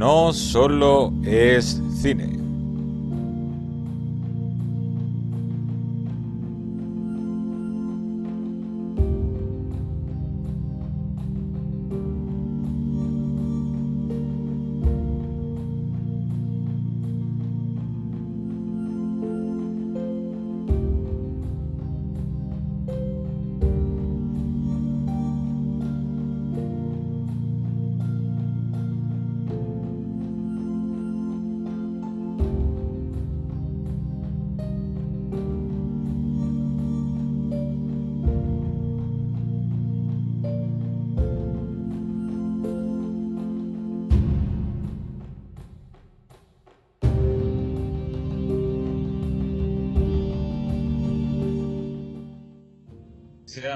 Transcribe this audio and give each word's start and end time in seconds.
No 0.00 0.32
solo 0.32 1.12
es 1.24 1.78
cine. 2.00 2.39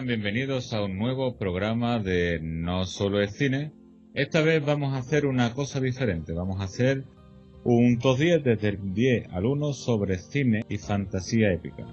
Bienvenidos 0.06 0.74
a 0.74 0.82
un 0.82 0.98
nuevo 0.98 1.38
programa 1.38 1.98
de 1.98 2.38
No 2.42 2.84
Solo 2.84 3.22
es 3.22 3.38
Cine. 3.38 3.72
Esta 4.12 4.42
vez 4.42 4.62
vamos 4.62 4.92
a 4.92 4.98
hacer 4.98 5.24
una 5.24 5.54
cosa 5.54 5.80
diferente. 5.80 6.34
Vamos 6.34 6.60
a 6.60 6.64
hacer 6.64 7.04
un 7.64 7.98
top 7.98 8.18
10 8.18 8.44
desde 8.44 8.68
el 8.68 8.92
10 8.92 9.32
al 9.32 9.46
1 9.46 9.72
sobre 9.72 10.18
cine 10.18 10.62
y 10.68 10.76
fantasía 10.76 11.54
épica. 11.54 11.86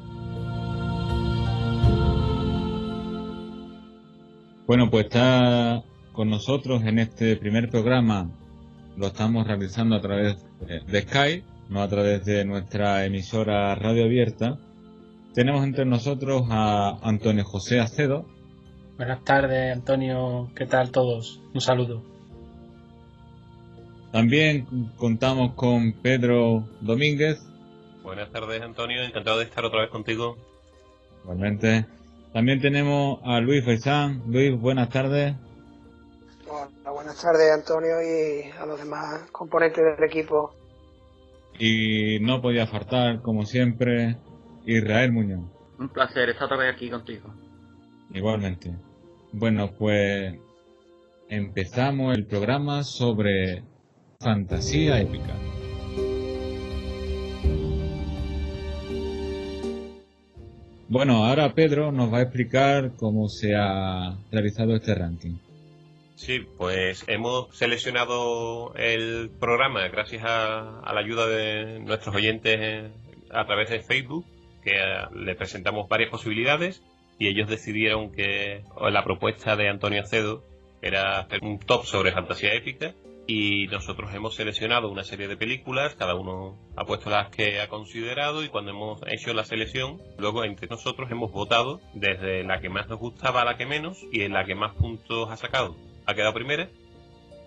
Bueno, 4.67 4.89
pues 4.91 5.05
está 5.05 5.81
con 6.11 6.29
nosotros 6.29 6.83
en 6.83 6.99
este 6.99 7.37
primer 7.37 7.69
programa. 7.69 8.29
Lo 8.97 9.07
estamos 9.07 9.47
realizando 9.47 9.95
a 9.95 10.01
través 10.01 10.45
de 10.59 11.01
Skype, 11.01 11.45
no 11.69 11.81
a 11.81 11.87
través 11.87 12.25
de 12.25 12.43
nuestra 12.43 13.05
emisora 13.05 13.73
radio 13.75 14.03
abierta 14.03 14.59
tenemos 15.33 15.63
entre 15.63 15.85
nosotros 15.85 16.43
a 16.49 16.99
Antonio 17.01 17.43
José 17.43 17.79
Acedo. 17.79 18.25
Buenas 18.97 19.23
tardes, 19.23 19.73
Antonio. 19.73 20.51
¿Qué 20.55 20.65
tal 20.65 20.91
todos? 20.91 21.41
Un 21.53 21.61
saludo. 21.61 22.03
También 24.11 24.67
contamos 24.97 25.53
con 25.53 25.93
Pedro 25.93 26.67
Domínguez. 26.81 27.41
Buenas 28.03 28.29
tardes, 28.31 28.61
Antonio. 28.61 29.01
Encantado 29.03 29.37
de 29.37 29.45
estar 29.45 29.63
otra 29.63 29.81
vez 29.81 29.89
contigo. 29.89 30.37
Igualmente. 31.23 31.85
También 32.33 32.61
tenemos 32.61 33.19
a 33.23 33.39
Luis 33.39 33.63
Feisán. 33.63 34.23
Luis, 34.27 34.59
buenas 34.59 34.89
tardes. 34.89 35.35
Hola, 36.47 36.91
buenas 36.91 37.21
tardes, 37.21 37.51
Antonio, 37.51 38.01
y 38.01 38.51
a 38.51 38.65
los 38.65 38.79
demás 38.79 39.29
componentes 39.31 39.83
del 39.83 40.03
equipo. 40.03 40.53
Y 41.57 42.19
no 42.19 42.41
podía 42.41 42.67
faltar, 42.67 43.21
como 43.21 43.45
siempre, 43.45 44.17
Israel 44.65 45.11
Muñoz. 45.11 45.45
Un 45.79 45.89
placer 45.89 46.29
estar 46.29 46.45
otra 46.45 46.57
vez 46.57 46.75
aquí 46.75 46.89
contigo. 46.89 47.33
Igualmente. 48.13 48.71
Bueno, 49.31 49.71
pues 49.77 50.35
empezamos 51.29 52.15
el 52.15 52.25
programa 52.25 52.83
sobre 52.83 53.63
fantasía 54.19 54.99
épica. 54.99 55.33
Bueno, 60.89 61.25
ahora 61.25 61.53
Pedro 61.53 61.93
nos 61.93 62.13
va 62.13 62.17
a 62.17 62.21
explicar 62.23 62.91
cómo 62.97 63.29
se 63.29 63.55
ha 63.55 64.17
realizado 64.29 64.75
este 64.75 64.93
ranking. 64.93 65.37
Sí, 66.15 66.45
pues 66.57 67.05
hemos 67.07 67.55
seleccionado 67.57 68.75
el 68.75 69.31
programa 69.39 69.87
gracias 69.87 70.23
a, 70.25 70.81
a 70.81 70.93
la 70.93 70.99
ayuda 70.99 71.27
de 71.27 71.79
nuestros 71.79 72.13
oyentes 72.13 72.91
a 73.31 73.45
través 73.45 73.69
de 73.69 73.79
Facebook 73.79 74.25
que 74.61 74.71
eh, 74.71 75.07
le 75.15 75.35
presentamos 75.35 75.87
varias 75.89 76.09
posibilidades 76.09 76.83
y 77.19 77.27
ellos 77.27 77.49
decidieron 77.49 78.11
que 78.11 78.63
la 78.89 79.03
propuesta 79.03 79.55
de 79.55 79.69
Antonio 79.69 80.01
Acedo 80.01 80.43
era 80.81 81.19
hacer 81.19 81.43
un 81.43 81.59
top 81.59 81.85
sobre 81.85 82.11
fantasía 82.11 82.53
épica 82.53 82.93
y 83.27 83.67
nosotros 83.67 84.13
hemos 84.13 84.35
seleccionado 84.35 84.89
una 84.89 85.03
serie 85.03 85.27
de 85.27 85.37
películas, 85.37 85.95
cada 85.95 86.15
uno 86.15 86.57
ha 86.75 86.85
puesto 86.85 87.09
las 87.09 87.29
que 87.29 87.61
ha 87.61 87.69
considerado 87.69 88.43
y 88.43 88.49
cuando 88.49 88.71
hemos 88.71 89.01
hecho 89.07 89.33
la 89.33 89.43
selección, 89.43 90.01
luego 90.17 90.43
entre 90.43 90.67
nosotros 90.67 91.09
hemos 91.11 91.31
votado 91.31 91.79
desde 91.93 92.43
la 92.43 92.59
que 92.59 92.69
más 92.69 92.89
nos 92.89 92.99
gustaba 92.99 93.41
a 93.41 93.45
la 93.45 93.57
que 93.57 93.65
menos 93.65 94.03
y 94.11 94.23
en 94.23 94.33
la 94.33 94.43
que 94.45 94.55
más 94.55 94.75
puntos 94.75 95.29
ha 95.29 95.37
sacado. 95.37 95.75
Ha 96.07 96.15
quedado 96.15 96.33
primera 96.33 96.69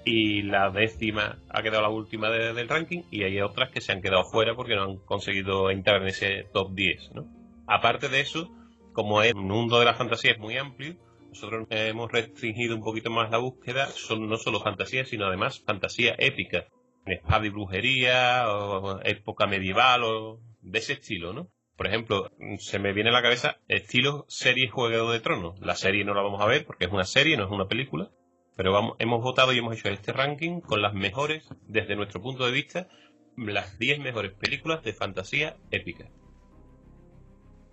y 0.04 0.42
la 0.42 0.70
décima 0.70 1.38
ha 1.48 1.62
quedado 1.62 1.82
la 1.82 1.88
última 1.88 2.31
del 2.31 2.69
ranking 2.69 3.03
y 3.10 3.22
hay 3.25 3.41
otras 3.41 3.70
que 3.70 3.81
se 3.81 3.92
han 3.92 4.03
quedado 4.03 4.25
fuera 4.25 4.54
porque 4.54 4.75
no 4.75 4.82
han 4.82 4.97
conseguido 4.98 5.70
entrar 5.70 6.03
en 6.03 6.09
ese 6.09 6.44
top 6.53 6.72
10. 6.75 7.12
¿no? 7.15 7.26
Aparte 7.66 8.09
de 8.09 8.20
eso, 8.20 8.50
como 8.93 9.22
el 9.22 9.34
mundo 9.34 9.78
de 9.78 9.87
la 9.87 9.94
fantasía 9.94 10.32
es 10.32 10.38
muy 10.38 10.56
amplio, 10.59 10.97
nosotros 11.28 11.66
hemos 11.70 12.12
restringido 12.12 12.76
un 12.76 12.82
poquito 12.82 13.10
más 13.10 13.31
la 13.31 13.38
búsqueda, 13.38 13.87
son 13.87 14.28
no 14.28 14.37
solo 14.37 14.60
fantasía, 14.60 15.04
sino 15.04 15.26
además 15.26 15.62
fantasía 15.66 16.14
épica, 16.19 16.66
espada 17.06 17.47
y 17.47 17.48
brujería, 17.48 18.44
o 18.48 19.00
época 19.03 19.47
medieval, 19.47 20.04
o 20.04 20.41
de 20.60 20.78
ese 20.78 20.93
estilo, 20.93 21.32
¿no? 21.32 21.50
Por 21.76 21.88
ejemplo, 21.88 22.31
se 22.59 22.78
me 22.78 22.93
viene 22.93 23.10
a 23.10 23.14
la 23.14 23.22
cabeza 23.22 23.59
estilo 23.66 24.26
serie 24.28 24.69
Juego 24.69 25.10
de 25.10 25.19
Tronos. 25.19 25.59
La 25.59 25.75
serie 25.75 26.04
no 26.04 26.14
la 26.14 26.22
vamos 26.22 26.41
a 26.41 26.47
ver 26.47 26.64
porque 26.64 26.84
es 26.84 26.93
una 26.93 27.04
serie, 27.04 27.37
no 27.37 27.47
es 27.47 27.50
una 27.50 27.66
película, 27.66 28.12
pero 28.56 28.72
vamos, 28.72 28.97
hemos 28.98 29.22
votado 29.22 29.53
y 29.53 29.59
hemos 29.59 29.76
hecho 29.76 29.88
este 29.88 30.12
ranking 30.12 30.60
con 30.60 30.82
las 30.82 30.94
mejores, 30.94 31.48
desde 31.66 31.97
nuestro 31.97 32.20
punto 32.20 32.47
de 32.47 32.53
vista, 32.53 32.88
las 33.37 33.78
10 33.78 34.00
mejores 34.00 34.32
películas 34.32 34.82
de 34.82 34.92
fantasía 34.92 35.56
épica. 35.70 36.09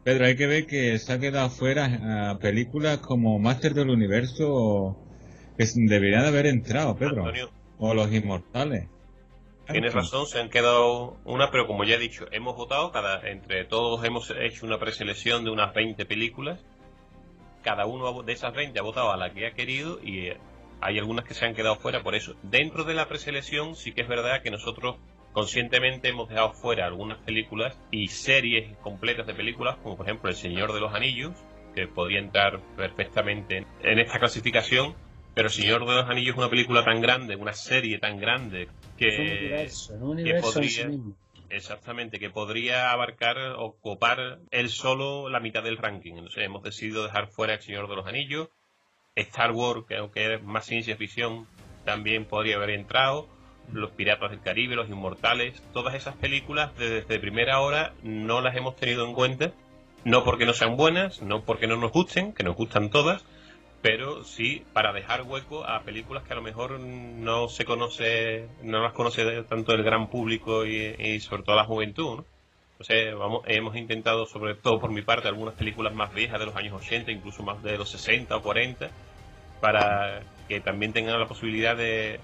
Pedro, 0.03 0.25
hay 0.25 0.36
que 0.36 0.47
ver 0.47 0.66
que 0.66 0.97
se 0.97 1.14
ha 1.14 1.20
quedado 1.20 1.50
fuera 1.50 2.38
películas 2.41 2.97
como 2.97 3.38
Master 3.38 3.75
del 3.75 3.91
Universo 3.91 4.97
que 5.58 5.66
deberían 5.75 6.24
de 6.24 6.28
haber 6.30 6.47
entrado, 6.47 6.96
Pedro. 6.96 7.31
o 7.78 7.94
Los 7.94 8.12
Inmortales. 8.12 8.88
Tienes 9.68 9.94
razón, 9.94 10.25
se 10.25 10.40
han 10.40 10.50
quedado 10.50 11.18
una, 11.24 11.52
pero 11.52 11.68
como 11.68 11.84
ya 11.84 11.96
he 11.96 12.00
dicho, 12.00 12.25
hemos 12.31 12.56
votado, 12.58 12.91
cada 12.91 13.25
entre 13.30 13.64
todos 13.66 14.03
hemos 14.03 14.34
hecho 14.38 14.66
una 14.66 14.80
preselección 14.80 15.46
de 15.46 15.52
unas 15.52 15.74
20 15.74 16.06
películas. 16.06 16.59
Cada 17.62 17.86
uno 17.86 18.24
de 18.24 18.34
esas 18.34 18.53
20 18.53 18.78
ha 18.80 18.81
votado 18.81 19.12
a 19.12 19.18
la 19.18 19.31
que 19.31 19.46
ha 19.46 19.53
querido 19.53 20.00
y 20.03 20.31
hay 20.81 20.97
algunas 20.97 21.25
que 21.25 21.34
se 21.34 21.46
han 21.46 21.53
quedado 21.53 21.75
fuera 21.75 22.03
por 22.03 22.16
eso. 22.16 22.36
Dentro 22.44 22.84
de 22.84 22.94
la 22.94 23.08
preselección 23.08 23.75
sí 23.75 23.94
que 23.94 24.02
es 24.02 24.08
verdad 24.08 24.42
que 24.42 24.52
nosotros 24.52 24.97
conscientemente 25.31 26.09
hemos 26.09 26.28
dejado 26.28 26.53
fuera 26.53 26.86
algunas 26.86 27.19
películas 27.19 27.78
y 27.92 28.08
series 28.08 28.75
completas 28.78 29.28
de 29.28 29.34
películas, 29.34 29.78
como 29.78 29.96
por 29.96 30.06
ejemplo 30.06 30.30
El 30.30 30.36
Señor 30.36 30.74
de 30.74 30.81
los 30.81 30.94
Anillos, 30.94 31.34
que 31.75 31.88
podría 31.88 32.20
entrar 32.20 32.59
perfectamente 32.75 33.66
en 33.84 34.00
esta 34.00 34.20
clasificación, 34.20 34.94
pero 35.34 35.47
El 35.47 35.53
Señor 35.53 35.86
de 35.86 35.96
los 35.96 36.09
Anillos 36.09 36.34
es 36.34 36.40
una 36.40 36.50
película 36.50 36.84
tan 36.84 37.00
grande, 37.00 37.36
una 37.36 37.53
serie 37.53 38.00
tan 38.00 38.20
grande, 38.20 38.68
que, 38.97 39.70
podría, 40.41 40.90
exactamente, 41.50 42.20
que 42.20 42.29
podría 42.29 42.91
abarcar 42.91 43.38
o 43.58 43.78
copar 43.79 44.40
él 44.52 44.70
solo 44.70 45.29
la 45.29 45.40
mitad 45.40 45.64
del 45.64 45.78
ranking. 45.78 46.14
Entonces 46.16 46.44
hemos 46.44 46.64
decidido 46.64 47.03
dejar 47.03 47.28
fuera 47.28 47.53
El 47.53 47.61
Señor 47.61 47.88
de 47.88 47.96
los 47.96 48.05
Anillos, 48.05 48.50
Star 49.16 49.52
Wars, 49.52 49.84
que 49.87 49.97
aunque 49.97 50.35
es 50.35 50.43
más 50.43 50.66
ciencia 50.66 50.96
ficción, 50.96 51.46
también 51.84 52.25
podría 52.25 52.55
haber 52.55 52.72
entrado. 52.72 53.28
Los 53.72 53.91
Piratas 53.91 54.31
del 54.31 54.41
Caribe, 54.41 54.75
Los 54.75 54.90
Inmortales, 54.90 55.61
todas 55.73 55.96
esas 55.96 56.16
películas 56.16 56.75
desde 56.78 57.19
primera 57.19 57.59
hora 57.59 57.93
no 58.03 58.41
las 58.41 58.55
hemos 58.55 58.75
tenido 58.75 59.05
en 59.05 59.13
cuenta. 59.13 59.52
No 60.03 60.23
porque 60.23 60.46
no 60.46 60.53
sean 60.53 60.78
buenas, 60.78 61.22
no 61.22 61.43
porque 61.43 61.67
no 61.67 61.75
nos 61.75 61.91
gusten, 61.91 62.34
que 62.34 62.43
nos 62.43 62.55
gustan 62.55 62.90
todas, 62.90 63.23
pero 63.81 64.23
sí 64.23 64.63
para 64.73 64.93
dejar 64.93 65.23
hueco 65.23 65.64
a 65.64 65.84
películas 65.84 66.23
que 66.23 66.34
a 66.34 66.35
lo 66.35 66.41
mejor 66.41 66.79
no 66.79 67.49
se 67.49 67.66
conoce, 67.66 68.47
no 68.64 68.81
las 68.81 68.93
conoce 68.93 69.43
tanto 69.43 69.73
el 69.73 69.84
gran 69.84 70.09
público 70.09 70.66
y, 70.66 71.19
sobre 71.19 71.43
todo 71.43 71.55
la 71.55 71.66
juventud. 71.66 72.17
¿no? 72.17 72.25
Entonces, 72.81 73.16
vamos, 73.16 73.43
hemos 73.45 73.75
intentado, 73.75 74.25
sobre 74.25 74.55
todo 74.55 74.79
por 74.79 74.89
mi 74.89 75.03
parte, 75.03 75.28
algunas 75.28 75.53
películas 75.53 75.93
más 75.93 76.11
viejas 76.16 76.39
de 76.39 76.47
los 76.47 76.55
años 76.55 76.73
80, 76.81 77.11
incluso 77.11 77.43
más 77.43 77.61
de 77.61 77.78
los 77.78 77.91
60 77.91 78.35
o 78.35 78.41
40, 78.41 78.89
para 79.59 80.22
que 80.47 80.61
también 80.61 80.91
tengan 80.91 81.19
la 81.19 81.28
posibilidad 81.28 81.78
de, 81.78 82.19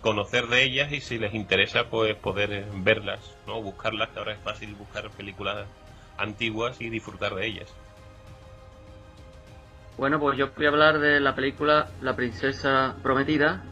conocer 0.00 0.46
de 0.46 0.62
ellas 0.62 0.92
y 0.92 1.00
si 1.00 1.18
les 1.18 1.34
interesa, 1.34 1.90
pues 1.90 2.14
poder 2.14 2.66
verlas, 2.72 3.36
¿no? 3.48 3.60
Buscarlas, 3.60 4.10
que 4.10 4.20
ahora 4.20 4.34
es 4.34 4.38
fácil 4.38 4.76
buscar 4.76 5.10
películas 5.10 5.66
antiguas 6.18 6.80
y 6.80 6.88
disfrutar 6.88 7.34
de 7.34 7.46
ellas. 7.48 7.74
Bueno, 9.98 10.20
pues 10.20 10.38
yo 10.38 10.50
voy 10.56 10.66
a 10.66 10.68
hablar 10.68 11.00
de 11.00 11.18
la 11.18 11.34
película 11.34 11.88
La 12.00 12.14
Princesa 12.14 12.94
Prometida, 13.02 13.64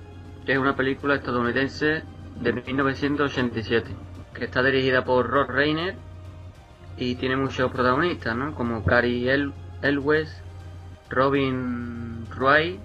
que 0.45 0.51
es 0.55 0.59
una 0.59 0.75
película 0.75 1.15
estadounidense 1.15 2.03
de 2.41 2.53
1987, 2.53 3.89
que 4.35 4.45
está 4.47 4.65
dirigida 4.65 5.05
por 5.05 5.29
Rod 5.29 5.51
Reiner 5.51 6.08
y 6.99 7.15
tiene 7.15 7.37
muchos 7.37 7.71
protagonistas, 7.71 8.37
¿no? 8.37 8.55
Como 8.55 8.85
Cary 8.85 9.29
El 9.29 9.53
Elwes, 9.83 10.43
Robin 11.09 12.27
Wright, 12.37 12.81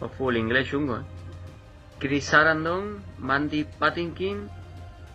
o 0.00 0.08
full 0.08 0.36
inglés 0.36 0.68
chungo, 0.68 0.98
¿eh? 0.98 1.02
Chris 1.98 2.24
Sarandon, 2.24 3.02
Mandy 3.18 3.64
Patinkin, 3.78 4.48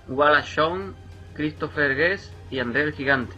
Wallace 0.08 0.56
Shawn, 0.56 0.96
Christopher 1.34 1.96
Guest 1.96 2.32
y 2.52 2.60
André 2.60 2.84
el 2.84 2.94
Gigante. 2.94 3.36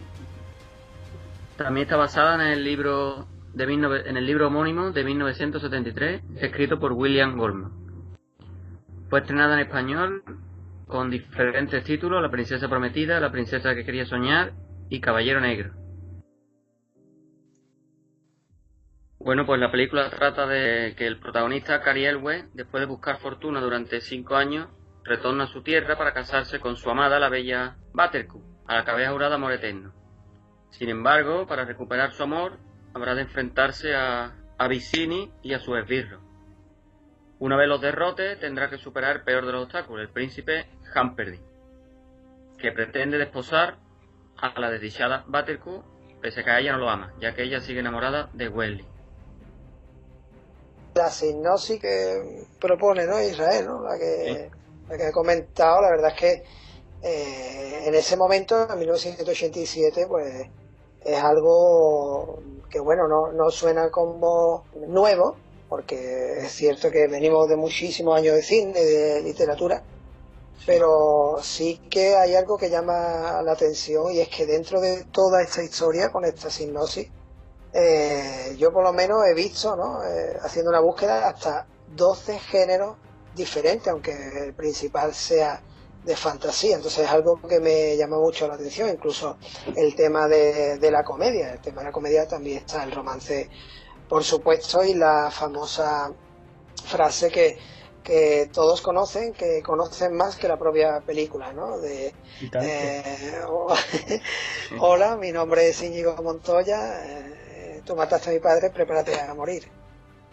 También 1.56 1.84
está 1.84 1.96
basada 1.96 2.34
en 2.34 2.52
el 2.52 2.62
libro 2.62 3.26
de 3.54 3.64
en 3.64 4.16
el 4.16 4.26
libro 4.26 4.48
homónimo 4.48 4.90
de 4.90 5.02
1973, 5.02 6.22
escrito 6.36 6.78
por 6.78 6.92
William 6.92 7.36
Goldman. 7.36 7.72
Fue 9.08 9.20
estrenada 9.20 9.54
en 9.54 9.60
español 9.60 10.22
con 10.86 11.08
diferentes 11.10 11.82
títulos: 11.84 12.20
La 12.20 12.30
princesa 12.30 12.68
prometida, 12.68 13.18
La 13.18 13.32
princesa 13.32 13.74
que 13.74 13.84
quería 13.84 14.04
soñar 14.04 14.52
y 14.88 15.00
Caballero 15.00 15.40
Negro. 15.40 15.74
Bueno, 19.18 19.44
pues 19.44 19.60
la 19.60 19.70
película 19.70 20.08
trata 20.10 20.46
de 20.46 20.94
que 20.96 21.06
el 21.06 21.18
protagonista, 21.18 21.82
Cary 21.82 22.04
Elwes, 22.04 22.46
después 22.54 22.80
de 22.80 22.86
buscar 22.86 23.18
fortuna 23.18 23.60
durante 23.60 24.00
cinco 24.00 24.36
años, 24.36 24.68
retorna 25.04 25.44
a 25.44 25.48
su 25.48 25.62
tierra 25.62 25.98
para 25.98 26.14
casarse 26.14 26.60
con 26.60 26.76
su 26.76 26.88
amada, 26.88 27.18
la 27.18 27.28
bella 27.28 27.76
Buttercup, 27.92 28.42
a 28.66 28.76
la 28.76 28.84
que 28.84 28.90
había 28.90 29.10
jurado 29.10 29.34
amor 29.34 29.52
eterno. 29.52 29.92
Sin 30.70 30.88
embargo, 30.88 31.46
para 31.46 31.64
recuperar 31.64 32.12
su 32.12 32.22
amor, 32.22 32.58
habrá 32.94 33.14
de 33.14 33.22
enfrentarse 33.22 33.94
a, 33.94 34.34
a 34.56 34.68
Vicini 34.68 35.32
y 35.42 35.52
a 35.52 35.58
su 35.58 35.76
esbirro. 35.76 36.20
Una 37.40 37.56
vez 37.56 37.68
los 37.68 37.80
derrote, 37.80 38.36
tendrá 38.36 38.70
que 38.70 38.78
superar 38.78 39.16
el 39.16 39.22
peor 39.22 39.46
de 39.46 39.52
los 39.52 39.64
obstáculos, 39.64 40.02
el 40.02 40.12
príncipe 40.12 40.66
Humperdinck, 40.94 41.42
que 42.58 42.72
pretende 42.72 43.18
desposar 43.18 43.78
a 44.40 44.58
la 44.60 44.70
desdichada 44.70 45.24
Buttercup, 45.26 45.84
pese 46.20 46.40
a 46.40 46.44
que 46.44 46.58
ella 46.58 46.72
no 46.72 46.78
lo 46.78 46.90
ama, 46.90 47.12
ya 47.20 47.34
que 47.34 47.42
ella 47.42 47.60
sigue 47.60 47.80
enamorada 47.80 48.30
de 48.32 48.48
Welly 48.48 48.86
la 50.98 51.10
sinopsis 51.10 51.80
que 51.80 52.44
propone 52.60 53.06
¿no? 53.06 53.22
Israel, 53.22 53.66
¿no? 53.66 53.82
La, 53.82 53.96
que, 53.98 54.50
la 54.88 54.96
que 54.96 55.08
he 55.08 55.12
comentado, 55.12 55.80
la 55.80 55.90
verdad 55.90 56.10
es 56.10 56.18
que 56.18 56.42
eh, 57.02 57.82
en 57.86 57.94
ese 57.94 58.16
momento, 58.16 58.68
en 58.70 58.78
1987, 58.78 60.06
pues 60.08 60.46
es 61.04 61.22
algo 61.22 62.40
que, 62.68 62.80
bueno, 62.80 63.06
no, 63.06 63.32
no 63.32 63.50
suena 63.50 63.90
como 63.90 64.64
nuevo, 64.88 65.36
porque 65.68 66.38
es 66.38 66.52
cierto 66.52 66.90
que 66.90 67.06
venimos 67.06 67.48
de 67.48 67.56
muchísimos 67.56 68.18
años 68.18 68.34
de 68.34 68.42
cine, 68.42 68.80
de 68.80 69.22
literatura, 69.22 69.82
pero 70.66 71.38
sí 71.42 71.80
que 71.90 72.16
hay 72.16 72.34
algo 72.34 72.56
que 72.56 72.70
llama 72.70 73.40
la 73.42 73.52
atención 73.52 74.12
y 74.12 74.20
es 74.20 74.28
que 74.28 74.46
dentro 74.46 74.80
de 74.80 75.04
toda 75.04 75.42
esta 75.42 75.62
historia, 75.62 76.10
con 76.10 76.24
esta 76.24 76.50
sinopsis, 76.50 77.08
eh, 77.72 78.54
yo 78.58 78.72
por 78.72 78.82
lo 78.82 78.92
menos 78.92 79.24
he 79.26 79.34
visto, 79.34 79.76
¿no? 79.76 80.02
Eh, 80.02 80.36
haciendo 80.42 80.70
una 80.70 80.80
búsqueda, 80.80 81.28
hasta 81.28 81.66
12 81.94 82.38
géneros 82.38 82.96
diferentes, 83.34 83.88
aunque 83.88 84.12
el 84.44 84.54
principal 84.54 85.14
sea 85.14 85.62
de 86.04 86.16
fantasía. 86.16 86.76
Entonces 86.76 87.04
es 87.04 87.10
algo 87.10 87.40
que 87.42 87.60
me 87.60 87.96
llama 87.96 88.18
mucho 88.18 88.48
la 88.48 88.54
atención, 88.54 88.88
incluso 88.88 89.36
el 89.76 89.94
tema 89.94 90.28
de, 90.28 90.78
la 90.90 91.04
comedia. 91.04 91.52
El 91.52 91.60
tema 91.60 91.82
de 91.82 91.86
la 91.86 91.92
comedia 91.92 92.26
también 92.26 92.58
está 92.58 92.84
el 92.84 92.92
romance, 92.92 93.48
por 94.08 94.24
supuesto, 94.24 94.84
y 94.84 94.94
la 94.94 95.30
famosa 95.30 96.12
frase 96.84 97.30
que, 97.30 97.58
que 98.08 98.50
todos 98.52 98.80
conocen, 98.80 99.32
que 99.32 99.62
conocen 99.62 100.16
más 100.16 100.36
que 100.36 100.48
la 100.48 100.58
propia 100.58 101.00
película, 101.00 101.52
¿no? 101.52 101.78
De, 101.78 102.12
eh, 102.60 103.40
hola, 104.80 105.16
mi 105.16 105.30
nombre 105.30 105.68
es 105.68 105.82
Íñigo 105.82 106.16
Montoya 106.22 107.36
tú 107.88 107.96
mataste 107.96 108.30
a 108.30 108.32
mi 108.34 108.38
padre, 108.38 108.70
prepárate 108.70 109.18
a 109.18 109.34
morir. 109.34 109.64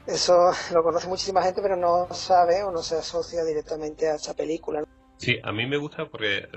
Eso 0.05 0.51
lo 0.73 0.83
conoce 0.83 1.07
muchísima 1.07 1.41
gente, 1.41 1.61
pero 1.61 1.75
no 1.75 2.13
sabe 2.13 2.61
o 2.63 2.71
no 2.71 2.83
se 2.83 2.97
asocia 2.97 3.43
directamente 3.43 4.09
a 4.09 4.15
esa 4.15 4.35
película. 4.35 4.83
Sí, 5.17 5.39
a 5.41 5.51
mí 5.53 5.65
me 5.65 5.77
gusta 5.77 6.07
porque 6.07 6.47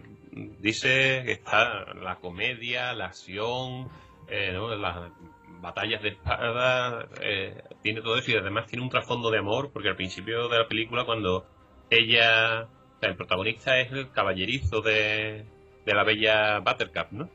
dice 0.61 1.23
que 1.25 1.33
está 1.33 1.95
la 1.95 2.17
comedia, 2.17 2.93
la 2.93 3.07
acción, 3.07 3.89
eh, 4.29 4.53
las 4.77 5.13
batallas 5.61 6.03
de 6.03 6.09
espada, 6.09 7.09
eh, 7.23 7.63
tiene 7.83 8.03
todo 8.03 8.17
eso 8.17 8.31
y 8.33 8.37
además 8.37 8.67
tiene 8.67 8.85
un 8.85 8.91
trasfondo 8.91 9.31
de 9.31 9.39
amor, 9.39 9.71
porque 9.73 9.89
al 9.89 9.97
principio 9.97 10.49
de 10.49 10.59
la 10.59 10.69
película 10.69 11.05
cuando 11.05 11.47
ella, 11.91 12.65
o 12.65 13.01
sea, 13.01 13.11
el 13.11 13.17
protagonista 13.17 13.81
es 13.81 13.93
el 13.93 14.11
caballerizo 14.11 14.81
de, 14.81 15.45
de 15.85 15.95
la 15.95 16.05
bella 16.05 16.61
Buttercup, 16.61 17.13
¿no? 17.13 17.31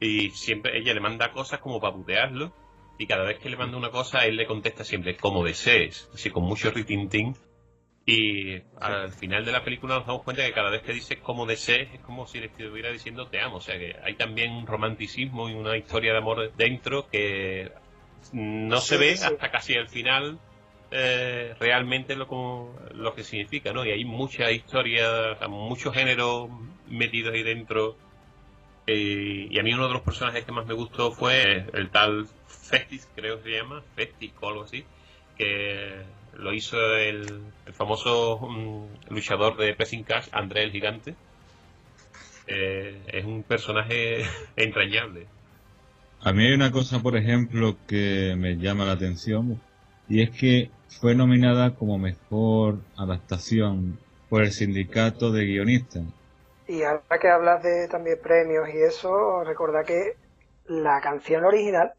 Y 0.00 0.30
siempre 0.30 0.78
ella 0.78 0.92
le 0.92 1.00
manda 1.00 1.32
cosas 1.32 1.60
como 1.60 1.80
para 1.80 1.94
putearlo 1.94 2.52
y 2.98 3.06
cada 3.06 3.24
vez 3.24 3.38
que 3.38 3.50
le 3.50 3.56
manda 3.56 3.76
una 3.76 3.90
cosa, 3.90 4.24
él 4.24 4.36
le 4.36 4.46
contesta 4.46 4.84
siempre 4.84 5.16
como 5.16 5.44
desees, 5.44 6.10
así 6.14 6.30
con 6.30 6.44
mucho 6.44 6.70
ritintín. 6.70 7.34
Y 8.08 8.62
al 8.80 9.10
final 9.10 9.44
de 9.44 9.50
la 9.50 9.64
película 9.64 9.96
nos 9.96 10.06
damos 10.06 10.22
cuenta 10.22 10.46
que 10.46 10.52
cada 10.52 10.70
vez 10.70 10.82
que 10.82 10.92
dice 10.92 11.18
como 11.18 11.44
desees 11.44 11.92
es 11.92 12.00
como 12.00 12.26
si 12.26 12.38
le 12.38 12.46
estuviera 12.46 12.90
diciendo 12.92 13.26
te 13.26 13.40
amo. 13.40 13.56
O 13.56 13.60
sea 13.60 13.76
que 13.78 13.96
hay 14.02 14.14
también 14.14 14.52
un 14.52 14.66
romanticismo 14.66 15.48
y 15.48 15.54
una 15.54 15.76
historia 15.76 16.12
de 16.12 16.18
amor 16.18 16.52
dentro 16.56 17.08
que 17.08 17.72
no 18.32 18.80
se 18.80 18.96
ve 18.96 19.12
hasta 19.12 19.50
casi 19.50 19.74
al 19.74 19.88
final 19.88 20.38
eh, 20.90 21.54
realmente 21.58 22.14
lo, 22.14 22.74
lo 22.94 23.14
que 23.14 23.24
significa, 23.24 23.72
¿no? 23.72 23.84
Y 23.84 23.90
hay 23.90 24.04
mucha 24.04 24.50
historia, 24.50 25.36
muchos 25.48 25.94
géneros 25.94 26.48
metidos 26.88 27.34
ahí 27.34 27.42
dentro. 27.42 27.96
Eh, 28.86 29.48
y 29.50 29.58
a 29.58 29.62
mí 29.64 29.74
uno 29.74 29.88
de 29.88 29.94
los 29.94 30.02
personajes 30.02 30.44
que 30.44 30.52
más 30.52 30.66
me 30.66 30.74
gustó 30.74 31.10
fue 31.10 31.66
el 31.72 31.90
tal 31.90 32.28
Festis, 32.46 33.08
creo 33.16 33.42
que 33.42 33.50
se 33.50 33.56
llama, 33.56 33.82
Festis 33.96 34.32
o 34.40 34.48
algo 34.48 34.62
así, 34.62 34.84
que 35.36 36.02
lo 36.34 36.52
hizo 36.52 36.78
el, 36.96 37.42
famoso 37.72 38.38
mm, 38.38 39.12
luchador 39.12 39.56
de 39.56 39.74
Pressing 39.74 40.04
Cash, 40.04 40.28
André 40.32 40.62
el 40.62 40.72
Gigante. 40.72 41.14
Eh, 42.46 43.02
es 43.08 43.24
un 43.24 43.42
personaje 43.42 44.24
entrañable. 44.56 45.26
A 46.26 46.32
mí 46.32 46.44
hay 46.44 46.54
una 46.54 46.72
cosa, 46.72 46.98
por 46.98 47.16
ejemplo, 47.16 47.76
que 47.86 48.34
me 48.36 48.56
llama 48.56 48.84
la 48.84 48.94
atención, 48.94 49.62
y 50.08 50.22
es 50.22 50.30
que 50.30 50.72
fue 50.88 51.14
nominada 51.14 51.76
como 51.76 51.98
mejor 51.98 52.78
adaptación 52.96 53.96
por 54.28 54.42
el 54.42 54.50
sindicato 54.50 55.30
de 55.30 55.44
guionistas. 55.44 56.02
Y 56.66 56.82
ahora 56.82 57.20
que 57.20 57.28
hablas 57.28 57.62
de 57.62 57.86
también 57.86 58.18
premios 58.20 58.68
y 58.74 58.76
eso, 58.76 59.44
recuerda 59.44 59.84
que 59.84 60.16
la 60.66 61.00
canción 61.00 61.44
original 61.44 61.92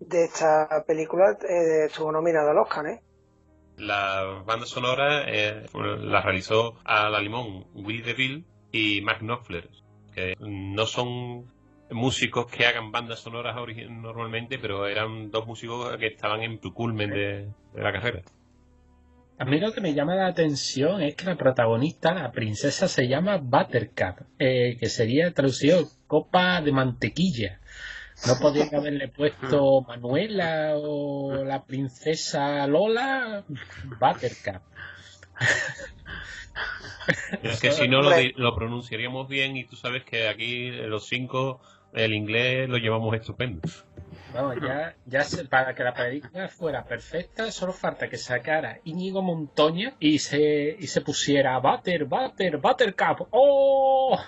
de 0.00 0.24
esta 0.24 0.82
película 0.84 1.38
eh, 1.48 1.84
estuvo 1.86 2.10
nominada 2.10 2.50
al 2.50 2.58
Oscar, 2.58 2.86
¿eh? 2.86 3.00
La 3.76 4.42
banda 4.44 4.66
sonora 4.66 5.22
eh, 5.28 5.68
la 6.00 6.20
realizó 6.20 6.80
a 6.84 7.08
la 7.08 7.20
limón 7.20 7.68
Willy 7.74 8.02
DeVille 8.02 8.44
y 8.72 9.02
Mark 9.02 9.20
Knopfler, 9.20 9.70
que 10.12 10.34
no 10.40 10.84
son 10.86 11.46
músicos 11.92 12.46
que 12.46 12.66
hagan 12.66 12.90
bandas 12.90 13.20
sonoras 13.20 13.56
normalmente, 13.88 14.58
pero 14.58 14.86
eran 14.86 15.30
dos 15.30 15.46
músicos 15.46 15.96
que 15.96 16.06
estaban 16.06 16.42
en 16.42 16.58
tu 16.58 16.72
culmen 16.72 17.10
de, 17.10 17.48
la 17.74 17.92
carrera. 17.92 18.22
A 19.38 19.44
mí 19.44 19.58
lo 19.58 19.72
que 19.72 19.80
me 19.80 19.94
llama 19.94 20.14
la 20.14 20.26
atención 20.26 21.02
es 21.02 21.16
que 21.16 21.24
la 21.24 21.36
protagonista, 21.36 22.14
la 22.14 22.30
princesa, 22.30 22.86
se 22.86 23.08
llama 23.08 23.38
Buttercup, 23.38 24.26
eh, 24.38 24.76
que 24.78 24.88
sería 24.88 25.32
traducido 25.32 25.88
copa 26.06 26.60
de 26.60 26.72
mantequilla. 26.72 27.60
¿No 28.26 28.38
podrían 28.38 28.72
haberle 28.74 29.08
puesto 29.08 29.82
Manuela 29.82 30.74
o 30.76 31.44
la 31.44 31.64
princesa 31.64 32.66
Lola? 32.66 33.44
Buttercup. 33.98 34.62
Es 37.42 37.60
que 37.60 37.72
si 37.72 37.88
no 37.88 38.02
lo, 38.02 38.54
pronunciaríamos 38.54 39.28
bien 39.28 39.56
y 39.56 39.64
tú 39.64 39.76
sabes 39.76 40.04
que 40.04 40.28
aquí 40.28 40.70
los 40.70 41.06
cinco 41.06 41.60
el 41.92 42.14
inglés 42.14 42.68
lo 42.68 42.78
llevamos 42.78 43.14
estupendo. 43.14 43.60
Vamos, 44.34 44.56
ya, 44.62 44.94
ya 45.04 45.24
para 45.50 45.74
que 45.74 45.84
la 45.84 45.92
película 45.92 46.48
fuera 46.48 46.84
perfecta, 46.84 47.50
solo 47.50 47.72
falta 47.72 48.08
que 48.08 48.16
sacara 48.16 48.78
Íñigo 48.84 49.20
Montoña 49.20 49.94
y 50.00 50.18
se, 50.20 50.74
y 50.78 50.86
se 50.86 51.02
pusiera 51.02 51.58
Butter, 51.58 52.06
Butter, 52.06 52.56
Buttercup. 52.56 53.28
¡Oh! 53.30 54.18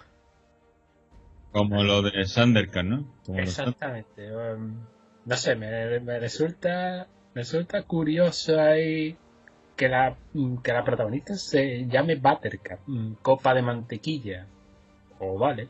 Como 1.53 1.83
lo 1.83 2.03
de 2.03 2.25
Sanderkan, 2.27 2.89
¿no? 2.89 3.39
Exactamente. 3.39 4.31
Um, 4.31 4.85
no 5.25 5.37
sé, 5.37 5.57
me, 5.57 5.99
resulta 6.19 7.07
me 7.35 7.41
resulta 7.41 7.83
curioso 7.83 8.61
ahí 8.61 9.17
que 9.77 9.89
la, 9.89 10.17
que 10.63 10.73
la 10.73 10.85
protagonista 10.85 11.35
se 11.37 11.87
llame 11.87 12.17
Buttercup, 12.17 12.81
mm, 12.87 13.15
copa 13.23 13.55
de 13.55 13.63
mantequilla. 13.63 14.47
O 15.19 15.39
vale. 15.39 15.69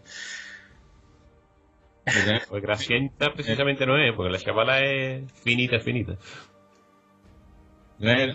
Pues 2.05 2.63
Gracienta 2.63 3.33
precisamente 3.33 3.87
no 3.87 3.97
es, 3.97 4.15
porque 4.15 4.33
la 4.33 4.39
chavala 4.39 4.81
es 4.81 5.31
finita, 5.43 5.81
finita. 5.81 6.17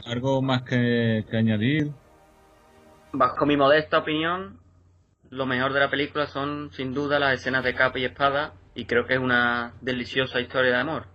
¿Algo 0.05 0.41
más 0.41 0.63
que, 0.63 1.23
que 1.29 1.37
añadir? 1.37 1.91
bajo 3.11 3.45
mi 3.45 3.57
modesta 3.57 3.99
opinión, 3.99 4.59
lo 5.29 5.45
mejor 5.45 5.73
de 5.73 5.79
la 5.79 5.89
película 5.89 6.27
son 6.27 6.71
sin 6.71 6.93
duda 6.93 7.19
las 7.19 7.33
escenas 7.33 7.63
de 7.63 7.73
capa 7.73 7.99
y 7.99 8.05
espada 8.05 8.53
y 8.75 8.85
creo 8.85 9.05
que 9.05 9.15
es 9.15 9.19
una 9.19 9.73
deliciosa 9.81 10.39
historia 10.39 10.71
de 10.71 10.77
amor. 10.77 11.05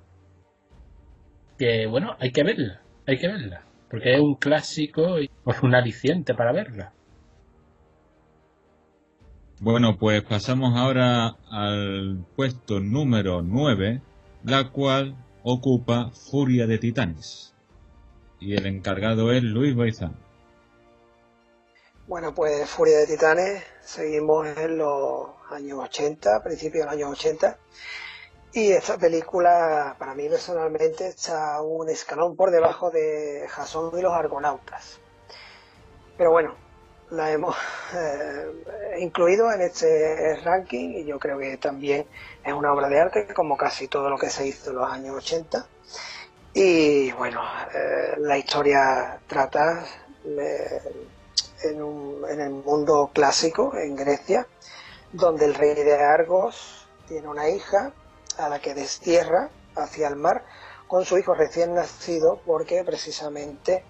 Que 1.58 1.86
bueno, 1.86 2.16
hay 2.18 2.32
que 2.32 2.42
verla, 2.42 2.80
hay 3.06 3.18
que 3.18 3.28
verla, 3.28 3.62
porque 3.90 4.14
es 4.14 4.20
un 4.20 4.34
clásico 4.34 5.20
y 5.20 5.30
es 5.46 5.62
un 5.62 5.74
aliciente 5.74 6.34
para 6.34 6.52
verla. 6.52 6.92
Bueno, 9.64 9.96
pues 9.98 10.22
pasamos 10.22 10.76
ahora 10.76 11.38
al 11.50 12.22
puesto 12.36 12.80
número 12.80 13.40
9, 13.40 14.02
la 14.44 14.70
cual 14.70 15.16
ocupa 15.42 16.10
Furia 16.10 16.66
de 16.66 16.76
Titanes. 16.76 17.54
Y 18.40 18.56
el 18.56 18.66
encargado 18.66 19.32
es 19.32 19.42
Luis 19.42 19.74
Baizán. 19.74 20.18
Bueno, 22.06 22.34
pues 22.34 22.68
Furia 22.68 22.98
de 22.98 23.06
Titanes, 23.06 23.64
seguimos 23.80 24.46
en 24.54 24.76
los 24.76 25.28
años 25.50 25.78
80, 25.78 26.42
principios 26.42 26.82
de 26.82 26.84
los 26.84 26.92
años 26.92 27.18
80. 27.18 27.58
Y 28.52 28.70
esta 28.70 28.98
película, 28.98 29.96
para 29.98 30.14
mí 30.14 30.28
personalmente, 30.28 31.08
está 31.08 31.62
un 31.62 31.88
escalón 31.88 32.36
por 32.36 32.50
debajo 32.50 32.90
de 32.90 33.46
Jason 33.48 33.98
y 33.98 34.02
los 34.02 34.12
Argonautas. 34.12 35.00
Pero 36.18 36.32
bueno, 36.32 36.54
la 37.10 37.30
hemos 37.30 37.56
eh, 37.94 38.96
incluido 38.98 39.52
en 39.52 39.60
este 39.60 40.36
ranking 40.36 40.90
y 40.90 41.04
yo 41.04 41.18
creo 41.18 41.38
que 41.38 41.56
también 41.58 42.06
es 42.44 42.52
una 42.52 42.72
obra 42.72 42.88
de 42.88 43.00
arte 43.00 43.26
como 43.34 43.56
casi 43.56 43.88
todo 43.88 44.08
lo 44.08 44.18
que 44.18 44.30
se 44.30 44.46
hizo 44.46 44.70
en 44.70 44.76
los 44.76 44.90
años 44.90 45.16
80 45.16 45.66
y 46.54 47.12
bueno 47.12 47.42
eh, 47.74 48.14
la 48.18 48.38
historia 48.38 49.18
trata 49.26 49.84
eh, 50.24 50.80
en, 51.64 51.80
en, 52.30 52.40
el 52.40 52.50
mundo 52.50 53.10
clásico 53.12 53.76
en 53.76 53.96
Grecia 53.96 54.46
donde 55.12 55.44
el 55.44 55.54
rey 55.54 55.74
de 55.74 55.94
Argos 55.94 56.86
tiene 57.06 57.28
una 57.28 57.48
hija 57.48 57.92
a 58.38 58.48
la 58.48 58.60
que 58.60 58.74
destierra 58.74 59.50
hacia 59.76 60.08
el 60.08 60.16
mar 60.16 60.44
con 60.88 61.04
su 61.04 61.18
hijo 61.18 61.34
recién 61.34 61.74
nacido 61.74 62.40
porque 62.46 62.82
precisamente 62.84 63.84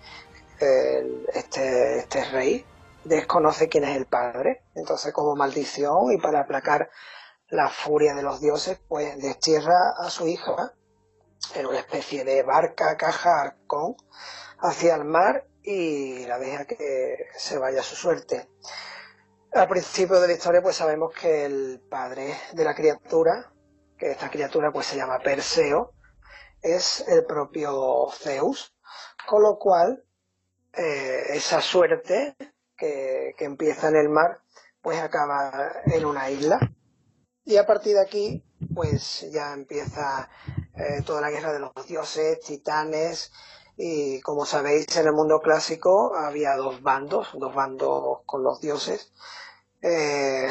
este, 1.34 1.98
este 1.98 2.24
rey 2.30 2.64
desconoce 3.04 3.68
quién 3.68 3.84
es 3.84 3.96
el 3.96 4.06
padre. 4.06 4.64
Entonces, 4.74 5.12
como 5.12 5.36
maldición 5.36 6.12
y 6.12 6.18
para 6.18 6.40
aplacar 6.40 6.90
la 7.48 7.68
furia 7.68 8.14
de 8.14 8.22
los 8.22 8.40
dioses, 8.40 8.80
pues 8.88 9.16
destierra 9.18 9.94
a 9.98 10.10
su 10.10 10.26
hija 10.26 10.74
en 11.54 11.66
una 11.66 11.78
especie 11.78 12.24
de 12.24 12.42
barca, 12.42 12.96
caja, 12.96 13.42
arcón, 13.42 13.96
hacia 14.58 14.94
el 14.96 15.04
mar 15.04 15.46
y 15.62 16.26
la 16.26 16.38
deja 16.38 16.64
que 16.64 17.28
se 17.36 17.58
vaya 17.58 17.80
a 17.80 17.84
su 17.84 17.96
suerte. 17.96 18.48
Al 19.52 19.68
principio 19.68 20.20
de 20.20 20.26
la 20.26 20.32
historia, 20.32 20.62
pues 20.62 20.76
sabemos 20.76 21.12
que 21.14 21.44
el 21.44 21.80
padre 21.88 22.34
de 22.52 22.64
la 22.64 22.74
criatura, 22.74 23.52
que 23.96 24.10
esta 24.10 24.30
criatura 24.30 24.72
pues 24.72 24.86
se 24.86 24.96
llama 24.96 25.20
Perseo, 25.20 25.92
es 26.60 27.04
el 27.06 27.24
propio 27.24 28.08
Zeus, 28.10 28.74
con 29.28 29.42
lo 29.42 29.58
cual 29.58 30.04
eh, 30.72 31.22
esa 31.28 31.60
suerte 31.60 32.34
que, 33.36 33.44
empieza 33.44 33.88
en 33.88 33.96
el 33.96 34.08
mar, 34.08 34.40
pues 34.82 35.00
acaba 35.00 35.72
en 35.86 36.04
una 36.04 36.30
isla. 36.30 36.58
Y 37.44 37.56
a 37.56 37.66
partir 37.66 37.94
de 37.94 38.02
aquí, 38.02 38.44
pues 38.74 39.26
ya 39.30 39.52
empieza 39.52 40.28
eh, 40.76 41.02
toda 41.04 41.20
la 41.20 41.30
guerra 41.30 41.52
de 41.52 41.60
los 41.60 41.72
dioses, 41.86 42.40
titanes, 42.40 43.32
y 43.76 44.20
como 44.20 44.46
sabéis, 44.46 44.96
en 44.96 45.06
el 45.06 45.12
mundo 45.12 45.40
clásico 45.40 46.14
había 46.16 46.56
dos 46.56 46.82
bandos, 46.82 47.28
dos 47.34 47.54
bandos 47.54 48.20
con 48.24 48.42
los 48.42 48.60
dioses. 48.60 49.12
Eh, 49.82 50.48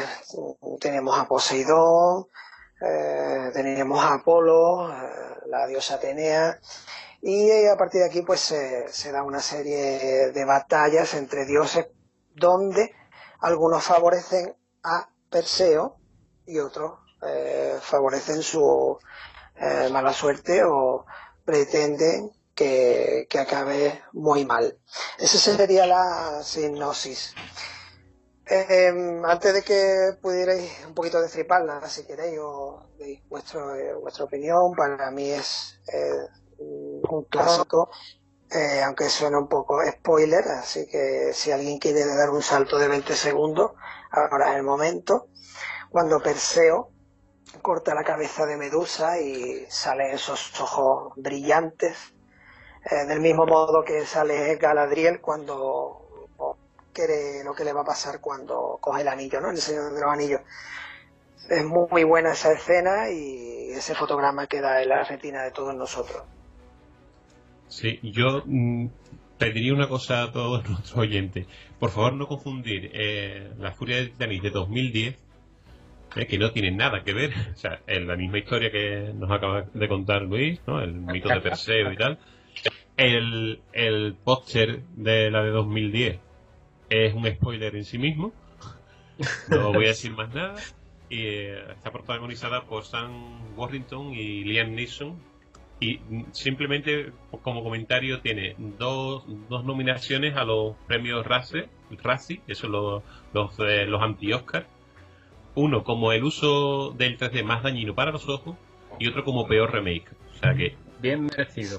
tenemos 0.80 1.18
a 1.18 1.26
Poseidón, 1.26 2.28
eh, 2.80 3.50
tenemos 3.52 4.04
a 4.04 4.14
Apolo, 4.14 4.88
la 5.46 5.66
diosa 5.66 5.96
Atenea, 5.96 6.60
y 7.22 7.66
a 7.66 7.76
partir 7.76 8.02
de 8.02 8.06
aquí 8.06 8.22
pues 8.22 8.40
se 8.40 9.12
da 9.12 9.22
una 9.22 9.40
serie 9.40 10.30
de 10.30 10.44
batallas 10.44 11.14
entre 11.14 11.46
dioses 11.46 11.86
donde 12.34 12.94
algunos 13.40 13.82
favorecen 13.84 14.56
a 14.82 15.08
Perseo 15.30 15.96
y 16.46 16.58
otros 16.58 16.98
eh, 17.22 17.78
favorecen 17.80 18.42
su 18.42 18.98
eh, 19.56 19.88
mala 19.90 20.12
suerte 20.12 20.62
o 20.64 21.06
pretenden 21.44 22.30
que, 22.54 23.26
acabe 23.38 24.02
muy 24.12 24.44
mal. 24.44 24.78
Esa 25.18 25.38
sería 25.38 25.86
la 25.86 26.42
sinopsis. 26.42 27.34
Em, 28.46 29.24
antes 29.24 29.54
de 29.54 29.62
que 29.62 30.18
pudierais 30.20 30.70
un 30.86 30.94
poquito 30.94 31.20
destriparla, 31.20 31.88
si 31.88 32.04
queréis, 32.04 32.38
o 32.40 32.88
deis 32.98 33.26
vuestro, 33.28 33.74
eh, 33.74 33.94
vuestra 33.94 34.24
opinión, 34.24 34.72
para 34.76 35.10
mí 35.10 35.30
es 35.30 35.80
un 36.58 37.24
clásico 37.30 37.90
eh, 38.50 38.82
aunque 38.82 39.08
suena 39.08 39.38
un 39.38 39.48
poco 39.48 39.80
spoiler, 39.84 40.44
así 40.48 40.86
que 40.86 41.32
si 41.32 41.50
alguien 41.50 41.78
quiere 41.78 42.04
dar 42.04 42.30
un 42.30 42.42
salto 42.42 42.78
de 42.78 42.88
20 42.88 43.14
segundos, 43.14 43.72
ahora 44.10 44.52
es 44.52 44.56
el 44.56 44.62
momento, 44.62 45.28
cuando 45.90 46.20
Perseo 46.20 46.90
corta 47.62 47.94
la 47.94 48.04
cabeza 48.04 48.46
de 48.46 48.56
Medusa 48.56 49.18
y 49.20 49.66
salen 49.68 50.12
esos 50.12 50.60
ojos 50.60 51.12
brillantes, 51.16 51.96
eh, 52.90 53.06
del 53.06 53.20
mismo 53.20 53.46
modo 53.46 53.82
que 53.84 54.04
sale 54.04 54.56
Galadriel 54.56 55.20
cuando 55.20 56.04
quiere 56.92 57.42
lo 57.44 57.54
que 57.54 57.64
le 57.64 57.72
va 57.72 57.82
a 57.82 57.84
pasar 57.84 58.20
cuando 58.20 58.78
coge 58.80 59.02
el 59.02 59.08
anillo, 59.08 59.40
¿no? 59.40 59.50
El 59.50 59.58
Señor 59.58 59.92
de 59.92 60.00
los 60.00 60.10
Anillos. 60.10 60.40
Es 61.48 61.64
muy 61.64 62.04
buena 62.04 62.32
esa 62.32 62.52
escena 62.52 63.10
y 63.10 63.72
ese 63.72 63.94
fotograma 63.94 64.46
queda 64.46 64.80
en 64.80 64.88
la 64.88 65.04
retina 65.04 65.42
de 65.42 65.50
todos 65.50 65.74
nosotros. 65.74 66.22
Sí, 67.74 67.98
yo 68.04 68.44
mm, 68.46 68.86
pediría 69.36 69.74
una 69.74 69.88
cosa 69.88 70.22
a 70.22 70.30
todos 70.30 70.62
nuestros 70.68 70.96
oyentes. 70.96 71.48
Por 71.80 71.90
favor, 71.90 72.14
no 72.14 72.28
confundir 72.28 72.92
eh, 72.94 73.50
La 73.58 73.72
Furia 73.72 73.96
de 73.96 74.06
Titanis 74.06 74.42
de 74.42 74.50
2010, 74.50 75.18
eh, 76.14 76.26
que 76.26 76.38
no 76.38 76.52
tiene 76.52 76.70
nada 76.70 77.02
que 77.02 77.12
ver, 77.12 77.32
o 77.52 77.56
sea, 77.56 77.80
es 77.88 78.00
la 78.00 78.14
misma 78.14 78.38
historia 78.38 78.70
que 78.70 79.12
nos 79.12 79.28
acaba 79.28 79.62
de 79.74 79.88
contar 79.88 80.22
Luis, 80.22 80.60
¿no? 80.68 80.80
El 80.80 80.94
mito 80.94 81.28
de 81.28 81.40
Perseo 81.40 81.92
y 81.92 81.96
tal. 81.96 82.20
El, 82.96 83.60
el 83.72 84.14
póster 84.22 84.82
de 84.94 85.32
la 85.32 85.42
de 85.42 85.50
2010 85.50 86.20
es 86.90 87.12
un 87.12 87.26
spoiler 87.26 87.74
en 87.74 87.84
sí 87.84 87.98
mismo. 87.98 88.32
No 89.50 89.72
voy 89.72 89.86
a 89.86 89.88
decir 89.88 90.12
más 90.12 90.32
nada. 90.32 90.54
Y 91.08 91.26
eh, 91.26 91.72
está 91.72 91.90
protagonizada 91.90 92.66
por 92.66 92.84
Sam 92.84 93.56
Warrington 93.56 94.14
y 94.14 94.44
Liam 94.44 94.76
Neeson, 94.76 95.18
y 95.84 96.00
simplemente 96.32 97.12
como 97.42 97.62
comentario 97.62 98.20
tiene 98.20 98.56
dos, 98.78 99.24
dos 99.50 99.64
nominaciones 99.64 100.34
a 100.36 100.44
los 100.44 100.76
premios 100.86 101.26
Razzie, 101.26 101.68
Razzie 102.02 102.40
eso 102.46 102.68
los, 102.68 103.02
los, 103.34 103.58
eh, 103.58 103.84
los 103.84 104.00
anti-Oscar. 104.02 104.66
Uno 105.54 105.84
como 105.84 106.12
el 106.12 106.24
uso 106.24 106.92
del 106.96 107.18
3D 107.18 107.44
más 107.44 107.62
dañino 107.62 107.94
para 107.94 108.12
los 108.12 108.28
ojos 108.28 108.56
y 108.98 109.08
otro 109.08 109.24
como 109.24 109.46
peor 109.46 109.72
remake. 109.72 110.08
O 110.32 110.38
sea 110.38 110.54
que... 110.54 110.74
Bien 111.00 111.26
merecido. 111.26 111.78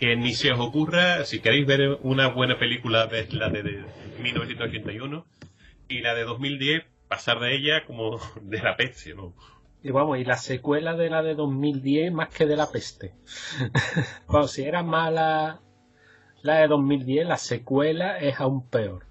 Que 0.00 0.16
ni 0.16 0.34
se 0.34 0.50
os 0.52 0.58
ocurra, 0.58 1.24
si 1.24 1.38
queréis 1.38 1.64
ver 1.64 1.98
una 2.02 2.26
buena 2.26 2.58
película, 2.58 3.06
de 3.06 3.28
la 3.30 3.50
de, 3.50 3.62
de 3.62 3.84
1981 4.20 5.24
y 5.88 6.00
la 6.00 6.14
de 6.14 6.24
2010, 6.24 6.84
pasar 7.06 7.38
de 7.38 7.54
ella 7.54 7.84
como 7.86 8.18
de 8.42 8.58
la 8.58 8.76
peste, 8.76 9.14
¿no? 9.14 9.32
Y 9.82 9.90
vamos, 9.90 10.18
y 10.18 10.24
la 10.24 10.36
secuela 10.36 10.94
de 10.94 11.10
la 11.10 11.22
de 11.22 11.34
2010 11.34 12.12
más 12.12 12.28
que 12.28 12.46
de 12.46 12.56
la 12.56 12.70
peste. 12.70 13.14
bueno, 14.28 14.46
si 14.46 14.62
era 14.62 14.82
mala 14.82 15.60
la 16.42 16.56
de 16.56 16.68
2010, 16.68 17.26
la 17.26 17.36
secuela 17.36 18.18
es 18.18 18.40
aún 18.40 18.68
peor. 18.68 19.06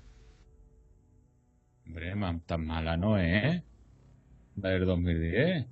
Hombre, 1.86 2.14
tan 2.46 2.66
mala 2.66 2.96
no 2.96 3.18
es. 3.18 3.64
La 4.56 4.70
del 4.70 4.86
2010. 4.86 5.68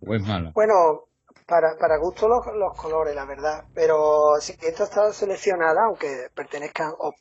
¿O 0.00 0.14
es 0.14 0.22
mala? 0.22 0.52
Bueno, 0.54 1.08
para, 1.46 1.76
para 1.78 1.98
gusto 1.98 2.28
los, 2.28 2.46
los 2.54 2.76
colores, 2.76 3.14
la 3.14 3.24
verdad. 3.24 3.64
Pero 3.74 4.34
si 4.40 4.52
esta 4.52 4.84
está 4.84 5.12
seleccionada, 5.12 5.84
aunque 5.84 6.28
pertenezcan, 6.34 6.92
o 6.98 7.14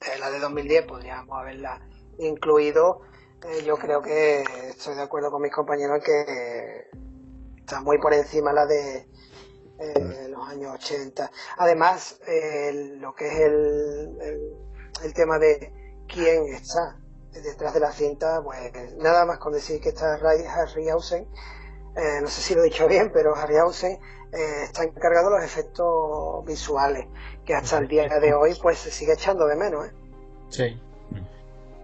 eh, 0.00 0.18
la 0.18 0.30
de 0.30 0.38
2010 0.38 0.86
podríamos 0.86 1.38
haberla 1.38 1.80
incluido 2.18 3.02
eh, 3.44 3.62
yo 3.64 3.76
creo 3.76 4.02
que 4.02 4.42
estoy 4.68 4.94
de 4.94 5.02
acuerdo 5.02 5.30
con 5.30 5.42
mis 5.42 5.52
compañeros 5.52 6.02
que 6.04 6.88
está 7.58 7.80
muy 7.80 7.98
por 7.98 8.14
encima 8.14 8.52
la 8.52 8.66
de 8.66 9.08
eh, 9.78 10.28
los 10.28 10.48
años 10.48 10.74
80. 10.74 11.30
Además, 11.58 12.20
lo 12.98 13.14
que 13.14 13.26
es 13.26 13.40
el, 13.40 14.56
el, 15.02 15.14
tema 15.14 15.38
de 15.38 15.72
quién 16.06 16.46
está 16.54 16.98
detrás 17.32 17.74
de 17.74 17.80
la 17.80 17.92
cinta, 17.92 18.42
pues 18.42 18.72
nada 18.96 19.24
más 19.24 19.38
con 19.38 19.52
decir 19.52 19.80
que 19.80 19.90
está 19.90 20.14
Harryhausen, 20.14 21.26
eh, 21.96 22.20
no 22.22 22.28
sé 22.28 22.40
si 22.40 22.54
lo 22.54 22.62
he 22.62 22.64
dicho 22.64 22.88
bien, 22.88 23.10
pero 23.12 23.34
Harryhausen 23.34 23.92
eh, 24.32 24.62
está 24.64 24.84
encargado 24.84 25.30
de 25.30 25.36
los 25.36 25.44
efectos 25.44 26.44
visuales, 26.46 27.06
que 27.44 27.54
hasta 27.54 27.78
el 27.78 27.88
día 27.88 28.08
de 28.08 28.32
hoy 28.32 28.56
pues 28.62 28.78
se 28.78 28.90
sigue 28.90 29.12
echando 29.12 29.46
de 29.46 29.56
menos. 29.56 29.86
¿eh? 29.86 29.92
Sí. 30.48 30.82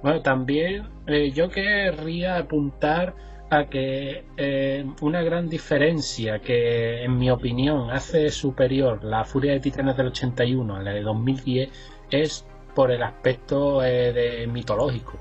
Bueno, 0.02 0.22
también 0.22 0.88
eh, 1.06 1.32
yo 1.32 1.50
querría 1.50 2.38
apuntar 2.38 3.14
a 3.50 3.64
que 3.66 4.24
eh, 4.36 4.86
una 5.00 5.22
gran 5.22 5.48
diferencia 5.48 6.38
que 6.40 7.02
en 7.02 7.18
mi 7.18 7.30
opinión 7.30 7.90
hace 7.90 8.30
superior 8.30 9.02
la 9.02 9.24
Furia 9.24 9.52
de 9.52 9.60
Titanes 9.60 9.96
del 9.96 10.08
81 10.08 10.76
a 10.76 10.82
la 10.82 10.92
de 10.92 11.02
2010 11.02 11.70
es 12.10 12.46
por 12.74 12.90
el 12.90 13.02
aspecto 13.02 13.82
eh, 13.84 14.12
de 14.12 14.46
mitológico. 14.46 15.18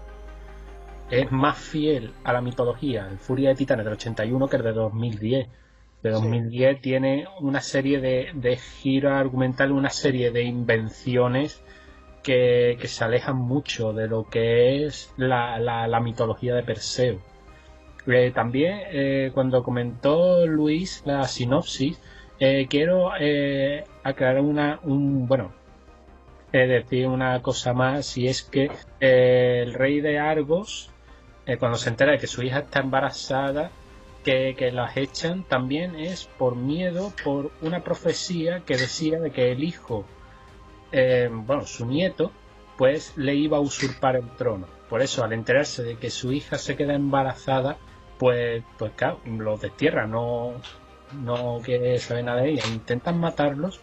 Es 1.10 1.32
más 1.32 1.58
fiel 1.58 2.12
a 2.24 2.34
la 2.34 2.42
mitología 2.42 3.08
el 3.10 3.18
Furia 3.18 3.50
de 3.50 3.56
Titanes 3.56 3.86
del 3.86 3.94
81 3.94 4.48
que 4.48 4.58
el 4.58 4.64
de 4.64 4.74
2010. 4.74 5.48
De 6.04 6.12
2010 6.12 6.82
tiene 6.82 7.26
una 7.40 7.62
serie 7.62 8.00
de, 8.00 8.30
de 8.36 8.58
giros 8.58 9.14
argumentales, 9.14 9.74
una 9.74 9.90
serie 9.90 10.30
de 10.32 10.44
invenciones 10.44 11.64
que, 12.28 12.88
se 12.88 13.06
alejan 13.06 13.38
mucho 13.38 13.94
de 13.94 14.10
lo 14.10 14.26
que 14.26 14.86
es 14.86 15.14
la, 15.16 15.58
la, 15.60 16.00
mitología 16.02 16.54
de 16.56 16.64
Perseo. 16.64 17.22
Eh, 18.06 18.32
también, 18.36 18.82
eh, 18.92 19.32
cuando 19.34 19.64
comentó 19.64 20.46
Luis 20.46 21.04
la 21.06 21.24
sinopsis, 21.24 21.98
eh, 22.40 22.68
quiero 22.70 23.12
aclarar 24.04 24.42
una, 24.42 24.82
un, 24.84 25.26
bueno, 25.26 25.54
decir 26.52 27.08
una 27.08 27.42
cosa 27.42 27.74
más, 27.74 28.18
y 28.18 28.28
es 28.28 28.44
que 28.44 28.72
el 29.00 29.74
rey 29.74 30.02
de 30.02 30.20
Argos, 30.20 30.90
cuando 31.60 31.78
se 31.78 31.90
entera 31.90 32.12
de 32.12 32.18
que 32.18 32.28
su 32.28 32.44
hija 32.44 32.60
está 32.60 32.82
embarazada, 32.82 33.72
que, 34.26 34.56
que, 34.58 34.74
las 34.74 34.98
echan 34.98 35.44
también 35.44 35.96
es 35.96 36.26
por 36.38 36.58
miedo, 36.58 37.14
por 37.24 37.52
una 37.62 37.86
profecía 37.86 38.62
que 38.66 38.76
decía 38.76 39.20
de 39.22 39.32
que 39.32 39.52
el 39.54 39.64
hijo 39.64 40.06
eh, 40.92 41.30
bueno, 41.32 41.66
su 41.66 41.86
nieto, 41.86 42.32
pues 42.78 43.18
le 43.18 43.36
iba 43.36 43.58
a 43.58 43.62
usurpar 43.62 44.16
el 44.16 44.30
trono. 44.38 44.68
Por 44.90 45.02
eso, 45.02 45.24
al 45.24 45.34
enterarse 45.34 45.84
de 45.84 45.98
que 45.98 46.10
su 46.10 46.32
hija 46.32 46.58
se 46.58 46.76
queda 46.76 46.94
embarazada, 46.94 47.78
pues, 48.18 48.64
pues 48.78 48.92
claro, 48.96 49.20
los 49.26 49.62
destierra, 49.62 50.08
no, 50.08 50.54
no 51.14 51.60
quiere 51.64 52.00
saber 52.00 52.24
nada 52.26 52.42
de 52.42 52.52
ella. 52.52 52.64
Intentan 52.68 53.20
matarlos 53.20 53.82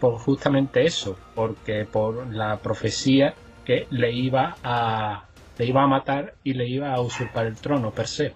por 0.00 0.18
justamente 0.18 0.84
eso, 0.84 1.18
porque 1.34 1.84
por 1.84 2.26
la 2.32 2.58
profecía 2.58 3.34
que 3.64 3.86
le 3.90 4.12
iba 4.12 4.56
a 4.62 5.26
le 5.58 5.64
iba 5.64 5.82
a 5.82 5.86
matar 5.86 6.34
y 6.44 6.52
le 6.52 6.68
iba 6.68 6.92
a 6.92 7.00
usurpar 7.00 7.46
el 7.46 7.56
trono, 7.56 7.90
Perseo. 7.90 8.34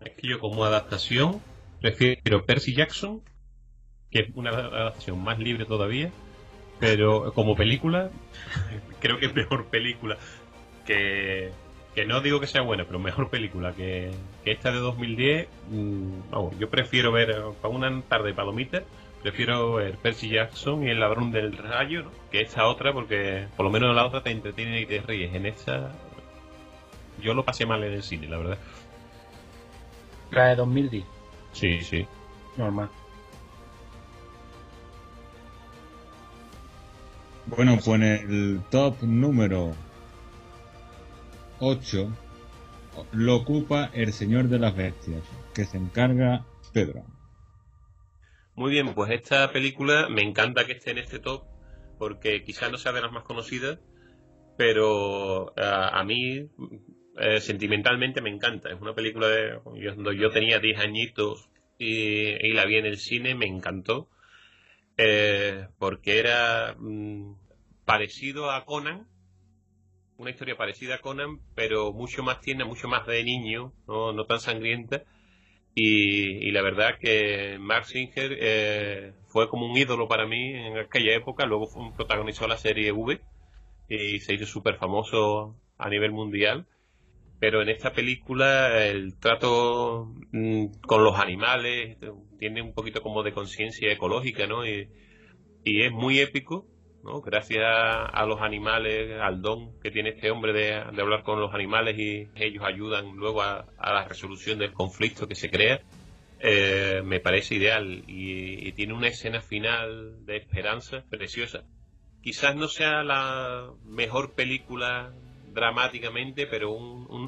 Es 0.00 0.12
que 0.16 0.28
yo 0.28 0.38
como 0.40 0.64
adaptación 0.64 1.40
prefiero 1.80 2.44
Percy 2.46 2.74
Jackson, 2.74 3.22
que 4.10 4.20
es 4.20 4.28
una 4.34 4.50
adaptación 4.50 5.22
más 5.22 5.38
libre 5.38 5.64
todavía, 5.64 6.10
pero 6.82 7.32
como 7.32 7.54
película, 7.54 8.10
creo 8.98 9.20
que 9.20 9.26
es 9.26 9.34
mejor 9.36 9.66
película 9.66 10.16
que, 10.84 11.52
que 11.94 12.04
no 12.06 12.20
digo 12.20 12.40
que 12.40 12.48
sea 12.48 12.62
buena, 12.62 12.84
pero 12.84 12.98
mejor 12.98 13.30
película 13.30 13.72
que, 13.72 14.10
esta 14.44 14.72
de 14.72 14.80
2010. 14.80 15.46
Mm, 15.70 16.30
vamos, 16.32 16.58
yo 16.58 16.68
prefiero 16.70 17.12
ver 17.12 17.40
para 17.62 17.72
una 17.72 18.02
tarde 18.08 18.34
palomita, 18.34 18.82
prefiero 19.22 19.74
ver 19.74 19.96
Percy 19.98 20.28
Jackson 20.28 20.82
y 20.82 20.90
El 20.90 20.98
ladrón 20.98 21.30
del 21.30 21.56
rayo, 21.56 22.10
que 22.32 22.40
esta 22.40 22.66
otra, 22.66 22.92
porque 22.92 23.46
por 23.56 23.64
lo 23.64 23.70
menos 23.70 23.90
en 23.90 23.94
la 23.94 24.04
otra 24.04 24.24
te 24.24 24.32
entretiene 24.32 24.80
y 24.80 24.86
te 24.86 25.02
ríes. 25.02 25.32
En 25.36 25.46
esta, 25.46 25.92
yo 27.22 27.32
lo 27.32 27.44
pasé 27.44 27.64
mal 27.64 27.84
en 27.84 27.92
el 27.92 28.02
cine, 28.02 28.26
la 28.26 28.38
verdad. 28.38 28.58
La 30.32 30.48
de 30.48 30.56
2010. 30.56 31.04
Sí, 31.52 31.80
sí. 31.82 32.04
Normal. 32.56 32.90
Bueno, 37.46 37.74
pues 37.74 37.88
en 37.88 38.02
el 38.02 38.60
top 38.70 39.02
número 39.02 39.74
8 41.58 42.08
lo 43.12 43.36
ocupa 43.36 43.90
el 43.94 44.12
Señor 44.12 44.44
de 44.48 44.58
las 44.58 44.76
Bestias, 44.76 45.22
que 45.54 45.64
se 45.64 45.76
encarga 45.76 46.44
Pedro. 46.72 47.04
Muy 48.54 48.70
bien, 48.70 48.94
pues 48.94 49.10
esta 49.10 49.50
película 49.50 50.08
me 50.08 50.22
encanta 50.22 50.66
que 50.66 50.72
esté 50.72 50.92
en 50.92 50.98
este 50.98 51.18
top, 51.18 51.44
porque 51.98 52.44
quizás 52.44 52.70
no 52.70 52.78
sea 52.78 52.92
de 52.92 53.00
las 53.00 53.10
más 53.10 53.24
conocidas, 53.24 53.80
pero 54.56 55.50
eh, 55.56 55.62
a, 55.64 56.04
mí 56.04 56.48
eh, 57.18 57.40
sentimentalmente 57.40 58.20
me 58.20 58.30
encanta. 58.30 58.70
Es 58.70 58.80
una 58.80 58.94
película 58.94 59.26
de 59.26 59.58
cuando 59.64 60.12
yo 60.12 60.30
tenía 60.30 60.60
10 60.60 60.78
añitos 60.78 61.48
y 61.78 62.52
la 62.52 62.64
vi 62.66 62.76
en 62.76 62.86
el 62.86 62.98
cine, 62.98 63.34
me 63.34 63.46
encantó 63.46 64.08
eh, 65.04 65.66
porque 65.78 66.18
era 66.18 66.76
mm, 66.78 67.34
parecido 67.84 68.50
a 68.50 68.64
Conan, 68.64 69.08
una 70.16 70.30
historia 70.30 70.56
parecida 70.56 70.96
a 70.96 71.00
Conan, 71.00 71.40
pero 71.54 71.92
mucho 71.92 72.22
más 72.22 72.40
tierna, 72.40 72.64
mucho 72.64 72.88
más 72.88 73.06
de 73.06 73.24
niño, 73.24 73.72
no, 73.88 74.24
tan 74.26 74.38
sangrienta. 74.38 75.02
Y, 75.74 76.50
la 76.52 76.62
verdad 76.62 76.98
que 77.00 77.56
Mark 77.58 77.86
Singer 77.86 78.36
eh, 78.38 79.14
fue 79.28 79.48
como 79.48 79.66
un 79.66 79.76
ídolo 79.76 80.06
para 80.06 80.26
mí 80.26 80.54
en 80.54 80.78
aquella 80.78 81.14
época. 81.16 81.46
Luego 81.46 81.68
protagonizó 81.96 82.46
la 82.46 82.58
serie 82.58 82.92
V 82.92 83.20
y 83.88 84.20
se 84.20 84.34
hizo 84.34 84.46
súper 84.46 84.76
famoso 84.76 85.56
a 85.78 85.88
nivel 85.88 86.12
mundial. 86.12 86.66
Pero 87.42 87.60
en 87.60 87.70
esta 87.70 87.92
película 87.92 88.86
el 88.86 89.18
trato 89.18 90.14
mm, 90.30 90.66
con 90.86 91.02
los 91.02 91.18
animales, 91.18 91.98
tiene 92.38 92.62
un 92.62 92.72
poquito 92.72 93.02
como 93.02 93.24
de 93.24 93.32
conciencia 93.32 93.90
ecológica, 93.90 94.46
¿no? 94.46 94.64
Y, 94.64 94.88
es 95.64 95.90
muy 95.90 96.20
épico, 96.20 96.68
¿no? 97.02 97.20
Gracias 97.20 97.64
a 97.64 98.24
los 98.26 98.40
animales, 98.40 99.20
al 99.20 99.42
don 99.42 99.80
que 99.80 99.90
tiene 99.90 100.10
este 100.10 100.30
hombre 100.30 100.52
de, 100.52 100.72
hablar 100.76 101.24
con 101.24 101.40
los 101.40 101.52
animales 101.52 101.98
y 101.98 102.28
ellos 102.36 102.62
ayudan 102.64 103.16
luego 103.16 103.42
a, 103.42 103.66
la 103.76 104.06
resolución 104.06 104.60
del 104.60 104.72
conflicto 104.72 105.26
que 105.26 105.34
se 105.34 105.50
crea, 105.50 105.80
eh, 106.38 107.02
me 107.04 107.18
parece 107.18 107.56
ideal 107.56 108.04
y, 108.06 108.70
tiene 108.74 108.92
una 108.94 109.08
escena 109.08 109.40
final 109.40 110.24
de 110.24 110.36
esperanza 110.36 111.04
preciosa. 111.10 111.64
Quizás 112.22 112.54
no 112.54 112.68
sea 112.68 113.02
la 113.02 113.68
mejor 113.84 114.36
película 114.36 115.12
dramáticamente, 115.52 116.46
pero 116.46 116.76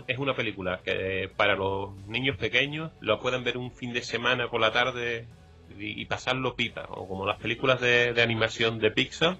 es 0.07 0.19
una 0.19 0.35
película 0.35 0.81
que 0.85 1.31
para 1.37 1.55
los 1.55 1.95
niños 2.07 2.37
pequeños 2.37 2.91
lo 3.01 3.21
pueden 3.21 3.45
ver 3.45 3.57
un 3.57 3.71
fin 3.71 3.93
de 3.93 4.03
semana 4.03 4.49
por 4.49 4.61
la 4.61 4.73
tarde 4.73 5.27
y, 5.79 6.05
pasarlo 6.07 6.55
pipa, 6.55 6.87
o 6.91 7.09
como 7.09 7.27
las 7.27 7.39
películas 7.39 7.81
de, 7.81 8.21
animación 8.23 8.79
de 8.79 8.91
Pixar, 8.91 9.37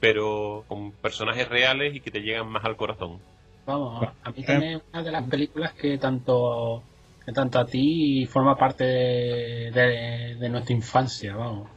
pero 0.00 0.64
con 0.68 0.92
personajes 0.92 1.48
reales 1.48 1.94
y 1.94 2.00
que 2.00 2.10
te 2.10 2.20
llegan 2.20 2.48
más 2.48 2.64
al 2.64 2.76
corazón. 2.76 3.18
Vamos, 3.66 4.06
a 4.22 4.30
mí 4.30 4.44
también 4.44 4.72
es 4.76 4.82
una 4.92 5.02
de 5.02 5.12
las 5.12 5.28
películas 5.28 5.72
que 5.72 5.96
tanto 5.96 6.82
que 7.24 7.32
tanto 7.32 7.58
a 7.58 7.64
ti 7.64 8.26
forma 8.26 8.54
parte 8.54 8.84
de, 8.84 10.36
de 10.38 10.48
nuestra 10.50 10.74
infancia, 10.74 11.34
vamos. 11.34 11.70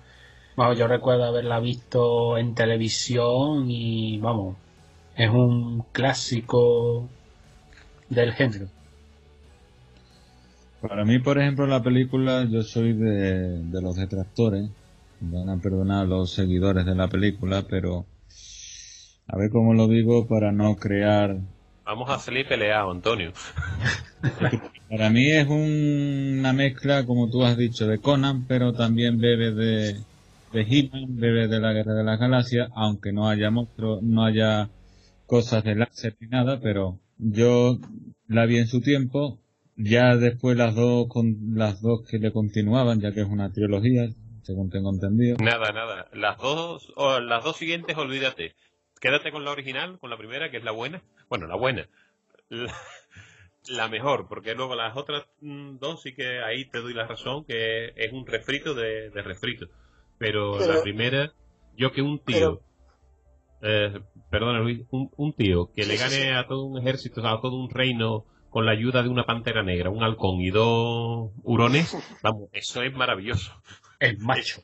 Vamos, 0.58 0.78
yo 0.78 0.88
recuerdo 0.88 1.24
haberla 1.24 1.60
visto 1.60 2.38
en 2.38 2.56
televisión 2.56 3.70
y 3.70 4.18
vamos, 4.18 4.58
es 5.18 5.30
un 5.32 5.84
clásico 5.92 7.10
del 8.10 8.34
género. 8.34 8.68
Para 10.80 11.04
mí, 11.06 11.18
por 11.18 11.40
ejemplo, 11.40 11.66
la 11.66 11.82
película, 11.82 12.46
yo 12.46 12.62
soy 12.62 12.94
de, 12.94 13.64
los 13.82 13.96
detractores, 13.96 14.70
van 15.20 15.50
a 15.50 15.58
perdonar 15.58 16.04
a 16.04 16.06
los 16.06 16.32
seguidores 16.32 16.86
de 16.86 16.94
la 16.94 17.08
película, 17.08 17.64
pero 17.68 18.06
a 19.28 19.38
ver 19.38 19.50
cómo 19.50 19.74
lo 19.74 19.88
digo 19.88 20.28
para 20.28 20.52
no 20.52 20.76
crear... 20.76 21.38
Vamos 21.84 22.10
a 22.12 22.20
salir 22.20 22.48
peleados, 22.48 22.96
Antonio. 22.96 23.32
para 24.90 25.10
mí 25.10 25.32
es 25.32 25.48
una 25.48 26.54
mezcla, 26.54 27.06
como 27.08 27.30
tú 27.30 27.44
has 27.44 27.58
dicho, 27.58 27.88
de 27.88 27.98
Conan, 27.98 28.46
pero 28.46 28.74
también 28.74 29.18
bebe 29.18 29.52
de, 29.52 29.94
de 30.54 30.62
He-Man, 30.62 31.18
bebe 31.18 31.48
de 31.48 31.60
la 31.60 31.74
Guerra 31.74 31.96
de 31.96 32.04
las 32.04 32.20
Galaxias, 32.20 32.70
aunque 32.76 33.12
no 33.12 33.28
haya 33.28 33.50
monstruos, 33.50 34.04
no 34.04 34.24
haya 34.24 34.70
cosas 35.28 35.64
de 35.64 35.76
láser 35.76 36.16
ni 36.20 36.28
nada, 36.28 36.60
pero 36.62 37.00
yo 37.18 37.78
la 38.28 38.46
vi 38.46 38.58
en 38.58 38.68
su 38.68 38.82
tiempo, 38.82 39.40
ya 39.76 40.16
después 40.16 40.58
las 40.58 40.74
dos 40.74 41.08
con 41.10 41.36
las 41.54 41.82
dos 41.82 42.08
que 42.10 42.18
le 42.18 42.32
continuaban, 42.32 43.00
ya 43.00 43.12
que 43.12 43.22
es 43.22 43.28
una 43.28 43.52
trilogía, 43.52 44.08
según 44.42 44.70
tengo 44.70 44.90
entendido. 44.90 45.38
Nada, 45.40 45.72
nada, 45.72 46.08
las 46.14 46.38
dos 46.38 46.94
las 47.22 47.44
dos 47.44 47.58
siguientes 47.58 47.96
olvídate. 47.98 48.56
Quédate 49.00 49.32
con 49.32 49.46
la 49.46 49.52
original, 49.52 50.00
con 50.00 50.10
la 50.10 50.18
primera 50.18 50.50
que 50.50 50.58
es 50.58 50.64
la 50.64 50.72
buena. 50.72 51.04
Bueno, 51.30 51.46
la 51.46 51.56
buena. 51.56 51.88
La, 53.70 53.90
mejor, 53.90 54.28
porque 54.30 54.56
luego 54.56 54.76
las 54.76 54.96
otras 54.96 55.26
mm, 55.42 55.78
dos 55.78 56.02
sí 56.02 56.16
que 56.16 56.40
ahí 56.40 56.66
te 56.70 56.80
doy 56.80 56.94
la 56.94 57.06
razón 57.06 57.44
que 57.44 57.92
es 57.96 58.14
un 58.14 58.26
refrito 58.26 58.74
de, 58.74 59.10
refrito. 59.10 59.68
Pero, 60.18 60.58
la 60.58 60.82
primera, 60.82 61.34
yo 61.76 61.92
que 61.92 62.02
un 62.02 62.18
tío 62.18 62.62
eh, 63.68 64.00
perdona 64.30 64.60
Luis, 64.60 64.82
un, 64.92 65.34
tío 65.34 65.72
que 65.74 65.86
le 65.86 65.98
gane 65.98 66.36
a 66.36 66.48
todo 66.48 66.64
un 66.64 66.80
ejército, 66.80 67.26
a 67.28 67.42
todo 67.42 67.58
un 67.58 67.70
reino 67.70 68.26
con 68.50 68.66
la 68.66 68.72
ayuda 68.72 69.04
de 69.04 69.10
una 69.10 69.26
pantera 69.26 69.62
negra, 69.62 69.90
un 69.90 70.04
halcón 70.04 70.40
y 70.40 70.52
dos 70.52 71.32
hurones, 71.44 71.96
vamos, 72.24 72.50
eso 72.54 72.82
es 72.82 72.94
maravilloso. 72.94 73.52
El 74.00 74.20
macho. 74.20 74.62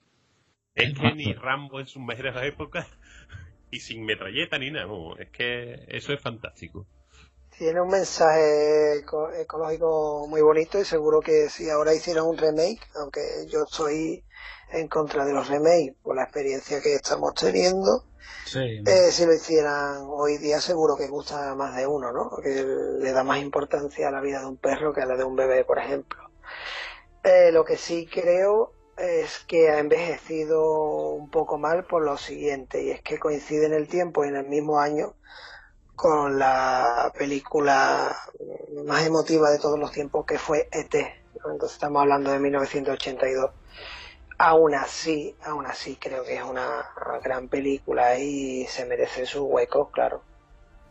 Es, 0.73 0.97
que 0.97 1.13
ni 1.13 1.33
Rambo 1.33 1.79
en 1.79 1.85
su 1.85 1.99
mejor 1.99 2.43
época 2.43 2.87
y 3.69 3.79
sin 3.79 4.05
metralleta 4.05 4.57
ni 4.57 4.71
nada. 4.71 4.87
es 5.19 5.29
que 5.31 5.85
eso 5.89 6.13
es 6.13 6.21
fantástico. 6.21 6.87
Tiene 7.57 7.81
un 7.81 7.89
mensaje 7.89 8.99
ecológico 9.39 10.27
muy 10.27 10.41
bonito 10.41 10.79
y 10.79 10.85
seguro 10.85 11.19
que 11.19 11.49
si 11.49 11.69
ahora 11.69 11.93
hicieran 11.93 12.25
un 12.25 12.37
remake, 12.37 12.81
aunque 12.95 13.21
yo 13.51 13.63
estoy 13.63 14.23
en 14.73 14.87
contra 14.87 15.25
de 15.25 15.33
los 15.33 15.47
remakes 15.47 15.95
por 16.01 16.15
la 16.15 16.23
experiencia 16.23 16.81
que 16.81 16.95
estamos 16.95 17.33
teniendo, 17.35 18.05
eh, 18.55 19.11
si 19.11 19.25
lo 19.25 19.33
hicieran 19.33 20.05
hoy 20.07 20.37
día 20.37 20.59
seguro 20.59 20.95
que 20.95 21.07
gusta 21.07 21.55
más 21.55 21.75
de 21.75 21.87
uno, 21.87 22.11
¿no? 22.11 22.29
Porque 22.29 22.65
le 22.99 23.11
da 23.11 23.23
más 23.23 23.39
importancia 23.39 24.07
a 24.07 24.11
la 24.11 24.21
vida 24.21 24.39
de 24.41 24.47
un 24.47 24.57
perro 24.57 24.93
que 24.93 25.01
a 25.01 25.05
la 25.05 25.15
de 25.15 25.23
un 25.23 25.35
bebé, 25.35 25.63
por 25.63 25.79
ejemplo. 25.79 26.29
Eh, 27.23 27.51
lo 27.51 27.63
que 27.63 27.77
sí 27.77 28.07
creo 28.11 28.73
es 28.97 29.39
que 29.47 29.69
ha 29.69 29.79
envejecido 29.79 31.13
un 31.13 31.29
poco 31.29 31.57
mal 31.57 31.85
por 31.85 32.03
lo 32.03 32.17
siguiente, 32.17 32.83
y 32.83 32.91
es 32.91 33.01
que 33.01 33.19
coincide 33.19 33.65
en 33.65 33.73
el 33.73 33.87
tiempo 33.87 34.25
y 34.25 34.27
en 34.27 34.35
el 34.35 34.47
mismo 34.47 34.79
año 34.79 35.15
con 35.95 36.39
la 36.39 37.11
película 37.17 38.15
más 38.85 39.05
emotiva 39.05 39.51
de 39.51 39.59
todos 39.59 39.79
los 39.79 39.91
tiempos 39.91 40.25
que 40.25 40.37
fue 40.37 40.67
ET. 40.71 40.93
Entonces 41.35 41.73
estamos 41.73 42.01
hablando 42.01 42.31
de 42.31 42.39
1982. 42.39 43.51
Aún 44.37 44.75
así, 44.75 45.35
aún 45.45 45.65
así 45.65 45.95
creo 45.95 46.23
que 46.23 46.35
es 46.35 46.43
una 46.43 46.85
gran 47.23 47.47
película 47.47 48.17
y 48.17 48.65
se 48.65 48.85
merece 48.85 49.25
su 49.25 49.45
hueco, 49.45 49.89
claro. 49.91 50.23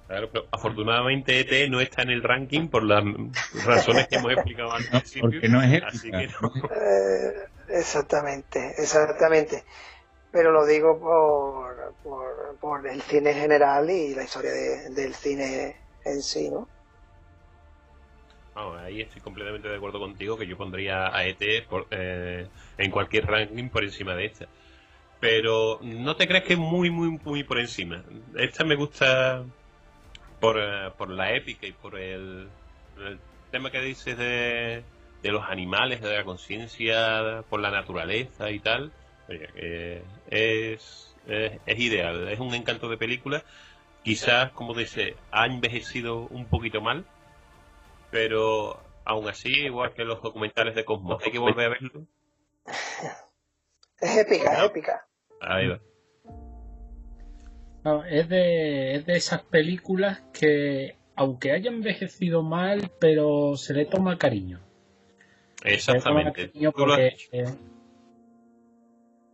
Claro, 0.06 0.28
pero 0.30 0.46
afortunadamente 0.50 1.40
ET 1.40 1.70
no 1.70 1.80
está 1.80 2.02
en 2.02 2.10
el 2.10 2.22
ranking 2.22 2.68
por 2.68 2.82
las 2.82 3.02
razones 3.64 4.08
que 4.08 4.16
hemos 4.16 4.32
explicado 4.32 4.72
al 4.72 4.84
principio. 4.90 5.22
Porque 5.22 5.48
no 5.48 5.62
es 5.62 5.82
así 5.82 6.10
que 6.10 6.24
eh, 6.24 7.48
exactamente, 7.68 8.74
exactamente. 8.78 9.64
Pero 10.30 10.50
lo 10.50 10.66
digo 10.66 10.98
por, 10.98 11.94
por, 12.02 12.56
por, 12.60 12.86
el 12.86 13.00
cine 13.02 13.34
general 13.34 13.90
y 13.90 14.14
la 14.14 14.24
historia 14.24 14.50
del 14.50 15.14
cine 15.14 15.76
en 16.04 16.22
sí, 16.22 16.50
¿no? 16.50 16.68
Ahí 18.54 19.00
estoy 19.00 19.20
completamente 19.20 19.68
de 19.68 19.76
acuerdo 19.76 19.98
contigo 19.98 20.36
que 20.36 20.46
yo 20.46 20.56
pondría 20.56 21.14
a 21.14 21.24
ET 21.26 21.40
eh, 21.90 22.46
en 22.78 22.90
cualquier 22.90 23.26
ranking 23.26 23.68
por 23.68 23.84
encima 23.84 24.14
de 24.14 24.26
esta. 24.26 24.46
Pero 25.20 25.78
no 25.82 26.16
te 26.16 26.26
creas 26.26 26.44
que 26.44 26.54
es 26.54 26.58
muy, 26.58 26.90
muy, 26.90 27.18
muy 27.24 27.44
por 27.44 27.58
encima. 27.58 28.02
Esta 28.36 28.64
me 28.64 28.74
gusta 28.74 29.44
por, 30.40 30.58
eh, 30.58 30.90
por 30.98 31.10
la 31.10 31.32
épica 31.34 31.66
y 31.66 31.72
por 31.72 31.98
el, 31.98 32.48
tema 33.50 33.70
que 33.70 33.80
dices 33.80 34.16
de, 34.18 34.82
de 35.22 35.32
los 35.32 35.44
animales, 35.48 36.00
de 36.00 36.16
la 36.16 36.24
conciencia, 36.24 37.44
por 37.48 37.60
la 37.60 37.70
naturaleza 37.70 38.50
y 38.50 38.58
tal. 38.58 38.92
es, 39.28 40.02
es, 40.30 41.14
es 41.66 41.78
ideal, 41.78 42.28
es 42.28 42.40
un 42.40 42.54
encanto 42.54 42.88
de 42.88 42.96
película. 42.96 43.44
Quizás, 44.02 44.50
como 44.52 44.74
dice, 44.74 45.16
ha 45.30 45.46
envejecido 45.46 46.26
un 46.30 46.46
poquito 46.46 46.80
mal, 46.80 47.04
pero 48.12 48.78
aún 49.04 49.28
así, 49.28 49.50
igual 49.50 49.92
que 49.92 50.04
los 50.04 50.22
documentales 50.22 50.76
de 50.76 50.84
Cosmos, 50.84 51.20
hay 51.24 51.32
que 51.32 51.40
volver 51.40 51.66
a 51.66 51.70
verlo. 51.70 52.06
Es 54.00 54.16
épica, 54.18 54.52
es 54.52 54.70
épica. 54.70 55.06
Ahí 55.40 55.66
va 55.66 55.80
es, 58.08 58.28
de, 58.28 58.94
es 58.94 59.06
de 59.06 59.14
esas 59.14 59.42
películas 59.42 60.22
que, 60.32 60.96
aunque 61.16 61.52
haya 61.52 61.70
envejecido 61.70 62.42
mal, 62.42 62.90
pero 63.00 63.56
se 63.56 63.74
le 63.74 63.86
toma 63.86 64.18
cariño. 64.18 64.60
Exactamente. 65.64 66.52
Eh, 66.54 67.44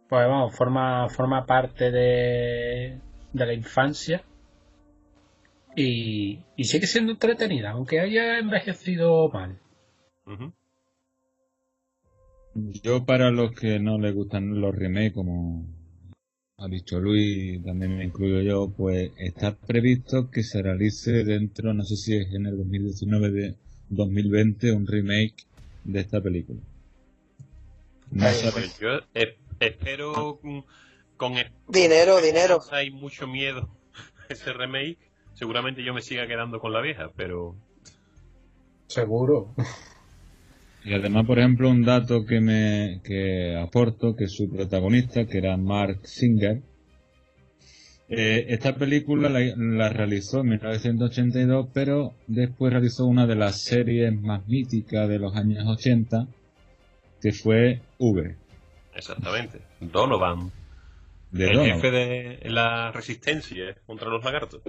pues 0.08 0.26
vamos, 0.26 0.56
forma, 0.56 1.08
forma 1.08 1.44
parte 1.44 1.90
de, 1.90 2.98
de 3.32 3.46
la 3.46 3.52
infancia 3.52 4.22
y, 5.78 6.44
y, 6.56 6.64
sigue 6.64 6.86
siendo 6.86 7.12
entretenida, 7.12 7.70
aunque 7.70 8.00
haya 8.00 8.38
envejecido 8.38 9.28
mal. 9.28 9.58
Yo 12.54 13.04
para 13.04 13.30
los 13.30 13.52
que 13.52 13.78
no 13.78 13.98
les 13.98 14.14
gustan 14.14 14.60
los 14.60 14.74
remakes 14.74 15.12
como 15.12 15.64
ha 16.56 16.66
dicho 16.66 16.98
Luis, 16.98 17.62
también 17.64 17.96
me 17.96 18.04
incluyo 18.04 18.40
yo, 18.40 18.68
pues 18.76 19.12
está 19.18 19.54
previsto 19.54 20.28
que 20.30 20.42
se 20.42 20.60
realice 20.60 21.22
dentro, 21.22 21.72
no 21.72 21.84
sé 21.84 21.96
si 21.96 22.16
es 22.16 22.34
en 22.34 22.46
el 22.46 22.56
2019 22.58 23.30
de 23.30 23.54
2020, 23.90 24.72
un 24.72 24.86
remake 24.86 25.46
de 25.84 26.00
esta 26.00 26.20
película. 26.20 26.60
pues 28.10 28.78
yo 28.80 29.00
espero 29.60 30.40
con, 31.16 31.34
dinero, 31.68 32.20
dinero. 32.20 32.60
Hay 32.72 32.90
mucho 32.90 33.28
miedo 33.28 33.68
ese 34.28 34.52
remake. 34.52 35.07
Seguramente 35.38 35.84
yo 35.84 35.94
me 35.94 36.02
siga 36.02 36.26
quedando 36.26 36.58
con 36.58 36.72
la 36.72 36.80
vieja, 36.80 37.12
pero 37.14 37.54
seguro. 38.88 39.54
Y 40.84 40.92
además, 40.94 41.26
por 41.26 41.38
ejemplo, 41.38 41.70
un 41.70 41.84
dato 41.84 42.24
que 42.26 42.40
me 42.40 43.00
que 43.04 43.56
aporto, 43.56 44.16
que 44.16 44.26
su 44.26 44.50
protagonista, 44.50 45.26
que 45.26 45.38
era 45.38 45.56
Mark 45.56 46.00
Singer, 46.08 46.62
eh, 48.08 48.46
esta 48.48 48.74
película 48.74 49.28
la, 49.28 49.88
realizó 49.90 50.40
en 50.40 50.48
1982, 50.48 51.68
pero 51.72 52.14
después 52.26 52.72
realizó 52.72 53.06
una 53.06 53.28
de 53.28 53.36
las 53.36 53.60
series 53.60 54.20
más 54.20 54.44
míticas 54.48 55.08
de 55.08 55.20
los 55.20 55.36
años 55.36 55.64
80, 55.68 56.26
que 57.22 57.30
fue 57.30 57.80
V. 57.98 58.34
Exactamente, 58.92 59.60
Donovan. 59.78 60.50
el 61.32 61.60
jefe 61.60 61.90
de 61.92 62.50
la 62.50 62.90
resistencia 62.90 63.76
contra 63.86 64.08
los 64.08 64.24
lagartos. 64.24 64.62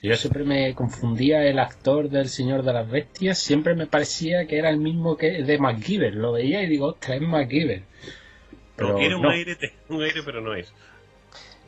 Yo 0.00 0.14
siempre 0.14 0.44
me 0.44 0.74
confundía 0.74 1.44
el 1.44 1.58
actor 1.58 2.08
del 2.08 2.28
Señor 2.28 2.62
de 2.62 2.72
las 2.72 2.88
Bestias, 2.88 3.38
siempre 3.38 3.74
me 3.74 3.86
parecía 3.86 4.46
que 4.46 4.58
era 4.58 4.70
el 4.70 4.78
mismo 4.78 5.16
que 5.16 5.42
de 5.42 5.58
MacGyver. 5.58 6.14
Lo 6.14 6.32
veía 6.32 6.62
y 6.62 6.68
digo, 6.68 6.86
ostras, 6.86 7.20
es 7.20 7.22
MacGyver. 7.22 7.82
Pero 8.76 8.94
tiene 8.94 9.16
un, 9.16 9.26
aire, 9.26 9.56
un 9.88 10.02
aire, 10.02 10.22
pero 10.24 10.40
no 10.40 10.54
es. 10.54 10.72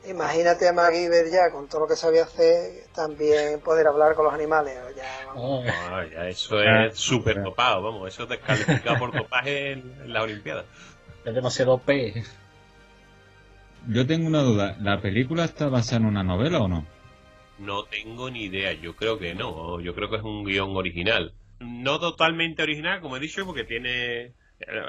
Imagínate 0.09 0.69
a 0.69 0.73
MacGyver 0.73 1.29
ya, 1.29 1.51
con 1.51 1.69
todo 1.69 1.83
lo 1.83 1.89
que 1.89 1.97
sabía 1.97 2.23
hacer, 2.23 2.85
también 2.95 3.61
poder 3.61 3.89
hablar 3.89 4.15
con 4.15 4.25
los 4.25 4.33
animales. 4.33 4.79
Ya, 4.97 5.27
ah, 5.35 6.05
eso 6.29 6.63
es 6.63 6.97
súper 6.97 7.43
topado, 7.43 7.83
vamos, 7.83 8.15
eso 8.15 8.23
es 8.23 8.29
descalificado 8.29 8.99
por 8.99 9.11
topaje 9.11 9.73
en, 9.73 9.81
en 10.03 10.13
las 10.13 10.23
Olimpiadas. 10.23 10.67
Es 11.25 11.35
demasiado 11.35 11.79
P. 11.79 12.23
Yo 13.89 14.07
tengo 14.07 14.27
una 14.27 14.43
duda, 14.43 14.77
¿la 14.81 15.01
película 15.01 15.45
está 15.45 15.69
basada 15.69 16.03
en 16.03 16.07
una 16.07 16.23
novela 16.23 16.61
o 16.61 16.69
no? 16.69 16.87
No 17.59 17.85
tengo 17.85 18.31
ni 18.31 18.45
idea, 18.45 18.73
yo 18.73 18.95
creo 18.97 19.19
que 19.19 19.35
no, 19.35 19.81
yo 19.81 19.95
creo 19.95 20.09
que 20.09 20.17
es 20.17 20.23
un 20.23 20.45
guion 20.45 20.77
original. 20.77 21.33
No 21.61 21.99
totalmente 21.99 22.63
original, 22.63 23.01
como 23.01 23.17
he 23.17 23.21
dicho, 23.21 23.45
porque 23.45 23.65
tiene 23.65 24.33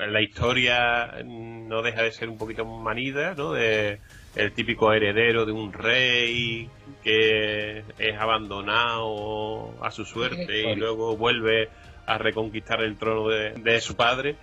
la 0.10 0.21
historia 0.21 1.23
no 1.23 1.82
deja 1.82 2.04
de 2.04 2.12
ser 2.12 2.30
un 2.30 2.38
poquito 2.38 2.65
manida, 2.65 3.34
¿no? 3.36 3.54
De 3.54 3.99
el 4.36 4.51
típico 4.54 4.91
heredero 4.93 5.45
de 5.45 5.51
un 5.51 5.71
rey 5.71 6.69
que 7.04 7.84
es 7.97 8.17
abandonado 8.17 9.73
a 9.84 9.91
su 9.91 10.06
suerte 10.06 10.71
y 10.71 10.75
luego 10.75 11.15
vuelve 11.17 11.69
a 12.06 12.17
reconquistar 12.17 12.82
el 12.82 12.97
trono 12.97 13.30
de, 13.30 13.51
de 13.54 13.80
su 13.80 13.95
padre. 13.95 14.36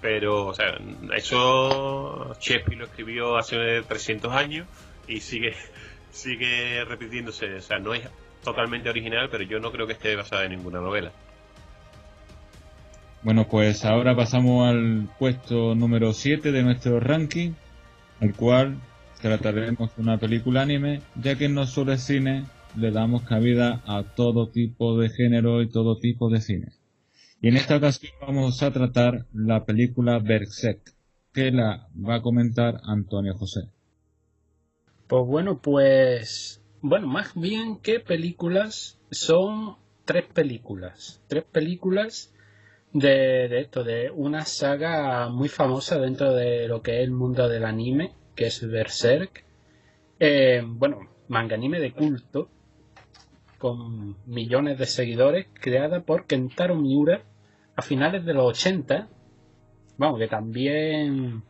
Pero, 0.00 0.46
o 0.46 0.54
sea, 0.54 0.78
eso 1.16 2.34
Shakespeare 2.40 2.78
lo 2.78 2.84
escribió 2.84 3.36
hace 3.36 3.82
300 3.82 4.32
años 4.32 4.66
y 5.08 5.20
sigue 5.20 5.54
sigue 6.10 6.84
repitiéndose. 6.84 7.54
O 7.54 7.60
sea, 7.60 7.78
no 7.78 7.94
es 7.94 8.08
totalmente 8.42 8.88
original, 8.88 9.28
pero 9.30 9.44
yo 9.44 9.58
no 9.60 9.72
creo 9.72 9.86
que 9.86 9.94
esté 9.94 10.14
basada 10.16 10.44
en 10.44 10.52
ninguna 10.52 10.80
novela. 10.80 11.12
Bueno, 13.22 13.48
pues 13.48 13.84
ahora 13.84 14.14
pasamos 14.14 14.68
al 14.68 15.08
puesto 15.18 15.74
número 15.74 16.12
7 16.12 16.52
de 16.52 16.62
nuestro 16.62 17.00
ranking, 17.00 17.52
el 18.20 18.34
cual 18.34 18.76
trataremos 19.20 19.90
una 19.96 20.18
película 20.18 20.62
anime, 20.62 21.00
ya 21.16 21.36
que 21.36 21.48
No 21.48 21.66
Solo 21.66 21.96
Cine 21.96 22.44
le 22.76 22.92
damos 22.92 23.22
cabida 23.22 23.82
a 23.86 24.04
todo 24.04 24.48
tipo 24.48 24.98
de 24.98 25.10
género 25.10 25.62
y 25.62 25.68
todo 25.68 25.98
tipo 25.98 26.30
de 26.30 26.40
cine. 26.40 26.68
Y 27.40 27.48
en 27.48 27.56
esta 27.56 27.76
ocasión 27.76 28.12
vamos 28.20 28.62
a 28.64 28.72
tratar 28.72 29.26
la 29.32 29.64
película 29.64 30.18
Berserk, 30.18 30.80
que 31.32 31.52
la 31.52 31.88
va 31.96 32.16
a 32.16 32.22
comentar 32.22 32.80
Antonio 32.82 33.34
José. 33.34 33.70
Pues 35.06 35.24
bueno, 35.24 35.60
pues. 35.60 36.60
Bueno, 36.80 37.06
más 37.06 37.34
bien 37.34 37.78
que 37.80 38.00
películas. 38.00 38.98
Son 39.12 39.76
tres 40.04 40.24
películas. 40.26 41.22
Tres 41.28 41.44
películas 41.44 42.34
de, 42.92 43.60
esto, 43.60 43.84
de 43.84 44.10
una 44.10 44.44
saga 44.44 45.28
muy 45.28 45.48
famosa 45.48 45.98
dentro 45.98 46.34
de 46.34 46.66
lo 46.66 46.82
que 46.82 46.98
es 46.98 47.04
el 47.04 47.12
mundo 47.12 47.48
del 47.48 47.64
anime, 47.64 48.14
que 48.34 48.46
es 48.46 48.68
Berserk. 48.68 49.44
Eh, 50.18 50.62
bueno, 50.66 51.08
manga 51.28 51.54
anime 51.54 51.78
de 51.78 51.92
culto, 51.92 52.50
con 53.58 54.16
millones 54.26 54.76
de 54.76 54.86
seguidores, 54.86 55.46
creada 55.54 56.00
por 56.00 56.26
Kentaro 56.26 56.74
Miura 56.74 57.22
a 57.78 57.82
finales 57.82 58.24
de 58.24 58.34
los 58.34 58.44
80. 58.44 59.08
Vamos, 59.98 60.18
que 60.18 60.26
también 60.26 61.44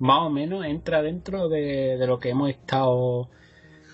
más 0.00 0.26
o 0.26 0.30
menos 0.30 0.64
entra 0.64 1.02
dentro 1.02 1.48
de, 1.48 1.96
lo 2.04 2.18
que 2.18 2.30
hemos 2.30 2.50
estado, 2.50 3.28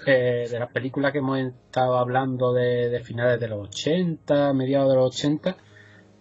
eh, 0.07 0.49
de 0.51 0.59
las 0.59 0.73
películas 0.73 1.13
que 1.13 1.19
hemos 1.19 1.39
estado 1.39 1.99
hablando 1.99 2.55
de, 2.55 2.99
finales 3.05 3.39
de 3.39 3.49
los 3.49 3.69
80, 3.69 4.55
mediados 4.55 4.89
de 4.89 4.97
los 4.97 5.15
80, 5.15 5.57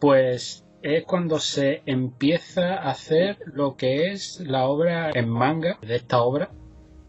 pues 0.02 0.66
es 0.82 1.06
cuando 1.06 1.40
se 1.40 1.82
empieza 1.86 2.76
a 2.76 2.90
hacer 2.90 3.38
lo 3.46 3.78
que 3.78 4.12
es 4.12 4.42
la 4.42 4.66
obra 4.66 5.12
en 5.14 5.30
manga 5.30 5.80
de 5.82 5.96
esta 5.96 6.24
obra. 6.24 6.50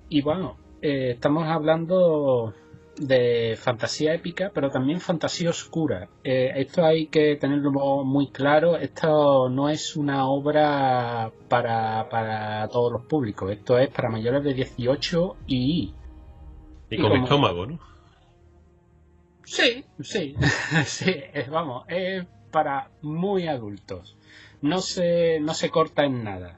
Y 0.09 0.23
bueno, 0.23 0.59
eh, 0.81 1.11
estamos 1.11 1.45
hablando 1.49 2.55
de 3.01 3.57
fantasía 3.57 4.15
épica, 4.15 4.51
pero 4.53 4.71
también 4.71 5.01
fantasía 5.01 5.51
oscura. 5.51 6.09
Eh, 6.25 6.53
esto 6.57 6.85
hay 6.85 7.07
que 7.07 7.37
tenerlo 7.37 7.71
muy 8.05 8.31
claro. 8.31 8.77
Esto 8.77 9.49
no 9.49 9.69
es 9.69 9.97
una 9.97 10.29
obra 10.29 11.31
para, 11.49 12.09
para 12.09 12.69
todos 12.69 12.93
los 12.93 13.03
públicos. 13.03 13.51
Esto 13.51 13.79
es 13.79 13.89
para 13.89 14.11
mayores 14.11 14.45
de 14.45 14.55
18 14.55 15.37
y... 15.47 15.95
Y, 16.91 16.97
con 16.97 17.13
estómago, 17.13 17.67
¿no? 17.67 17.79
Sí, 19.45 19.85
sí, 20.01 20.37
sí, 20.85 21.15
vamos, 21.51 21.85
es 21.89 22.27
para 22.51 22.91
muy 23.03 23.47
adultos. 23.47 24.17
No 24.61 24.81
se, 24.81 25.39
no 25.41 25.55
se 25.55 25.71
corta 25.71 26.05
en 26.05 26.25
nada. 26.25 26.58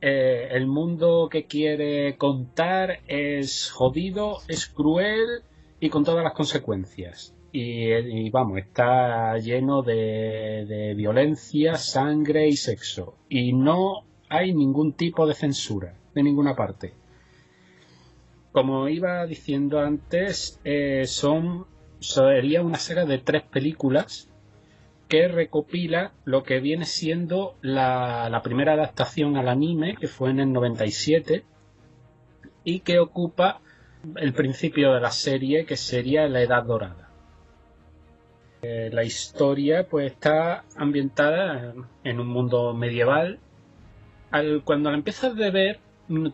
Eh, 0.00 0.48
el 0.50 0.66
mundo 0.66 1.28
que 1.30 1.46
quiere 1.46 2.16
contar 2.16 3.00
es 3.06 3.70
jodido, 3.70 4.38
es 4.48 4.66
cruel 4.66 5.42
y 5.80 5.88
con 5.88 6.04
todas 6.04 6.22
las 6.22 6.34
consecuencias. 6.34 7.34
Y, 7.52 8.28
vamos, 8.28 8.58
está 8.58 9.38
lleno 9.38 9.82
de, 9.82 10.92
violencia, 10.94 11.76
sangre 11.76 12.48
y 12.48 12.56
sexo. 12.56 13.14
Y 13.30 13.54
no 13.54 14.04
hay 14.28 14.52
ningún 14.52 14.92
tipo 14.92 15.26
de 15.26 15.32
censura 15.32 15.94
de 16.14 16.22
ninguna 16.22 16.54
parte. 16.54 16.92
Como 18.52 18.88
iba 18.88 19.26
diciendo 19.26 19.80
antes, 19.80 20.60
eh, 20.64 21.04
son 21.06 21.66
sería 21.98 22.62
una 22.62 22.78
saga 22.78 23.06
de 23.06 23.18
tres 23.18 23.42
películas 23.42 24.28
que 25.08 25.28
recopila 25.28 26.12
lo 26.24 26.42
que 26.42 26.60
viene 26.60 26.84
siendo 26.84 27.56
la, 27.62 28.40
primera 28.42 28.72
adaptación 28.72 29.36
al 29.36 29.48
anime, 29.48 29.96
que 29.96 30.08
fue 30.08 30.30
en 30.30 30.40
el 30.40 30.52
97, 30.52 31.44
y 32.64 32.80
que 32.80 32.98
ocupa 32.98 33.60
el 34.16 34.32
principio 34.32 34.92
de 34.92 35.00
la 35.00 35.10
serie, 35.10 35.64
que 35.64 35.76
sería 35.76 36.28
la 36.28 36.42
Edad 36.42 36.64
Dorada. 36.64 37.08
Eh, 38.62 38.90
la 38.92 39.04
historia 39.04 39.86
pues 39.88 40.12
está 40.12 40.64
ambientada 40.76 41.74
en 42.02 42.20
un 42.20 42.26
mundo 42.26 42.74
medieval. 42.74 43.38
cuando 44.64 44.90
la 44.90 44.96
empiezas 44.96 45.38
a 45.38 45.50
ver, 45.50 45.78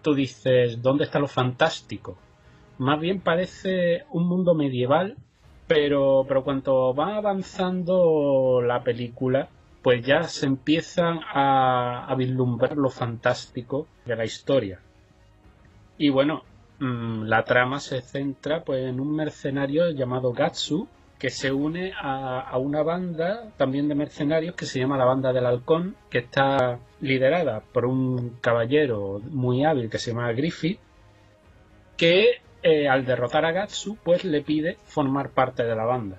tú 0.00 0.14
dices, 0.14 0.80
¿dónde 0.80 1.04
está 1.04 1.18
lo 1.18 1.28
fantástico? 1.28 2.16
Más 2.78 2.98
bien 2.98 3.20
parece 3.20 4.04
un 4.10 4.26
mundo 4.26 4.54
medieval 4.54 5.16
pero, 5.72 6.26
pero 6.28 6.44
cuando 6.44 6.94
va 6.94 7.16
avanzando 7.16 8.60
la 8.60 8.82
película, 8.82 9.48
pues 9.80 10.04
ya 10.04 10.24
se 10.24 10.44
empiezan 10.44 11.20
a, 11.34 12.14
vislumbrar 12.14 12.76
lo 12.76 12.90
fantástico 12.90 13.86
de 14.04 14.16
la 14.16 14.26
historia. 14.26 14.80
Y 15.96 16.10
bueno, 16.10 16.42
mm, 16.78 17.22
la 17.22 17.44
trama 17.44 17.80
se 17.80 18.02
centra 18.02 18.64
pues 18.64 18.84
en 18.84 19.00
un 19.00 19.16
mercenario 19.16 19.90
llamado 19.92 20.32
Gatsu 20.34 20.88
que 21.18 21.30
se 21.30 21.52
une 21.52 21.92
a, 21.98 22.40
a, 22.40 22.58
una 22.58 22.82
banda 22.82 23.50
también 23.56 23.88
de 23.88 23.94
mercenarios 23.94 24.54
que 24.54 24.66
se 24.66 24.78
llama 24.78 24.98
la 24.98 25.04
Banda 25.04 25.32
del 25.32 25.46
Halcón, 25.46 25.96
que 26.10 26.18
está 26.18 26.80
liderada 27.00 27.60
por 27.60 27.86
un 27.86 28.36
caballero 28.40 29.20
muy 29.30 29.64
hábil 29.64 29.88
que 29.88 29.98
se 29.98 30.10
llama 30.10 30.32
Griffith, 30.32 30.80
que 31.96 32.42
eh, 32.62 32.88
al 32.88 33.04
derrotar 33.04 33.44
a 33.44 33.52
Gatsu, 33.52 33.96
pues 34.02 34.24
le 34.24 34.42
pide 34.42 34.78
formar 34.84 35.30
parte 35.30 35.64
de 35.64 35.74
la 35.74 35.84
banda. 35.84 36.18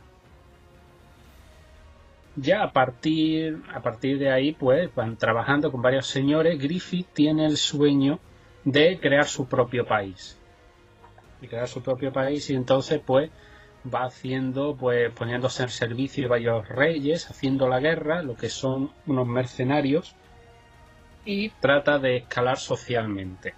Ya 2.35 2.63
a 2.63 2.73
partir, 2.73 3.61
a 3.73 3.81
partir 3.81 4.17
de 4.19 4.31
ahí, 4.31 4.53
pues 4.53 4.93
van 4.93 5.17
trabajando 5.17 5.71
con 5.71 5.81
varios 5.81 6.07
señores. 6.07 6.59
Griffith 6.59 7.07
tiene 7.13 7.45
el 7.45 7.57
sueño 7.57 8.19
de 8.65 8.99
crear 8.99 9.25
su 9.25 9.47
propio 9.47 9.85
país. 9.85 10.37
De 11.39 11.47
crear 11.47 11.67
su 11.67 11.81
propio 11.81 12.11
país 12.11 12.49
y 12.49 12.55
entonces, 12.55 12.99
pues, 13.05 13.29
va 13.93 14.05
haciendo, 14.05 14.75
pues, 14.75 15.11
poniéndose 15.11 15.63
en 15.63 15.69
servicio 15.69 16.23
de 16.23 16.29
varios 16.29 16.67
reyes, 16.67 17.29
haciendo 17.29 17.67
la 17.67 17.79
guerra, 17.79 18.23
lo 18.23 18.35
que 18.35 18.49
son 18.49 18.91
unos 19.05 19.27
mercenarios, 19.27 20.15
y 21.25 21.49
trata 21.49 21.99
de 21.99 22.17
escalar 22.17 22.57
socialmente 22.57 23.53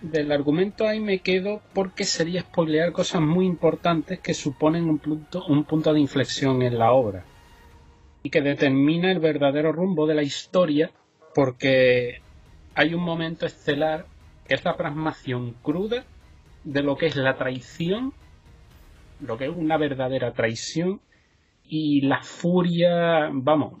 del 0.00 0.32
argumento 0.32 0.86
ahí 0.86 1.00
me 1.00 1.18
quedo 1.18 1.60
porque 1.74 2.04
sería 2.04 2.40
spoilear 2.40 2.92
cosas 2.92 3.20
muy 3.20 3.46
importantes 3.46 4.18
que 4.20 4.34
suponen 4.34 4.88
un 4.88 4.98
punto, 4.98 5.44
un 5.46 5.64
punto 5.64 5.92
de 5.92 6.00
inflexión 6.00 6.62
en 6.62 6.78
la 6.78 6.92
obra. 6.92 7.24
Y 8.22 8.30
que 8.30 8.40
determina 8.40 9.10
el 9.10 9.18
verdadero 9.18 9.72
rumbo 9.72 10.06
de 10.06 10.14
la 10.14 10.22
historia 10.22 10.90
porque 11.34 12.20
hay 12.74 12.94
un 12.94 13.02
momento 13.02 13.46
estelar 13.46 14.06
que 14.46 14.54
es 14.54 14.64
la 14.64 14.76
plasmación 14.76 15.54
cruda 15.62 16.04
de 16.64 16.82
lo 16.82 16.96
que 16.96 17.06
es 17.06 17.16
la 17.16 17.36
traición, 17.36 18.12
lo 19.20 19.38
que 19.38 19.46
es 19.46 19.52
una 19.54 19.76
verdadera 19.76 20.32
traición 20.32 21.00
y 21.64 22.02
la 22.02 22.22
furia, 22.22 23.30
vamos, 23.32 23.80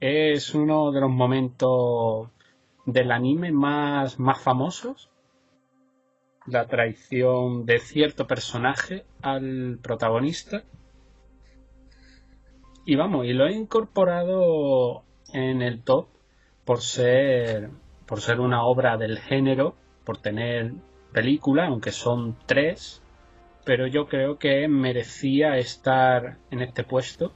es 0.00 0.54
uno 0.54 0.90
de 0.90 1.00
los 1.00 1.10
momentos 1.10 2.30
del 2.92 3.12
anime 3.12 3.52
más, 3.52 4.18
más 4.18 4.40
famosos. 4.40 5.10
La 6.46 6.66
traición 6.66 7.66
de 7.66 7.78
cierto 7.80 8.26
personaje 8.26 9.04
al 9.20 9.78
protagonista. 9.82 10.64
Y 12.86 12.96
vamos, 12.96 13.26
y 13.26 13.34
lo 13.34 13.46
he 13.46 13.52
incorporado 13.52 15.04
en 15.34 15.60
el 15.60 15.82
top 15.82 16.08
por 16.64 16.80
ser 16.80 17.70
por 18.06 18.22
ser 18.22 18.40
una 18.40 18.62
obra 18.62 18.96
del 18.96 19.18
género, 19.18 19.74
por 20.04 20.16
tener 20.16 20.72
película, 21.12 21.66
aunque 21.66 21.92
son 21.92 22.38
tres, 22.46 23.02
pero 23.66 23.86
yo 23.86 24.08
creo 24.08 24.38
que 24.38 24.66
merecía 24.66 25.58
estar 25.58 26.38
en 26.50 26.62
este 26.62 26.84
puesto. 26.84 27.34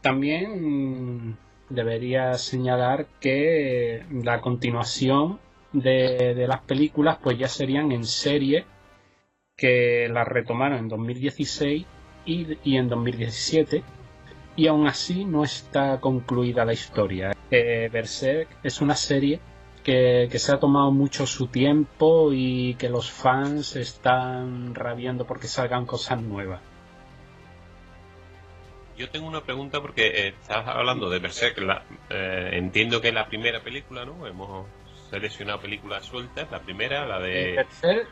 También 0.00 1.38
debería 1.68 2.34
señalar 2.38 3.06
que 3.20 4.04
la 4.10 4.40
continuación 4.40 5.38
de, 5.72 6.46
las 6.48 6.60
películas 6.60 7.18
pues 7.22 7.38
ya 7.38 7.48
serían 7.48 7.92
en 7.92 8.04
serie 8.04 8.64
que 9.56 10.08
las 10.10 10.26
retomaron 10.26 10.78
en 10.78 10.88
2016 10.88 11.84
y, 12.24 12.76
en 12.76 12.88
2017 12.88 13.82
y 14.56 14.66
aún 14.66 14.86
así 14.86 15.24
no 15.24 15.44
está 15.44 16.00
concluida 16.00 16.64
la 16.64 16.72
historia. 16.72 17.34
Eh, 17.50 17.88
Berserk 17.92 18.48
es 18.62 18.80
una 18.80 18.94
serie 18.94 19.40
que, 19.84 20.28
que, 20.30 20.38
se 20.38 20.52
ha 20.52 20.58
tomado 20.58 20.90
mucho 20.90 21.26
su 21.26 21.46
tiempo 21.46 22.30
y 22.32 22.74
que 22.74 22.88
los 22.88 23.10
fans 23.10 23.76
están 23.76 24.74
rabiando 24.74 25.26
porque 25.26 25.46
salgan 25.46 25.86
cosas 25.86 26.20
nuevas. 26.20 26.60
Yo 28.98 29.08
tengo 29.08 29.28
una 29.28 29.42
pregunta 29.42 29.80
porque 29.80 30.08
eh, 30.08 30.28
estás 30.28 30.66
hablando 30.66 31.08
de 31.08 31.20
Berserk. 31.20 31.58
La, 31.58 31.84
eh, 32.10 32.50
entiendo 32.54 33.00
que 33.00 33.08
es 33.08 33.14
la 33.14 33.28
primera 33.28 33.62
película, 33.62 34.04
¿no? 34.04 34.26
Hemos 34.26 34.66
seleccionado 35.08 35.60
películas 35.60 36.04
sueltas. 36.04 36.50
La 36.50 36.58
primera, 36.58 37.06
la 37.06 37.20
de. 37.20 37.64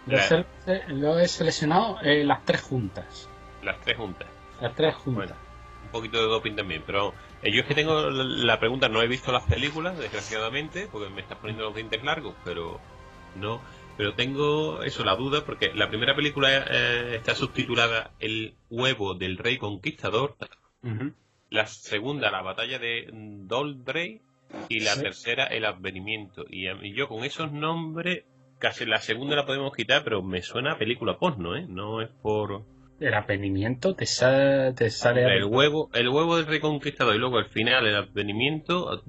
Berserk, 0.06 0.46
lo 0.86 1.18
he 1.18 1.26
seleccionado 1.26 1.98
eh, 2.02 2.22
las 2.22 2.44
tres 2.44 2.60
juntas. 2.60 3.28
Las 3.64 3.80
tres 3.80 3.96
juntas. 3.96 4.28
Las 4.60 4.76
tres 4.76 4.94
juntas. 4.94 5.36
un 5.86 5.90
poquito 5.90 6.18
de 6.18 6.28
doping 6.28 6.54
también, 6.54 6.84
pero 6.86 7.12
yo 7.42 7.60
es 7.60 7.66
que 7.66 7.74
tengo 7.74 8.08
la, 8.08 8.60
pregunta, 8.60 8.88
no 8.88 9.02
he 9.02 9.08
visto 9.08 9.32
las 9.32 9.42
películas, 9.42 9.98
desgraciadamente, 9.98 10.88
porque 10.90 11.10
me 11.10 11.20
estás 11.20 11.38
poniendo 11.38 11.64
los 11.64 11.74
dientes 11.74 12.02
largos, 12.04 12.34
pero 12.44 12.80
no. 13.34 13.60
Pero 13.96 14.14
tengo 14.14 14.82
eso, 14.82 15.04
la 15.04 15.16
duda, 15.16 15.44
porque 15.44 15.72
la 15.74 15.88
primera 15.88 16.14
película 16.14 16.58
está 16.58 17.34
subtitulada 17.34 18.12
El 18.20 18.54
huevo 18.70 19.14
del 19.14 19.38
rey 19.38 19.58
conquistador, 19.58 20.36
la 21.50 21.66
segunda, 21.66 22.30
la 22.30 22.42
batalla 22.42 22.78
de 22.78 23.08
Doldrey. 23.12 24.22
Y 24.68 24.80
la 24.80 24.94
tercera, 24.94 25.44
el 25.44 25.64
advenimiento. 25.64 26.44
Y, 26.48 26.94
yo 26.94 27.08
con 27.08 27.24
esos 27.24 27.52
nombres, 27.52 28.24
casi 28.58 28.86
la 28.86 28.98
segunda 28.98 29.36
la 29.36 29.46
podemos 29.46 29.74
quitar, 29.74 30.04
pero 30.04 30.22
me 30.22 30.42
suena 30.42 30.72
a 30.72 30.78
película 30.78 31.18
porno, 31.18 31.56
¿eh? 31.56 31.66
No 31.68 32.00
es 32.00 32.10
por... 32.22 32.62
El 33.00 33.14
advenimiento 33.14 33.94
te 33.94 34.06
sale... 34.06 34.72
Te 34.72 34.90
sale 34.90 35.24
el, 35.36 35.44
huevo, 35.44 35.90
el 35.92 36.08
huevo 36.08 36.36
del 36.36 36.46
reconquistador 36.46 37.14
y 37.14 37.18
luego 37.18 37.38
al 37.38 37.50
final 37.50 37.86
el 37.86 37.96
advenimiento, 37.96 39.02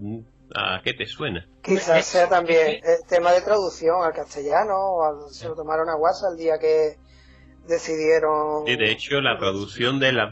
¿a 0.56 0.82
qué 0.84 0.94
te 0.94 1.06
suena? 1.06 1.48
Quizás 1.62 2.06
sea 2.06 2.28
también 2.28 2.82
el 2.84 3.08
tema 3.08 3.32
de 3.32 3.42
traducción 3.42 4.04
al 4.04 4.14
castellano, 4.14 4.76
o 4.76 5.30
se 5.30 5.48
lo 5.48 5.56
tomaron 5.56 5.90
a 5.90 5.96
WhatsApp 5.96 6.32
el 6.32 6.38
día 6.38 6.60
que 6.60 6.98
decidieron... 7.68 8.66
Sí, 8.66 8.76
de 8.76 8.92
hecho, 8.92 9.22
la 9.22 9.38
traducción 9.38 10.00
de 10.00 10.12
la... 10.12 10.32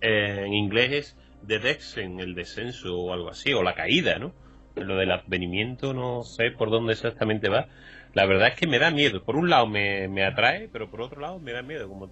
Eh, 0.00 0.44
en 0.46 0.52
inglés 0.52 0.92
es 0.92 1.16
The 1.46 1.58
Descent, 1.58 2.20
el 2.20 2.34
descenso 2.34 2.96
o 2.96 3.12
algo 3.12 3.30
así, 3.30 3.52
o 3.52 3.62
la 3.62 3.74
caída, 3.74 4.18
¿no? 4.18 4.32
lo 4.76 4.96
del 4.96 5.12
advenimiento 5.12 5.94
no 5.94 6.24
sé 6.24 6.50
por 6.50 6.70
dónde 6.70 6.94
exactamente 6.94 7.48
va. 7.48 7.66
La 8.12 8.26
verdad 8.26 8.48
es 8.48 8.54
que 8.54 8.66
me 8.66 8.78
da 8.78 8.90
miedo. 8.90 9.22
Por 9.24 9.36
un 9.36 9.50
lado 9.50 9.66
me, 9.66 10.08
me 10.08 10.24
atrae, 10.24 10.68
pero 10.72 10.90
por 10.90 11.02
otro 11.02 11.20
lado 11.20 11.38
me 11.38 11.52
da 11.52 11.62
miedo. 11.62 11.88
Como 11.88 12.08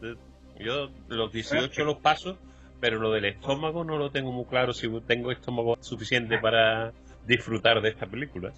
yo 0.58 0.90
los 1.08 1.32
18 1.32 1.84
los 1.84 1.98
paso, 1.98 2.38
pero 2.80 2.98
lo 2.98 3.12
del 3.12 3.24
estómago 3.24 3.84
no 3.84 3.98
lo 3.98 4.10
tengo 4.10 4.32
muy 4.32 4.44
claro 4.44 4.72
si 4.72 4.88
tengo 5.06 5.30
estómago 5.30 5.76
suficiente 5.80 6.38
para 6.38 6.92
disfrutar 7.26 7.80
de 7.80 7.90
esta 7.90 8.06
película. 8.06 8.52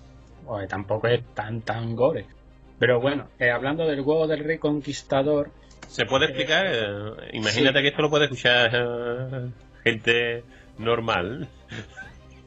Pues 0.46 0.68
tampoco 0.68 1.08
es 1.08 1.22
tan 1.34 1.60
tan 1.60 1.94
gore. 1.94 2.26
Pero 2.78 3.00
bueno, 3.00 3.28
eh, 3.38 3.50
hablando 3.50 3.86
del 3.86 4.00
huevo 4.00 4.26
del 4.26 4.44
rey 4.44 4.58
conquistador. 4.58 5.50
¿Se 5.88 6.06
puede 6.06 6.26
explicar? 6.26 6.66
Eh, 6.66 7.30
imagínate 7.32 7.82
que 7.82 7.88
esto 7.88 8.02
lo 8.02 8.10
puede 8.10 8.24
escuchar 8.24 8.70
eh, 8.74 9.50
gente 9.82 10.44
normal. 10.78 11.48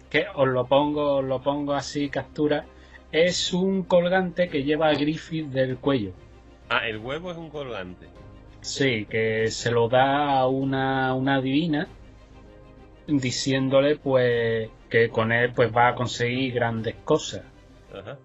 Que 0.09 0.25
os 0.35 0.47
lo 0.47 0.65
pongo, 0.67 1.21
lo 1.21 1.41
pongo 1.41 1.73
así, 1.73 2.09
captura. 2.09 2.65
Es 3.11 3.53
un 3.53 3.83
colgante 3.83 4.49
que 4.49 4.63
lleva 4.63 4.87
a 4.87 4.93
Griffith 4.93 5.47
del 5.47 5.77
cuello. 5.77 6.11
Ah, 6.69 6.87
el 6.87 6.97
huevo 6.97 7.31
es 7.31 7.37
un 7.37 7.49
colgante. 7.49 8.07
Sí, 8.61 9.05
que 9.09 9.49
se 9.49 9.71
lo 9.71 9.87
da 9.87 10.39
a 10.39 10.47
una, 10.47 11.13
una 11.13 11.41
divina 11.41 11.87
diciéndole 13.07 13.95
pues 13.95 14.69
que 14.89 15.09
con 15.09 15.31
él 15.31 15.53
pues 15.53 15.73
va 15.75 15.89
a 15.89 15.95
conseguir 15.95 16.53
grandes 16.53 16.95
cosas. 17.03 17.43
Ajá. 17.93 18.17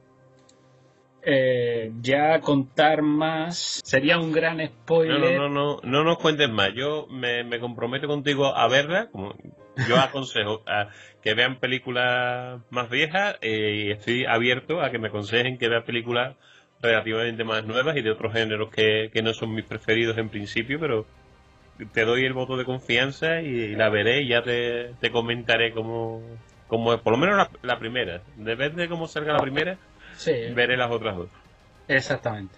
Eh, 1.24 1.92
ya 2.00 2.40
contar 2.40 3.02
más 3.02 3.80
sería 3.84 4.18
un 4.18 4.32
gran 4.32 4.64
spoiler. 4.66 5.38
No, 5.38 5.48
no, 5.48 5.48
no, 5.48 5.80
no, 5.82 6.04
nos 6.04 6.18
cuentes 6.18 6.50
más. 6.50 6.70
Yo 6.74 7.06
me, 7.08 7.60
comprometo 7.60 8.08
contigo 8.08 8.56
a 8.56 8.66
verla. 8.68 9.08
Como 9.10 9.34
yo 9.88 9.98
aconsejo 9.98 10.62
a 10.66 10.88
que 11.22 11.34
vean 11.34 11.60
películas 11.60 12.60
más 12.70 12.90
viejas 12.90 13.36
eh, 13.40 13.84
y 13.86 13.90
estoy 13.92 14.24
abierto 14.24 14.82
a 14.82 14.90
que 14.90 14.98
me 14.98 15.08
aconsejen 15.08 15.58
que 15.58 15.68
vean 15.68 15.84
películas 15.84 16.36
relativamente 16.80 17.44
más 17.44 17.64
nuevas 17.64 17.96
y 17.96 18.02
de 18.02 18.10
otros 18.10 18.32
géneros 18.32 18.70
que, 18.70 19.10
no 19.22 19.32
son 19.32 19.54
mis 19.54 19.64
preferidos 19.64 20.18
en 20.18 20.28
principio, 20.28 20.80
pero 20.80 21.06
te 21.92 22.04
doy 22.04 22.24
el 22.24 22.32
voto 22.32 22.56
de 22.56 22.64
confianza 22.64 23.40
y, 23.40 23.76
la 23.76 23.88
veré 23.88 24.22
y 24.22 24.28
ya 24.28 24.42
te, 24.42 25.10
comentaré 25.12 25.72
cómo, 25.72 26.20
cómo 26.66 26.92
es. 26.92 27.00
Por 27.00 27.12
lo 27.12 27.18
menos 27.18 27.36
la, 27.36 27.48
la 27.62 27.78
primera. 27.78 28.22
Depende 28.36 28.82
de 28.82 28.88
cómo 28.88 29.06
salga 29.06 29.34
la 29.34 29.38
primera 29.38 29.78
veré 30.26 30.76
las 30.76 30.90
otras 30.90 31.16
dos. 31.16 31.28
Exactamente. 31.88 32.56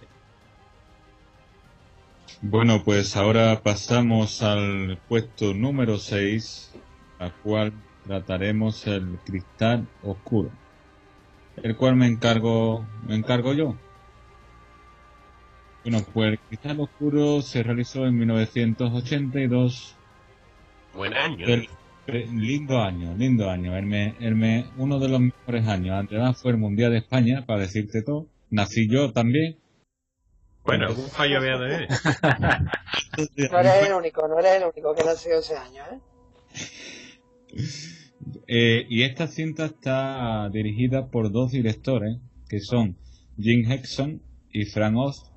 Bueno, 2.41 2.83
pues 2.83 3.15
ahora 3.15 3.61
pasamos 3.61 4.43
al 4.43 4.99
puesto 5.07 5.53
número 5.53 5.97
6, 5.97 6.73
a 7.19 7.29
cual 7.31 7.73
trataremos 8.05 8.85
el 8.87 9.17
cristal 9.25 9.87
oscuro, 10.03 10.51
el 11.63 11.75
cual 11.75 11.95
me 11.95 12.07
encargo, 12.07 12.85
me 13.07 13.15
encargo 13.15 13.53
yo. 13.53 13.75
Bueno, 15.83 15.99
pues 16.13 16.31
el 16.33 16.39
cristal 16.39 16.79
oscuro 16.79 17.41
se 17.41 17.63
realizó 17.63 18.05
en 18.05 18.17
1982. 18.17 19.95
Buen 20.93 21.13
año 21.13 21.45
lindo 22.07 22.79
año, 22.79 23.15
lindo 23.15 23.49
año. 23.49 23.75
El 23.75 24.65
uno 24.77 24.99
de 24.99 25.09
los 25.09 25.19
mejores 25.19 25.67
años. 25.67 26.05
Además 26.09 26.41
fue 26.41 26.51
el 26.51 26.57
Mundial 26.57 26.91
de 26.91 26.99
España, 26.99 27.45
para 27.45 27.61
decirte 27.61 28.01
todo. 28.01 28.27
Nací 28.49 28.87
yo 28.87 29.11
también. 29.11 29.57
Bueno, 30.63 30.87
algún 30.87 31.07
fallo 31.09 31.37
había 31.37 31.57
de 31.57 31.75
él. 31.75 31.87
no 33.51 33.59
eres 33.59 33.87
el 33.87 33.93
único, 33.93 34.27
no 34.27 34.39
eres 34.39 34.61
el 34.61 34.63
único 34.63 34.95
que 34.95 35.03
nació 35.03 35.39
ese 35.39 35.55
año, 35.55 35.83
¿eh? 35.91 35.99
¿eh? 38.47 38.85
y 38.89 39.03
esta 39.03 39.27
cinta 39.27 39.65
está 39.65 40.49
dirigida 40.49 41.07
por 41.07 41.31
dos 41.31 41.51
directores, 41.51 42.17
que 42.49 42.61
son 42.61 42.97
Jim 43.37 43.71
Hexon 43.71 44.21
y 44.51 44.65
Frank 44.65 44.97
Oz. 44.97 45.31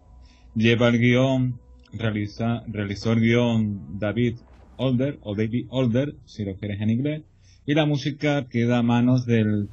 Lleva 0.54 0.88
el 0.88 0.98
guion, 0.98 1.60
realiza, 1.92 2.62
realizó 2.66 3.12
el 3.12 3.20
guion 3.20 3.98
David 3.98 4.38
Older 4.78 5.18
o 5.22 5.34
David 5.34 5.66
Older, 5.68 6.14
si 6.24 6.44
lo 6.44 6.56
quieres 6.56 6.80
en 6.80 6.90
inglés, 6.90 7.22
y 7.66 7.74
la 7.74 7.84
música 7.84 8.48
queda 8.48 8.78
a 8.78 8.82
manos 8.82 9.26
del 9.26 9.68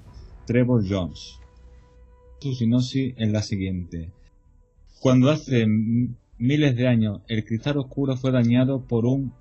Trevor 0.46 0.84
Jones. 0.88 1.40
Su 2.42 2.54
sinopsis 2.54 3.14
es 3.18 3.32
la 3.32 3.42
siguiente. 3.42 4.12
Cuando 5.00 5.30
hace 5.30 5.66
miles 6.38 6.76
de 6.76 6.88
años 6.88 7.22
el 7.28 7.46
cristal 7.46 7.78
oscuro 7.78 8.18
fue 8.18 8.32
dañado 8.32 8.86
por 8.86 9.06
un 9.06 9.34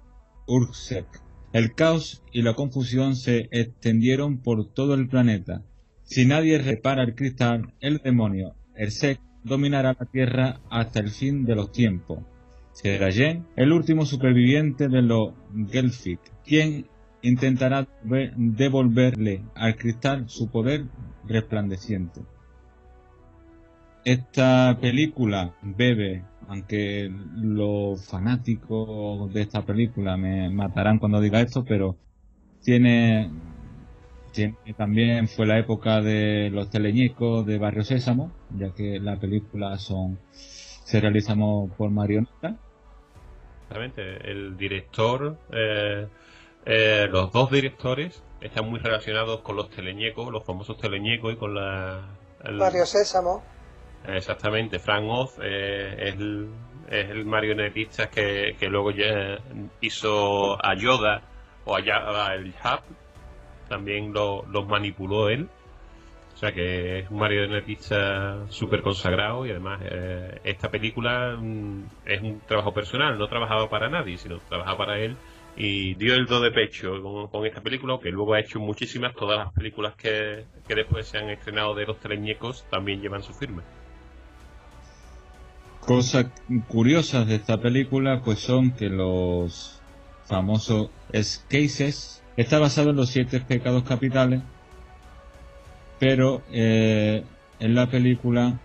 Urksek, 0.47 1.07
el 1.53 1.75
caos 1.75 2.23
y 2.33 2.43
la 2.43 2.55
confusión 2.55 3.17
se 3.17 3.49
extendieron 3.51 4.39
por 4.39 4.73
todo 4.73 4.95
el 4.95 5.09
planeta. 5.09 5.63
Si 6.03 6.27
nadie 6.27 6.59
repara 6.59 7.03
el 7.03 7.15
cristal, 7.15 7.73
el 7.81 7.99
demonio, 7.99 8.55
el 8.75 8.91
Sek, 8.91 9.21
dominará 9.43 9.97
la 9.99 10.07
Tierra 10.07 10.61
hasta 10.71 11.01
el 11.01 11.11
fin 11.11 11.45
de 11.45 11.55
los 11.55 11.73
tiempos 11.73 12.19
será 12.75 13.11
Jen, 13.11 13.47
el 13.57 13.73
último 13.73 14.05
superviviente 14.05 14.89
de 14.89 15.01
los 15.01 15.33
Gelfic, 15.71 16.21
quien 16.45 16.87
intentará 17.23 17.87
devolverle 18.37 19.43
al 19.55 19.77
cristal 19.77 20.29
su 20.29 20.51
poder 20.51 20.85
resplandeciente. 21.27 22.21
Esta 24.05 24.77
película 24.81 25.55
bebe, 25.63 26.25
aunque 26.49 27.11
los 27.37 28.05
fanáticos 28.05 29.33
de 29.33 29.43
esta 29.43 29.65
película 29.65 30.17
me 30.17 30.51
matarán 30.51 30.99
cuando 30.99 31.21
diga 31.21 31.41
esto, 31.41 31.65
pero 31.65 31.97
tiene, 32.63 33.31
tiene 34.33 34.57
también 34.77 35.29
fue 35.29 35.47
la 35.47 35.59
época 35.59 36.03
de 36.03 36.51
los 36.51 36.69
teleñecos 36.71 37.47
de 37.47 37.57
Barrio 37.57 37.85
Sésamo, 37.85 38.33
ya 38.59 38.75
que 38.75 38.99
la 38.99 39.17
película 39.19 39.79
son 39.79 40.19
se 40.85 41.01
realizamos 41.01 41.71
por 41.73 41.91
marioneta. 41.91 42.59
Exactamente, 43.65 44.31
el 44.31 44.59
director, 44.59 45.39
eh, 45.51 46.07
eh, 46.67 47.09
los 47.11 47.33
dos 47.33 47.51
directores 47.51 48.23
están 48.43 48.69
muy 48.69 48.79
relacionados 48.79 49.41
con 49.41 49.57
los 49.57 49.71
teleñecos, 49.71 50.31
los 50.31 50.45
famosos 50.45 50.77
teleñecos 50.77 51.33
y 51.33 51.37
con 51.37 51.55
la... 51.55 52.07
Barrio 52.59 52.85
Sésamo. 52.85 53.43
Exactamente, 54.07 54.79
Frank 54.79 55.07
Oz 55.09 55.39
eh, 55.43 55.95
es, 55.99 56.15
el, 56.15 56.51
es, 56.91 57.09
el, 57.09 57.25
marionetista 57.25 58.11
que, 58.11 58.55
que 58.61 58.69
luego 58.69 58.91
ya 58.91 59.39
hizo 59.81 60.63
a 60.63 60.75
Yoda 60.75 61.23
o 61.65 61.75
a, 61.75 62.35
el 62.35 62.49
Hub, 62.49 62.81
también 63.71 64.13
lo, 64.13 64.45
los 64.45 64.69
manipuló 64.69 65.31
él. 65.31 65.49
Que 66.53 67.01
es 67.01 67.11
un 67.11 67.19
marionetista 67.19 68.47
súper 68.49 68.83
consagrado 68.83 69.47
y 69.47 69.51
además 69.51 69.81
eh, 69.85 70.41
esta 70.45 70.71
película 70.71 71.37
mm, 71.41 71.85
es 72.07 72.23
un 72.23 72.41
trabajo 72.41 72.73
personal, 72.73 73.19
no 73.19 73.29
trabajaba 73.29 73.69
para 73.69 73.89
nadie, 73.89 74.19
sino 74.19 74.39
trabajaba 74.49 74.79
para 74.79 74.99
él 74.99 75.17
y 75.57 75.95
dio 75.95 76.15
el 76.15 76.27
do 76.27 76.41
de 76.41 76.51
pecho 76.51 77.01
con, 77.31 77.47
esta 77.47 77.61
película, 77.61 77.99
que 78.03 78.11
luego 78.11 78.35
ha 78.35 78.41
hecho 78.41 78.59
muchísimas, 78.59 79.15
todas 79.15 79.39
las 79.39 79.53
películas 79.53 79.95
que, 79.95 80.45
después 80.69 81.07
se 81.07 81.19
han 81.19 81.31
estrenado 81.31 81.75
de 81.75 81.87
los 81.87 81.99
teleñecos 82.01 82.65
también 82.71 83.01
llevan 83.01 83.23
su 83.23 83.33
firma. 83.33 83.63
Cosas 85.81 86.27
curiosas 86.67 87.27
de 87.29 87.37
esta 87.37 87.61
película 87.61 88.23
pues 88.25 88.41
son 88.41 88.73
que 88.73 88.89
los 88.89 89.81
famosos 90.25 90.91
cases 91.49 92.23
está 92.37 92.59
basado 92.59 92.91
en 92.91 92.97
los 92.97 93.11
siete 93.11 93.39
pecados 93.41 93.85
capitales 93.85 94.41
pero 96.05 96.43
eh, 96.53 97.25
en 97.61 97.75
la 97.75 97.87
película 97.87 98.61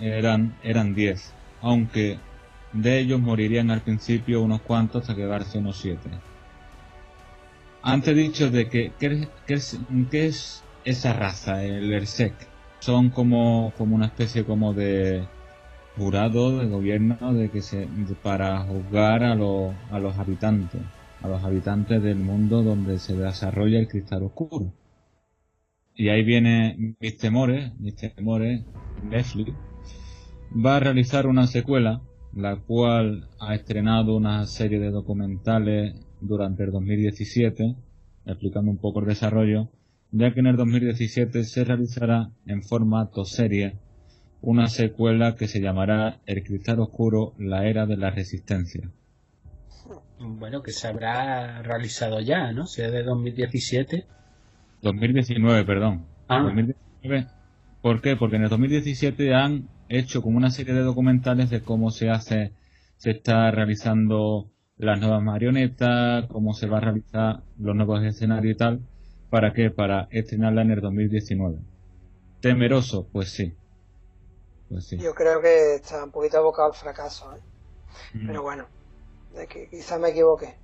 eran 0.00 0.56
eran 0.62 0.94
10, 0.94 1.34
aunque 1.60 2.18
de 2.72 3.00
ellos 3.00 3.20
morirían 3.20 3.70
al 3.70 3.82
principio 3.82 4.40
unos 4.40 4.62
cuantos 4.62 5.02
hasta 5.02 5.14
quedarse 5.14 5.58
unos 5.58 5.76
7. 5.76 5.98
Antes 7.82 8.16
dicho 8.16 8.50
de 8.50 8.70
que 8.70 8.92
¿qué, 8.98 9.28
es, 9.48 10.62
esa 10.86 11.12
raza, 11.12 11.62
el 11.62 11.92
ERSEC? 11.92 12.32
Son 12.78 13.10
como, 13.10 13.74
como 13.76 13.94
una 13.94 14.06
especie 14.06 14.46
como 14.46 14.72
de 14.72 15.22
jurado 15.98 16.60
de 16.60 16.66
gobierno 16.66 17.34
de 17.34 17.50
que 17.50 17.60
se 17.60 17.86
para 18.22 18.60
juzgar 18.60 19.22
a, 19.22 19.34
los 19.34 19.74
a 19.90 19.98
los 19.98 20.16
habitantes, 20.16 20.80
a 21.22 21.28
los 21.28 21.44
habitantes 21.44 22.02
del 22.02 22.16
mundo 22.16 22.62
donde 22.62 22.98
se 22.98 23.14
desarrolla 23.14 23.80
el 23.80 23.86
cristal 23.88 24.22
oscuro. 24.22 24.72
Y 25.94 26.08
ahí 26.08 26.24
viene 26.24 26.96
mis 27.00 27.16
temores, 27.18 27.72
mis 27.78 27.94
temores, 27.94 28.64
Netflix 29.02 29.52
va 30.54 30.76
a 30.76 30.80
realizar 30.80 31.26
una 31.26 31.46
secuela, 31.46 32.02
la 32.32 32.56
cual 32.56 33.28
ha 33.40 33.54
estrenado 33.54 34.16
una 34.16 34.44
serie 34.46 34.78
de 34.78 34.90
documentales 34.90 35.94
durante 36.20 36.64
el 36.64 36.72
2017, 36.72 37.76
explicando 38.26 38.70
un 38.70 38.78
poco 38.78 39.00
el 39.00 39.06
desarrollo, 39.06 39.68
ya 40.10 40.32
que 40.32 40.40
en 40.40 40.46
el 40.46 40.56
2017 40.56 41.44
se 41.44 41.64
realizará 41.64 42.30
en 42.46 42.62
formato 42.62 43.24
serie 43.24 43.78
una 44.40 44.68
secuela 44.68 45.36
que 45.36 45.48
se 45.48 45.60
llamará 45.60 46.20
El 46.26 46.42
Cristal 46.44 46.80
Oscuro, 46.80 47.34
la 47.38 47.66
Era 47.66 47.86
de 47.86 47.96
la 47.96 48.10
Resistencia. 48.10 48.90
Bueno, 50.18 50.62
que 50.62 50.70
se 50.70 50.86
habrá 50.86 51.62
realizado 51.62 52.20
ya, 52.20 52.52
¿no? 52.52 52.66
Si 52.66 52.82
es 52.82 52.92
de 52.92 53.02
2017. 53.02 54.06
2019, 54.84 55.64
perdón. 55.64 56.06
Ah. 56.28 56.54
¿Por 57.82 58.00
qué? 58.00 58.16
Porque 58.16 58.36
en 58.36 58.44
el 58.44 58.48
2017 58.48 59.34
han 59.34 59.68
hecho 59.88 60.22
como 60.22 60.36
una 60.36 60.50
serie 60.50 60.74
de 60.74 60.80
documentales 60.80 61.50
de 61.50 61.62
cómo 61.62 61.90
se 61.90 62.10
hace, 62.10 62.52
se 62.96 63.10
está 63.10 63.50
realizando 63.50 64.50
las 64.76 65.00
nuevas 65.00 65.22
marionetas, 65.22 66.26
cómo 66.28 66.54
se 66.54 66.66
va 66.66 66.78
a 66.78 66.80
realizar 66.80 67.42
los 67.58 67.74
nuevos 67.74 68.02
escenarios 68.04 68.54
y 68.54 68.58
tal. 68.58 68.80
¿Para 69.30 69.52
qué? 69.52 69.70
Para 69.70 70.08
estrenarla 70.10 70.62
en 70.62 70.70
el 70.70 70.80
2019. 70.80 71.58
¿Temeroso? 72.40 73.08
Pues 73.12 73.30
sí. 73.30 73.54
Pues 74.68 74.86
sí. 74.86 74.98
Yo 74.98 75.14
creo 75.14 75.40
que 75.40 75.76
está 75.76 76.04
un 76.04 76.10
poquito 76.10 76.38
abocado 76.38 76.68
al 76.68 76.74
fracaso. 76.74 77.34
¿eh? 77.34 77.40
Mm. 78.14 78.26
Pero 78.26 78.42
bueno, 78.42 78.66
de 79.34 79.46
que 79.46 79.68
quizás 79.68 79.98
me 80.00 80.10
equivoque. 80.10 80.54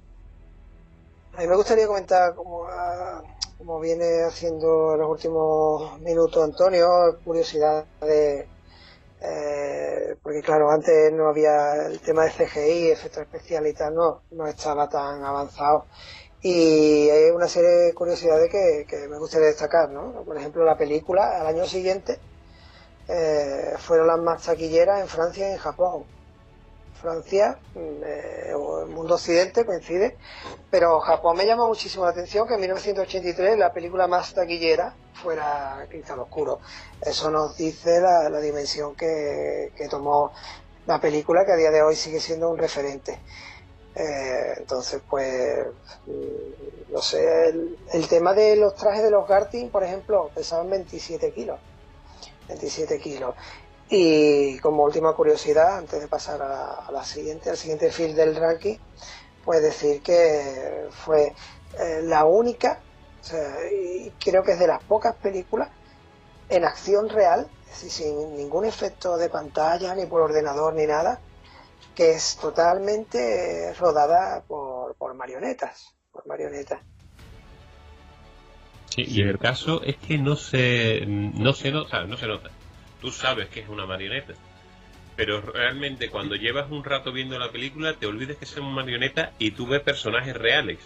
A 1.36 1.40
mí 1.40 1.46
me 1.46 1.56
gustaría 1.56 1.86
comentar 1.86 2.34
como, 2.34 2.64
ah, 2.66 3.22
como 3.60 3.78
viene 3.78 4.24
haciendo 4.24 4.94
en 4.94 5.00
los 5.00 5.10
últimos 5.10 6.00
minutos 6.00 6.42
Antonio, 6.42 6.88
curiosidad 7.22 7.84
de... 8.00 8.48
Eh, 9.22 10.16
porque 10.22 10.40
claro, 10.40 10.70
antes 10.70 11.12
no 11.12 11.28
había 11.28 11.74
el 11.86 12.00
tema 12.00 12.24
de 12.24 12.30
CGI, 12.30 12.90
efectos 12.90 13.22
especiales 13.24 13.74
y 13.74 13.76
tal, 13.76 13.94
no, 13.94 14.22
no 14.30 14.46
estaba 14.46 14.88
tan 14.88 15.22
avanzado. 15.22 15.84
Y 16.40 17.10
hay 17.10 17.30
una 17.30 17.48
serie 17.48 17.68
de 17.68 17.94
curiosidades 17.94 18.50
que, 18.50 18.86
que 18.88 19.08
me 19.08 19.18
gustaría 19.18 19.48
destacar, 19.48 19.90
¿no? 19.90 20.24
Por 20.24 20.38
ejemplo, 20.38 20.64
la 20.64 20.78
película, 20.78 21.38
al 21.38 21.46
año 21.46 21.66
siguiente, 21.66 22.18
eh, 23.08 23.74
fueron 23.76 24.06
las 24.06 24.20
más 24.20 24.42
taquilleras 24.42 25.02
en 25.02 25.08
Francia 25.08 25.50
y 25.50 25.52
en 25.52 25.58
Japón. 25.58 26.04
Francia, 27.00 27.58
eh, 27.74 28.52
o 28.54 28.82
el 28.82 28.88
mundo 28.88 29.14
occidente 29.14 29.64
coincide, 29.64 30.16
pero 30.70 31.00
Japón 31.00 31.36
me 31.36 31.46
llama 31.46 31.66
muchísimo 31.66 32.04
la 32.04 32.10
atención 32.10 32.46
que 32.46 32.54
en 32.54 32.60
1983 32.60 33.58
la 33.58 33.72
película 33.72 34.06
más 34.06 34.34
taquillera 34.34 34.94
fuera 35.14 35.86
Cristal 35.88 36.20
Oscuro. 36.20 36.60
Eso 37.00 37.30
nos 37.30 37.56
dice 37.56 38.00
la, 38.00 38.40
dimensión 38.40 38.94
que, 38.94 39.72
tomó 39.90 40.32
la 40.86 41.00
película, 41.00 41.44
que 41.44 41.52
a 41.52 41.56
día 41.56 41.70
de 41.70 41.82
hoy 41.82 41.96
sigue 41.96 42.20
siendo 42.20 42.50
un 42.50 42.58
referente. 42.58 43.18
Eh, 43.94 44.54
entonces, 44.58 45.02
pues, 45.08 45.66
mm, 46.06 46.92
no 46.92 47.02
sé, 47.02 47.48
el, 47.92 48.08
tema 48.08 48.34
de 48.34 48.56
los 48.56 48.74
trajes 48.74 49.02
de 49.02 49.10
los 49.10 49.26
Gartin, 49.26 49.70
por 49.70 49.82
ejemplo, 49.84 50.30
pesaban 50.34 50.70
27 50.70 51.32
kilos. 51.32 51.58
27 52.48 52.98
kilos. 52.98 53.34
Y 53.92 54.56
como 54.60 54.84
última 54.84 55.14
curiosidad, 55.14 55.78
antes 55.78 56.00
de 56.00 56.06
pasar 56.06 56.40
a 56.40 56.88
la, 56.92 57.02
siguiente, 57.02 57.50
al 57.50 57.56
siguiente 57.56 57.90
field 57.90 58.14
del 58.14 58.36
ranking, 58.36 58.76
pues 59.44 59.60
decir 59.62 60.00
que 60.00 60.86
fue 60.90 61.34
eh, 61.76 62.00
la 62.04 62.24
única, 62.24 62.78
y 63.72 64.10
creo 64.10 64.44
que 64.44 64.52
es 64.52 64.60
de 64.60 64.68
las 64.68 64.82
pocas 64.84 65.16
películas 65.16 65.70
en 66.48 66.64
acción 66.64 67.08
real, 67.08 67.48
sin 67.72 68.36
ningún 68.36 68.64
efecto 68.64 69.16
de 69.16 69.28
pantalla, 69.28 69.92
ni 69.96 70.06
por 70.06 70.20
ordenador, 70.22 70.74
ni 70.74 70.86
nada, 70.86 71.20
que 71.96 72.12
es 72.12 72.36
totalmente 72.36 73.74
rodada 73.74 74.44
por, 74.46 74.94
por 74.94 75.14
marionetas, 75.14 75.96
por 76.12 76.24
marionetas. 76.28 76.80
Sí, 78.94 79.04
y 79.04 79.22
el 79.22 79.38
caso 79.38 79.82
es 79.82 79.96
que 79.96 80.16
no 80.16 80.36
se, 80.36 81.04
no 81.06 81.52
se 81.52 81.72
nota, 81.72 82.04
no 82.04 82.16
se 82.16 82.28
nota 82.28 82.50
tú 83.00 83.10
sabes 83.10 83.48
que 83.48 83.60
es 83.60 83.68
una 83.68 83.86
marioneta. 83.86 84.34
Pero 85.16 85.40
realmente 85.40 86.08
cuando 86.08 86.34
llevas 86.34 86.70
un 86.70 86.84
rato 86.84 87.12
viendo 87.12 87.38
la 87.38 87.50
película 87.50 87.94
te 87.94 88.06
olvides 88.06 88.38
que 88.38 88.46
son 88.46 88.72
marionetas 88.72 89.30
y 89.38 89.50
tú 89.50 89.66
ves 89.66 89.80
personajes 89.80 90.36
reales. 90.36 90.78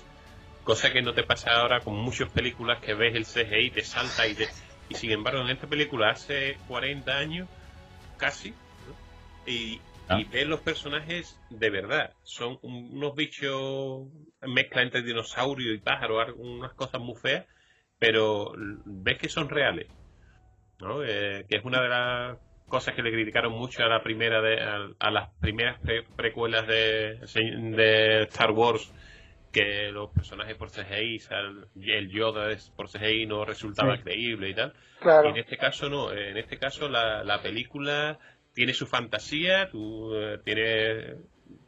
Cosa 0.65 0.93
que 0.93 1.03
no 1.03 1.13
te 1.13 1.23
pasa 1.23 1.61
ahora 1.61 1.81
con 1.81 1.95
muchas 1.95 2.31
películas 2.31 2.81
que 2.81 2.95
ves 2.95 3.15
el 3.15 3.27
CGI, 3.27 3.71
te 3.71 3.85
salta 3.85 4.27
y 4.27 4.35
te... 4.35 4.49
Y 4.89 4.95
sin 4.95 5.13
embargo 5.13 5.41
en 5.41 5.51
esta 5.51 5.67
película 5.67 6.11
hace 6.11 6.59
40 6.69 7.17
años, 7.17 7.49
casi, 8.19 8.55
y, 9.47 9.81
ah. 10.09 10.21
y 10.21 10.25
ves 10.25 10.47
los 10.47 10.61
personajes 10.61 11.39
de 11.51 11.71
verdad. 11.71 12.13
Son 12.23 12.59
unos 12.63 13.15
bichos 13.15 14.09
mezcla 14.43 14.83
entre 14.83 15.03
dinosaurio 15.03 15.73
y 15.73 15.79
pájaro, 15.79 16.35
unas 16.37 16.73
cosas 16.75 17.01
muy 17.01 17.17
feas, 17.17 17.47
pero 17.99 18.53
ves 18.57 19.19
que 19.19 19.29
son 19.29 19.49
reales. 19.49 19.87
Eh, 20.81 21.45
que 21.49 21.57
es 21.57 21.65
una 21.65 21.83
de 21.83 21.89
las 21.89 22.39
cosas 22.69 22.95
que 22.95 23.03
le 23.03 23.13
criticaron 23.13 23.53
mucho 23.53 23.85
a 23.85 23.89
la 23.89 24.03
primera 24.03 24.41
de, 24.41 24.61
a, 24.99 25.11
las 25.11 25.31
primeras 25.41 25.79
precuelas 26.17 26.67
de, 26.67 27.21
de, 27.77 28.23
Star 28.23 28.51
Wars 28.51 28.93
que 29.53 29.93
los 29.93 30.11
personajes 30.11 30.57
por 30.57 30.71
CGI, 30.71 31.21
el 31.77 32.11
Yoda 32.11 32.49
por 32.75 32.89
CGI 32.89 33.27
no 33.27 33.45
resultaba 33.45 33.97
creíble 33.99 34.49
y 34.51 34.55
tal. 34.55 34.75
Y 35.25 35.29
en 35.29 35.37
este 35.37 35.57
caso 35.57 35.89
no, 35.89 36.13
en 36.13 36.37
este 36.37 36.59
caso 36.59 36.89
la, 36.89 37.23
la 37.23 37.41
película 37.41 38.19
tiene 38.53 38.75
su 38.75 38.87
fantasía, 38.87 39.69
tú, 39.71 40.13
eh, 40.17 40.39
tiene 40.45 41.15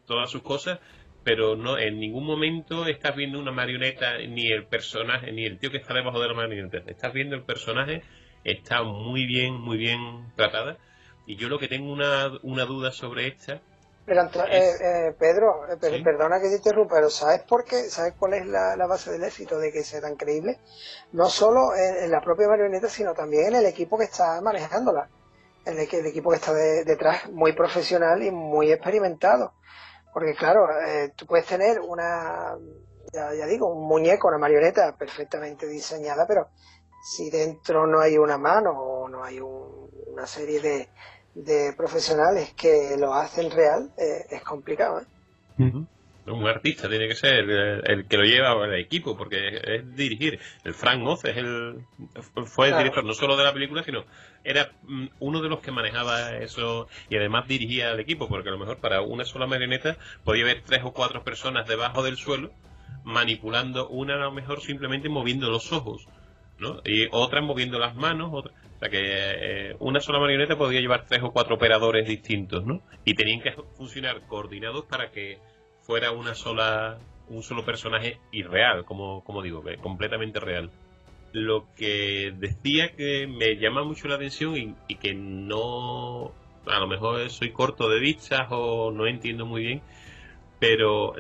todas 0.07 0.31
sus 0.31 0.43
cosas, 0.43 0.81
pero 1.23 1.55
no 1.55 1.79
en 1.79 2.01
ningún 2.01 2.25
momento 2.25 2.87
estás 2.87 3.15
viendo 3.15 3.39
una 3.39 3.53
marioneta, 3.53 4.19
ni 4.19 4.49
el 4.49 4.65
personaje, 4.65 5.31
ni 5.31 5.45
el 5.45 5.59
tío 5.59 5.71
que 5.71 5.79
está 5.79 5.95
debajo 5.95 6.21
de 6.21 6.29
la 6.29 6.35
marioneta. 6.35 6.79
Estás 6.91 7.13
viendo 7.13 7.37
el 7.37 7.43
personaje 7.43 8.03
está 8.47 8.83
muy 8.83 9.27
bien, 9.27 9.55
muy 9.55 9.77
bien 9.77 10.33
tratada. 10.37 10.79
Y 11.27 11.37
yo 11.37 11.49
lo 11.49 11.59
que 11.59 11.69
tengo 11.69 11.93
una, 11.93 12.31
una 12.43 12.65
duda 12.65 12.93
sobre 12.93 13.27
esta. 13.27 13.61
Pero, 14.05 14.23
eh, 14.23 14.73
eh, 14.81 15.15
Pedro, 15.19 15.67
eh, 15.69 16.03
perdona 16.03 16.41
que 16.41 16.49
te 16.49 16.57
interrumpa, 16.57 16.95
pero 16.95 17.11
¿sabes 17.11 17.43
por 17.43 17.65
qué? 17.65 17.91
¿Sabes 17.91 18.15
cuál 18.17 18.35
es 18.35 18.47
la, 18.47 18.87
base 18.87 19.11
del 19.11 19.25
éxito 19.25 19.59
de 19.59 19.73
que 19.73 19.83
sea 19.83 20.01
tan 20.01 20.15
creíble? 20.15 20.61
No 21.11 21.29
solo 21.29 21.75
en, 21.75 22.09
la 22.09 22.21
propia 22.21 22.47
marioneta, 22.47 22.89
sino 22.89 23.15
también 23.15 23.49
en 23.49 23.57
el 23.57 23.67
equipo 23.67 23.99
que 23.99 24.05
está 24.05 24.41
manejándola. 24.41 25.09
En 25.65 25.81
el, 25.81 25.89
el 25.93 26.07
equipo 26.07 26.31
que 26.31 26.37
está 26.37 26.55
detrás, 26.55 27.29
muy 27.31 27.53
profesional 27.53 28.23
y 28.23 28.31
muy 28.31 28.71
experimentado. 28.71 29.55
Porque 30.15 30.35
claro, 30.35 30.69
tú 31.17 31.27
puedes 31.27 31.45
tener 31.47 31.81
una, 31.81 32.57
ya, 33.13 33.35
ya, 33.35 33.47
digo, 33.47 33.67
un 33.67 33.89
muñeco, 33.89 34.29
una 34.29 34.39
marioneta 34.39 34.97
perfectamente 34.97 35.67
diseñada, 35.67 36.27
pero 36.29 36.49
si 37.07 37.31
dentro 37.31 37.87
no 37.87 38.01
hay 38.01 38.19
una 38.19 38.37
mano 38.37 38.71
o 38.73 39.09
no 39.09 39.23
hay 39.23 39.39
una 39.39 40.27
serie 40.27 40.89
de, 41.35 41.73
profesionales 41.77 42.53
que 42.57 42.97
lo 42.99 43.15
hacen 43.15 43.49
real, 43.53 43.93
eh, 43.97 44.27
es 44.29 44.43
complicado. 44.43 45.03
¿eh? 45.03 45.85
Un 46.27 46.49
artista 46.49 46.89
tiene 46.89 47.07
que 47.07 47.15
ser 47.15 47.49
el, 47.85 48.09
que 48.09 48.17
lo 48.17 48.25
lleva 48.25 48.51
al 48.51 48.75
equipo, 48.75 49.17
porque 49.17 49.37
es, 49.63 49.95
dirigir. 49.95 50.41
El 50.65 50.75
Frank 50.75 51.07
Oz 51.07 51.25
es 51.27 51.37
el, 51.37 51.85
fue 52.45 52.71
el 52.71 52.79
director 52.79 53.05
no 53.05 53.13
solo 53.13 53.37
de 53.37 53.45
la 53.45 53.53
película, 53.53 53.85
sino 53.85 54.05
era 54.43 54.73
mm, 54.83 55.07
uno 55.21 55.41
de 55.41 55.49
los 55.49 55.61
que 55.61 55.71
manejaba 55.71 56.39
eso 56.39 56.89
y 57.09 57.17
además 57.17 57.47
dirigía 57.47 57.93
al 57.93 58.01
equipo, 58.01 58.27
porque 58.27 58.49
a 58.49 58.53
lo 58.53 58.59
mejor 58.59 58.79
para 58.79 59.03
una 59.03 59.25
sola 59.25 59.47
marioneta 59.47 59.97
podía 60.25 60.43
haber 60.43 60.65
tres 60.65 60.83
o 60.83 60.93
cuatro 60.93 61.23
personas 61.23 61.69
debajo 61.69 62.03
del 62.03 62.17
suelo 62.17 62.51
manipulando, 63.05 63.89
una 63.89 64.15
a 64.15 64.19
lo 64.19 64.33
mejor 64.33 64.61
simplemente 64.61 65.09
moviendo 65.09 65.49
los 65.49 65.73
ojos 65.73 66.09
y 66.85 67.09
otras 67.13 67.45
moviendo 67.45 67.79
las 67.79 67.95
manos, 67.95 68.31
o 68.33 68.43
sea 68.79 68.89
que 68.89 69.01
eh, 69.01 69.77
una 69.79 70.01
sola 70.01 70.19
marioneta 70.19 70.57
podía 70.57 70.81
llevar 70.81 71.05
tres 71.07 71.23
o 71.23 71.33
cuatro 71.33 71.57
operadores 71.57 72.07
distintos, 72.09 72.65
¿no? 72.65 72.83
Y 73.05 73.15
tenían 73.15 73.41
que 73.41 73.53
funcionar 73.77 74.23
coordinados 74.27 74.85
para 74.87 75.11
que 75.11 75.39
fuera 75.83 76.13
una 76.13 76.35
sola, 76.35 76.99
un 77.29 77.43
solo 77.43 77.65
personaje 77.65 78.19
irreal, 78.33 78.85
como, 78.85 79.23
como 79.25 79.43
digo, 79.43 79.63
completamente 79.83 80.41
real. 80.41 80.71
Lo 81.33 81.67
que 81.77 82.33
decía 82.37 82.93
que 82.97 83.27
me 83.27 83.57
llama 83.57 83.85
mucho 83.85 84.09
la 84.09 84.15
atención 84.15 84.57
y, 84.57 84.75
y 84.89 84.97
que 84.97 85.15
no, 85.15 86.33
a 86.67 86.79
lo 86.79 86.87
mejor 86.87 87.29
soy 87.31 87.51
corto 87.51 87.89
de 87.91 88.01
vistas 88.01 88.49
o 88.51 88.91
no 88.91 89.07
entiendo 89.07 89.45
muy 89.45 89.63
bien, 89.63 89.83
pero 90.59 91.15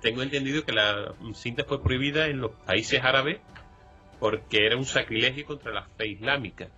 tengo 0.00 0.22
entendido 0.22 0.64
que 0.64 0.72
la 0.72 1.14
cinta 1.34 1.64
fue 1.64 1.82
prohibida 1.82 2.28
en 2.28 2.40
los 2.40 2.52
países 2.66 3.02
árabes 3.02 3.40
porque 4.22 4.64
era 4.66 4.76
un 4.76 4.84
sacrilegio 4.84 5.44
contra 5.44 5.72
la 5.72 5.82
fe 5.82 6.06
islámica. 6.06 6.68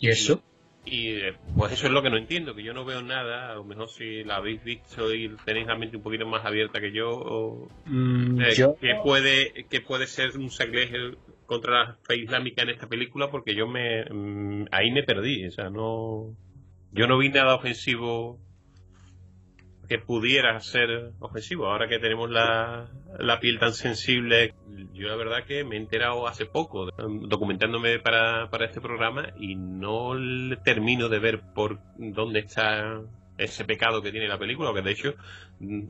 ¿Y 0.00 0.08
eso? 0.08 0.42
Y, 0.86 1.10
eh, 1.10 1.34
pues 1.54 1.72
eso 1.72 1.88
es 1.88 1.92
lo 1.92 2.02
que 2.02 2.08
no 2.08 2.16
entiendo, 2.16 2.54
que 2.54 2.62
yo 2.62 2.72
no 2.72 2.86
veo 2.86 3.02
nada, 3.02 3.50
a 3.50 3.54
lo 3.56 3.64
mejor 3.64 3.90
si 3.90 4.24
la 4.24 4.36
habéis 4.36 4.64
visto 4.64 5.12
y 5.12 5.28
tenéis 5.44 5.66
la 5.66 5.76
mente 5.76 5.98
un 5.98 6.02
poquito 6.02 6.26
más 6.26 6.42
abierta 6.46 6.80
que 6.80 6.90
yo, 6.90 7.68
mm, 7.84 8.40
eh, 8.40 8.74
¿qué, 8.80 8.94
puede, 9.02 9.66
¿qué 9.68 9.82
puede 9.82 10.06
ser 10.06 10.38
un 10.38 10.50
sacrilegio 10.50 11.18
contra 11.44 11.84
la 11.84 11.98
fe 12.02 12.16
islámica 12.16 12.62
en 12.62 12.70
esta 12.70 12.86
película? 12.86 13.30
Porque 13.30 13.54
yo 13.54 13.66
me 13.66 14.06
mm, 14.10 14.68
ahí 14.70 14.90
me 14.90 15.02
perdí, 15.02 15.46
o 15.46 15.50
sea, 15.50 15.68
no 15.68 16.34
yo 16.92 17.06
no 17.06 17.18
vi 17.18 17.28
nada 17.28 17.56
ofensivo 17.56 18.40
que 19.88 19.98
pudiera 19.98 20.58
ser 20.60 21.12
ofensivo. 21.20 21.66
Ahora 21.66 21.88
que 21.88 21.98
tenemos 21.98 22.30
la, 22.30 22.88
la, 23.18 23.40
piel 23.40 23.58
tan 23.58 23.72
sensible, 23.72 24.54
yo 24.92 25.08
la 25.08 25.16
verdad 25.16 25.44
que 25.44 25.64
me 25.64 25.76
he 25.76 25.78
enterado 25.78 26.26
hace 26.26 26.46
poco, 26.46 26.90
documentándome 27.28 27.98
para, 27.98 28.48
para 28.50 28.66
este 28.66 28.80
programa, 28.80 29.32
y 29.38 29.56
no 29.56 30.12
termino 30.64 31.08
de 31.08 31.18
ver 31.18 31.42
por 31.54 31.78
dónde 31.96 32.40
está 32.40 33.00
ese 33.38 33.64
pecado 33.64 34.02
que 34.02 34.12
tiene 34.12 34.28
la 34.28 34.38
película, 34.38 34.72
que 34.72 34.82
de 34.82 34.92
hecho, 34.92 35.14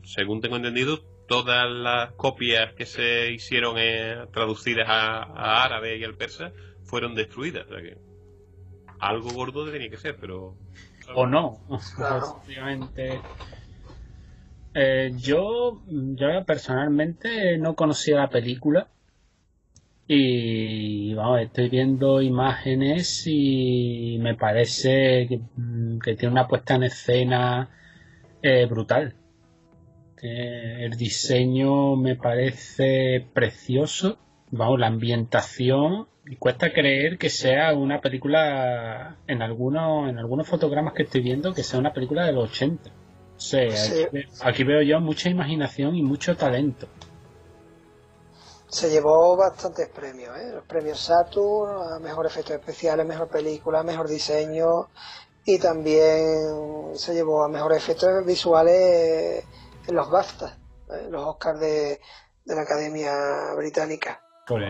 según 0.03 0.41
tengo 0.41 0.55
entendido, 0.55 0.99
todas 1.27 1.69
las 1.69 2.11
copias 2.13 2.73
que 2.73 2.85
se 2.85 3.31
hicieron 3.31 3.75
eh, 3.77 4.25
traducidas 4.31 4.87
a, 4.89 5.63
árabe 5.63 5.97
y 5.97 6.03
al 6.03 6.15
persa 6.15 6.51
fueron 6.83 7.15
destruidas. 7.15 7.65
O 7.67 7.69
sea 7.69 7.81
que 7.81 7.97
algo 8.99 9.29
gordo 9.31 9.69
tenía 9.69 9.89
que 9.89 9.97
ser, 9.97 10.17
pero... 10.19 10.55
O 11.13 11.27
no. 11.27 11.61
Claro. 11.95 12.41
Eh, 14.77 15.13
yo, 15.17 15.81
yo 15.87 16.45
personalmente 16.45 17.57
no 17.57 17.75
conocía 17.75 18.17
la 18.17 18.29
película 18.29 18.89
y 20.07 21.13
vamos, 21.13 21.41
estoy 21.41 21.69
viendo 21.69 22.21
imágenes 22.21 23.23
y 23.25 24.17
me 24.19 24.35
parece 24.35 25.27
que, 25.29 25.39
mm, 25.55 25.99
tiene 26.17 26.27
una 26.27 26.47
puesta 26.47 26.75
en 26.75 26.83
escena 26.83 27.69
eh, 28.41 28.65
brutal. 28.65 29.15
El 30.21 30.91
diseño 30.97 31.95
me 31.95 32.15
parece 32.15 33.25
precioso, 33.33 34.17
vamos, 34.51 34.79
la 34.79 34.87
ambientación 34.87 36.07
y 36.27 36.35
cuesta 36.37 36.73
creer 36.73 37.17
que 37.17 37.29
sea 37.29 37.73
una 37.75 38.01
película 38.01 39.17
en 39.27 39.41
algunos 39.41 40.09
en 40.09 40.17
algunos 40.17 40.47
fotogramas 40.47 40.93
que 40.93 41.03
estoy 41.03 41.21
viendo 41.21 41.53
que 41.53 41.63
sea 41.63 41.79
una 41.79 41.93
película 41.93 42.25
de 42.25 42.33
los 42.33 42.51
80. 42.51 43.04
Sí, 43.37 43.69
Sí. 43.71 44.03
Aquí, 44.03 44.07
ve- 44.11 44.27
aquí 44.41 44.63
veo 44.63 44.81
yo 44.81 44.99
mucha 45.01 45.29
imaginación 45.29 45.95
y 45.95 46.01
mucho 46.03 46.35
talento. 46.37 46.87
Se 48.69 48.89
llevó 48.89 49.37
bastantes 49.37 49.87
premios, 49.89 50.37
¿eh? 50.37 50.51
Los 50.53 50.65
premios 50.65 50.99
Saturn, 50.99 51.93
a 51.93 51.99
mejor 51.99 52.25
efectos 52.25 52.55
especiales, 52.55 53.05
mejor 53.05 53.27
película, 53.29 53.83
mejor 53.83 54.07
diseño 54.09 54.89
y 55.45 55.59
también 55.59 56.95
se 56.95 57.13
llevó 57.13 57.43
a 57.43 57.47
mejor 57.47 57.73
efectos 57.73 58.25
visuales 58.25 59.45
en 59.87 59.95
los 59.95 60.09
BAFTA, 60.09 60.57
¿eh? 60.89 61.07
los 61.09 61.23
Oscars 61.23 61.59
de, 61.59 62.01
de 62.45 62.55
la 62.55 62.61
Academia 62.63 63.53
Británica. 63.55 64.21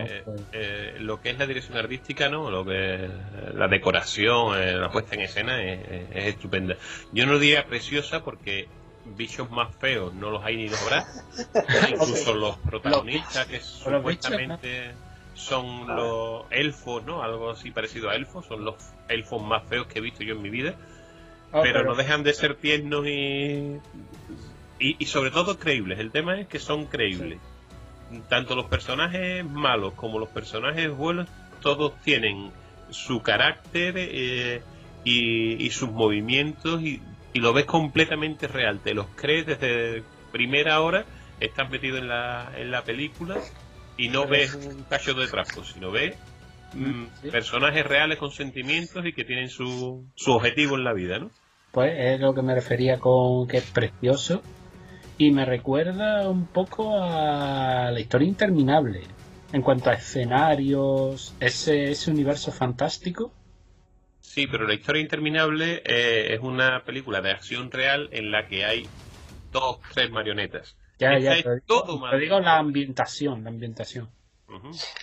Eh, 0.08 0.24
eh, 0.52 0.96
lo 1.00 1.20
que 1.20 1.30
es 1.30 1.38
la 1.38 1.46
dirección 1.46 1.76
artística, 1.76 2.28
¿no? 2.28 2.50
Lo 2.50 2.64
que 2.64 3.08
la 3.54 3.68
decoración, 3.68 4.58
eh, 4.58 4.72
la 4.72 4.90
puesta 4.90 5.14
en 5.14 5.20
escena 5.22 5.62
es, 5.62 5.80
es- 5.88 6.16
es 6.16 6.24
estupenda. 6.26 6.76
Yo 7.12 7.26
no 7.26 7.38
diría 7.38 7.66
preciosa 7.66 8.24
porque 8.24 8.68
bichos 9.04 9.50
más 9.50 9.74
feos 9.76 10.14
no 10.14 10.30
los 10.30 10.42
hay 10.44 10.56
ni 10.56 10.68
dos 10.68 10.84
brazos. 10.86 11.22
Incluso 11.90 12.34
los 12.34 12.56
protagonistas 12.58 13.46
que 13.46 13.58
los 13.58 14.04
bichos, 14.04 14.24
supuestamente 14.28 14.92
son 15.34 15.86
los 15.94 16.46
elfos, 16.50 17.04
¿no? 17.04 17.22
Algo 17.22 17.50
así 17.50 17.70
parecido 17.70 18.08
a 18.08 18.14
elfos, 18.16 18.46
son 18.46 18.64
los 18.64 18.76
elfos 19.08 19.42
más 19.42 19.62
feos 19.68 19.86
que 19.86 19.98
he 19.98 20.02
visto 20.02 20.24
yo 20.24 20.34
en 20.34 20.42
mi 20.42 20.48
vida. 20.50 20.74
Oh, 21.52 21.60
pero, 21.62 21.84
no 21.84 21.94
dejan 21.94 22.22
de 22.22 22.32
ser 22.32 22.56
tiernos 22.56 23.06
y, 23.06 23.78
y 24.80 24.96
y 24.98 25.06
sobre 25.06 25.30
todo 25.30 25.58
creíbles. 25.58 25.98
El 25.98 26.10
tema 26.10 26.40
es 26.40 26.48
que 26.48 26.58
son 26.58 26.86
creíbles. 26.86 27.38
Tanto 28.28 28.54
los 28.54 28.66
personajes 28.66 29.44
malos 29.44 29.94
como 29.94 30.18
los 30.18 30.28
personajes 30.28 30.90
buenos, 30.90 31.28
todos 31.60 32.00
tienen 32.02 32.50
su 32.90 33.20
carácter 33.20 33.94
eh, 33.96 34.62
y, 35.04 35.64
y 35.64 35.70
sus 35.70 35.90
movimientos 35.90 36.82
y, 36.82 37.02
y 37.32 37.40
lo 37.40 37.52
ves 37.52 37.64
completamente 37.64 38.46
real. 38.46 38.80
Te 38.80 38.94
los 38.94 39.06
crees 39.16 39.46
desde 39.46 40.04
primera 40.32 40.80
hora, 40.80 41.04
estás 41.40 41.70
metido 41.70 41.98
en 41.98 42.08
la, 42.08 42.52
en 42.56 42.70
la 42.70 42.82
película 42.82 43.36
y 43.96 44.08
no 44.08 44.26
ves 44.26 44.54
un 44.54 44.84
cacho 44.84 45.14
de 45.14 45.26
trapo, 45.26 45.64
sino 45.64 45.90
ves 45.90 46.16
mm, 46.74 47.04
Sí. 47.22 47.30
personajes 47.30 47.84
reales 47.86 48.18
con 48.18 48.30
sentimientos 48.30 49.04
y 49.06 49.12
que 49.12 49.24
tienen 49.24 49.48
su, 49.48 50.04
su 50.14 50.32
objetivo 50.32 50.76
en 50.76 50.84
la 50.84 50.92
vida, 50.92 51.18
¿no? 51.18 51.30
Pues 51.72 51.92
es 51.96 52.20
lo 52.20 52.34
que 52.34 52.42
me 52.42 52.54
refería 52.54 52.98
con 52.98 53.48
que 53.48 53.58
es 53.58 53.70
precioso 53.70 54.42
y 55.18 55.30
me 55.30 55.44
recuerda 55.44 56.28
un 56.28 56.46
poco 56.46 56.96
a 56.98 57.90
la 57.90 58.00
historia 58.00 58.28
interminable 58.28 59.02
en 59.52 59.62
cuanto 59.62 59.90
a 59.90 59.94
escenarios, 59.94 61.34
ese, 61.40 61.90
ese 61.90 62.10
universo 62.10 62.52
fantástico. 62.52 63.32
Sí, 64.20 64.46
pero 64.46 64.66
la 64.66 64.74
historia 64.74 65.00
interminable 65.00 65.82
eh, 65.84 66.34
es 66.34 66.40
una 66.40 66.84
película 66.84 67.20
de 67.22 67.30
acción 67.30 67.70
real 67.70 68.08
en 68.12 68.30
la 68.30 68.46
que 68.46 68.64
hay 68.64 68.86
dos, 69.50 69.78
tres 69.94 70.10
marionetas. 70.10 70.76
Ya, 70.98 71.12
Esta 71.12 71.18
ya, 71.18 71.32
es 71.36 71.42
pero 71.42 71.54
digo, 71.54 71.66
todo 71.66 72.00
pero 72.02 72.18
digo 72.18 72.40
la 72.40 72.58
ambientación, 72.58 73.44
la 73.44 73.50
ambientación. 73.50 74.10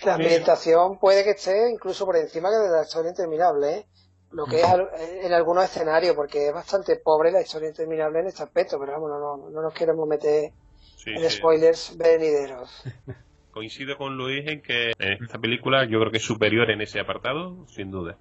La 0.04 0.14
ambientación 0.14 0.98
puede 0.98 1.24
que 1.24 1.30
esté 1.30 1.70
incluso 1.70 2.06
por 2.06 2.16
encima 2.16 2.50
que 2.50 2.56
de 2.56 2.70
la 2.70 2.82
historia 2.82 3.10
interminable, 3.10 3.74
¿eh? 3.78 3.86
Lo 4.34 4.46
que 4.46 4.60
es 4.62 4.66
al- 4.68 4.90
en 5.22 5.32
algunos 5.32 5.64
escenarios, 5.64 6.14
porque 6.16 6.48
es 6.48 6.52
bastante 6.54 6.96
pobre 6.96 7.30
la 7.32 7.40
historia 7.42 7.68
interminable 7.68 8.20
en 8.20 8.26
este 8.26 8.42
aspecto, 8.42 8.78
pero 8.78 8.92
vamos, 8.92 9.10
no, 9.10 9.18
no, 9.18 9.50
no 9.50 9.62
nos 9.62 9.72
queremos 9.74 10.06
meter 10.08 10.52
Sí, 10.96 11.12
en 11.14 11.30
sí. 11.30 11.30
spoilers 11.30 11.96
venideros. 11.98 12.70
Coincido 13.50 13.96
con 13.96 14.16
Luis 14.18 14.46
en 14.46 14.60
que 14.60 14.92
en 14.98 15.24
esta 15.24 15.38
película 15.38 15.84
yo 15.84 15.98
creo 16.00 16.10
que 16.10 16.18
es 16.18 16.24
superior 16.24 16.70
en 16.70 16.82
ese 16.82 17.00
apartado, 17.00 17.66
sin 17.68 17.90
duda. 17.90 18.18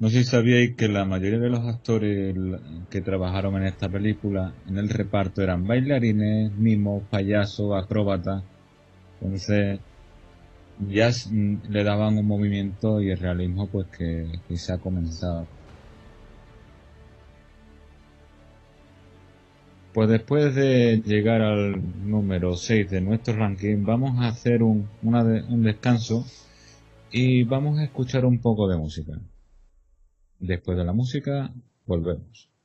No 0.00 0.08
sé 0.08 0.18
si 0.24 0.30
sabíais 0.30 0.74
que 0.74 0.88
la 0.88 1.04
mayoría 1.04 1.38
de 1.38 1.50
los 1.50 1.60
actores 1.66 2.34
que 2.90 3.00
trabajaron 3.02 3.56
en 3.56 3.64
esta 3.64 3.90
película 3.90 4.54
en 4.68 4.78
el 4.78 4.88
reparto 4.88 5.42
eran 5.42 5.66
bailarines, 5.66 6.52
mimos, 6.52 7.02
payasos, 7.10 7.74
acróbatas. 7.76 8.42
Entonces 9.20 9.80
ya 10.78 11.10
mm, 11.10 11.68
le 11.68 11.84
daban 11.84 12.18
un 12.18 12.26
movimiento 12.26 13.00
y 13.00 13.10
el 13.10 13.18
realismo 13.18 13.66
pues 13.68 13.86
que, 13.88 14.26
ha 14.72 14.78
comenzado. 14.78 15.46
Pues 19.92 20.10
después 20.10 20.54
de 20.54 21.02
llegar 21.04 21.40
al 21.40 21.80
número 22.06 22.54
6 22.54 22.90
de 22.90 23.00
nuestro 23.00 23.34
ranking, 23.36 23.84
vamos 23.84 24.20
a 24.20 24.28
hacer 24.28 24.62
un, 24.62 24.88
un 25.02 25.62
descanso 25.62 26.26
y 27.10 27.44
vamos 27.44 27.78
a 27.78 27.84
escuchar 27.84 28.26
un 28.26 28.38
poco 28.40 28.68
de 28.68 28.76
música. 28.76 29.12
Después 30.38 30.76
de 30.76 30.84
la 30.84 30.92
música, 30.92 31.50
volvemos. 31.86 32.55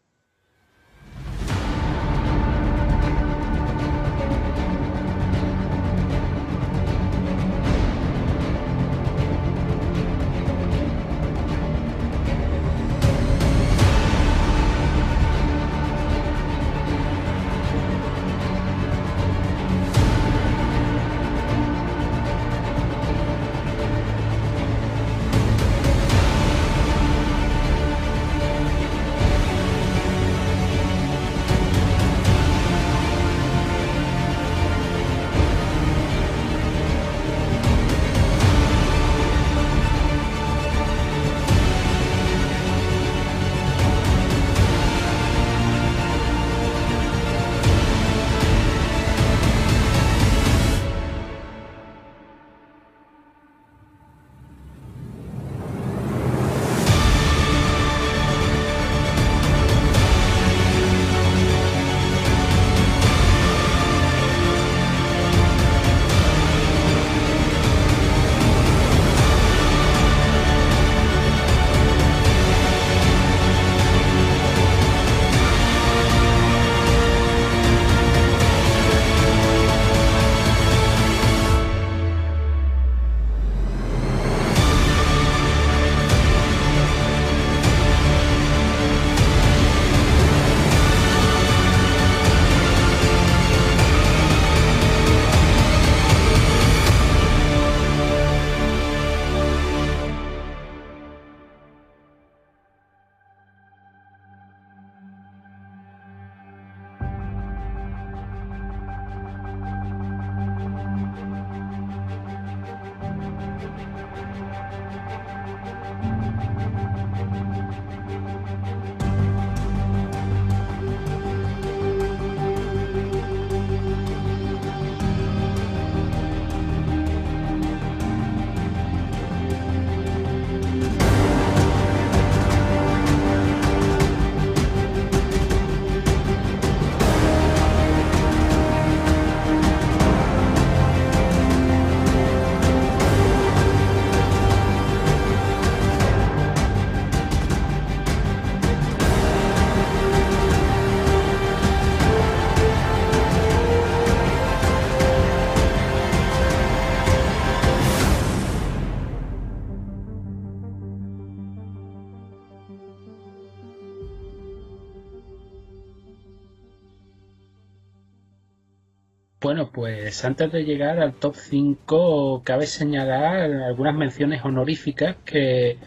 Bueno, 169.52 169.70
pues 169.70 170.24
antes 170.24 170.50
de 170.50 170.64
llegar 170.64 171.02
al 171.02 171.12
top 171.12 171.36
5, 171.36 172.42
cabe 172.46 172.66
señalar 172.68 173.52
algunas 173.52 173.94
menciones 173.94 174.46
honoríficas 174.46 175.18
que, 175.26 175.78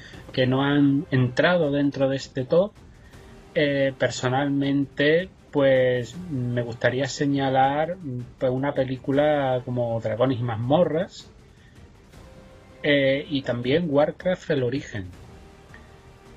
no 0.47 0.63
han 0.63 1.07
entrado 1.11 1.73
dentro 1.73 2.11
de 2.11 2.17
este 2.17 2.45
top. 2.45 2.73
Eh, 3.55 3.95
personalmente, 3.99 5.31
pues 5.51 6.15
me 6.31 6.61
gustaría 6.61 7.07
señalar 7.07 7.97
pues, 8.39 8.53
una 8.53 8.75
película 8.75 9.63
como 9.65 9.99
Dragones 9.99 10.41
y 10.41 10.43
mazmorras 10.43 11.31
eh, 12.83 13.27
y 13.31 13.41
también 13.41 13.87
Warcraft 13.89 14.51
El 14.51 14.63
Origen. 14.63 15.07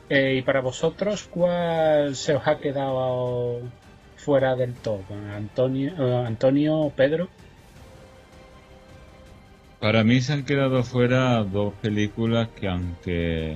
Eh, 0.08 0.36
y 0.36 0.42
para 0.44 0.62
vosotros, 0.62 1.28
¿cuál 1.30 2.16
se 2.16 2.36
os 2.38 2.48
ha 2.48 2.58
quedado 2.60 3.64
fuera 4.28 4.58
del 4.58 4.74
top? 4.74 5.00
Antonio, 5.34 5.94
eh, 5.98 6.26
Antonio, 6.28 6.92
Pedro. 6.94 7.30
Para 9.80 10.04
mí 10.04 10.20
se 10.20 10.34
han 10.34 10.44
quedado 10.44 10.84
fuera 10.84 11.42
dos 11.46 11.74
películas 11.76 12.50
que 12.50 12.68
aunque 12.68 13.56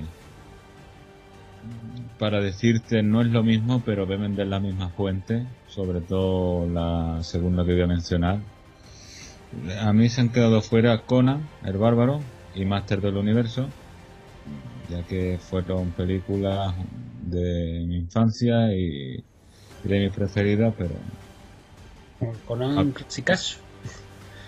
para 2.18 2.40
decirte 2.40 3.02
no 3.02 3.20
es 3.20 3.26
lo 3.26 3.42
mismo, 3.42 3.82
pero 3.84 4.06
beben 4.06 4.34
de 4.34 4.46
la 4.46 4.60
misma 4.60 4.88
fuente, 4.88 5.44
sobre 5.68 6.00
todo 6.00 6.66
la 6.66 7.22
segunda 7.22 7.66
que 7.66 7.72
voy 7.72 7.82
a 7.82 7.86
mencionar. 7.86 8.38
A 9.78 9.92
mí 9.92 10.08
se 10.08 10.22
han 10.22 10.30
quedado 10.30 10.62
fuera 10.62 11.02
Conan, 11.02 11.46
el 11.66 11.76
bárbaro, 11.76 12.20
y 12.54 12.64
Master 12.64 13.02
del 13.02 13.18
Universo, 13.18 13.68
ya 14.88 15.02
que 15.02 15.38
fueron 15.38 15.90
películas 15.90 16.74
de 17.26 17.84
mi 17.86 17.96
infancia 17.96 18.74
y 18.74 19.22
de 19.84 20.00
mi 20.00 20.10
preferida, 20.10 20.72
pero. 20.76 20.94
Con 22.46 22.62
un 22.62 22.92
caso. 23.24 23.58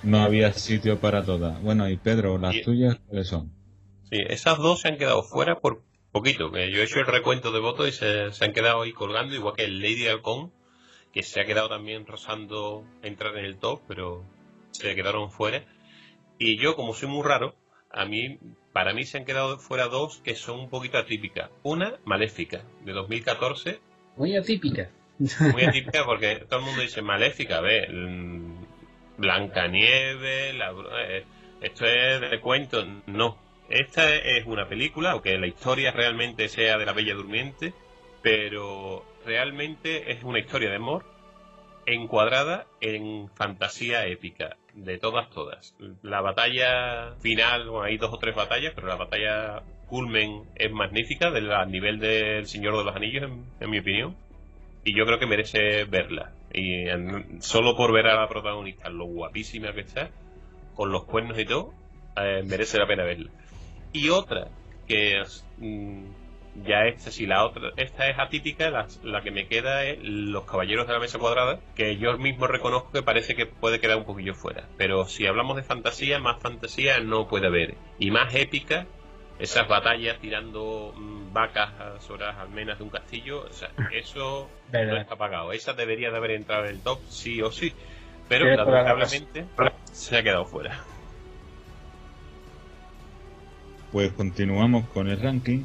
No 0.02 0.20
había 0.20 0.52
sitio 0.52 0.98
para 1.00 1.24
todas. 1.24 1.60
Bueno, 1.62 1.88
y 1.88 1.96
Pedro, 1.96 2.38
las 2.38 2.60
tuyas, 2.62 2.98
¿cuáles 3.06 3.28
son? 3.28 3.50
Sí, 4.10 4.18
esas 4.28 4.58
dos 4.58 4.82
se 4.82 4.88
han 4.88 4.98
quedado 4.98 5.22
fuera 5.22 5.60
por 5.60 5.82
poquito. 6.12 6.52
Que 6.52 6.70
yo 6.70 6.80
he 6.80 6.84
hecho 6.84 7.00
el 7.00 7.06
recuento 7.06 7.50
de 7.52 7.60
votos 7.60 7.88
y 7.88 7.92
se, 7.92 8.44
han 8.44 8.52
quedado 8.52 8.82
ahí 8.82 8.92
colgando, 8.92 9.34
igual 9.34 9.54
que 9.56 9.64
el 9.64 9.80
Lady 9.80 10.06
Halcón, 10.06 10.52
que 11.12 11.22
se 11.22 11.40
ha 11.40 11.46
quedado 11.46 11.68
también 11.68 12.06
rozando 12.06 12.84
entrar 13.02 13.36
en 13.36 13.44
el 13.44 13.56
top, 13.56 13.82
pero 13.88 14.24
se 14.70 14.94
quedaron 14.94 15.30
fuera. 15.30 15.64
Y 16.38 16.58
yo, 16.62 16.76
como 16.76 16.94
soy 16.94 17.08
muy 17.08 17.24
raro, 17.24 17.56
a 17.90 18.04
mí, 18.04 18.38
para 18.72 18.92
mí 18.92 19.04
se 19.04 19.18
han 19.18 19.24
quedado 19.24 19.58
fuera 19.58 19.88
dos 19.88 20.20
que 20.22 20.34
son 20.34 20.60
un 20.60 20.68
poquito 20.68 20.98
atípicas. 20.98 21.50
Una, 21.62 21.98
Maléfica, 22.04 22.62
de 22.84 22.92
2014. 22.92 23.80
Muy 24.16 24.36
atípica. 24.36 24.90
Muy 25.18 25.64
atípica 25.66 26.04
porque 26.04 26.44
todo 26.48 26.60
el 26.60 26.66
mundo 26.66 26.82
dice 26.82 27.02
maléfica, 27.02 27.60
ve, 27.60 27.86
Blancanieve, 29.16 30.52
la, 30.54 30.72
eh, 31.06 31.24
esto 31.60 31.86
es 31.86 32.20
de 32.20 32.40
cuento, 32.40 32.84
no. 33.06 33.38
Esta 33.68 34.14
es 34.14 34.44
una 34.46 34.68
película, 34.68 35.12
aunque 35.12 35.38
la 35.38 35.46
historia 35.46 35.90
realmente 35.92 36.48
sea 36.48 36.76
de 36.78 36.84
la 36.84 36.92
Bella 36.92 37.14
Durmiente, 37.14 37.72
pero 38.22 39.04
realmente 39.24 40.12
es 40.12 40.22
una 40.22 40.38
historia 40.38 40.68
de 40.68 40.76
amor 40.76 41.04
encuadrada 41.86 42.66
en 42.80 43.28
fantasía 43.34 44.06
épica, 44.06 44.56
de 44.74 44.98
todas, 44.98 45.30
todas. 45.30 45.74
La 46.02 46.20
batalla 46.20 47.14
final, 47.20 47.68
bueno, 47.68 47.84
hay 47.84 47.96
dos 47.96 48.12
o 48.12 48.18
tres 48.18 48.34
batallas, 48.34 48.72
pero 48.74 48.88
la 48.88 48.96
batalla 48.96 49.62
culmen 49.86 50.44
es 50.56 50.70
magnífica, 50.72 51.30
del, 51.30 51.50
nivel 51.68 52.00
del 52.00 52.46
Señor 52.46 52.76
de 52.76 52.84
los 52.84 52.96
Anillos, 52.96 53.30
en 53.60 53.70
mi 53.70 53.78
opinión 53.78 54.23
y 54.84 54.94
yo 54.94 55.06
creo 55.06 55.18
que 55.18 55.26
merece 55.26 55.84
verla. 55.84 56.32
Y 56.52 56.86
solo 57.40 57.76
por 57.76 57.92
ver 57.92 58.06
a 58.06 58.20
la 58.20 58.28
protagonista, 58.28 58.88
lo 58.88 59.06
guapísima 59.06 59.72
que 59.72 59.80
está, 59.80 60.10
con 60.74 60.92
los 60.92 61.04
cuernos 61.04 61.38
y 61.38 61.44
todo, 61.44 61.72
eh, 62.16 62.42
merece 62.46 62.78
la 62.78 62.86
pena 62.86 63.04
verla. 63.04 63.30
Y 63.92 64.10
otra, 64.10 64.48
que 64.86 65.22
mm, 65.58 66.04
ya 66.64 66.86
esta, 66.86 67.10
si 67.10 67.26
la 67.26 67.44
otra, 67.44 67.72
esta 67.76 68.08
es 68.08 68.18
atípica, 68.18 68.70
la, 68.70 69.22
que 69.22 69.30
me 69.30 69.48
queda 69.48 69.84
es 69.84 69.98
Los 70.02 70.44
Caballeros 70.44 70.86
de 70.86 70.92
la 70.92 71.00
Mesa 71.00 71.18
Cuadrada, 71.18 71.58
que 71.74 71.96
yo 71.96 72.16
mismo 72.18 72.46
reconozco 72.46 72.92
que 72.92 73.02
parece 73.02 73.34
que 73.34 73.46
puede 73.46 73.80
quedar 73.80 73.96
un 73.98 74.04
poquillo 74.04 74.34
fuera. 74.34 74.68
Pero 74.76 75.06
si 75.06 75.26
hablamos 75.26 75.56
de 75.56 75.62
fantasía, 75.62 76.18
más 76.18 76.40
fantasía 76.40 77.00
no 77.00 77.26
puede 77.26 77.48
haber. 77.48 77.74
Y 77.98 78.10
más 78.10 78.34
épica, 78.34 78.86
esas 79.38 79.66
batallas 79.68 80.18
tirando 80.20 80.92
mm, 80.96 81.32
vacas 81.32 81.70
sobre 82.00 82.26
las 82.26 82.36
almenas 82.38 82.78
de 82.78 82.84
un 82.84 82.90
castillo, 82.90 83.42
o 83.42 83.52
sea, 83.52 83.70
eso 83.92 84.48
no 84.72 84.96
está 84.96 85.16
pagado. 85.16 85.52
Esa 85.52 85.72
debería 85.72 86.10
de 86.10 86.16
haber 86.16 86.32
entrado 86.32 86.64
en 86.64 86.70
el 86.70 86.80
top 86.80 87.00
sí 87.08 87.42
o 87.42 87.50
sí, 87.50 87.72
pero 88.28 88.46
lamentablemente 88.46 89.46
se 89.92 90.16
ha 90.16 90.22
quedado 90.22 90.44
fuera. 90.44 90.78
Pues 93.92 94.12
continuamos 94.12 94.88
con 94.88 95.08
el 95.08 95.20
ranking 95.20 95.62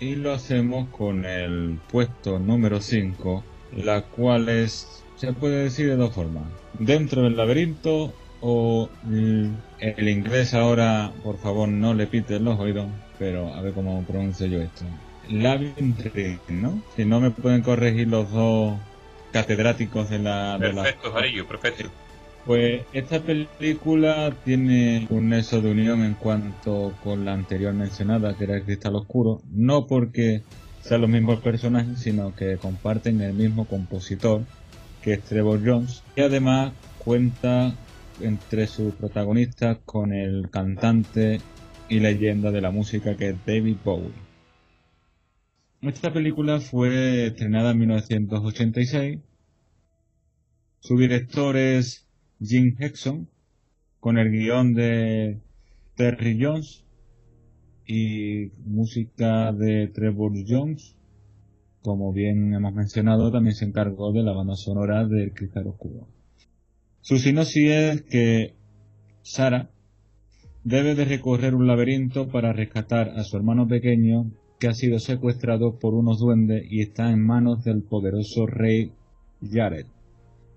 y 0.00 0.16
lo 0.16 0.32
hacemos 0.32 0.88
con 0.88 1.24
el 1.24 1.78
puesto 1.90 2.38
número 2.38 2.80
5, 2.80 3.44
la 3.84 4.02
cual 4.02 4.48
es, 4.48 5.04
se 5.16 5.32
puede 5.32 5.64
decir 5.64 5.88
de 5.88 5.96
dos 5.96 6.14
formas. 6.14 6.44
Dentro 6.74 7.22
del 7.22 7.36
laberinto 7.36 8.12
o 8.40 8.88
el 9.02 10.08
inglés 10.08 10.54
ahora, 10.54 11.12
por 11.22 11.38
favor, 11.38 11.68
no 11.68 11.94
le 11.94 12.06
piten 12.06 12.44
los 12.44 12.58
oídos, 12.58 12.88
pero 13.18 13.54
a 13.54 13.60
ver 13.60 13.72
cómo 13.72 14.02
pronuncio 14.04 14.46
yo 14.46 14.60
esto. 14.60 14.84
Labyrinth, 15.28 16.48
¿no? 16.48 16.80
Si 16.96 17.04
no 17.04 17.20
me 17.20 17.30
pueden 17.30 17.62
corregir 17.62 18.08
los 18.08 18.30
dos 18.30 18.78
catedráticos 19.32 20.08
de 20.08 20.18
la... 20.18 20.56
Perfecto, 20.58 21.12
Jarillo, 21.12 21.46
perfecto. 21.46 21.90
Pues 22.46 22.82
esta 22.94 23.20
película 23.20 24.32
tiene 24.44 25.06
un 25.10 25.28
nexo 25.28 25.60
de 25.60 25.70
unión 25.70 26.02
en 26.02 26.14
cuanto 26.14 26.94
con 27.04 27.26
la 27.26 27.34
anterior 27.34 27.74
mencionada, 27.74 28.34
que 28.34 28.44
era 28.44 28.56
el 28.56 28.62
Cristal 28.64 28.96
Oscuro, 28.96 29.42
no 29.52 29.86
porque 29.86 30.42
sean 30.80 31.02
los 31.02 31.10
mismos 31.10 31.40
personajes, 31.40 31.98
sino 31.98 32.34
que 32.34 32.56
comparten 32.56 33.20
el 33.20 33.34
mismo 33.34 33.66
compositor, 33.66 34.44
que 35.02 35.14
es 35.14 35.22
Trevor 35.24 35.60
Jones, 35.62 36.02
y 36.16 36.22
además 36.22 36.72
cuenta 36.98 37.74
entre 38.20 38.66
sus 38.66 38.94
protagonistas 38.94 39.78
con 39.84 40.14
el 40.14 40.48
cantante 40.50 41.40
y 41.88 42.00
leyenda 42.00 42.50
de 42.50 42.60
la 42.60 42.70
música 42.70 43.16
que 43.16 43.30
es 43.30 43.36
David 43.46 43.76
Bowie. 43.84 44.28
Esta 45.82 46.12
película 46.12 46.60
fue 46.60 47.26
estrenada 47.26 47.70
en 47.70 47.78
1986. 47.78 49.20
Su 50.80 50.98
director 50.98 51.56
es 51.56 52.06
Jim 52.40 52.76
Hexon, 52.78 53.28
con 54.00 54.18
el 54.18 54.30
guion 54.30 54.74
de 54.74 55.38
Terry 55.94 56.38
Jones 56.40 56.84
y 57.86 58.50
música 58.64 59.52
de 59.52 59.88
Trevor 59.88 60.32
Jones. 60.46 60.96
Como 61.82 62.12
bien 62.12 62.54
hemos 62.54 62.74
mencionado, 62.74 63.30
también 63.30 63.54
se 63.54 63.64
encargó 63.64 64.12
de 64.12 64.22
la 64.22 64.32
banda 64.32 64.56
sonora 64.56 65.06
del 65.06 65.32
Cristal 65.32 65.68
Oscuro. 65.68 66.08
Su 67.00 67.18
sinopsis 67.18 67.70
es 67.70 68.02
que 68.02 68.54
Sara 69.22 69.70
debe 70.68 70.94
de 70.94 71.06
recorrer 71.06 71.54
un 71.54 71.66
laberinto 71.66 72.28
para 72.28 72.52
rescatar 72.52 73.08
a 73.16 73.24
su 73.24 73.38
hermano 73.38 73.66
pequeño 73.66 74.30
que 74.60 74.68
ha 74.68 74.74
sido 74.74 74.98
secuestrado 74.98 75.78
por 75.78 75.94
unos 75.94 76.18
duendes 76.18 76.66
y 76.70 76.82
está 76.82 77.10
en 77.10 77.24
manos 77.24 77.64
del 77.64 77.82
poderoso 77.82 78.46
rey 78.46 78.92
Jared. 79.40 79.86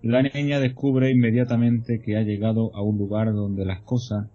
La 0.02 0.22
niña 0.22 0.60
descubre 0.60 1.12
inmediatamente 1.12 2.02
que 2.02 2.18
ha 2.18 2.24
llegado 2.24 2.76
a 2.76 2.82
un 2.82 2.98
lugar 2.98 3.32
donde 3.34 3.64
las 3.64 3.84
cosas 3.84 4.28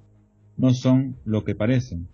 no 0.56 0.72
son 0.72 1.16
lo 1.26 1.44
que 1.44 1.54
parecen. 1.54 2.08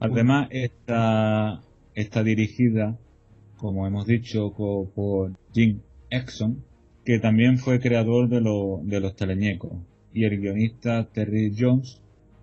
Además, 0.00 0.48
está, 0.52 1.60
está 1.94 2.22
dirigida, 2.22 2.98
como 3.58 3.86
hemos 3.86 4.06
dicho, 4.06 4.54
por 4.54 5.32
Jim 5.52 5.80
Exxon, 6.08 6.64
que 7.04 7.18
también 7.18 7.58
fue 7.58 7.78
creador 7.78 8.30
de, 8.30 8.40
de 8.84 9.00
los 9.00 9.16
teleñecos, 9.16 9.72
y 10.14 10.24
el 10.24 10.40
guionista 10.40 11.10
Terry 11.12 11.54
Jones, 11.58 12.01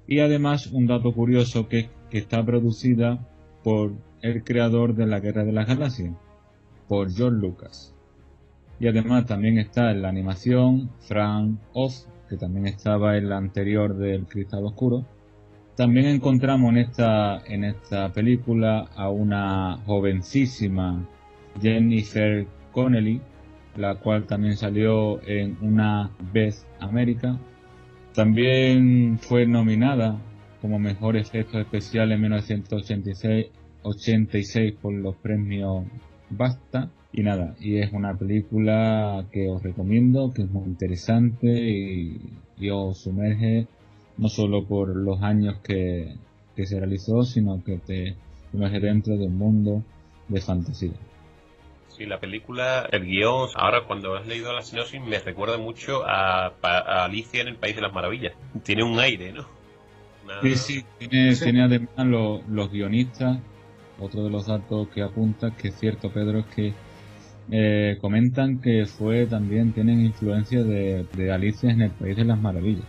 y 0.09 0.19
además 0.19 0.67
un 0.67 0.87
dato 0.87 1.13
curioso 1.13 1.69
que, 1.69 1.89
que 2.09 2.17
está 2.17 2.43
producida 2.43 3.19
por 3.63 3.93
el 4.21 4.43
creador 4.43 4.95
de 4.95 5.05
la 5.05 5.19
Guerra 5.19 5.45
de 5.45 5.51
las 5.51 5.67
Galaxias, 5.67 6.13
por 6.87 7.13
George 7.13 7.37
Lucas. 7.39 7.95
Y 8.79 8.87
además 8.87 9.27
también 9.27 9.59
está 9.59 9.91
en 9.91 10.01
la 10.01 10.09
animación 10.09 10.89
Frank 11.01 11.59
Oz, 11.73 12.07
que 12.27 12.37
también 12.37 12.65
estaba 12.65 13.17
en 13.17 13.29
la 13.29 13.37
anterior 13.37 13.95
del 13.95 14.25
Cristal 14.25 14.65
Oscuro. 14.65 15.05
También 15.75 16.07
encontramos 16.07 16.71
en 16.71 16.77
esta, 16.77 17.43
en 17.45 17.63
esta 17.63 18.11
película 18.11 18.89
a 18.95 19.09
una 19.09 19.77
jovencísima 19.85 21.07
Jennifer 21.61 22.47
Connelly, 22.71 23.21
la 23.75 23.95
cual 23.95 24.25
también 24.25 24.57
salió 24.57 25.21
en 25.27 25.55
una 25.61 26.09
vez 26.33 26.65
América. 26.79 27.37
También 28.13 29.19
fue 29.19 29.45
nominada 29.45 30.19
como 30.61 30.79
mejor 30.79 31.15
efecto 31.15 31.59
especial 31.59 32.11
en 32.11 32.21
1986 32.21 33.47
86 33.83 34.73
por 34.81 34.93
los 34.93 35.15
premios 35.15 35.85
BAFTA 36.29 36.89
Y 37.13 37.23
nada, 37.23 37.55
y 37.59 37.77
es 37.77 37.91
una 37.93 38.15
película 38.15 39.25
que 39.31 39.49
os 39.49 39.63
recomiendo, 39.63 40.31
que 40.33 40.43
es 40.43 40.51
muy 40.51 40.65
interesante 40.65 41.47
y, 41.47 42.21
y 42.57 42.69
os 42.69 42.99
sumerge 42.99 43.67
no 44.17 44.27
solo 44.27 44.65
por 44.65 44.95
los 44.95 45.21
años 45.23 45.57
que, 45.63 46.13
que 46.55 46.65
se 46.65 46.77
realizó, 46.77 47.23
sino 47.23 47.63
que 47.63 47.77
te 47.77 48.15
sumerge 48.51 48.79
dentro 48.79 49.17
de 49.17 49.25
un 49.25 49.37
mundo 49.37 49.83
de 50.27 50.41
fantasía. 50.41 50.91
Sí, 51.99 52.05
la 52.05 52.17
película, 52.17 52.87
el 52.93 53.03
guion, 53.03 53.49
ahora 53.55 53.81
cuando 53.85 54.15
has 54.15 54.25
leído 54.25 54.53
la 54.53 54.61
sinopsis 54.61 55.01
me 55.01 55.19
recuerda 55.19 55.57
mucho 55.57 56.07
a, 56.07 56.45
a 56.61 57.03
Alicia 57.03 57.41
en 57.41 57.49
el 57.49 57.57
País 57.57 57.75
de 57.75 57.81
las 57.81 57.91
Maravillas. 57.91 58.33
Tiene 58.63 58.83
un 58.83 58.97
aire, 58.97 59.33
¿no? 59.33 59.45
Sí, 60.41 60.55
sí, 60.55 60.85
tiene, 60.97 61.35
tiene 61.35 61.61
además 61.61 61.89
los, 61.97 62.47
los 62.47 62.71
guionistas, 62.71 63.39
otro 63.99 64.23
de 64.23 64.29
los 64.29 64.47
datos 64.47 64.87
que 64.87 65.01
apunta, 65.01 65.51
que 65.51 65.67
es 65.67 65.75
cierto, 65.77 66.09
Pedro, 66.09 66.39
es 66.39 66.45
que 66.45 66.73
eh, 67.51 67.97
comentan 67.99 68.61
que 68.61 68.85
fue 68.85 69.25
también, 69.25 69.73
tienen 69.73 69.99
influencia 69.99 70.63
de, 70.63 71.05
de 71.11 71.33
Alicia 71.33 71.69
en 71.69 71.81
el 71.81 71.91
País 71.91 72.15
de 72.15 72.23
las 72.23 72.39
Maravillas. 72.39 72.85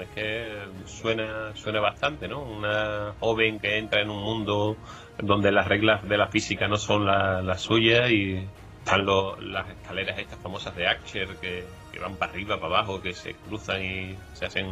Es 0.00 0.08
que 0.14 0.46
suena, 0.86 1.56
suena 1.56 1.80
bastante, 1.80 2.28
¿no? 2.28 2.40
Una 2.40 3.14
joven 3.18 3.58
que 3.58 3.78
entra 3.78 4.00
en 4.00 4.10
un 4.10 4.22
mundo 4.22 4.76
donde 5.18 5.52
las 5.52 5.68
reglas 5.68 6.08
de 6.08 6.16
la 6.16 6.28
física 6.28 6.68
no 6.68 6.76
son 6.76 7.06
las 7.06 7.60
suyas 7.60 8.10
y 8.10 8.46
están 8.84 9.06
las 9.06 9.68
escaleras 9.68 10.18
estas 10.18 10.38
famosas 10.40 10.76
de 10.76 10.86
Archer 10.86 11.36
que, 11.40 11.64
que, 11.92 11.98
van 11.98 12.16
para 12.16 12.32
arriba, 12.32 12.60
para 12.60 12.78
abajo, 12.78 13.00
que 13.00 13.14
se 13.14 13.34
cruzan 13.34 13.82
y 13.82 14.16
se 14.34 14.44
hacen 14.44 14.66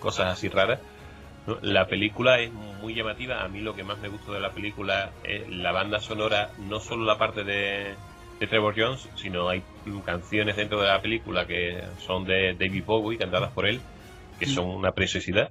cosas 0.00 0.32
así 0.32 0.48
raras. 0.48 0.80
La 1.62 1.86
película 1.86 2.40
es 2.40 2.52
muy 2.52 2.94
llamativa. 2.94 3.44
A 3.44 3.48
mí 3.48 3.60
lo 3.60 3.76
que 3.76 3.84
más 3.84 3.98
me 3.98 4.08
gustó 4.08 4.32
de 4.32 4.40
la 4.40 4.50
película 4.50 5.10
es 5.22 5.48
la 5.48 5.70
banda 5.70 6.00
sonora, 6.00 6.50
no 6.58 6.80
solo 6.80 7.04
la 7.04 7.18
parte 7.18 7.44
de, 7.44 7.94
Trevor 8.40 8.74
Jones, 8.76 9.08
sino 9.14 9.48
hay 9.48 9.62
canciones 10.04 10.56
dentro 10.56 10.82
de 10.82 10.88
la 10.88 11.00
película 11.00 11.46
que 11.46 11.82
son 12.04 12.24
de 12.24 12.54
David 12.54 12.84
Bowie, 12.84 13.16
cantadas 13.16 13.52
por 13.52 13.66
él, 13.66 13.80
que 14.38 14.46
son 14.46 14.66
una 14.66 14.92
preciosidad. 14.92 15.50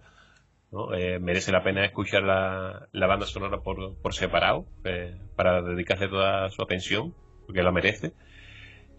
Eh, 0.93 1.19
merece 1.19 1.51
la 1.51 1.63
pena 1.63 1.85
escuchar 1.85 2.23
la, 2.23 3.07
banda 3.07 3.25
sonora 3.25 3.61
por, 3.61 3.95
por 4.01 4.13
separado 4.13 4.65
eh, 4.83 5.15
para 5.35 5.61
dedicarle 5.61 6.07
toda 6.07 6.49
su 6.49 6.61
atención, 6.61 7.13
porque 7.45 7.63
la 7.63 7.71
merece. 7.71 8.13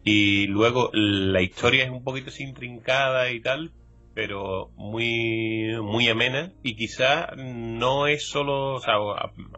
Y 0.04 0.46
luego 0.46 0.90
la 0.92 1.42
historia 1.42 1.84
es 1.84 1.90
un 1.90 2.04
poquito 2.04 2.30
intrincada 2.38 3.30
y 3.30 3.40
tal, 3.40 3.72
pero 4.14 4.70
muy 4.76 5.76
muy 5.82 6.08
amena 6.08 6.52
y 6.62 6.76
quizá 6.76 7.32
no 7.36 8.06
es 8.06 8.26
solo, 8.26 8.74
o 8.74 8.80
sea, 8.80 8.94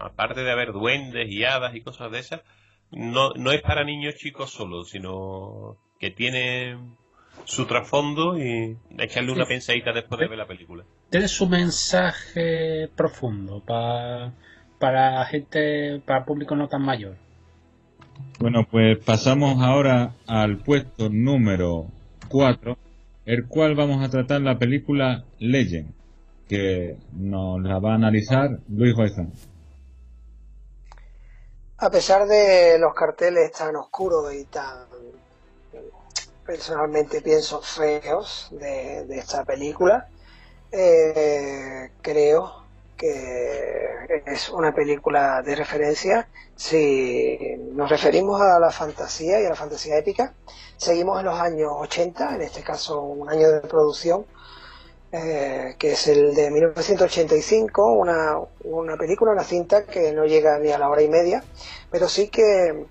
aparte 0.01 0.43
de 0.43 0.51
haber 0.51 0.73
duendes 0.73 1.31
y 1.31 1.45
hadas 1.45 1.75
y 1.77 1.83
cosas 1.83 2.11
de 2.11 2.19
esas, 2.19 2.41
no, 2.91 3.35
no 3.35 3.53
es 3.53 3.61
para 3.63 3.85
niños 3.85 4.17
chicos 4.17 4.51
solo, 4.51 4.85
sino 4.85 5.77
que 6.01 6.11
tiene 6.11 6.79
su 7.45 7.67
trasfondo 7.67 8.39
y 8.39 8.77
echarle 8.99 9.33
una 9.33 9.47
pensadita 9.47 9.93
después 9.93 10.19
de 10.19 10.29
ver 10.29 10.39
la 10.39 10.47
película. 10.47 10.85
Tiene 11.11 11.29
su 11.29 11.49
mensaje 11.49 12.89
profundo 12.95 13.63
para 13.65 14.33
para 14.79 15.25
gente, 15.25 16.01
para 16.07 16.25
público 16.25 16.55
no 16.55 16.69
tan 16.69 16.83
mayor. 16.83 17.17
Bueno, 18.39 18.67
pues 18.71 18.99
pasamos 19.05 19.61
ahora 19.63 20.13
al 20.27 20.59
puesto 20.59 21.09
número 21.09 21.87
4 22.29 22.77
el 23.29 23.47
cual 23.47 23.75
vamos 23.75 24.03
a 24.03 24.09
tratar 24.09 24.41
la 24.41 24.59
película 24.59 25.23
Legend, 25.39 25.93
que 26.49 26.97
nos 27.13 27.61
la 27.63 27.79
va 27.79 27.93
a 27.93 27.97
analizar 27.97 28.59
Luis 28.71 28.95
Goizán. 28.95 29.31
A 31.77 31.91
pesar 31.91 32.27
de 32.27 32.79
los 32.79 32.95
carteles 32.95 33.53
tan 33.53 33.77
oscuros 33.77 34.33
y 34.33 34.47
tan 34.47 34.87
personalmente 36.47 37.21
pienso 37.21 37.61
feos 37.61 38.49
de, 38.51 39.05
esta 39.19 39.45
película, 39.45 40.09
eh, 40.73 41.91
creo 42.03 42.65
que 42.97 44.23
es 44.27 44.49
una 44.51 44.75
película 44.75 45.43
de 45.43 45.55
referencia. 45.55 46.29
Si 46.57 47.39
nos 47.73 47.89
referimos 47.89 48.41
a 48.41 48.59
la 48.59 48.71
fantasía 48.71 49.41
y 49.41 49.47
a 49.47 49.51
la 49.51 49.55
fantasía 49.55 49.97
épica, 49.97 50.35
seguimos 50.77 51.19
en 51.21 51.27
los 51.27 51.39
años 51.41 51.73
80, 51.77 52.35
en 52.35 52.43
este 52.43 52.63
caso 52.63 53.01
un 53.01 53.29
año 53.31 53.51
de 53.51 53.61
producción, 53.61 54.27
eh, 55.13 55.77
que 55.79 55.93
es 55.93 56.09
el 56.09 56.35
de 56.35 56.51
1985, 56.51 57.93
una, 57.93 58.39
una 58.65 58.97
película, 58.97 59.33
una 59.33 59.45
cinta 59.45 59.85
que 59.85 60.13
no 60.13 60.27
llega 60.27 60.59
ni 60.59 60.71
a 60.71 60.79
la 60.79 60.89
hora 60.89 61.03
y 61.03 61.09
media, 61.09 61.43
pero 61.91 62.09
sí 62.09 62.29
que 62.29 62.87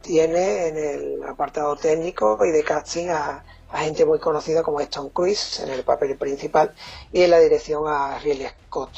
tiene 0.00 0.68
en 0.68 0.76
el 0.76 1.22
apartado 1.24 1.76
técnico 1.76 2.38
y 2.44 2.50
de 2.50 2.64
casting 2.64 3.08
a 3.10 3.44
a 3.70 3.80
gente 3.80 4.04
muy 4.04 4.18
conocida 4.18 4.62
como 4.62 4.80
Stone 4.80 5.10
Cruise 5.12 5.60
en 5.60 5.70
el 5.70 5.84
papel 5.84 6.16
principal 6.16 6.74
y 7.12 7.22
en 7.22 7.30
la 7.30 7.38
dirección 7.38 7.84
a 7.86 8.18
Ridley 8.18 8.48
Scott. 8.66 8.90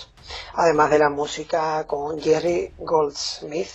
Además 0.55 0.91
de 0.91 0.99
la 0.99 1.11
música 1.11 1.87
con 1.87 2.21
Jerry 2.21 2.73
Goldsmith, 2.79 3.71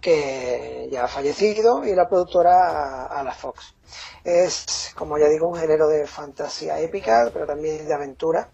que 0.00 0.88
ya 0.90 1.04
ha 1.04 1.08
fallecido, 1.08 1.84
y 1.84 1.94
la 1.94 2.08
productora 2.08 3.06
a, 3.06 3.22
la 3.22 3.32
Fox. 3.32 3.74
Es, 4.22 4.92
como 4.94 5.18
ya 5.18 5.28
digo, 5.28 5.48
un 5.48 5.58
género 5.58 5.88
de 5.88 6.06
fantasía 6.06 6.78
épica, 6.80 7.30
pero 7.32 7.46
también 7.46 7.86
de 7.86 7.94
aventura. 7.94 8.50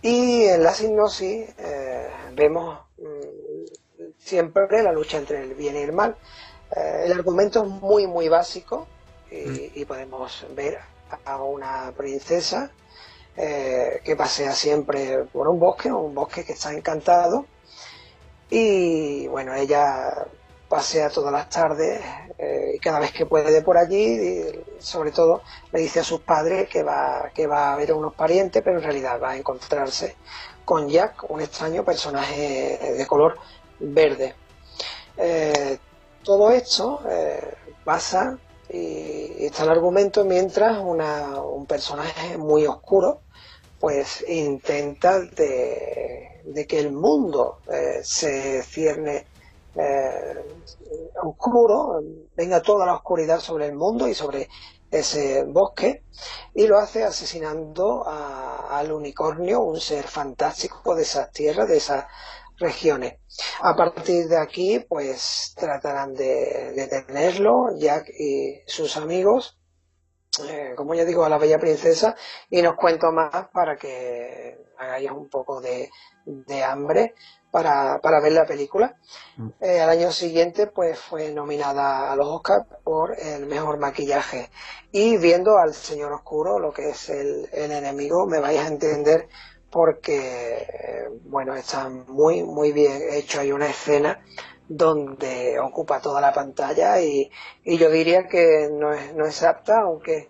Y 0.00 0.44
en 0.44 0.62
la 0.62 0.72
sinopsis 0.72 1.48
eh, 1.58 2.08
vemos 2.34 2.78
mm, 2.98 4.06
siempre 4.18 4.82
la 4.82 4.92
lucha 4.92 5.18
entre 5.18 5.42
el 5.42 5.54
bien 5.54 5.76
y 5.76 5.80
el 5.80 5.92
mal. 5.92 6.16
Eh, 6.74 7.02
el 7.06 7.12
argumento 7.12 7.62
es 7.64 7.68
muy, 7.68 8.06
muy 8.06 8.28
básico 8.28 8.86
y, 9.30 9.80
y 9.80 9.84
podemos 9.84 10.46
ver 10.54 10.91
a 11.24 11.42
una 11.42 11.92
princesa 11.96 12.70
eh, 13.36 14.02
que 14.04 14.14
pasea 14.14 14.52
siempre 14.52 15.24
por 15.32 15.48
un 15.48 15.58
bosque, 15.58 15.90
un 15.90 16.14
bosque 16.14 16.44
que 16.44 16.52
está 16.52 16.72
encantado. 16.72 17.46
Y 18.50 19.26
bueno, 19.28 19.54
ella 19.54 20.26
pasea 20.68 21.08
todas 21.08 21.32
las 21.32 21.48
tardes 21.48 22.00
eh, 22.38 22.72
y 22.74 22.78
cada 22.78 22.98
vez 22.98 23.12
que 23.12 23.24
puede 23.24 23.62
por 23.62 23.78
allí, 23.78 24.50
sobre 24.78 25.12
todo 25.12 25.42
le 25.72 25.80
dice 25.80 26.00
a 26.00 26.04
sus 26.04 26.20
padres 26.20 26.68
que 26.68 26.82
va, 26.82 27.30
que 27.34 27.46
va 27.46 27.72
a 27.72 27.76
ver 27.76 27.92
a 27.92 27.94
unos 27.94 28.14
parientes, 28.14 28.62
pero 28.62 28.78
en 28.78 28.84
realidad 28.84 29.20
va 29.22 29.30
a 29.30 29.36
encontrarse 29.36 30.16
con 30.64 30.88
Jack, 30.88 31.30
un 31.30 31.40
extraño 31.40 31.84
personaje 31.84 32.94
de 32.96 33.06
color 33.06 33.38
verde. 33.80 34.34
Eh, 35.16 35.78
todo 36.22 36.50
esto 36.50 37.00
pasa 37.84 38.38
y 38.72 39.44
está 39.44 39.64
el 39.64 39.70
argumento 39.70 40.24
mientras 40.24 40.78
un 40.78 41.66
personaje 41.66 42.38
muy 42.38 42.66
oscuro 42.66 43.20
pues 43.82 44.24
intenta 44.28 45.18
de, 45.18 46.66
que 46.68 46.78
el 46.78 46.92
mundo 46.92 47.58
eh, 47.68 47.98
se 48.04 48.62
cierne 48.62 49.26
eh, 49.74 50.54
oscuro, 51.20 52.00
venga 52.36 52.62
toda 52.62 52.86
la 52.86 52.94
oscuridad 52.94 53.40
sobre 53.40 53.66
el 53.66 53.74
mundo 53.74 54.06
y 54.06 54.14
sobre 54.14 54.48
ese 54.88 55.42
bosque 55.42 56.04
y 56.54 56.68
lo 56.68 56.78
hace 56.78 57.02
asesinando 57.02 58.04
al 58.06 58.92
unicornio, 58.92 59.62
un 59.62 59.80
ser 59.80 60.04
fantástico 60.04 60.94
de 60.94 61.02
esas 61.02 61.32
tierras, 61.32 61.66
de 61.66 61.78
esa 61.78 62.06
regiones. 62.58 63.18
A 63.60 63.74
partir 63.74 64.28
de 64.28 64.38
aquí, 64.38 64.84
pues 64.88 65.54
tratarán 65.56 66.14
de 66.14 66.72
detenerlo, 66.74 67.76
Jack 67.76 68.08
y 68.18 68.60
sus 68.66 68.96
amigos, 68.96 69.58
eh, 70.48 70.72
como 70.76 70.94
ya 70.94 71.04
digo, 71.04 71.24
a 71.24 71.28
la 71.28 71.38
bella 71.38 71.58
princesa, 71.58 72.14
y 72.48 72.62
nos 72.62 72.76
cuento 72.76 73.12
más 73.12 73.48
para 73.52 73.76
que 73.76 74.58
hagáis 74.78 75.10
un 75.10 75.28
poco 75.28 75.60
de, 75.60 75.90
hambre 76.64 77.14
para, 77.50 78.00
ver 78.22 78.32
la 78.32 78.46
película. 78.46 78.96
Mm. 79.36 79.48
Eh, 79.60 79.80
al 79.80 79.90
año 79.90 80.10
siguiente, 80.10 80.68
pues 80.68 80.98
fue 80.98 81.32
nominada 81.32 82.10
a 82.10 82.16
los 82.16 82.26
Oscars 82.28 82.66
por 82.82 83.18
el 83.18 83.46
mejor 83.46 83.78
maquillaje. 83.78 84.50
Y 84.90 85.18
viendo 85.18 85.58
al 85.58 85.74
Señor 85.74 86.12
Oscuro, 86.12 86.58
lo 86.58 86.72
que 86.72 86.90
es 86.90 87.10
el, 87.10 87.48
el 87.52 87.72
enemigo, 87.72 88.26
me 88.26 88.40
vais 88.40 88.60
a 88.60 88.68
entender 88.68 89.28
porque, 89.72 91.08
bueno, 91.24 91.56
está 91.56 91.88
muy, 91.88 92.44
muy 92.44 92.72
bien 92.72 93.00
hecho. 93.10 93.40
Hay 93.40 93.52
una 93.52 93.66
escena 93.66 94.22
donde 94.68 95.58
ocupa 95.58 96.00
toda 96.00 96.20
la 96.20 96.32
pantalla 96.32 97.00
y, 97.00 97.30
yo 97.64 97.90
diría 97.90 98.28
que 98.28 98.68
no 98.70 98.92
es, 98.92 99.14
no 99.14 99.24
es 99.26 99.42
apta, 99.42 99.80
aunque 99.80 100.28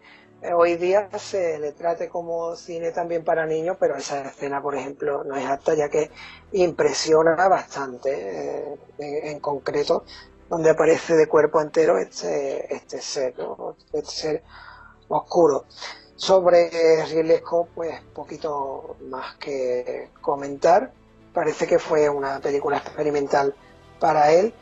hoy 0.55 0.76
día 0.76 1.09
se 1.18 1.59
le 1.59 1.72
trate 1.72 2.09
como 2.09 2.55
cine 2.55 2.93
también 2.93 3.24
para 3.24 3.45
niños, 3.45 3.76
pero 3.80 3.97
esa 3.97 4.22
escena, 4.22 4.62
por 4.62 4.76
ejemplo, 4.76 5.24
no 5.24 5.36
es 5.36 5.47
apta 5.47 5.74
ya 5.74 5.88
que 5.88 6.11
impresiona 6.53 7.49
bastante, 7.49 8.76
eh, 8.99 9.30
en, 9.30 9.40
concreto, 9.40 10.05
donde 10.49 10.70
aparece 10.70 11.14
de 11.14 11.26
cuerpo 11.26 11.61
entero 11.61 11.99
este, 11.99 12.72
este 12.74 13.01
ser, 13.01 13.34
este 13.93 14.11
ser 14.11 14.43
oscuro. 15.17 15.67
Sobre 16.17 16.71
Ridley 17.07 17.39
Scott, 17.39 17.69
pues 17.75 18.01
poquito 18.15 18.97
más 19.09 19.37
que 19.37 20.11
comentar. 20.21 20.93
Parece 21.33 21.67
que 21.67 21.79
fue 21.79 22.09
una 22.09 22.39
película 22.41 22.77
experimental 22.77 23.55
para 23.99 24.33
él 24.33 24.53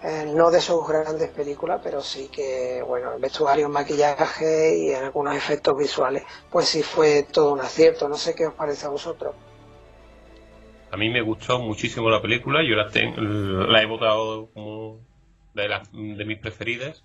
eh, 0.00 0.32
no 0.32 0.50
de 0.52 0.60
sus 0.60 0.86
grandes 0.86 1.28
películas, 1.30 1.80
pero 1.82 2.00
sí 2.00 2.28
que, 2.28 2.80
bueno, 2.86 3.18
vestuario, 3.18 3.68
maquillaje 3.68 4.76
y 4.78 4.94
algunos 4.94 5.34
efectos 5.34 5.76
visuales, 5.76 6.22
pues 6.50 6.68
sí 6.68 6.82
fue 6.84 7.24
todo 7.24 7.52
un 7.52 7.60
acierto. 7.60 8.08
No 8.08 8.14
sé 8.14 8.34
qué 8.34 8.46
os 8.46 8.54
parece 8.54 8.86
a 8.86 8.90
vosotros. 8.90 9.34
A 10.92 10.96
mí 10.96 11.10
me 11.10 11.20
gustó 11.20 11.58
muchísimo 11.58 12.08
la 12.10 12.22
película, 12.22 12.62
yo 12.62 12.76
la, 12.76 12.88
la 13.66 13.82
he 13.82 13.86
votado 13.86 14.50
como 14.52 15.00
de, 15.52 15.68
las, 15.68 15.90
de 15.92 16.24
mis 16.24 16.38
preferidas, 16.38 17.04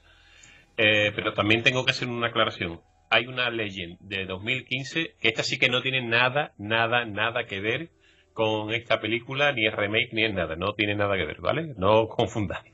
eh, 0.78 1.12
pero 1.16 1.34
también 1.34 1.64
tengo 1.64 1.84
que 1.84 1.92
hacer 1.92 2.08
una 2.08 2.28
aclaración. 2.28 2.80
Hay 3.14 3.28
una 3.28 3.52
Legend 3.52 4.00
de 4.00 4.26
2015 4.26 5.14
que 5.22 5.28
esta 5.28 5.44
sí 5.44 5.60
que 5.60 5.70
no 5.70 5.84
tiene 5.84 6.02
nada, 6.02 6.54
nada, 6.58 7.06
nada 7.06 7.46
que 7.46 7.60
ver 7.60 7.90
con 8.34 8.74
esta 8.74 9.00
película, 9.00 9.52
ni 9.52 9.68
es 9.68 9.76
remake, 9.76 10.14
ni 10.14 10.26
es 10.26 10.34
nada, 10.34 10.56
no 10.56 10.74
tiene 10.74 10.96
nada 10.96 11.16
que 11.16 11.26
ver, 11.26 11.40
¿vale? 11.40 11.76
No 11.78 12.08
confundáis. 12.08 12.74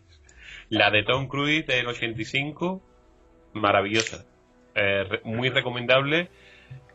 La 0.70 0.92
de 0.92 1.04
Tom 1.04 1.28
Cruise 1.28 1.68
del 1.68 1.88
85, 1.88 2.82
maravillosa, 3.52 4.24
eh, 4.76 5.20
muy 5.26 5.50
recomendable 5.50 6.30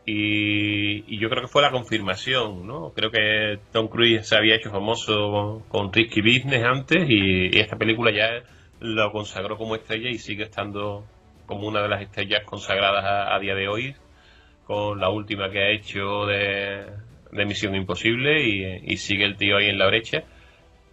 y, 0.07 1.19
yo 1.19 1.29
creo 1.29 1.43
que 1.43 1.47
fue 1.47 1.61
la 1.61 1.69
confirmación, 1.69 2.65
¿no? 2.65 2.93
Creo 2.95 3.11
que 3.11 3.59
Tom 3.71 3.89
Cruise 3.89 4.27
se 4.27 4.35
había 4.35 4.55
hecho 4.55 4.71
famoso 4.71 5.63
con 5.69 5.93
Risky 5.93 6.21
Business 6.21 6.63
antes 6.63 7.05
y, 7.07 7.55
esta 7.59 7.77
película 7.77 8.09
ya 8.11 8.41
lo 8.79 9.11
consagró 9.11 9.55
como 9.55 9.75
estrella 9.75 10.09
y 10.09 10.17
sigue 10.17 10.45
estando 10.45 11.05
como 11.45 11.67
una 11.67 11.81
de 11.81 11.89
las 11.89 12.01
estrellas 12.01 12.43
consagradas 12.45 13.03
a, 13.05 13.39
día 13.39 13.55
de 13.55 13.67
hoy 13.67 13.95
con 14.65 14.99
la 14.99 15.09
última 15.09 15.49
que 15.49 15.59
ha 15.59 15.69
hecho 15.69 16.25
de, 16.25 16.85
Misión 17.31 17.75
Imposible 17.75 18.41
y, 18.41 18.97
sigue 18.97 19.25
el 19.25 19.37
tío 19.37 19.57
ahí 19.57 19.69
en 19.69 19.77
la 19.77 19.87
brecha. 19.87 20.23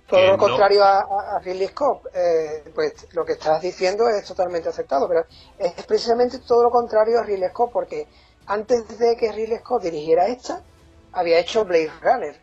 Todo 0.07 0.27
lo 0.27 0.37
contrario 0.37 0.85
a, 0.85 1.37
a, 1.37 1.39
Ridley 1.39 1.69
Scott, 1.69 2.07
eh, 2.15 2.71
pues 2.75 3.09
lo 3.15 3.25
que 3.25 3.33
estás 3.33 3.63
diciendo 3.63 4.09
es 4.09 4.27
totalmente 4.27 4.69
aceptado, 4.69 5.09
pero 5.09 5.25
es 5.59 5.73
precisamente 5.87 6.39
todo 6.41 6.65
lo 6.65 6.71
contrario 6.71 7.21
a 7.21 7.23
Ridley 7.23 7.49
Scott 7.49 7.71
porque 7.73 8.07
antes 8.47 8.99
de 8.99 9.17
que 9.17 9.33
Ridley 9.33 9.59
Scott 9.59 9.85
dirigiera 9.85 10.27
esta, 10.27 10.63
había 11.13 11.39
hecho 11.39 11.65
Blade 11.65 11.91
Runner. 12.03 12.37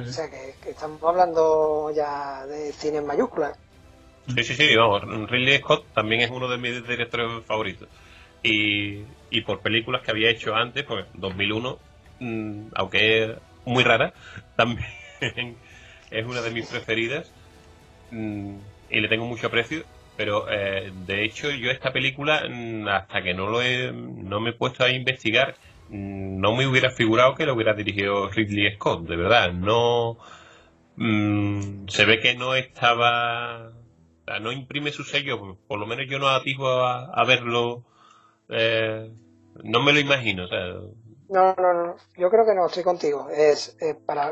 O 0.00 0.06
sea 0.06 0.30
que, 0.30 0.54
estamos 0.70 1.02
hablando 1.02 1.90
ya 1.90 2.46
de 2.46 2.72
cine 2.72 2.98
en 2.98 3.06
mayúsculas. 3.06 3.58
Sí, 4.28 4.44
sí, 4.44 4.54
sí, 4.54 4.76
vamos, 4.76 5.02
Ridley 5.30 5.58
Scott 5.58 5.92
también 5.94 6.20
es 6.20 6.30
uno 6.30 6.48
de 6.48 6.56
mis 6.56 6.86
directores 6.86 7.44
favoritos. 7.44 7.88
Y, 8.42 9.02
y 9.30 9.40
por 9.42 9.60
películas 9.60 10.02
que 10.02 10.10
había 10.10 10.30
hecho 10.30 10.54
antes, 10.54 10.84
pues 10.84 11.06
2001, 11.14 11.78
mm, 12.20 12.62
aunque 12.74 13.24
es 13.24 13.30
muy 13.64 13.84
rara, 13.84 14.12
también 14.56 14.86
es 16.10 16.26
una 16.26 16.40
de 16.40 16.50
mis 16.50 16.66
preferidas. 16.66 17.30
Mm, 18.10 18.56
y 18.90 19.00
le 19.00 19.08
tengo 19.08 19.26
mucho 19.26 19.46
aprecio 19.46 19.84
pero 20.16 20.50
eh, 20.50 20.92
de 21.06 21.24
hecho 21.24 21.50
yo 21.50 21.70
esta 21.70 21.92
película 21.92 22.44
mm, 22.48 22.86
hasta 22.88 23.22
que 23.22 23.34
no 23.34 23.48
lo 23.48 23.62
he, 23.62 23.90
no 23.92 24.40
me 24.40 24.50
he 24.50 24.52
puesto 24.52 24.84
a 24.84 24.90
investigar 24.90 25.56
no 25.88 26.54
me 26.54 26.66
hubiera 26.66 26.90
figurado 26.90 27.34
que 27.34 27.46
lo 27.46 27.54
hubiera 27.54 27.74
dirigido 27.74 28.28
Ridley 28.28 28.74
Scott 28.74 29.08
de 29.08 29.16
verdad 29.16 29.52
no 29.52 30.18
se 31.88 32.04
ve 32.04 32.20
que 32.20 32.34
no 32.34 32.54
estaba 32.54 33.72
no 34.40 34.52
imprime 34.52 34.92
su 34.92 35.04
sello 35.04 35.58
por 35.66 35.78
lo 35.78 35.86
menos 35.86 36.06
yo 36.08 36.18
no 36.18 36.28
atisbo 36.28 36.68
a, 36.68 37.24
verlo 37.24 37.84
eh, 38.48 39.10
no 39.62 39.82
me 39.82 39.92
lo 39.92 40.00
imagino 40.00 40.46
no, 41.32 41.54
no, 41.56 41.72
no, 41.72 41.96
yo 42.18 42.30
creo 42.30 42.44
que 42.44 42.54
no, 42.54 42.66
estoy 42.66 42.82
contigo. 42.82 43.28
Es 43.30 43.76
eh, 43.80 43.94
para 43.94 44.30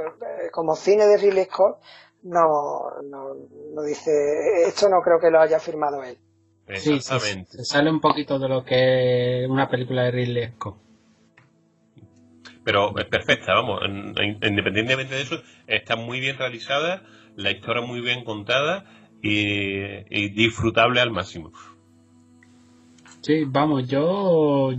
como 0.53 0.77
cine 0.77 1.07
de 1.07 1.17
Ridley 1.17 1.45
Scott, 1.47 1.79
no, 2.25 2.91
no, 3.05 3.35
no 3.75 3.83
dice, 3.83 4.11
esto 4.67 4.91
no 4.91 5.01
creo 5.01 5.19
que 5.19 5.31
lo 5.31 5.41
haya 5.41 5.59
firmado 5.59 6.05
él. 6.05 6.19
Exactamente. 6.67 7.57
se 7.57 7.65
sale 7.65 7.91
un 7.91 8.01
poquito 8.01 8.39
de 8.39 8.49
lo 8.49 8.65
que 8.65 9.45
es 9.45 9.51
una 9.51 9.69
película 9.71 10.05
de 10.05 10.11
Ridley 10.11 10.53
Scott. 10.53 10.77
Pero 12.63 12.97
es 12.99 13.07
perfecta, 13.07 13.55
vamos, 13.55 13.81
independientemente 13.87 15.15
de 15.15 15.23
eso, 15.23 15.37
está 15.67 15.97
muy 15.97 16.21
bien 16.21 16.37
realizada, 16.37 17.03
la 17.35 17.51
historia 17.51 17.83
muy 17.83 18.03
bien 18.03 18.23
contada 18.25 18.85
y, 19.23 20.29
disfrutable 20.31 21.01
al 21.01 21.11
máximo. 21.11 21.53
Sí, 23.21 23.45
vamos, 23.47 23.89
yo 23.89 24.71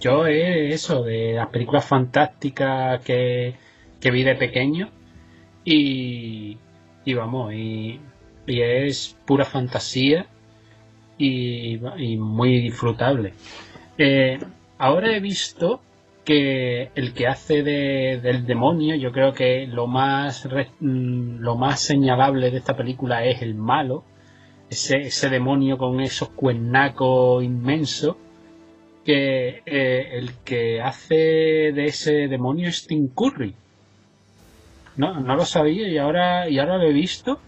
yo 0.00 0.26
es 0.26 0.74
eso, 0.74 1.02
de 1.02 1.34
las 1.34 1.48
películas 1.48 1.84
fantásticas 1.84 3.02
que, 3.04 3.54
que 4.00 4.10
vi 4.10 4.22
de 4.22 4.36
pequeño, 4.36 4.90
y, 5.64 6.56
vamos, 7.14 7.52
y, 7.52 8.00
es 8.46 9.16
pura 9.26 9.44
fantasía 9.44 10.26
y, 11.18 11.76
muy 12.18 12.60
disfrutable. 12.60 13.34
Eh, 13.98 14.38
ahora 14.78 15.14
he 15.14 15.20
visto 15.20 15.82
que 16.28 16.90
el 16.94 17.14
que 17.14 17.26
hace 17.26 17.62
de, 17.62 18.20
del 18.22 18.44
demonio, 18.46 18.94
yo 18.96 19.12
creo 19.12 19.32
que 19.32 19.66
lo 19.66 19.86
más 19.86 20.46
mm, 20.80 21.38
lo 21.40 21.56
más 21.56 21.80
señalable 21.80 22.50
de 22.50 22.58
esta 22.58 22.76
película 22.76 23.24
es 23.24 23.40
el 23.40 23.54
malo, 23.54 24.04
ese, 24.68 24.98
ese 24.98 25.30
demonio 25.30 25.78
con 25.78 26.00
esos 26.00 26.28
cuernacos 26.30 27.42
inmensos, 27.42 28.16
que 29.04 29.62
eh, 29.64 30.18
el 30.18 30.32
que 30.44 30.82
hace 30.82 31.14
de 31.16 31.84
ese 31.86 32.28
demonio 32.28 32.68
es 32.68 32.86
Tim 32.86 33.08
Curry 33.08 33.54
no, 34.98 35.20
no 35.20 35.36
lo 35.36 35.46
sabía 35.46 35.88
y 35.88 35.96
ahora, 35.96 36.50
y 36.50 36.58
ahora 36.58 36.76
lo 36.76 36.82
he 36.82 36.92
visto. 36.92 37.38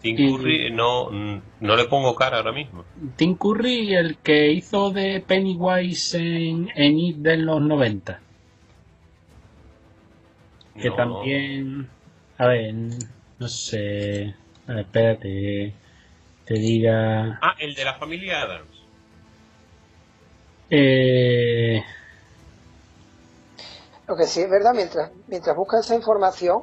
Tim 0.00 0.16
Curry 0.16 0.70
no, 0.70 1.10
no 1.10 1.76
le 1.76 1.84
pongo 1.84 2.14
cara 2.14 2.38
ahora 2.38 2.52
mismo. 2.52 2.84
Tim 3.16 3.36
Curry, 3.36 3.94
el 3.94 4.16
que 4.18 4.50
hizo 4.50 4.90
de 4.90 5.20
Pennywise 5.20 6.18
en, 6.18 6.70
en 6.74 6.98
It 6.98 7.16
de 7.18 7.36
los 7.36 7.60
90. 7.60 8.20
Que 10.80 10.90
también. 10.92 11.88
A 12.38 12.46
ver, 12.46 12.74
no 13.38 13.48
sé. 13.48 14.34
A 14.66 14.72
ver, 14.72 14.84
espérate. 14.86 15.74
Te 16.46 16.54
diga. 16.54 17.38
Ah, 17.42 17.54
el 17.58 17.74
de 17.74 17.84
la 17.84 17.94
familia 17.94 18.40
Adams. 18.42 18.82
Eh. 20.70 21.82
Lo 24.08 24.16
que 24.16 24.24
sí 24.24 24.40
es 24.40 24.50
verdad, 24.50 24.72
mientras, 24.74 25.12
mientras 25.26 25.54
buscas 25.54 25.84
esa 25.84 25.94
información, 25.94 26.62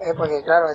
eh, 0.00 0.14
porque 0.16 0.42
claro, 0.42 0.68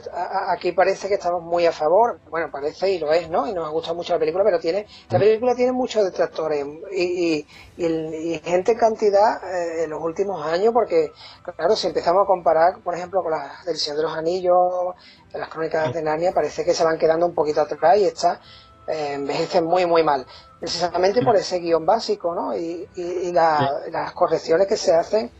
aquí 0.49 0.71
parece 0.71 1.07
que 1.07 1.15
estamos 1.15 1.41
muy 1.41 1.65
a 1.65 1.71
favor, 1.71 2.19
bueno, 2.29 2.51
parece 2.51 2.91
y 2.91 2.99
lo 2.99 3.11
es, 3.11 3.27
¿no? 3.27 3.47
Y 3.47 3.53
nos 3.53 3.67
ha 3.67 3.71
gustado 3.71 3.95
mucho 3.95 4.13
la 4.13 4.19
película, 4.19 4.43
pero 4.43 4.59
tiene, 4.59 4.85
la 5.09 5.17
película 5.17 5.55
tiene 5.55 5.71
muchos 5.71 6.03
detractores 6.03 6.63
y, 6.95 7.45
y, 7.75 8.41
gente 8.43 8.73
en 8.73 8.77
cantidad 8.77 9.43
eh, 9.43 9.85
en 9.85 9.89
los 9.89 10.03
últimos 10.03 10.45
años, 10.45 10.71
porque 10.73 11.11
claro, 11.55 11.75
si 11.75 11.87
empezamos 11.87 12.23
a 12.23 12.27
comparar, 12.27 12.79
por 12.83 12.93
ejemplo, 12.93 13.23
con 13.23 13.31
las 13.31 13.65
del 13.65 13.77
Señor 13.77 13.97
de 13.97 14.03
los 14.03 14.15
Anillos, 14.15 14.95
de 15.33 15.39
las 15.39 15.49
Crónicas 15.49 15.91
de 15.91 16.03
Narnia, 16.03 16.31
parece 16.31 16.63
que 16.63 16.75
se 16.75 16.83
van 16.83 16.99
quedando 16.99 17.25
un 17.25 17.33
poquito 17.33 17.61
atrás 17.61 17.97
y 17.97 18.05
está 18.05 18.39
eh, 18.87 19.13
envejecen 19.13 19.65
muy, 19.65 19.85
muy 19.85 20.03
mal. 20.03 20.25
Precisamente 20.59 21.23
por 21.23 21.35
ese 21.35 21.59
guion 21.59 21.85
básico, 21.85 22.35
¿no? 22.35 22.55
Y, 22.55 22.87
y, 22.95 23.31
las 23.31 24.11
correcciones 24.13 24.67
que 24.67 24.77
se 24.77 24.93
hacen 24.93 25.31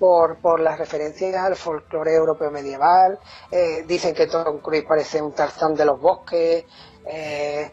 por, 0.00 0.38
por 0.38 0.58
las 0.58 0.78
referencias 0.78 1.36
al 1.36 1.54
folclore 1.54 2.14
europeo 2.14 2.50
medieval. 2.50 3.18
Eh, 3.52 3.84
dicen 3.86 4.14
que 4.14 4.26
Tom 4.26 4.58
Cruise 4.58 4.84
parece 4.88 5.22
un 5.22 5.32
Tarzán 5.32 5.76
de 5.76 5.84
los 5.84 6.00
bosques. 6.00 6.64
Eh, 7.06 7.70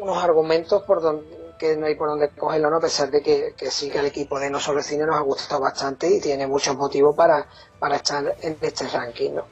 unos 0.00 0.22
argumentos 0.22 0.82
por 0.82 1.02
donde 1.02 1.38
que 1.58 1.76
no 1.76 1.86
hay 1.86 1.96
por 1.96 2.08
dónde 2.08 2.28
cogerlo, 2.30 2.70
¿no? 2.70 2.76
a 2.76 2.80
pesar 2.80 3.10
de 3.10 3.20
que, 3.20 3.52
sí 3.68 3.90
que 3.90 3.98
el 3.98 4.06
equipo 4.06 4.38
de 4.38 4.48
No 4.48 4.60
Solo 4.60 4.80
Cine 4.80 5.04
nos 5.04 5.16
ha 5.16 5.22
gustado 5.22 5.60
bastante 5.60 6.08
y 6.08 6.20
tiene 6.20 6.46
muchos 6.46 6.76
motivos 6.76 7.16
para, 7.16 7.46
para 7.80 7.96
estar 7.96 8.24
en 8.42 8.56
este 8.60 8.86
ranking. 8.86 9.32
¿no? 9.32 9.44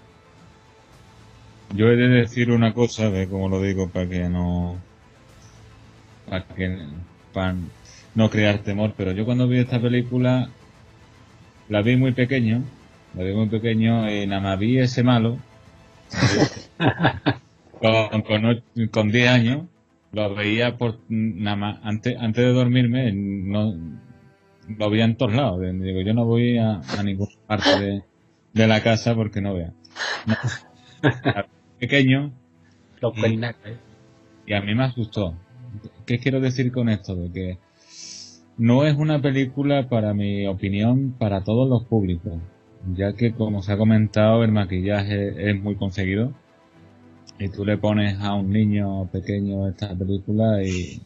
Yo 1.74 1.86
he 1.88 1.96
de 1.96 2.08
decir 2.08 2.52
una 2.52 2.72
cosa, 2.72 3.10
de 3.10 3.28
como 3.28 3.48
lo 3.48 3.60
digo, 3.60 3.88
para 3.88 4.08
que 4.08 4.28
no 4.28 4.76
para 6.30 6.44
que 6.44 6.78
no 8.14 8.30
crear 8.30 8.58
temor, 8.60 8.94
pero 8.96 9.10
yo 9.10 9.24
cuando 9.24 9.48
vi 9.48 9.58
esta 9.58 9.80
película 9.80 10.48
la 11.68 11.82
vi 11.82 11.96
muy 11.96 12.12
pequeño, 12.12 12.62
la 13.14 13.24
vi 13.24 13.34
muy 13.34 13.48
pequeño 13.48 14.10
y 14.10 14.26
nada 14.26 14.40
más 14.40 14.58
vi 14.58 14.78
ese 14.78 15.02
malo 15.02 15.38
con, 17.80 18.62
con, 18.88 19.10
10 19.10 19.28
años, 19.28 19.64
lo 20.12 20.34
veía 20.34 20.76
por 20.76 20.98
nada 21.08 21.56
más, 21.56 21.78
antes, 21.82 22.16
antes 22.18 22.44
de 22.44 22.52
dormirme, 22.52 23.12
no, 23.12 23.74
lo 24.68 24.90
veía 24.90 25.04
en 25.04 25.16
todos 25.16 25.34
lados. 25.34 25.60
Digo, 25.60 26.00
yo 26.00 26.14
no 26.14 26.24
voy 26.24 26.58
a, 26.58 26.80
ninguna 27.04 27.32
parte 27.46 28.02
de, 28.52 28.66
la 28.66 28.82
casa 28.82 29.14
porque 29.14 29.40
no 29.40 29.54
vea. 29.54 29.72
pequeño. 31.78 32.32
y, 33.16 33.40
y 34.46 34.54
a 34.54 34.60
mí 34.60 34.74
me 34.74 34.84
asustó. 34.84 35.34
¿Qué 36.06 36.18
quiero 36.18 36.40
decir 36.40 36.72
con 36.72 36.88
esto? 36.88 37.14
De 37.14 37.32
que 37.32 37.58
no 38.58 38.84
es 38.86 38.96
una 38.96 39.20
película, 39.20 39.88
para 39.88 40.14
mi 40.14 40.46
opinión, 40.46 41.14
para 41.18 41.44
todos 41.44 41.68
los 41.68 41.84
públicos, 41.84 42.34
ya 42.94 43.12
que, 43.14 43.32
como 43.34 43.62
se 43.62 43.72
ha 43.72 43.76
comentado, 43.76 44.44
el 44.44 44.52
maquillaje 44.52 45.50
es 45.50 45.60
muy 45.60 45.76
conseguido. 45.76 46.32
Y 47.38 47.50
tú 47.50 47.66
le 47.66 47.76
pones 47.76 48.18
a 48.20 48.32
un 48.32 48.50
niño 48.50 49.06
pequeño 49.08 49.68
esta 49.68 49.94
película 49.94 50.62
y... 50.62 51.02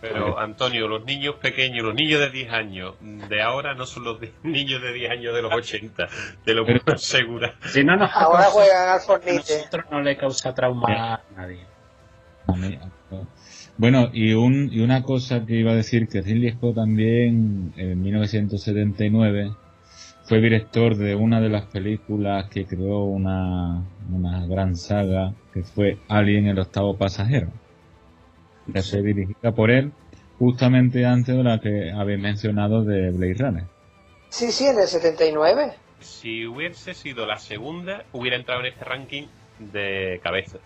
Pero 0.00 0.38
Antonio, 0.38 0.88
los 0.88 1.04
niños 1.04 1.34
pequeños, 1.36 1.84
los 1.84 1.94
niños 1.94 2.20
de 2.20 2.30
10 2.30 2.52
años 2.52 2.94
de 3.00 3.42
ahora 3.42 3.74
no 3.74 3.84
son 3.84 4.04
los 4.04 4.18
niños 4.42 4.82
de 4.82 4.92
10 4.94 5.10
años 5.10 5.34
de 5.34 5.42
los 5.42 5.52
80, 5.52 6.08
te 6.44 6.54
lo 6.54 6.64
puedo 6.64 6.80
asegurar. 6.94 7.54
Si 7.66 7.84
no 7.84 7.96
nos 7.96 8.10
Ahora 8.14 8.44
juegan 8.44 8.88
al 8.88 8.96
a 8.96 9.00
Fortnite. 9.00 9.36
nosotros 9.36 9.84
no 9.90 10.00
le 10.00 10.16
causa 10.16 10.54
trauma 10.54 11.14
a 11.14 11.20
nadie. 11.36 11.66
Bueno, 13.80 14.10
y, 14.12 14.34
un, 14.34 14.68
y 14.70 14.80
una 14.80 15.02
cosa 15.02 15.46
que 15.46 15.54
iba 15.54 15.72
a 15.72 15.74
decir, 15.74 16.06
que 16.06 16.20
Ridley 16.20 16.52
Scott 16.52 16.74
también 16.74 17.72
en 17.78 18.02
1979 18.02 19.52
fue 20.24 20.42
director 20.42 20.96
de 20.96 21.14
una 21.14 21.40
de 21.40 21.48
las 21.48 21.64
películas 21.64 22.50
que 22.50 22.66
creó 22.66 23.04
una, 23.04 23.82
una 24.12 24.46
gran 24.46 24.76
saga, 24.76 25.32
que 25.54 25.62
fue 25.62 25.96
Alien 26.08 26.48
el 26.48 26.58
octavo 26.58 26.98
pasajero. 26.98 27.48
Que 28.70 28.82
fue 28.82 29.00
dirigida 29.00 29.52
por 29.52 29.70
él 29.70 29.92
justamente 30.38 31.06
antes 31.06 31.34
de 31.34 31.42
la 31.42 31.58
que 31.58 31.90
habéis 31.90 32.20
mencionado 32.20 32.84
de 32.84 33.10
Blade 33.12 33.34
Runner. 33.38 33.64
Sí, 34.28 34.52
sí, 34.52 34.66
en 34.66 34.78
el 34.78 34.88
79. 34.88 35.72
Si 36.00 36.46
hubiese 36.46 36.92
sido 36.92 37.24
la 37.24 37.38
segunda, 37.38 38.04
hubiera 38.12 38.36
entrado 38.36 38.60
en 38.60 38.66
este 38.66 38.84
ranking 38.84 39.22
de 39.58 40.20
cabeza. 40.22 40.58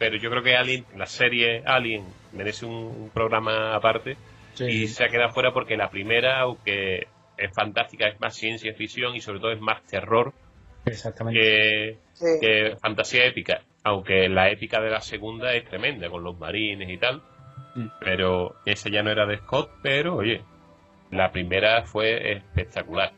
Pero 0.00 0.16
yo 0.16 0.30
creo 0.30 0.42
que 0.42 0.56
Alien, 0.56 0.84
la 0.96 1.06
serie 1.06 1.62
Alien, 1.64 2.04
merece 2.32 2.66
un, 2.66 2.72
un 2.74 3.10
programa 3.10 3.76
aparte 3.76 4.16
y 4.58 4.88
se 4.88 5.04
ha 5.04 5.08
quedado 5.08 5.30
fuera 5.30 5.52
porque 5.52 5.76
la 5.76 5.90
primera, 5.90 6.40
aunque 6.40 7.06
es 7.36 7.54
fantástica, 7.54 8.08
es 8.08 8.20
más 8.20 8.34
ciencia 8.34 8.74
ficción 8.74 9.14
y 9.14 9.20
sobre 9.20 9.38
todo 9.40 9.52
es 9.52 9.60
más 9.60 9.82
terror 9.86 10.32
Exactamente. 10.86 11.38
que, 11.40 11.98
Sí. 12.14 12.26
que 12.40 12.76
fantasía 12.80 13.24
épica. 13.26 13.60
Aunque 13.84 14.28
la 14.28 14.50
épica 14.50 14.80
de 14.80 14.90
la 14.90 15.00
segunda 15.00 15.54
es 15.54 15.64
tremenda, 15.64 16.10
con 16.10 16.22
los 16.24 16.38
marines 16.38 16.88
y 16.90 16.98
tal. 16.98 17.22
Mm. 17.74 17.86
Pero 18.00 18.56
esa 18.66 18.90
ya 18.90 19.02
no 19.02 19.10
era 19.10 19.26
de 19.26 19.36
Scott, 19.38 19.70
pero 19.82 20.16
oye, 20.16 20.42
la 21.10 21.30
primera 21.30 21.82
fue 21.84 22.32
espectacular. 22.32 23.12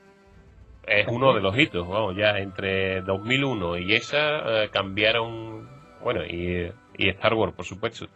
Es 0.87 1.07
uno 1.09 1.33
de 1.33 1.41
los 1.41 1.57
hitos, 1.57 1.89
vamos, 1.89 2.17
ya 2.17 2.39
entre 2.39 3.03
2001 3.03 3.79
y 3.79 3.95
esa 3.95 4.65
eh, 4.65 4.69
cambiaron, 4.71 5.69
bueno, 6.03 6.25
y, 6.25 6.71
y 6.99 7.09
Star 7.11 7.35
Wars, 7.35 7.55
por 7.55 7.65
supuesto, 7.65 8.07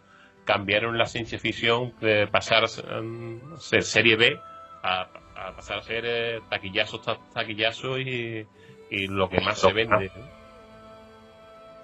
cambiaron 0.45 0.97
la 0.97 1.05
ciencia 1.05 1.39
ficción 1.39 1.93
de 2.01 2.27
pasar 2.27 2.63
mm, 2.63 3.53
a 3.53 3.57
ser 3.59 3.83
serie 3.83 4.15
B 4.15 4.39
a, 4.83 5.01
a 5.35 5.55
pasar 5.55 5.79
a 5.79 5.81
ser 5.83 6.03
eh, 6.05 6.39
taquillazos, 6.49 7.01
ta- 7.01 7.17
taquillazos 7.33 7.99
y, 7.99 8.45
y 8.91 9.07
lo 9.07 9.29
que 9.29 9.41
más 9.41 9.59
se 9.59 9.73
vende. 9.73 10.11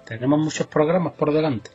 Tenemos 0.06 0.38
muchos 0.38 0.66
programas 0.66 1.12
por 1.14 1.32
delante. 1.32 1.70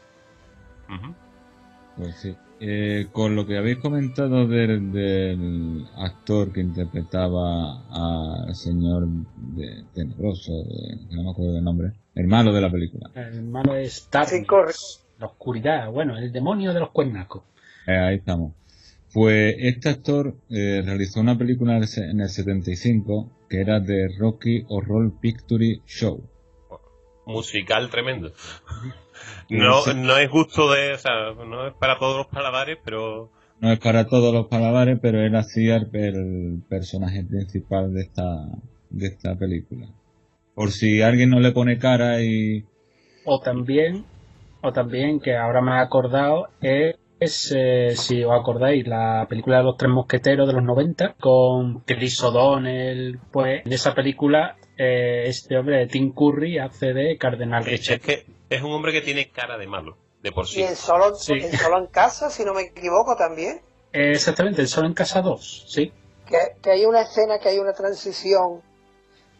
Pues 1.97 2.15
sí. 2.21 2.35
Eh, 2.61 3.07
con 3.13 3.35
lo 3.35 3.45
que 3.45 3.57
habéis 3.57 3.77
comentado 3.77 4.45
del, 4.45 4.91
del 4.91 5.85
actor 5.97 6.51
que 6.51 6.59
interpretaba 6.59 7.83
al 8.47 8.53
señor 8.55 9.07
de 9.37 9.83
Tenebroso, 9.93 10.51
de- 10.63 11.15
no 11.15 11.23
me 11.23 11.31
acuerdo 11.31 11.53
del 11.53 11.63
nombre, 11.63 11.91
el 12.19 12.27
malo 12.27 12.53
de 12.53 12.61
la 12.61 12.69
película. 12.71 13.09
El 13.15 13.43
malo 13.43 13.75
es 13.75 14.07
correcto. 14.45 14.81
la 15.19 15.25
oscuridad, 15.27 15.89
bueno, 15.91 16.17
el 16.17 16.31
demonio 16.31 16.73
de 16.73 16.79
los 16.79 16.89
cuernacos. 16.91 17.43
Eh, 17.87 17.95
ahí 17.97 18.15
estamos. 18.17 18.53
Pues 19.13 19.55
este 19.57 19.89
actor 19.89 20.35
eh, 20.49 20.81
realizó 20.85 21.19
una 21.19 21.37
película 21.37 21.75
en 21.77 21.81
el 21.83 21.87
se- 21.87 22.09
en 22.09 22.21
el 22.21 22.29
75 22.29 23.31
que 23.49 23.59
era 23.61 23.79
de 23.79 24.07
Rocky 24.19 24.63
Horror 24.69 25.11
Picture 25.19 25.79
Show. 25.87 26.23
musical 27.25 27.89
tremendo. 27.89 28.31
No, 29.49 29.85
no 29.93 30.17
es 30.17 30.29
gusto 30.29 30.71
de, 30.71 30.93
o 30.93 30.97
sea, 30.97 31.33
no 31.45 31.67
es 31.67 31.73
para 31.73 31.97
todos 31.99 32.17
los 32.17 32.27
paladares, 32.27 32.77
pero 32.83 33.31
No 33.59 33.71
es 33.71 33.79
para 33.79 34.05
todos 34.07 34.33
los 34.33 34.47
paladares, 34.47 34.99
pero 35.01 35.21
él 35.21 35.35
hacía 35.35 35.75
el, 35.77 35.89
el 35.93 36.61
personaje 36.69 37.23
principal 37.23 37.93
de 37.93 38.01
esta, 38.01 38.47
de 38.89 39.07
esta 39.07 39.35
película. 39.35 39.87
Por 40.59 40.71
si 40.71 41.01
alguien 41.01 41.29
no 41.29 41.39
le 41.39 41.53
pone 41.53 41.77
cara 41.79 42.21
y... 42.21 42.65
O 43.23 43.39
también, 43.39 44.03
o 44.61 44.73
también, 44.73 45.21
que 45.21 45.37
ahora 45.37 45.61
me 45.61 45.71
he 45.71 45.79
acordado, 45.79 46.49
es, 46.59 47.53
eh, 47.55 47.93
si 47.95 48.25
os 48.25 48.33
acordáis, 48.37 48.85
la 48.85 49.25
película 49.29 49.59
de 49.59 49.63
los 49.63 49.77
tres 49.77 49.89
mosqueteros 49.89 50.45
de 50.47 50.53
los 50.55 50.63
90 50.63 51.15
con 51.17 51.79
Chris 51.85 52.21
O'Donnell. 52.21 53.19
Pues 53.31 53.65
en 53.65 53.71
esa 53.71 53.95
película, 53.95 54.57
eh, 54.77 55.23
este 55.27 55.57
hombre, 55.57 55.87
Tim 55.87 56.11
Curry, 56.11 56.57
hace 56.57 56.87
de 56.93 57.17
Cardenal 57.17 57.61
es, 57.65 57.69
Richard. 57.69 57.95
es 57.95 58.01
que 58.01 58.25
es 58.49 58.61
un 58.61 58.73
hombre 58.73 58.91
que 58.91 58.99
tiene 58.99 59.29
cara 59.29 59.57
de 59.57 59.65
malo, 59.65 59.95
de 60.21 60.33
por 60.33 60.45
sí. 60.45 60.59
Y 60.59 60.63
en 60.63 60.75
solo, 60.75 61.15
Sí. 61.15 61.35
en 61.35 61.53
solo 61.53 61.79
en 61.79 61.87
casa, 61.87 62.29
si 62.29 62.43
no 62.43 62.53
me 62.53 62.63
equivoco 62.63 63.15
también. 63.15 63.61
Eh, 63.93 64.11
exactamente, 64.11 64.61
el 64.61 64.67
Solo 64.67 64.87
en 64.87 64.93
Casa 64.93 65.21
2, 65.21 65.67
sí. 65.69 65.93
Que, 66.27 66.59
que 66.61 66.71
hay 66.71 66.83
una 66.83 67.03
escena, 67.03 67.39
que 67.39 67.47
hay 67.47 67.59
una 67.59 67.71
transición, 67.71 68.61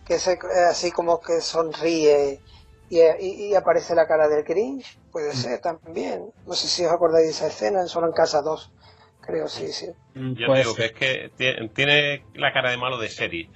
que 0.10 0.20
se, 0.20 0.38
así 0.70 0.92
como 0.92 1.22
que 1.22 1.40
sonríe 1.40 2.42
y, 2.90 3.00
y- 3.00 3.50
y 3.52 3.56
aparece 3.56 3.96
la 3.96 4.08
cara 4.08 4.28
del 4.28 4.44
Grinch. 4.44 4.98
Mm. 4.98 5.12
Puede 5.12 5.34
ser 5.34 5.62
también. 5.62 6.32
No 6.46 6.54
sé 6.54 6.68
si 6.68 6.84
os 6.86 6.92
acordáis 6.92 7.26
de 7.28 7.32
esa 7.32 7.48
escena 7.48 7.82
en 7.82 7.88
Solo 7.88 8.08
en 8.08 8.14
Casa 8.14 8.42
2. 8.42 8.72
Creo, 9.22 9.48
sí, 9.48 9.68
sí. 9.72 9.88
Mm, 10.16 10.34
Yo 10.34 10.48
pues, 10.48 10.64
digo 10.64 10.76
que 10.76 10.86
es 10.86 10.92
que 10.94 11.32
tie- 11.38 11.74
tiene 11.74 12.24
la 12.36 12.52
cara 12.52 12.72
de 12.72 12.78
malo 12.78 12.98
de 12.98 13.10
serie. 13.10 13.50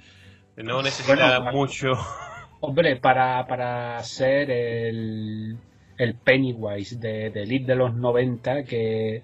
No 0.56 0.82
necesita 0.82 1.40
Bueno, 1.40 1.52
mucho. 1.52 1.92
Hombre, 2.60 2.96
para, 2.96 3.46
para 3.46 4.02
ser 4.04 4.50
el, 4.50 5.58
el 5.98 6.14
Pennywise 6.14 6.96
de, 6.96 7.30
de 7.30 7.42
Elite 7.42 7.66
de 7.66 7.74
los 7.76 7.94
90, 7.94 8.64
que, 8.64 9.22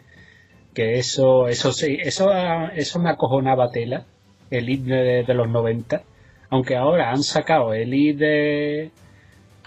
que 0.75 0.99
eso, 0.99 1.49
eso 1.49 1.73
sí, 1.73 1.97
eso, 2.01 2.31
eso 2.75 2.99
me 2.99 3.11
acojonaba 3.11 3.71
tela, 3.71 4.05
Elite 4.51 4.91
de, 4.91 5.23
de 5.25 5.35
los 5.35 5.49
90, 5.49 6.03
aunque 6.51 6.77
ahora 6.77 7.11
han 7.11 7.23
sacado 7.23 7.73
Elite 7.73 8.25
de, 8.25 8.91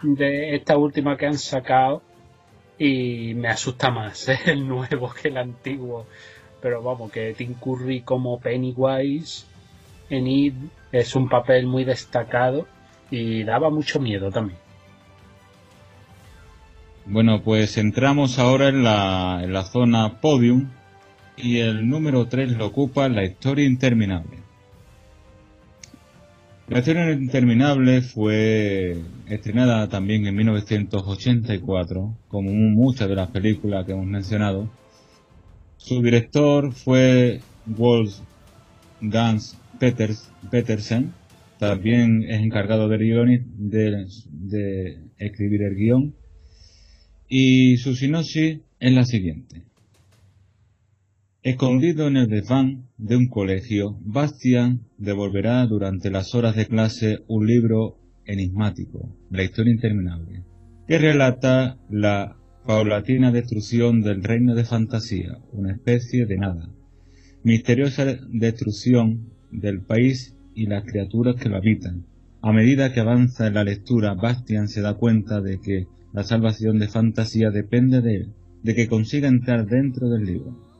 de 0.04 0.56
esta 0.56 0.78
última 0.78 1.18
que 1.18 1.26
han 1.26 1.38
sacado 1.38 2.02
y 2.78 3.34
me 3.36 3.48
asusta 3.48 3.90
más 3.90 4.28
el 4.46 4.68
nuevo 4.68 5.12
que 5.14 5.30
el 5.30 5.38
antiguo. 5.38 6.06
Pero 6.62 6.82
vamos, 6.82 7.12
que 7.12 7.34
Tim 7.34 7.56
Curry 7.56 8.02
como 8.02 8.40
Pennywise 8.40 9.46
en 10.10 10.28
It 10.28 10.56
es 10.92 11.16
un 11.16 11.28
papel 11.28 11.66
muy 11.66 11.84
destacado 11.84 12.68
y 13.10 13.44
daba 13.44 13.70
mucho 13.70 14.00
miedo 14.00 14.32
también. 14.32 14.60
Bueno, 17.06 17.42
pues 17.42 17.78
entramos 17.78 18.40
ahora 18.40 18.70
en 18.70 18.84
la, 18.84 19.42
en 19.44 19.52
la 19.52 19.64
zona 19.64 20.22
podium 20.22 20.70
y 21.36 21.60
el 21.60 21.90
número 21.90 22.28
3 22.28 22.54
lo 22.54 22.68
ocupa 22.68 23.10
La 23.10 23.26
historia 23.26 23.66
interminable. 23.66 24.43
La 26.70 26.80
historia 26.80 27.11
interminable 27.11 28.01
fue 28.01 28.95
estrenada 29.28 29.89
también 29.89 30.26
en 30.26 30.36
1984, 30.36 32.18
como 32.30 32.51
muchas 32.51 33.09
de 33.09 33.16
las 33.16 33.30
películas 33.32 33.86
que 33.86 33.91
hemos 33.91 34.05
mencionado. 34.05 34.70
Su 35.76 36.01
director 36.01 36.72
fue 36.72 37.41
Wolfgang 37.66 39.41
Peters, 39.78 40.32
Petersen, 40.49 41.11
también 41.59 42.24
es 42.30 42.41
encargado 42.41 42.88
del 42.88 43.01
guion, 43.01 43.43
de, 43.57 44.07
de 44.32 44.99
escribir 45.18 45.64
el 45.64 45.76
guion. 45.76 46.16
Y 47.28 47.76
su 47.76 47.93
sinopsis 47.93 48.59
es 48.80 48.93
la 48.93 49.03
siguiente. 49.03 49.64
Escondido 51.44 52.08
en 52.08 52.16
el 52.16 52.30
desván 52.30 52.88
de 52.98 53.18
un 53.18 53.28
colegio, 53.28 54.00
Bastian 54.06 54.88
devolverá 54.98 55.66
durante 55.66 56.10
las 56.10 56.34
horas 56.36 56.56
de 56.56 56.68
clase 56.68 57.20
un 57.28 57.46
libro 57.46 57.98
enigmático, 58.26 59.14
La 59.30 59.44
historia 59.44 59.74
interminable, 59.74 60.46
que 60.88 60.98
relata 60.98 61.78
la 61.89 62.38
paulatina 62.66 63.30
destrucción 63.34 64.04
del 64.04 64.24
reino 64.24 64.56
de 64.56 64.64
fantasía, 64.64 65.38
una 65.52 65.74
especie 65.74 66.26
de 66.26 66.38
nada, 66.38 66.70
misteriosa 67.44 68.06
destrucción 68.30 69.34
del 69.52 69.82
país 69.82 70.38
y 70.56 70.68
las 70.68 70.86
criaturas 70.86 71.36
que 71.36 71.50
lo 71.50 71.58
habitan. 71.58 72.06
A 72.41 72.54
medida 72.54 72.94
que 72.94 73.02
avanza 73.02 73.48
en 73.48 73.56
la 73.56 73.66
lectura, 73.66 74.14
Bastian 74.14 74.70
se 74.70 74.80
da 74.80 74.94
cuenta 74.94 75.41
de 75.41 75.60
que 75.60 75.88
la 76.14 76.24
salvación 76.24 76.80
de 76.80 76.88
fantasía 76.88 77.50
depende 77.50 78.02
de 78.02 78.16
él, 78.16 78.34
de 78.64 78.76
que 78.76 78.88
consiga 78.88 79.28
entrar 79.28 79.66
dentro 79.66 80.08
del 80.08 80.24
libro. 80.24 80.73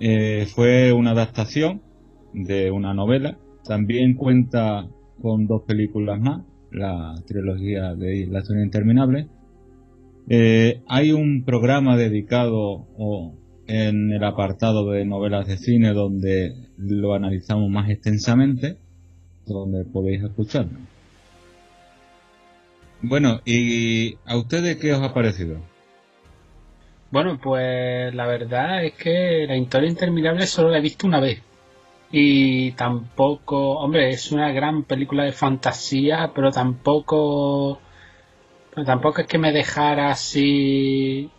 Eh, 0.00 0.46
fue 0.54 0.92
una 0.92 1.12
adaptación 1.12 1.82
de 2.32 2.70
una 2.70 2.94
novela. 2.94 3.38
También 3.64 4.14
cuenta 4.14 4.88
con 5.22 5.46
dos 5.46 5.62
películas 5.62 6.20
más, 6.20 6.42
la 6.70 7.14
trilogía 7.26 7.94
de 7.94 8.26
La 8.26 8.40
historia 8.40 8.64
interminable. 8.64 9.28
Eh, 10.28 10.82
hay 10.88 11.12
un 11.12 11.44
programa 11.44 11.96
dedicado 11.96 12.86
o, 12.96 13.34
en 13.66 14.12
el 14.12 14.24
apartado 14.24 14.90
de 14.90 15.04
novelas 15.04 15.46
de 15.46 15.56
cine 15.56 15.92
donde 15.92 16.54
lo 16.76 17.14
analizamos 17.14 17.70
más 17.70 17.88
extensamente, 17.90 18.76
donde 19.46 19.84
podéis 19.84 20.22
escucharlo. 20.22 20.78
Bueno, 23.02 23.40
¿y 23.44 24.14
a 24.24 24.36
ustedes 24.36 24.76
qué 24.76 24.92
os 24.92 25.02
ha 25.02 25.12
parecido? 25.12 25.73
Bueno, 27.14 27.38
pues 27.40 28.12
la 28.12 28.26
verdad 28.26 28.84
es 28.84 28.94
que 28.94 29.46
la 29.46 29.56
historia 29.56 29.88
interminable 29.88 30.48
solo 30.48 30.70
la 30.70 30.78
he 30.78 30.80
visto 30.80 31.06
una 31.06 31.20
vez. 31.20 31.40
Y 32.10 32.72
tampoco, 32.72 33.78
hombre, 33.78 34.10
es 34.10 34.32
una 34.32 34.50
gran 34.50 34.82
película 34.82 35.22
de 35.22 35.30
fantasía, 35.30 36.32
pero 36.34 36.50
tampoco, 36.50 37.78
tampoco 38.84 39.20
es 39.20 39.28
que 39.28 39.38
me 39.38 39.52
dejara 39.52 40.10
así 40.10 41.30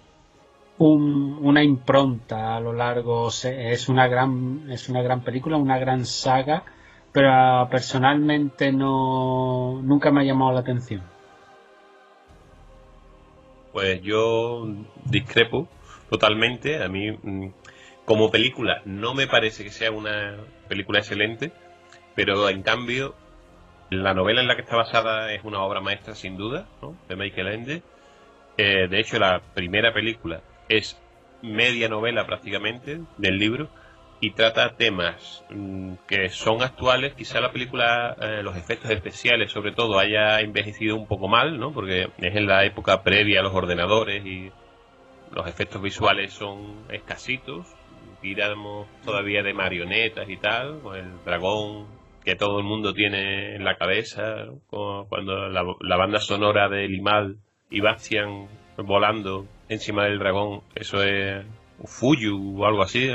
una 0.77 1.63
impronta 1.63 2.55
a 2.55 2.61
lo 2.61 2.71
largo. 2.71 3.27
Es 3.27 3.89
una 3.89 4.07
gran, 4.07 4.67
es 4.71 4.87
una 4.87 5.01
gran 5.01 5.23
película, 5.25 5.57
una 5.57 5.77
gran 5.77 6.05
saga, 6.05 6.63
pero 7.11 7.67
personalmente 7.69 8.71
no, 8.71 9.81
nunca 9.83 10.09
me 10.11 10.21
ha 10.21 10.23
llamado 10.23 10.53
la 10.53 10.61
atención. 10.61 11.14
Pues 13.75 14.01
yo 14.03 14.69
discrepo 15.03 15.67
totalmente. 16.09 16.81
A 16.81 16.87
mí, 16.87 17.11
mm, 17.11 17.51
como 18.05 18.31
película, 18.31 18.81
no 18.85 19.13
me 19.13 19.27
parece 19.27 19.65
que 19.65 19.69
sea 19.69 19.91
una 19.91 20.37
película 20.69 20.99
excelente, 20.99 21.51
pero 22.15 22.47
en 22.47 22.63
cambio, 22.63 23.15
la 23.89 24.13
novela 24.13 24.39
en 24.39 24.47
la 24.47 24.55
que 24.55 24.61
está 24.61 24.77
basada 24.77 25.33
es 25.33 25.43
una 25.43 25.61
obra 25.61 25.81
maestra 25.81 26.15
sin 26.15 26.37
duda, 26.37 26.69
¿no? 26.81 26.95
de 27.09 27.17
Michael 27.17 27.47
Ende. 27.49 27.83
Eh, 28.55 28.87
de 28.87 28.97
hecho, 28.97 29.19
la 29.19 29.41
primera 29.53 29.93
película 29.93 30.39
es 30.69 30.97
media 31.41 31.89
novela 31.89 32.25
prácticamente 32.25 33.01
del 33.17 33.37
libro 33.37 33.67
y 34.25 34.31
trata 34.31 34.75
temas 34.75 35.45
mm, 35.51 35.93
que 36.07 36.29
son 36.29 36.63
actuales. 36.63 37.13
Quizá 37.13 37.39
la 37.41 37.51
película, 37.51 38.15
eh, 38.19 38.41
los 38.41 38.57
efectos 38.57 38.89
especiales 38.89 39.51
sobre 39.51 39.71
todo, 39.71 39.99
haya 39.99 40.41
envejecido 40.41 40.95
un 40.95 41.05
poco 41.05 41.27
mal, 41.27 41.59
¿no? 41.59 41.71
Porque 41.71 42.09
es 42.17 42.35
en 42.35 42.47
la 42.47 42.65
época 42.65 43.03
previa 43.03 43.41
a 43.41 43.43
los 43.43 43.53
ordenadores 43.53 44.25
y 44.25 44.51
los 45.31 45.47
efectos 45.47 45.79
visuales 45.79 46.33
son 46.33 46.85
escasitos. 46.89 47.67
Tiramos 48.19 48.87
todavía 49.05 49.43
de 49.43 49.53
marionetas 49.53 50.27
y 50.27 50.37
tal, 50.37 50.79
con 50.79 50.95
el 50.95 51.23
dragón 51.23 51.85
que 52.23 52.35
todo 52.35 52.57
el 52.57 52.65
mundo 52.65 52.95
tiene 52.95 53.55
en 53.55 53.63
la 53.63 53.77
cabeza, 53.77 54.47
cuando 54.71 55.47
la, 55.49 55.63
la, 55.81 55.97
banda 55.97 56.19
sonora 56.19 56.67
de 56.67 56.87
Limal 56.87 57.37
y 57.69 57.81
Bastian 57.81 58.47
volando 58.77 59.45
encima 59.69 60.05
del 60.05 60.17
dragón, 60.17 60.61
eso 60.73 61.03
es 61.03 61.45
Fuyu 61.83 62.61
o 62.61 62.65
algo 62.65 62.83
así, 62.83 63.09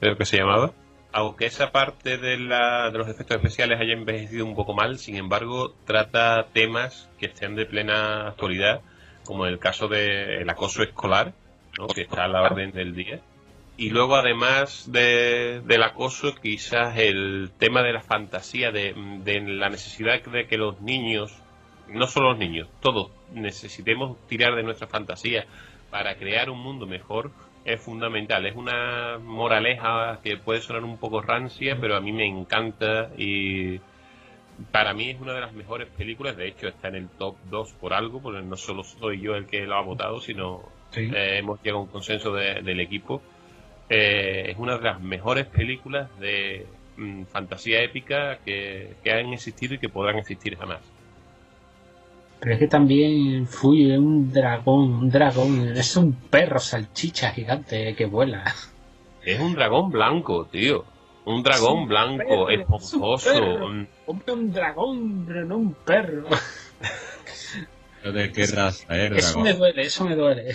creo 0.00 0.16
que 0.16 0.24
se 0.24 0.38
llamaba. 0.38 0.72
Aunque 1.12 1.46
esa 1.46 1.72
parte 1.72 2.16
de, 2.16 2.38
la, 2.38 2.90
de 2.90 2.98
los 2.98 3.08
efectos 3.08 3.36
especiales 3.36 3.78
haya 3.80 3.92
envejecido 3.92 4.46
un 4.46 4.54
poco 4.54 4.72
mal, 4.74 4.98
sin 4.98 5.16
embargo, 5.16 5.74
trata 5.84 6.46
temas 6.52 7.10
que 7.18 7.26
estén 7.26 7.54
de 7.54 7.66
plena 7.66 8.28
actualidad, 8.28 8.80
como 9.24 9.46
el 9.46 9.58
caso 9.58 9.88
del 9.88 10.48
acoso 10.48 10.82
escolar, 10.82 11.34
que 11.94 12.02
está 12.02 12.24
a 12.24 12.28
la 12.28 12.42
orden 12.42 12.72
del 12.72 12.94
día. 12.94 13.20
Y 13.76 13.90
luego, 13.90 14.16
además 14.16 14.90
de, 14.90 15.60
del 15.64 15.82
acoso, 15.82 16.34
quizás 16.34 16.96
el 16.98 17.50
tema 17.58 17.82
de 17.82 17.92
la 17.92 18.02
fantasía, 18.02 18.70
de, 18.70 18.94
de 19.22 19.40
la 19.40 19.68
necesidad 19.68 20.22
de 20.22 20.46
que 20.46 20.56
los 20.56 20.80
niños, 20.80 21.34
no 21.88 22.06
solo 22.06 22.30
los 22.30 22.38
niños, 22.38 22.68
todos 22.80 23.10
necesitemos 23.32 24.16
tirar 24.28 24.54
de 24.54 24.62
nuestra 24.62 24.86
fantasía 24.86 25.46
para 25.90 26.16
crear 26.16 26.48
un 26.48 26.58
mundo 26.58 26.86
mejor 26.86 27.32
es 27.64 27.80
fundamental. 27.80 28.46
Es 28.46 28.56
una 28.56 29.18
moraleja 29.18 30.20
que 30.22 30.36
puede 30.36 30.60
sonar 30.60 30.84
un 30.84 30.98
poco 30.98 31.20
rancia, 31.20 31.76
pero 31.80 31.96
a 31.96 32.00
mí 32.00 32.12
me 32.12 32.26
encanta 32.26 33.10
y 33.16 33.80
para 34.70 34.94
mí 34.94 35.10
es 35.10 35.20
una 35.20 35.34
de 35.34 35.40
las 35.40 35.52
mejores 35.52 35.88
películas. 35.88 36.36
De 36.36 36.48
hecho, 36.48 36.68
está 36.68 36.88
en 36.88 36.96
el 36.96 37.08
top 37.08 37.36
2 37.50 37.72
por 37.74 37.94
algo, 37.94 38.20
porque 38.20 38.42
no 38.42 38.56
solo 38.56 38.84
soy 38.84 39.20
yo 39.20 39.34
el 39.34 39.46
que 39.46 39.66
lo 39.66 39.76
ha 39.76 39.82
votado, 39.82 40.20
sino 40.20 40.62
eh, 40.96 41.38
hemos 41.38 41.62
llegado 41.62 41.78
a 41.78 41.82
un 41.82 41.88
consenso 41.88 42.32
del 42.34 42.80
equipo. 42.80 43.22
Eh, 43.88 44.50
es 44.50 44.58
una 44.58 44.78
de 44.78 44.84
las 44.84 45.00
mejores 45.00 45.46
películas 45.46 46.08
de 46.18 46.66
mm, 46.96 47.24
fantasía 47.24 47.82
épica 47.82 48.38
que, 48.44 48.94
que 49.02 49.12
han 49.12 49.32
existido 49.32 49.74
y 49.74 49.78
que 49.78 49.88
podrán 49.88 50.18
existir 50.18 50.56
jamás. 50.56 50.80
Pero 52.42 52.54
es 52.54 52.58
que 52.58 52.66
también 52.66 53.46
Fuyu 53.46 53.92
es 53.92 53.98
un 54.00 54.32
dragón, 54.32 54.94
un 54.94 55.10
dragón, 55.10 55.76
es 55.76 55.96
un 55.96 56.12
perro 56.12 56.58
salchicha 56.58 57.30
gigante 57.30 57.94
que 57.94 58.06
vuela. 58.06 58.52
Es 59.24 59.38
un 59.38 59.54
dragón 59.54 59.92
blanco, 59.92 60.46
tío. 60.46 60.84
Un 61.24 61.44
dragón 61.44 61.86
blanco, 61.86 62.50
esponjoso. 62.50 63.30
Hombre, 64.06 64.32
un 64.32 64.52
dragón, 64.52 65.24
pero 65.24 65.44
no 65.44 65.56
un 65.58 65.72
perro. 65.72 66.26
¿De 68.12 68.32
qué 68.32 68.46
raza 68.46 68.98
es 68.98 69.10
dragón? 69.10 69.18
Eso 69.18 69.38
me 69.38 69.54
duele, 69.54 69.82
eso 69.82 70.04
me 70.04 70.16
duele. 70.16 70.54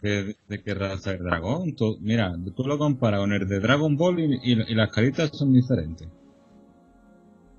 ¿De, 0.00 0.62
qué 0.64 0.74
raza 0.74 1.14
es 1.14 1.18
dragón? 1.18 1.74
mira, 2.02 2.36
tú 2.54 2.68
lo 2.68 2.78
comparas 2.78 3.18
con 3.18 3.32
el 3.32 3.48
de 3.48 3.58
Dragon 3.58 3.96
Ball 3.96 4.20
y 4.20 4.74
las 4.76 4.90
caritas 4.90 5.30
son 5.36 5.52
diferentes 5.52 6.06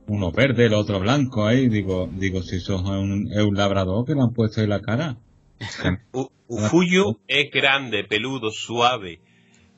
uno 0.08 0.32
verde, 0.32 0.66
el 0.66 0.74
otro 0.74 1.00
blanco 1.00 1.46
ahí, 1.46 1.68
digo, 1.68 2.10
digo, 2.12 2.42
si 2.42 2.60
sos 2.60 2.82
un, 2.82 3.32
un 3.36 3.56
labrador 3.56 4.06
que 4.06 4.14
le 4.14 4.22
han 4.22 4.34
puesto 4.34 4.62
ahí 4.62 4.68
la 4.68 4.82
cara. 4.82 5.18
Ufuyu 6.48 7.20
es 7.28 7.50
grande, 7.52 8.04
peludo, 8.04 8.52
suave. 8.52 9.20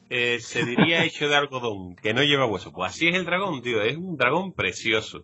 Eh, 0.10 0.40
se 0.40 0.66
diría 0.66 1.04
hecho 1.04 1.28
de 1.28 1.36
algodón, 1.36 1.96
que 1.96 2.14
no 2.14 2.24
lleva 2.24 2.46
hueso. 2.46 2.72
Pues 2.72 2.92
así 2.92 3.08
es 3.08 3.16
el 3.16 3.26
dragón, 3.26 3.62
tío, 3.62 3.82
es 3.82 3.98
un 3.98 4.18
dragón 4.18 4.54
precioso. 4.54 5.24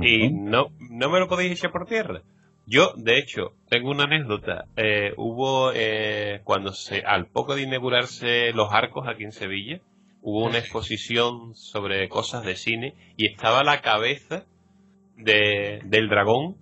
Y 0.00 0.30
no, 0.30 0.72
no 0.78 1.10
me 1.10 1.20
lo 1.20 1.28
podéis 1.28 1.52
echar 1.52 1.70
por 1.70 1.86
tierra. 1.86 2.22
Yo, 2.66 2.94
de 2.96 3.18
hecho, 3.18 3.52
tengo 3.68 3.90
una 3.90 4.04
anécdota. 4.04 4.64
Eh, 4.76 5.12
hubo, 5.16 5.72
eh, 5.74 6.40
cuando 6.44 6.72
se, 6.72 7.00
al 7.00 7.26
poco 7.26 7.54
de 7.54 7.62
inaugurarse 7.62 8.52
los 8.52 8.72
arcos 8.72 9.06
aquí 9.06 9.24
en 9.24 9.32
Sevilla, 9.32 9.80
hubo 10.24 10.46
una 10.46 10.58
exposición 10.58 11.54
sobre 11.54 12.08
cosas 12.08 12.44
de 12.44 12.56
cine 12.56 12.94
y 13.18 13.26
estaba 13.26 13.62
la 13.62 13.82
cabeza 13.82 14.46
de, 15.18 15.82
del 15.84 16.08
dragón, 16.08 16.56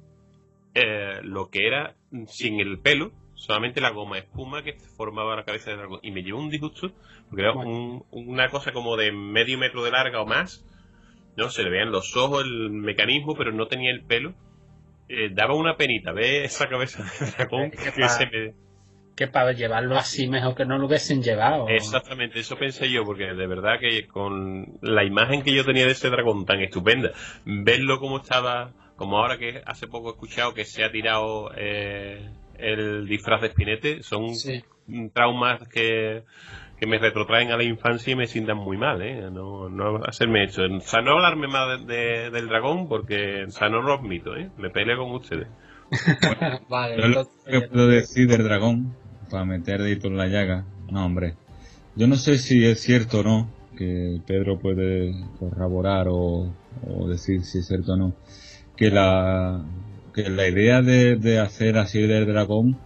eh, 0.75 1.21
lo 1.23 1.49
que 1.49 1.69
era 1.69 1.95
sin 2.27 2.59
el 2.59 2.81
pelo, 2.81 3.13
solamente 3.35 3.81
la 3.81 3.91
goma 3.91 4.19
espuma 4.19 4.65
que 4.65 4.75
formaba 4.97 5.37
la 5.37 5.45
cabeza 5.45 5.71
del 5.71 5.79
dragón. 5.79 6.01
Y 6.03 6.11
me 6.11 6.25
llevó 6.25 6.41
un 6.41 6.51
disgusto, 6.51 6.91
porque 7.31 7.43
era 7.43 7.53
una 7.55 8.49
cosa 8.49 8.73
como 8.73 8.97
de 8.97 9.13
medio 9.13 9.59
metro 9.59 9.85
de 9.85 9.93
larga 9.93 10.21
o 10.21 10.27
más. 10.27 10.67
No 11.37 11.49
se 11.49 11.63
le 11.63 11.71
veían 11.71 11.93
los 11.93 12.17
ojos, 12.17 12.45
el 12.45 12.71
mecanismo, 12.71 13.37
pero 13.37 13.53
no 13.53 13.69
tenía 13.69 13.93
el 13.93 14.05
pelo. 14.05 14.35
Eh, 15.09 15.31
daba 15.33 15.55
una 15.55 15.77
penita, 15.77 16.11
ve 16.13 16.45
esa 16.45 16.69
cabeza 16.69 17.05
del 17.05 17.31
dragón 17.31 17.71
que 17.71 18.09
se 18.09 18.27
me 18.27 18.55
que 19.23 19.29
para 19.29 19.53
llevarlo 19.53 19.97
así 19.97 20.27
mejor 20.29 20.57
que 20.57 20.65
no 20.65 20.79
lo 20.79 20.87
hubiesen 20.87 21.23
llevado. 21.23 21.69
Exactamente, 21.69 22.41
eso 22.41 22.57
pensé 22.57 22.91
yo, 22.91 23.05
porque 23.05 23.25
de 23.35 23.47
verdad 23.47 23.79
que 23.79 24.09
con 24.09 24.79
la 24.81 25.05
imagen 25.05 25.43
que 25.43 25.55
yo 25.55 25.65
tenía 25.65 25.87
de 25.87 25.93
ese 25.93 26.11
dragón 26.11 26.45
tan 26.45 26.61
estupenda, 26.61 27.13
verlo 27.45 28.01
como 28.01 28.17
estaba, 28.17 28.73
como 28.97 29.19
ahora 29.19 29.39
que 29.39 29.63
hace 29.65 29.87
poco 29.87 30.09
he 30.09 30.13
escuchado 30.13 30.55
que 30.55 30.65
se 30.65 30.83
ha 30.83 30.91
tirado 30.91 31.53
eh, 31.57 32.31
el 32.59 33.07
disfraz 33.07 33.43
de 33.43 33.49
espinete, 33.49 34.03
son 34.03 34.27
traumas 35.13 35.69
que, 35.69 36.25
que 36.81 36.87
me 36.89 36.99
retrotraen 36.99 37.53
a 37.53 37.57
la 37.57 37.63
infancia 37.63 38.13
y 38.13 38.17
me 38.17 38.27
sientan 38.27 38.57
muy 38.57 38.77
mal, 38.77 39.03
¿eh? 39.03 39.31
No, 39.31 39.69
no 39.69 40.01
hacerme 40.05 40.43
hecho. 40.43 40.63
O 40.65 40.81
sea, 40.81 41.01
no 41.01 41.13
hablarme 41.13 41.47
más 41.47 41.87
del 41.87 42.49
dragón 42.49 42.89
porque, 42.89 43.45
o 43.47 43.51
sea, 43.51 43.69
no 43.69 43.83
lo 43.83 43.95
admito, 43.95 44.37
¿eh? 44.37 44.51
Me 44.59 44.71
peleo 44.71 44.99
con 44.99 45.13
ustedes. 45.13 45.47
vale, 46.69 47.09
lo 47.09 47.29
que 47.47 47.61
puedo 47.69 47.87
decir 47.87 48.27
del 48.27 48.45
dragón 48.45 48.97
para 49.33 49.47
meter 49.47 49.83
dedito 49.83 50.09
en 50.09 50.19
la 50.19 50.27
llaga. 50.27 50.67
No, 50.91 51.07
hombre. 51.07 51.35
Yo 51.97 52.07
no 52.07 52.17
sé 52.17 52.39
si 52.39 52.65
es 52.65 52.81
cierto 52.81 53.21
o 53.21 53.23
no, 53.23 53.51
que 53.77 54.21
Pedro 54.27 54.59
puede 54.59 55.15
corroborar 55.39 56.07
o, 56.11 56.53
decir 57.09 57.43
si 57.45 57.59
es 57.59 57.67
cierto 57.67 57.95
o 57.95 57.97
no, 57.97 58.15
que 58.77 58.91
la, 58.91 59.65
que 60.15 60.29
la 60.29 60.47
idea 60.47 60.83
de, 60.83 61.39
hacer 61.39 61.79
así 61.79 62.03
del 62.03 62.27
dragón 62.27 62.79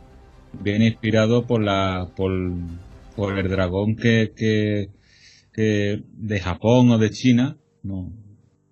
viene 0.52 0.86
inspirado 0.86 1.46
por 1.46 1.62
la 1.62 2.08
por, 2.16 2.32
por 3.16 3.38
el 3.38 3.48
dragón 3.48 3.96
que, 3.96 4.32
que, 4.34 4.90
que 5.52 6.02
de 6.12 6.40
Japón 6.40 6.90
o 6.90 6.98
de 6.98 7.10
China, 7.10 7.56
no, 7.82 8.12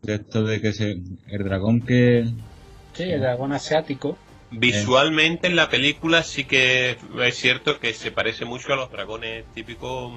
esto 0.06 0.44
de 0.44 0.60
que 0.60 0.72
se, 0.72 1.02
el 1.28 1.44
dragón 1.44 1.80
que 1.80 2.24
Sí, 2.94 3.02
el 3.02 3.20
dragón 3.20 3.52
asiático. 3.52 4.16
Visualmente 4.50 5.46
en 5.46 5.56
la 5.56 5.68
película 5.68 6.22
sí 6.22 6.44
que 6.44 6.96
es 7.22 7.34
cierto 7.36 7.80
que 7.80 7.92
se 7.92 8.12
parece 8.12 8.44
mucho 8.44 8.72
a 8.72 8.76
los 8.76 8.90
dragones 8.90 9.44
típicos 9.54 10.12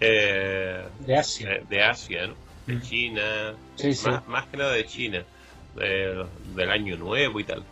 eh, 0.00 0.82
de 1.00 1.16
Asia, 1.16 1.52
eh, 1.52 1.64
de, 1.68 1.82
Asia 1.82 2.26
¿no? 2.26 2.34
de 2.66 2.74
mm. 2.76 2.82
China, 2.82 3.22
Más, 4.28 4.46
que 4.46 4.56
nada 4.56 4.72
de 4.72 4.86
China, 4.86 5.24
del 5.76 6.70
año 6.70 6.96
nuevo 6.96 7.38
y 7.38 7.44
tal. 7.44 7.64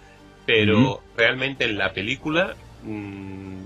Pero 0.44 1.02
realmente 1.16 1.64
en 1.64 1.78
la 1.78 1.92
película 1.92 2.54
mm, 2.82 3.64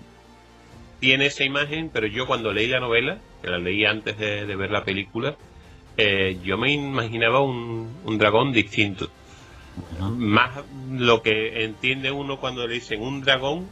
tiene 1.00 1.26
esa 1.26 1.44
imagen, 1.44 1.90
pero 1.92 2.06
yo 2.06 2.26
cuando 2.26 2.52
leí 2.52 2.68
la 2.68 2.80
novela, 2.80 3.18
que 3.40 3.48
la 3.48 3.58
leí 3.58 3.84
antes 3.84 4.18
de, 4.18 4.44
ver 4.56 4.70
la 4.70 4.84
película, 4.84 5.36
eh, 5.96 6.38
yo 6.44 6.56
me 6.56 6.72
imaginaba 6.72 7.40
un, 7.40 8.00
un 8.04 8.18
dragón 8.18 8.52
distinto 8.52 9.10
Más 9.98 10.50
lo 10.90 11.22
que 11.22 11.64
entiende 11.64 12.10
uno 12.10 12.38
cuando 12.38 12.66
le 12.66 12.74
dicen 12.74 13.02
un 13.02 13.22
dragón 13.22 13.66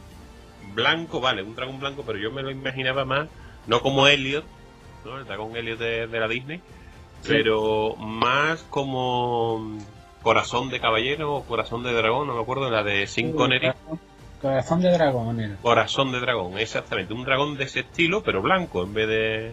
blanco, 0.73 1.19
vale, 1.19 1.43
un 1.43 1.55
dragón 1.55 1.79
blanco, 1.79 2.03
pero 2.05 2.17
yo 2.19 2.31
me 2.31 2.41
lo 2.41 2.51
imaginaba 2.51 3.05
más, 3.05 3.27
no 3.67 3.81
como 3.81 4.07
Elliot, 4.07 4.45
¿no? 5.05 5.17
el 5.17 5.25
dragón 5.25 5.55
Elliot 5.55 5.79
de, 5.79 6.07
la 6.07 6.27
Disney, 6.27 6.61
pero 7.27 7.95
más 7.97 8.63
como 8.63 9.77
Corazón 10.21 10.69
de 10.69 10.79
Caballero 10.79 11.35
o 11.35 11.43
Corazón 11.43 11.83
de 11.83 11.93
Dragón, 11.93 12.27
no 12.27 12.35
me 12.35 12.41
acuerdo, 12.41 12.69
la 12.69 12.83
de 12.83 13.07
Sin 13.07 13.33
Connery. 13.33 13.71
Corazón 14.41 14.81
de 14.81 14.91
Dragón. 14.91 15.57
Corazón 15.61 16.11
de 16.11 16.19
Dragón, 16.19 16.57
exactamente. 16.57 17.13
Un 17.13 17.23
dragón 17.23 17.57
de 17.57 17.65
ese 17.65 17.81
estilo, 17.81 18.23
pero 18.23 18.41
blanco 18.41 18.83
en 18.83 18.93
vez 18.93 19.07
de 19.07 19.51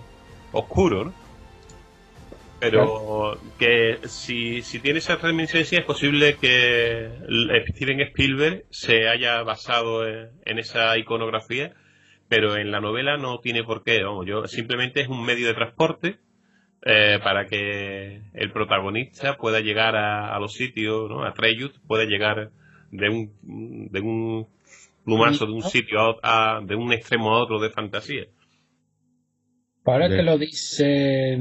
oscuro, 0.53 1.05
¿no? 1.07 1.28
Pero 2.61 3.39
que 3.59 3.99
si, 4.05 4.63
si 4.63 4.81
tiene 4.81 4.99
esa 4.99 5.17
reminiscencia 5.17 5.79
es 5.79 5.85
posible 5.85 6.37
que 6.41 7.09
Steven 7.69 8.01
Spielberg 8.01 8.65
se 8.71 9.09
haya 9.09 9.43
basado 9.43 10.07
en, 10.07 10.59
esa 10.59 10.99
iconografía, 10.99 11.73
pero 12.29 12.57
en 12.57 12.73
la 12.73 12.81
novela 12.81 13.17
no 13.17 13.39
tiene 13.39 13.63
por 13.63 13.85
qué. 13.85 14.03
Vamos, 14.03 14.27
yo 14.27 14.47
simplemente 14.49 15.01
es 15.01 15.09
un 15.09 15.25
medio 15.25 15.47
de 15.47 15.55
transporte 15.55 16.19
eh, 16.85 17.21
para 17.23 17.47
que 17.47 18.23
el 18.35 18.53
protagonista 18.53 19.37
pueda 19.37 19.61
llegar 19.61 19.95
a, 19.95 20.37
los 20.41 20.55
sitios, 20.55 21.09
¿no? 21.09 21.25
a 21.25 21.33
Treyut, 21.33 21.79
pueda 21.87 22.05
llegar 22.05 22.51
de 22.91 23.09
un, 23.09 23.89
de 23.93 24.01
un 24.01 24.49
plumazo 25.05 25.47
de 25.47 25.53
un 25.53 25.63
sitio 25.63 26.19
a, 26.23 26.61
de 26.65 26.75
un 26.75 26.93
extremo 26.93 27.37
a 27.37 27.43
otro 27.43 27.61
de 27.61 27.71
fantasía. 27.71 28.27
Ahora 29.85 30.09
que 30.09 30.23
lo 30.23 30.37
dice 30.37 31.39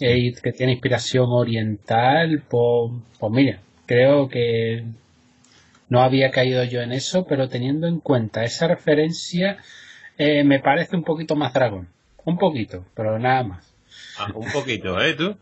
que 0.00 0.52
tiene 0.52 0.72
inspiración 0.72 1.26
oriental, 1.28 2.42
pues, 2.48 2.92
pues 3.18 3.32
mira, 3.32 3.60
creo 3.86 4.28
que 4.28 4.84
no 5.88 6.00
había 6.00 6.30
caído 6.30 6.64
yo 6.64 6.80
en 6.80 6.92
eso, 6.92 7.26
pero 7.26 7.48
teniendo 7.48 7.86
en 7.86 8.00
cuenta 8.00 8.44
esa 8.44 8.66
referencia, 8.66 9.58
eh, 10.16 10.42
me 10.44 10.60
parece 10.60 10.96
un 10.96 11.04
poquito 11.04 11.36
más 11.36 11.52
dragón. 11.52 11.88
Un 12.24 12.38
poquito, 12.38 12.86
pero 12.94 13.18
nada 13.18 13.44
más. 13.44 13.74
Ah, 14.18 14.30
un 14.34 14.50
poquito, 14.52 15.00
¿eh? 15.00 15.14
¿Tú? 15.14 15.36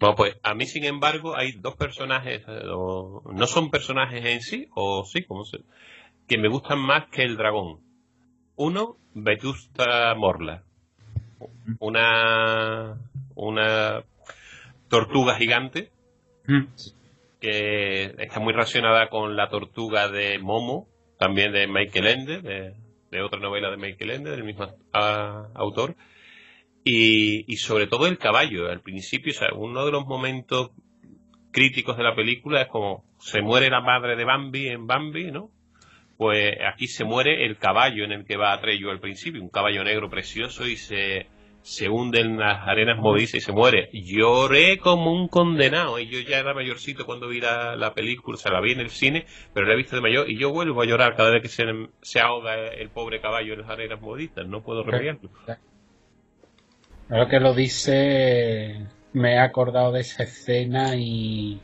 Bueno, 0.00 0.16
pues 0.16 0.36
a 0.42 0.54
mí, 0.54 0.66
sin 0.66 0.84
embargo, 0.84 1.36
hay 1.36 1.52
dos 1.52 1.76
personajes, 1.76 2.42
no 2.46 3.46
son 3.46 3.70
personajes 3.70 4.24
en 4.24 4.40
sí, 4.40 4.68
o 4.74 5.04
sí, 5.04 5.24
como 5.24 5.44
se, 5.44 5.58
que 6.26 6.38
me 6.38 6.48
gustan 6.48 6.78
más 6.78 7.08
que 7.10 7.22
el 7.22 7.36
dragón. 7.36 7.80
Uno, 8.56 8.96
Vetusta 9.14 10.14
Morla, 10.14 10.62
una 11.78 12.98
una 13.34 14.04
tortuga 14.88 15.34
gigante 15.36 15.90
mm. 16.46 16.62
que 17.40 18.14
está 18.18 18.40
muy 18.40 18.52
relacionada 18.52 19.08
con 19.08 19.36
la 19.36 19.48
tortuga 19.48 20.08
de 20.08 20.38
Momo, 20.38 20.86
también 21.18 21.52
de 21.52 21.66
Michael 21.66 22.06
Ende, 22.06 22.74
de, 23.10 23.22
otra 23.22 23.40
novela 23.40 23.70
de 23.70 23.76
Michael 23.76 24.10
Ende, 24.10 24.30
del 24.30 24.44
mismo 24.44 24.66
autor. 25.54 25.94
Y, 26.84 27.56
sobre 27.56 27.86
todo 27.86 28.06
el 28.06 28.18
caballo. 28.18 28.68
Al 28.68 28.80
principio, 28.80 29.32
uno 29.56 29.86
de 29.86 29.92
los 29.92 30.04
momentos 30.04 30.70
críticos 31.50 31.96
de 31.96 32.02
la 32.02 32.14
película 32.14 32.62
es 32.62 32.68
como 32.68 33.04
se 33.18 33.40
muere 33.40 33.70
la 33.70 33.80
madre 33.80 34.16
de 34.16 34.24
Bambi 34.24 34.68
en 34.68 34.86
Bambi, 34.86 35.30
¿no? 35.30 35.50
Pues 36.16 36.56
aquí 36.70 36.88
se 36.88 37.04
muere 37.04 37.46
el 37.46 37.56
caballo 37.56 38.04
en 38.04 38.12
el 38.12 38.24
que 38.24 38.36
va 38.36 38.52
a 38.52 38.60
Treyo 38.60 38.90
al 38.90 39.00
principio, 39.00 39.42
un 39.42 39.48
caballo 39.48 39.82
negro 39.82 40.10
precioso 40.10 40.66
y 40.66 40.76
se 40.76 41.26
se 41.64 41.88
hunde 41.88 42.20
en 42.20 42.38
las 42.38 42.68
arenas 42.68 42.98
movedizas 42.98 43.36
y 43.36 43.40
se 43.40 43.50
muere. 43.50 43.88
Lloré 43.90 44.76
como 44.76 45.10
un 45.10 45.28
condenado. 45.28 45.98
Y 45.98 46.08
yo 46.08 46.20
ya 46.20 46.38
era 46.38 46.52
mayorcito 46.52 47.06
cuando 47.06 47.26
vi 47.26 47.40
la, 47.40 47.92
película, 47.94 48.34
o 48.34 48.38
sea, 48.38 48.52
la 48.52 48.60
vi 48.60 48.72
en 48.72 48.80
el 48.80 48.90
cine, 48.90 49.24
pero 49.54 49.66
la 49.66 49.72
he 49.72 49.76
visto 49.76 49.96
de 49.96 50.02
mayor. 50.02 50.28
Y 50.28 50.38
yo 50.38 50.52
vuelvo 50.52 50.82
a 50.82 50.84
llorar 50.84 51.16
cada 51.16 51.30
vez 51.30 51.40
que 51.40 51.48
se, 51.48 51.64
se 52.02 52.20
ahoga 52.20 52.66
el 52.68 52.90
pobre 52.90 53.22
caballo 53.22 53.54
en 53.54 53.62
las 53.62 53.70
arenas 53.70 53.98
movedizas. 53.98 54.46
No 54.46 54.62
puedo 54.62 54.82
remediarlo. 54.82 55.30
Ahora 57.08 57.28
que 57.28 57.40
lo 57.40 57.54
dice, 57.54 58.86
me 59.14 59.32
he 59.32 59.38
acordado 59.38 59.90
de 59.92 60.02
esa 60.02 60.24
escena 60.24 60.94
y. 60.96 61.62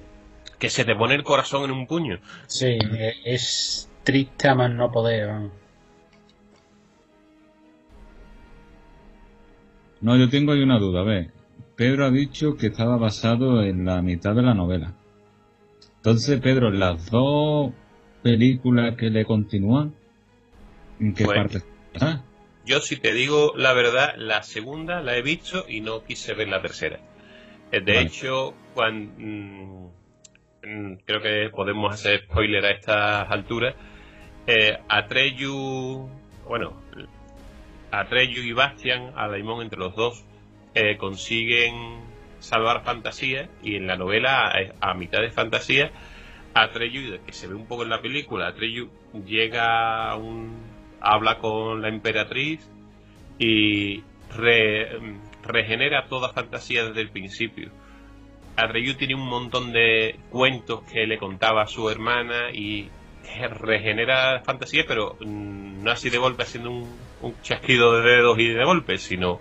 Que 0.59 0.71
se 0.71 0.87
te 0.87 0.97
pone 0.97 1.15
el 1.15 1.25
corazón 1.25 1.65
en 1.65 1.73
un 1.73 1.87
puño. 1.87 2.21
Sí, 2.47 2.79
es 3.27 3.91
triste 4.03 4.49
a 4.49 4.55
más 4.55 4.71
no 4.71 4.91
poder. 4.91 5.51
No, 10.01 10.17
yo 10.17 10.29
tengo 10.29 10.53
ahí 10.53 10.63
una 10.63 10.79
duda. 10.79 11.01
A 11.01 11.05
ver, 11.05 11.31
Pedro 11.77 12.07
ha 12.07 12.11
dicho 12.11 12.57
que 12.57 12.69
estaba 12.69 12.97
basado 12.97 13.63
en 13.63 13.85
la 13.85 14.03
mitad 14.03 14.35
de 14.35 14.43
la 14.43 14.55
novela. 14.55 14.95
Entonces, 15.97 16.41
Pedro, 16.41 16.71
las 16.71 17.11
dos 17.11 17.73
películas 18.23 18.97
que 18.97 19.11
le 19.11 19.25
continúan, 19.25 19.95
¿en 20.99 21.15
qué 21.15 21.27
parte 21.27 21.63
Yo, 22.65 22.81
si 22.81 22.97
te 22.97 23.13
digo 23.13 23.53
la 23.57 23.73
verdad, 23.73 24.15
la 24.17 24.43
segunda 24.43 25.03
la 25.03 25.17
he 25.17 25.23
visto 25.23 25.67
y 25.69 25.81
no 25.81 26.05
quise 26.05 26.35
ver 26.35 26.49
la 26.49 26.63
tercera. 26.63 27.01
Eh, 27.73 27.81
de 27.81 28.01
hecho, 28.01 28.55
cuando, 28.75 29.13
mm, 29.19 29.87
mm, 30.65 30.97
creo 31.05 31.21
que 31.21 31.51
podemos 31.51 31.93
hacer 31.93 32.25
spoiler 32.25 32.65
a 32.65 32.71
estas 32.71 33.31
alturas. 33.31 33.75
Eh, 34.47 34.79
Atreyu, 34.89 36.09
bueno, 36.49 36.83
Atreyu 37.91 38.43
y 38.43 38.53
Bastian, 38.53 39.13
a 39.17 39.29
Daimon 39.29 39.63
entre 39.63 39.79
los 39.79 39.95
dos, 39.95 40.25
eh, 40.75 40.97
consiguen 40.97 42.01
salvar 42.39 42.85
fantasía 42.85 43.49
y 43.63 43.77
en 43.77 43.87
la 43.87 43.97
novela, 43.97 44.53
a, 44.81 44.95
mitad 44.95 45.21
de 45.21 45.31
fantasía, 45.31 45.91
Atreyu, 46.55 47.19
que 47.25 47.33
se 47.33 47.47
ve 47.49 47.55
un 47.55 47.67
poco 47.67 47.83
en 47.83 47.91
la 47.91 48.01
película, 48.01 48.49
Atreyu 48.49 48.91
llega 49.27 50.11
a 50.11 50.17
un, 50.17 50.57
habla 51.01 51.39
con 51.39 51.83
la 51.83 51.89
emperatriz 51.89 52.69
y 53.39 54.03
regenera 55.43 56.07
toda 56.09 56.33
fantasía 56.33 56.85
desde 56.85 57.01
el 57.01 57.11
principio. 57.11 57.71
Atreyu 58.57 58.95
tiene 58.95 59.15
un 59.15 59.29
montón 59.29 59.73
de 59.73 60.17
cuentos 60.31 60.83
que 60.83 61.07
le 61.07 61.19
contaba 61.19 61.63
a 61.63 61.67
su 61.67 61.89
hermana 61.89 62.51
y 62.53 62.89
regenera 63.49 64.41
fantasía, 64.41 64.85
pero 64.87 65.17
mm, 65.21 65.83
no 65.83 65.91
así 65.91 66.11
de 66.11 66.19
golpe 66.19 66.43
haciendo 66.43 66.71
un, 66.71 67.35
chasquido 67.43 68.01
de 68.01 68.11
dedos 68.11 68.39
y 68.39 68.49
de 68.49 68.65
golpe, 68.65 68.99
sino 68.99 69.41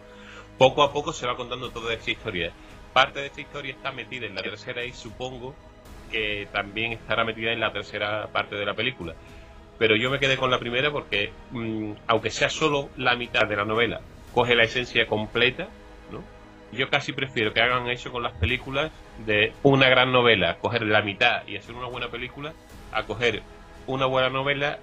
poco 0.57 0.83
a 0.83 0.91
poco 0.91 1.13
se 1.13 1.25
va 1.25 1.35
contando 1.35 1.69
toda 1.71 1.93
esta 1.93 2.11
historia. 2.11 2.51
Parte 2.93 3.19
de 3.19 3.27
esta 3.27 3.41
historia 3.41 3.73
está 3.73 3.91
metida 3.91 4.25
en 4.25 4.35
la 4.35 4.41
tercera 4.41 4.83
y 4.83 4.91
supongo 4.91 5.55
que 6.11 6.47
también 6.51 6.93
estará 6.93 7.23
metida 7.23 7.51
en 7.51 7.59
la 7.59 7.71
tercera 7.71 8.27
parte 8.27 8.55
de 8.55 8.65
la 8.65 8.73
película. 8.73 9.13
Pero 9.77 9.95
yo 9.95 10.09
me 10.09 10.19
quedé 10.19 10.35
con 10.35 10.51
la 10.51 10.59
primera 10.59 10.91
porque, 10.91 11.31
mm, 11.51 11.93
aunque 12.07 12.31
sea 12.31 12.49
solo 12.49 12.89
la 12.97 13.15
mitad 13.15 13.47
de 13.47 13.55
la 13.55 13.65
novela, 13.65 14.01
coge 14.33 14.55
la 14.55 14.63
esencia 14.63 15.07
completa, 15.07 15.69
¿no? 16.11 16.21
Yo 16.71 16.89
casi 16.89 17.13
prefiero 17.13 17.53
que 17.53 17.61
hagan 17.61 17.87
eso 17.87 18.11
con 18.11 18.23
las 18.23 18.33
películas 18.33 18.91
de 19.25 19.53
una 19.63 19.89
gran 19.89 20.11
novela, 20.11 20.57
coger 20.59 20.83
la 20.83 21.01
mitad 21.01 21.47
y 21.47 21.55
hacer 21.55 21.75
una 21.75 21.87
buena 21.87 22.09
película, 22.09 22.53
a 22.91 23.03
coger 23.03 23.41
una 23.89 24.05
buena 24.05 24.29
novela, 24.29 24.79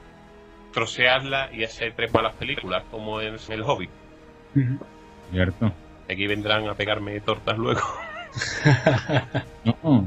trocearla 0.72 1.50
y 1.52 1.64
hacer 1.64 1.94
tres 1.96 2.12
malas 2.12 2.34
películas, 2.34 2.82
como 2.90 3.20
en 3.20 3.36
El 3.48 3.62
Hobby. 3.62 3.88
Cierto. 5.30 5.72
Aquí 6.10 6.26
vendrán 6.26 6.68
a 6.68 6.74
pegarme 6.74 7.20
tortas 7.20 7.56
luego. 7.56 7.80
no, 9.64 10.06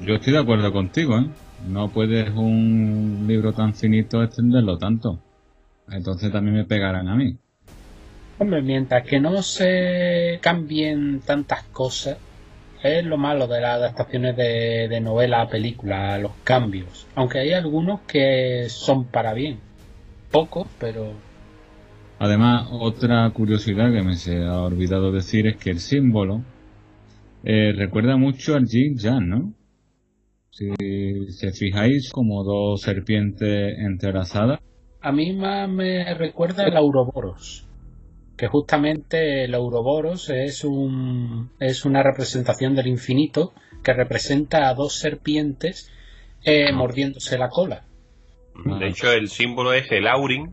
yo 0.00 0.14
estoy 0.14 0.32
de 0.32 0.38
acuerdo 0.38 0.72
contigo, 0.72 1.18
¿eh? 1.18 1.26
No 1.68 1.88
puedes 1.88 2.30
un 2.30 3.24
libro 3.28 3.52
tan 3.52 3.74
finito 3.74 4.22
extenderlo 4.22 4.78
tanto. 4.78 5.18
Entonces 5.90 6.32
también 6.32 6.56
me 6.56 6.64
pegarán 6.64 7.08
a 7.08 7.14
mí. 7.14 7.36
Hombre, 8.38 8.62
mientras 8.62 9.04
que 9.04 9.20
no 9.20 9.42
se 9.42 10.38
cambien 10.40 11.20
tantas 11.20 11.62
cosas, 11.64 12.16
es 12.82 13.04
lo 13.04 13.16
malo 13.16 13.46
de 13.46 13.60
las 13.60 13.76
adaptaciones 13.76 14.36
de, 14.36 15.00
novela 15.00 15.42
a 15.42 15.48
película, 15.48 16.18
los 16.18 16.32
cambios. 16.44 17.06
Aunque 17.14 17.38
hay 17.38 17.52
algunos 17.52 18.00
que 18.02 18.66
son 18.68 19.06
para 19.06 19.32
bien. 19.34 19.58
Pocos, 20.30 20.66
pero. 20.78 21.12
Además, 22.18 22.68
otra 22.72 23.28
curiosidad 23.30 23.92
que 23.92 24.02
me 24.02 24.14
se 24.16 24.44
ha 24.44 24.60
olvidado 24.62 25.12
decir 25.12 25.46
es 25.46 25.56
que 25.56 25.70
el 25.70 25.80
símbolo 25.80 26.42
eh, 27.44 27.72
recuerda 27.72 28.16
mucho 28.16 28.54
al 28.54 28.66
Jin 28.66 28.96
Jan, 28.96 29.28
¿no? 29.28 29.54
Si 30.50 30.68
se 31.30 31.52
fijáis, 31.52 32.10
como 32.12 32.44
dos 32.44 32.82
serpientes 32.82 33.78
entrelazadas. 33.78 34.60
A 35.00 35.10
mí 35.10 35.32
más 35.32 35.68
me 35.68 36.14
recuerda 36.14 36.64
el 36.64 36.76
Auroboros 36.76 37.66
que 38.36 38.48
justamente 38.48 39.44
el 39.44 39.54
Ouroboros 39.54 40.30
es, 40.30 40.64
un, 40.64 41.50
es 41.60 41.84
una 41.84 42.02
representación 42.02 42.74
del 42.74 42.86
infinito 42.86 43.52
que 43.82 43.92
representa 43.92 44.68
a 44.68 44.74
dos 44.74 44.98
serpientes 44.98 45.90
eh, 46.44 46.72
mordiéndose 46.72 47.38
la 47.38 47.48
cola. 47.48 47.84
De 48.64 48.88
hecho, 48.88 49.12
el 49.12 49.28
símbolo 49.28 49.72
es 49.72 49.90
el 49.92 50.06
Aurin, 50.06 50.52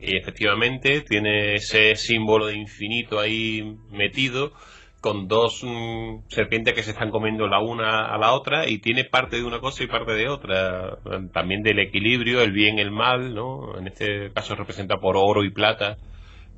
y 0.00 0.16
efectivamente 0.16 1.00
tiene 1.00 1.54
ese 1.54 1.96
símbolo 1.96 2.46
de 2.46 2.56
infinito 2.56 3.18
ahí 3.18 3.76
metido, 3.90 4.52
con 5.00 5.28
dos 5.28 5.62
mm, 5.64 6.28
serpientes 6.28 6.74
que 6.74 6.82
se 6.82 6.90
están 6.90 7.10
comiendo 7.10 7.46
la 7.46 7.60
una 7.60 8.06
a 8.06 8.18
la 8.18 8.32
otra 8.32 8.68
y 8.68 8.78
tiene 8.78 9.04
parte 9.04 9.36
de 9.36 9.44
una 9.44 9.60
cosa 9.60 9.84
y 9.84 9.86
parte 9.86 10.12
de 10.12 10.28
otra. 10.28 10.98
También 11.32 11.62
del 11.62 11.78
equilibrio, 11.78 12.42
el 12.42 12.52
bien 12.52 12.78
y 12.78 12.82
el 12.82 12.90
mal, 12.90 13.34
¿no? 13.34 13.78
En 13.78 13.86
este 13.86 14.30
caso 14.32 14.54
representa 14.56 14.98
por 14.98 15.16
oro 15.16 15.44
y 15.44 15.50
plata, 15.50 15.98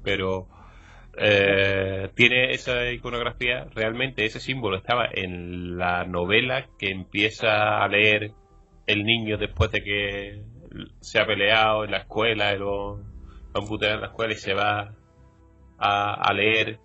pero 0.03 0.49
eh, 1.17 2.11
tiene 2.15 2.53
esa 2.53 2.91
iconografía, 2.93 3.67
realmente 3.75 4.25
ese 4.25 4.41
símbolo 4.41 4.77
estaba 4.77 5.09
en 5.13 5.77
la 5.77 6.05
novela 6.05 6.67
que 6.79 6.91
empieza 6.91 7.83
a 7.83 7.89
leer 7.89 8.33
el 8.87 9.05
niño 9.05 9.37
después 9.37 9.71
de 9.71 9.83
que 9.83 10.43
se 11.01 11.21
ha 11.21 11.27
peleado 11.27 11.85
en 11.85 11.91
la 11.91 11.99
escuela, 11.99 12.55
lo, 12.55 12.97
lo 13.55 13.83
en 13.83 14.01
la 14.01 14.07
escuela 14.07 14.33
y 14.33 14.37
se 14.37 14.55
va 14.55 14.95
a, 15.79 16.33
leer 16.35 16.79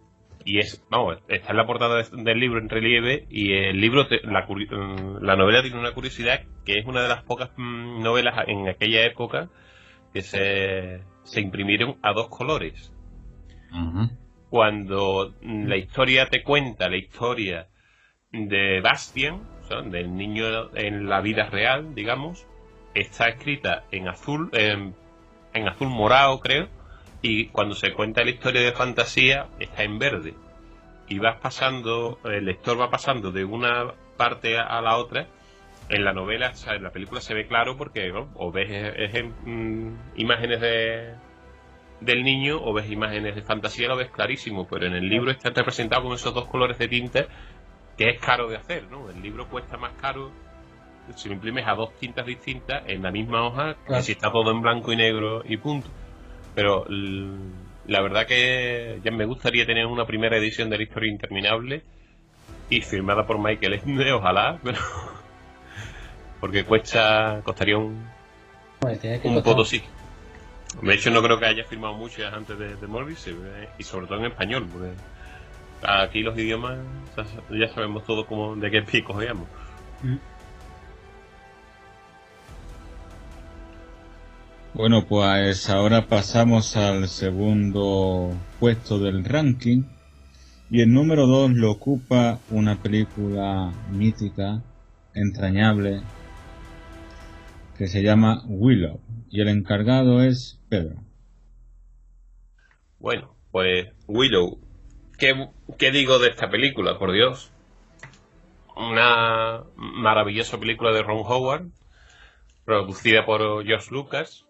y 0.44 0.60
es, 0.60 0.84
vamos, 0.90 1.18
está 1.28 1.52
en 1.52 1.58
la 1.58 1.66
portada 1.66 2.04
del 2.04 2.40
libro 2.40 2.60
en 2.60 2.70
relieve 2.70 3.26
y 3.30 3.54
el 3.54 3.80
libro, 3.80 4.08
la, 4.24 4.48
la, 5.22 5.36
novela 5.36 5.62
tiene 5.62 5.80
una 5.80 5.94
curiosidad 5.94 6.42
que 6.66 6.80
es 6.80 6.86
una 6.86 7.02
de 7.04 7.10
las 7.10 7.24
pocas 7.24 7.52
mm, 7.58 8.02
novelas 8.02 8.48
en 8.48 8.68
aquella 8.70 9.06
época 9.06 9.50
que 10.14 10.22
se, 10.22 11.02
se 11.24 11.42
imprimieron 11.42 11.98
a 12.02 12.14
dos 12.14 12.30
colores. 12.30 12.95
Cuando 14.50 15.34
la 15.42 15.78
historia 15.78 16.28
te 16.28 16.44
cuenta 16.44 16.90
la 16.90 16.98
historia 16.98 17.68
de 18.32 18.82
Bastian, 18.82 19.42
del 19.86 20.16
niño 20.16 20.76
en 20.76 21.10
la 21.10 21.22
vida 21.22 21.46
real, 21.50 21.96
digamos, 21.96 22.46
está 22.94 23.28
escrita 23.28 23.84
en 23.92 24.08
azul, 24.08 24.50
en, 24.54 24.96
azul 25.68 25.90
morado 25.90 26.40
creo, 26.40 26.68
y 27.22 27.48
cuando 27.48 27.76
se 27.76 27.94
cuenta 27.94 28.24
la 28.24 28.30
historia 28.30 28.62
de 28.62 28.72
fantasía 28.72 29.48
está 29.60 29.84
en 29.84 30.00
verde. 30.00 30.34
Y 31.08 31.20
vas 31.20 31.40
pasando, 31.40 32.20
el 32.24 32.46
lector 32.46 32.80
va 32.80 32.90
pasando 32.90 33.32
de 33.32 33.46
una 33.46 33.94
parte 34.18 34.58
a 34.58 34.82
la 34.82 34.98
otra. 34.98 35.28
En 35.88 36.04
la 36.04 36.14
novela, 36.14 36.52
en 36.68 36.84
la 36.84 36.90
película 36.90 37.22
se 37.22 37.36
ve 37.36 37.46
claro 37.46 37.78
porque 37.78 38.12
o 38.36 38.52
ves 38.52 38.70
mm, 39.44 39.90
imágenes 40.16 40.60
de, 40.62 41.14
del 42.02 42.24
niño 42.24 42.60
o 42.62 42.74
ves 42.74 42.90
imágenes 42.92 43.36
de 43.36 43.42
fantasía, 43.42 43.88
lo 43.88 43.96
ves 43.96 44.10
clarísimo, 44.12 44.68
pero 44.68 44.86
en 44.86 44.94
el 44.94 45.08
libro 45.08 45.32
está 45.32 45.50
representado 45.50 46.04
con 46.04 46.14
esos 46.14 46.34
dos 46.34 46.46
colores 46.46 46.78
de 46.78 46.88
tinta 46.88 47.26
que 47.98 48.10
es 48.10 48.20
caro 48.20 48.50
de 48.50 48.58
hacer, 48.58 48.84
¿no? 48.90 49.10
El 49.10 49.22
libro 49.22 49.48
cuesta 49.48 49.78
más 49.78 49.94
caro 49.94 50.32
si 51.16 51.30
lo 51.30 51.36
imprimes 51.36 51.68
a 51.68 51.76
dos 51.76 51.94
tintas 52.00 52.26
distintas 52.26 52.84
en 52.88 53.04
la 53.04 53.12
misma 53.12 53.46
hoja 53.46 53.76
que 53.88 54.02
si 54.02 54.14
está 54.14 54.32
todo 54.32 54.52
en 54.52 54.62
blanco 54.62 54.92
y 54.92 54.96
negro 54.96 55.44
y 55.46 55.58
punto. 55.58 55.88
Pero 56.56 56.86
la 56.90 58.02
verdad 58.02 58.26
que 58.26 59.00
ya 59.04 59.12
me 59.12 59.26
gustaría 59.26 59.66
tener 59.66 59.86
una 59.86 60.06
primera 60.06 60.38
edición 60.38 60.70
de 60.70 60.78
la 60.78 60.84
historia 60.84 61.12
interminable 61.12 61.84
y 62.70 62.82
firmada 62.82 63.28
por 63.28 63.38
Michael 63.38 63.82
Ende, 63.86 64.12
ojalá, 64.12 64.60
pero 64.64 64.80
porque 66.40 66.64
cuesta 66.64 67.42
costaría 67.44 67.78
un 67.78 68.08
un 69.24 69.44
potosí. 69.44 69.82
De 70.82 70.94
hecho 70.94 71.10
no 71.10 71.22
creo 71.22 71.40
que 71.40 71.46
haya 71.46 71.64
firmado 71.64 71.94
muchas 71.94 72.34
antes 72.34 72.58
de, 72.60 72.76
de 72.76 72.88
Morbius 72.88 73.28
eh, 73.28 73.70
y 73.78 73.84
sobre 73.84 74.08
todo 74.08 74.20
en 74.20 74.26
español, 74.26 74.68
porque 74.72 74.92
aquí 75.82 76.22
los 76.22 76.38
idiomas 76.38 76.78
ya 77.50 77.68
sabemos 77.74 78.04
todo 78.06 78.26
como 78.26 78.56
de 78.56 78.72
qué 78.72 78.82
pico 78.82 79.14
veamos. 79.14 79.48
Mm. 80.04 80.18
Bueno, 84.76 85.06
pues 85.08 85.70
ahora 85.70 86.06
pasamos 86.06 86.76
al 86.76 87.08
segundo 87.08 88.36
puesto 88.60 89.00
del 89.00 89.24
ranking. 89.24 89.84
Y 90.70 90.82
el 90.82 90.92
número 90.92 91.28
2 91.28 91.52
lo 91.52 91.72
ocupa 91.72 92.40
una 92.50 92.76
película 92.76 93.72
mítica, 93.92 94.62
entrañable, 95.14 96.02
que 97.78 97.88
se 97.88 98.04
llama 98.04 98.44
Willow. 98.48 99.00
Y 99.36 99.42
el 99.42 99.50
encargado 99.50 100.24
es 100.24 100.62
Pedro. 100.70 100.96
Bueno, 103.00 103.36
pues 103.52 103.90
Willow. 104.08 104.62
¿Qué, 105.20 105.50
qué 105.78 105.92
digo 105.92 106.20
de 106.20 106.30
esta 106.30 106.50
película, 106.50 106.98
por 106.98 107.12
Dios? 107.12 107.52
Una 108.78 109.66
maravillosa 109.76 110.58
película 110.58 110.94
de 110.94 111.04
Ron 111.04 111.24
Howard, 111.26 111.68
producida 112.64 113.26
por 113.26 113.66
George 113.66 113.92
Lucas, 113.92 114.46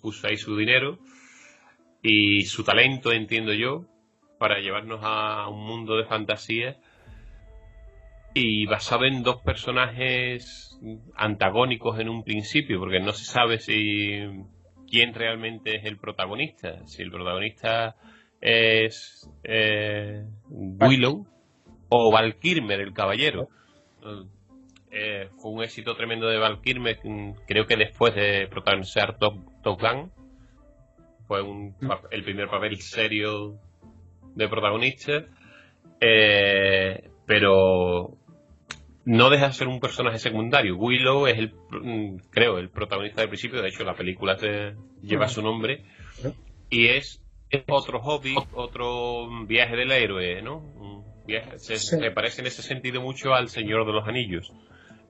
puso 0.00 0.28
ahí 0.28 0.36
su 0.36 0.56
dinero 0.56 1.00
y 2.00 2.42
su 2.42 2.62
talento, 2.62 3.10
entiendo 3.10 3.52
yo, 3.52 3.84
para 4.38 4.60
llevarnos 4.60 5.00
a 5.02 5.48
un 5.48 5.66
mundo 5.66 5.96
de 5.96 6.04
fantasía 6.04 6.78
y 8.34 8.66
basado 8.66 9.04
en 9.04 9.22
dos 9.22 9.40
personajes 9.42 10.78
antagónicos 11.14 11.98
en 11.98 12.08
un 12.08 12.24
principio, 12.24 12.78
porque 12.78 13.00
no 13.00 13.12
se 13.12 13.24
sabe 13.24 13.58
si 13.58 14.20
quién 14.88 15.14
realmente 15.14 15.76
es 15.76 15.84
el 15.84 15.98
protagonista, 15.98 16.86
si 16.86 17.02
el 17.02 17.10
protagonista 17.10 17.96
es 18.40 19.30
eh, 19.44 20.24
Willow 20.48 21.26
o 21.88 22.12
Valkirmer, 22.12 22.80
el 22.80 22.92
caballero. 22.92 23.48
Eh, 24.90 25.28
fue 25.36 25.52
un 25.52 25.62
éxito 25.62 25.94
tremendo 25.94 26.26
de 26.28 26.38
Val 26.38 26.58
mm, 26.58 27.32
creo 27.46 27.66
que 27.66 27.76
después 27.76 28.14
de 28.14 28.48
protagonizar 28.48 29.18
Top, 29.18 29.36
Top 29.62 29.80
Gun, 29.80 30.10
fue 31.28 31.42
un, 31.42 31.76
mm. 31.80 31.90
el 32.10 32.24
primer 32.24 32.48
papel 32.48 32.76
serio 32.78 33.56
de 34.34 34.48
protagonista, 34.48 35.26
eh, 36.00 37.08
pero 37.26 38.16
no 39.04 39.30
deja 39.30 39.48
de 39.48 39.52
ser 39.52 39.68
un 39.68 39.80
personaje 39.80 40.18
secundario. 40.18 40.76
Willow 40.76 41.26
es 41.26 41.38
el, 41.38 41.52
mm, 41.70 42.16
creo, 42.30 42.58
el 42.58 42.70
protagonista 42.70 43.22
del 43.22 43.30
principio, 43.30 43.62
de 43.62 43.68
hecho 43.68 43.84
la 43.84 43.94
película 43.94 44.36
lleva 45.02 45.28
su 45.28 45.42
nombre, 45.42 45.84
y 46.68 46.88
es, 46.88 47.22
otro 47.68 48.00
hobby, 48.00 48.34
otro 48.54 49.26
viaje 49.46 49.76
del 49.76 49.90
héroe, 49.90 50.42
¿no? 50.42 50.62
se, 51.56 51.78
se, 51.78 52.10
parece 52.10 52.40
en 52.40 52.48
ese 52.48 52.62
sentido 52.62 53.00
mucho 53.00 53.34
al 53.34 53.48
Señor 53.48 53.86
de 53.86 53.92
los 53.92 54.06
Anillos. 54.06 54.52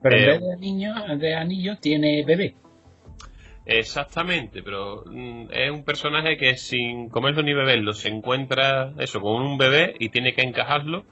Pero 0.01 0.17
en 0.17 0.25
vez 0.25 0.41
de 0.41 0.57
niño, 0.57 0.93
de 1.17 1.35
anillo 1.35 1.77
tiene 1.79 2.23
bebé. 2.25 2.55
Exactamente, 3.65 4.63
pero 4.63 5.03
mm, 5.05 5.47
es 5.51 5.71
un 5.71 5.83
personaje 5.83 6.37
que 6.37 6.57
sin 6.57 7.09
comerlo 7.09 7.43
ni 7.43 7.53
beberlo 7.53 7.93
se 7.93 8.09
encuentra 8.09 8.93
eso 8.99 9.21
con 9.21 9.41
un 9.41 9.57
bebé 9.57 9.95
y 9.99 10.09
tiene 10.09 10.33
que 10.33 10.41
encajarlo 10.41 11.05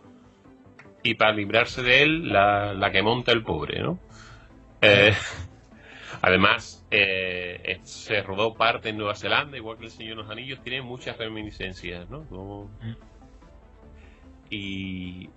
y 1.04 1.16
para 1.16 1.34
librarse 1.34 1.82
de 1.82 2.04
él 2.04 2.30
la, 2.30 2.90
que 2.92 3.02
monta 3.02 3.32
el 3.32 3.44
pobre, 3.44 3.82
¿no? 3.82 4.00
Eh, 4.82 5.14
además, 6.22 6.86
eh, 6.92 7.80
se 7.84 8.22
rodó 8.22 8.54
parte 8.56 8.90
en 8.90 8.98
Nueva 8.98 9.16
Zelanda, 9.16 9.58
igual 9.58 9.78
que 9.78 9.86
el 9.86 9.92
Señor 9.92 10.18
de 10.18 10.24
los 10.24 10.32
Anillos, 10.32 10.62
tiene 10.62 10.82
muchas 10.82 11.18
reminiscencias, 11.18 12.10
¿no? 12.10 12.22
Mm. 12.82 12.96
Y 14.52 15.30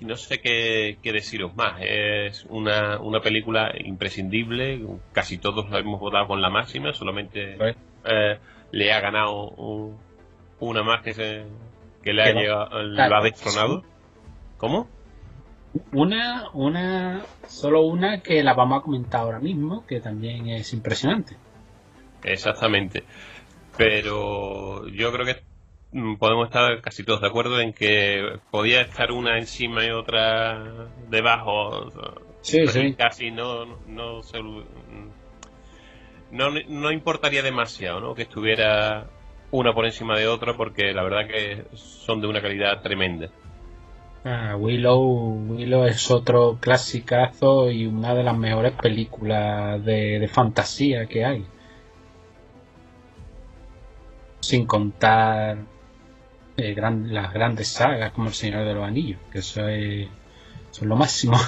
no 0.00 0.16
sé 0.16 0.40
qué, 0.40 0.98
deciros 1.02 1.54
más. 1.56 1.80
Es 1.80 2.44
una, 2.48 3.00
una, 3.00 3.20
película 3.20 3.72
imprescindible. 3.78 4.80
Casi 5.12 5.38
todos 5.38 5.70
la 5.70 5.78
hemos 5.78 5.98
votado 5.98 6.28
con 6.28 6.40
la 6.40 6.50
máxima. 6.50 6.92
Solamente 6.92 7.56
eh, 8.04 8.38
le 8.70 8.92
ha 8.92 9.00
ganado 9.00 9.54
una 10.60 10.82
más 10.82 11.02
que, 11.02 11.14
se, 11.14 11.44
que 12.02 12.12
le 12.12 12.22
ha, 12.22 12.32
llegado, 12.32 12.82
la 12.82 13.18
ha 13.18 13.22
destronado. 13.22 13.84
¿Cómo? 14.58 14.88
Una, 15.92 16.50
una, 16.52 17.22
solo 17.46 17.82
una 17.82 18.20
que 18.20 18.42
la 18.42 18.54
vamos 18.54 18.80
a 18.80 18.82
comentar 18.82 19.20
ahora 19.22 19.38
mismo, 19.38 19.86
que 19.86 20.00
también 20.00 20.48
es 20.48 20.72
impresionante. 20.72 21.36
Exactamente. 22.24 23.04
Pero 23.76 24.88
yo 24.88 25.12
creo 25.12 25.24
que 25.24 25.36
podemos 26.18 26.48
estar 26.48 26.80
casi 26.80 27.04
todos 27.04 27.20
de 27.20 27.28
acuerdo 27.28 27.60
en 27.60 27.72
que 27.72 28.40
podía 28.50 28.80
estar 28.80 29.12
una 29.12 29.38
encima 29.38 29.84
y 29.84 29.90
otra 29.90 30.88
debajo. 31.08 31.90
Sí, 32.42 32.66
sí. 32.66 32.94
Casi 32.94 33.30
no, 33.30 33.64
no, 33.86 34.22
no, 36.30 36.50
no 36.68 36.92
importaría 36.92 37.42
demasiado 37.42 38.00
¿no? 38.00 38.14
que 38.14 38.22
estuviera 38.22 39.06
una 39.50 39.72
por 39.72 39.86
encima 39.86 40.18
de 40.18 40.26
otra 40.28 40.54
porque 40.54 40.92
la 40.92 41.02
verdad 41.02 41.26
que 41.26 41.64
son 41.74 42.20
de 42.20 42.26
una 42.26 42.42
calidad 42.42 42.82
tremenda. 42.82 43.28
Ah, 44.24 44.56
Willow, 44.56 45.46
Willow 45.48 45.84
es 45.84 46.10
otro 46.10 46.58
clasicazo 46.60 47.70
y 47.70 47.86
una 47.86 48.14
de 48.14 48.24
las 48.24 48.36
mejores 48.36 48.72
películas 48.72 49.82
de, 49.84 50.18
de 50.18 50.28
fantasía 50.28 51.06
que 51.06 51.24
hay. 51.24 51.46
Sin 54.40 54.66
contar 54.66 55.58
eh, 56.58 56.74
las 56.74 57.32
grandes 57.32 57.68
sagas 57.68 58.12
como 58.12 58.28
El 58.28 58.34
Señor 58.34 58.64
de 58.64 58.74
los 58.74 58.84
Anillos, 58.84 59.20
que 59.30 59.38
eso 59.38 59.68
es, 59.68 60.08
son 60.72 60.88
lo 60.88 60.96
máximo. 60.96 61.36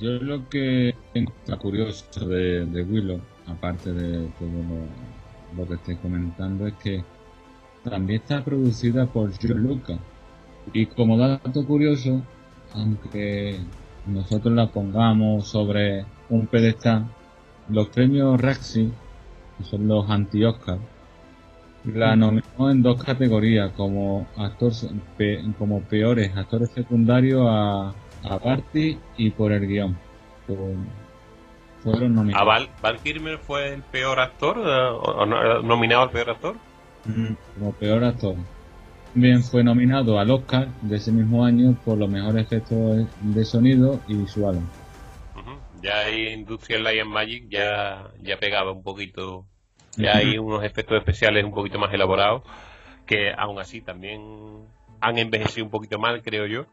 Yo 0.00 0.10
lo 0.12 0.48
que 0.48 0.94
está 1.12 1.56
curioso 1.56 2.28
de, 2.28 2.86
Willow, 2.88 3.20
aparte 3.48 3.92
de 3.92 4.28
todo 4.38 4.86
lo, 5.56 5.66
que 5.66 5.74
estoy 5.74 5.96
comentando, 5.96 6.68
es 6.68 6.74
que 6.74 7.02
también 7.82 8.20
está 8.20 8.44
producida 8.44 9.06
por 9.06 9.36
George 9.38 9.58
Lucas. 9.58 9.98
Y 10.72 10.86
como 10.86 11.18
dato 11.18 11.66
curioso, 11.66 12.22
aunque 12.74 13.58
nosotros 14.06 14.54
la 14.54 14.66
pongamos 14.68 15.46
sobre 15.46 16.04
un 16.28 16.46
pedestal, 16.46 17.06
los 17.68 17.88
premios 17.88 18.40
Raxi, 18.40 18.90
que 19.58 19.64
son 19.64 19.86
los 19.86 20.08
anti-Oscar, 20.08 20.78
la 21.84 22.14
nominó 22.14 22.70
en 22.70 22.82
dos 22.82 23.02
categorías, 23.02 23.72
como 23.72 24.26
actor, 24.36 24.72
como 25.58 25.80
peores 25.82 26.36
actores 26.36 26.70
secundarios 26.70 27.44
a, 27.48 27.92
a 28.22 28.38
Barty 28.38 28.98
y 29.16 29.30
por 29.30 29.52
el 29.52 29.66
guion. 29.66 29.98
fueron 31.82 32.14
nominados. 32.14 32.48
¿A 32.48 32.68
Val, 32.80 32.98
Kilmer 33.02 33.38
fue 33.38 33.74
el 33.74 33.82
peor 33.82 34.20
actor? 34.20 34.58
Eh, 34.58 34.88
¿O, 34.92 35.26
nominado 35.26 36.02
al 36.02 36.10
peor 36.10 36.30
actor? 36.30 36.56
como 37.54 37.72
peor 37.72 38.04
actor. 38.04 38.36
También 39.12 39.42
fue 39.42 39.62
nominado 39.62 40.18
al 40.18 40.30
Oscar 40.30 40.68
de 40.82 40.96
ese 40.96 41.12
mismo 41.12 41.44
año 41.44 41.76
por 41.84 41.98
los 41.98 42.08
mejores 42.08 42.46
efectos 42.46 43.06
de 43.20 43.44
sonido 43.44 44.00
y 44.08 44.14
visuales. 44.14 44.62
Ya 45.82 45.98
hay 46.00 46.28
Industrial 46.28 46.84
Light 46.84 47.00
and 47.02 47.10
Magic, 47.10 47.48
ya, 47.48 48.10
ya 48.22 48.38
pegado 48.38 48.72
un 48.72 48.82
poquito 48.82 49.46
ya 49.96 50.16
hay 50.16 50.38
unos 50.38 50.64
efectos 50.64 50.96
especiales 50.98 51.44
un 51.44 51.52
poquito 51.52 51.78
más 51.78 51.92
elaborados 51.92 52.42
que 53.06 53.32
aún 53.36 53.58
así 53.58 53.82
también 53.82 54.66
han 55.00 55.18
envejecido 55.18 55.66
un 55.66 55.70
poquito 55.70 55.98
mal, 55.98 56.22
creo 56.22 56.46
yo. 56.46 56.66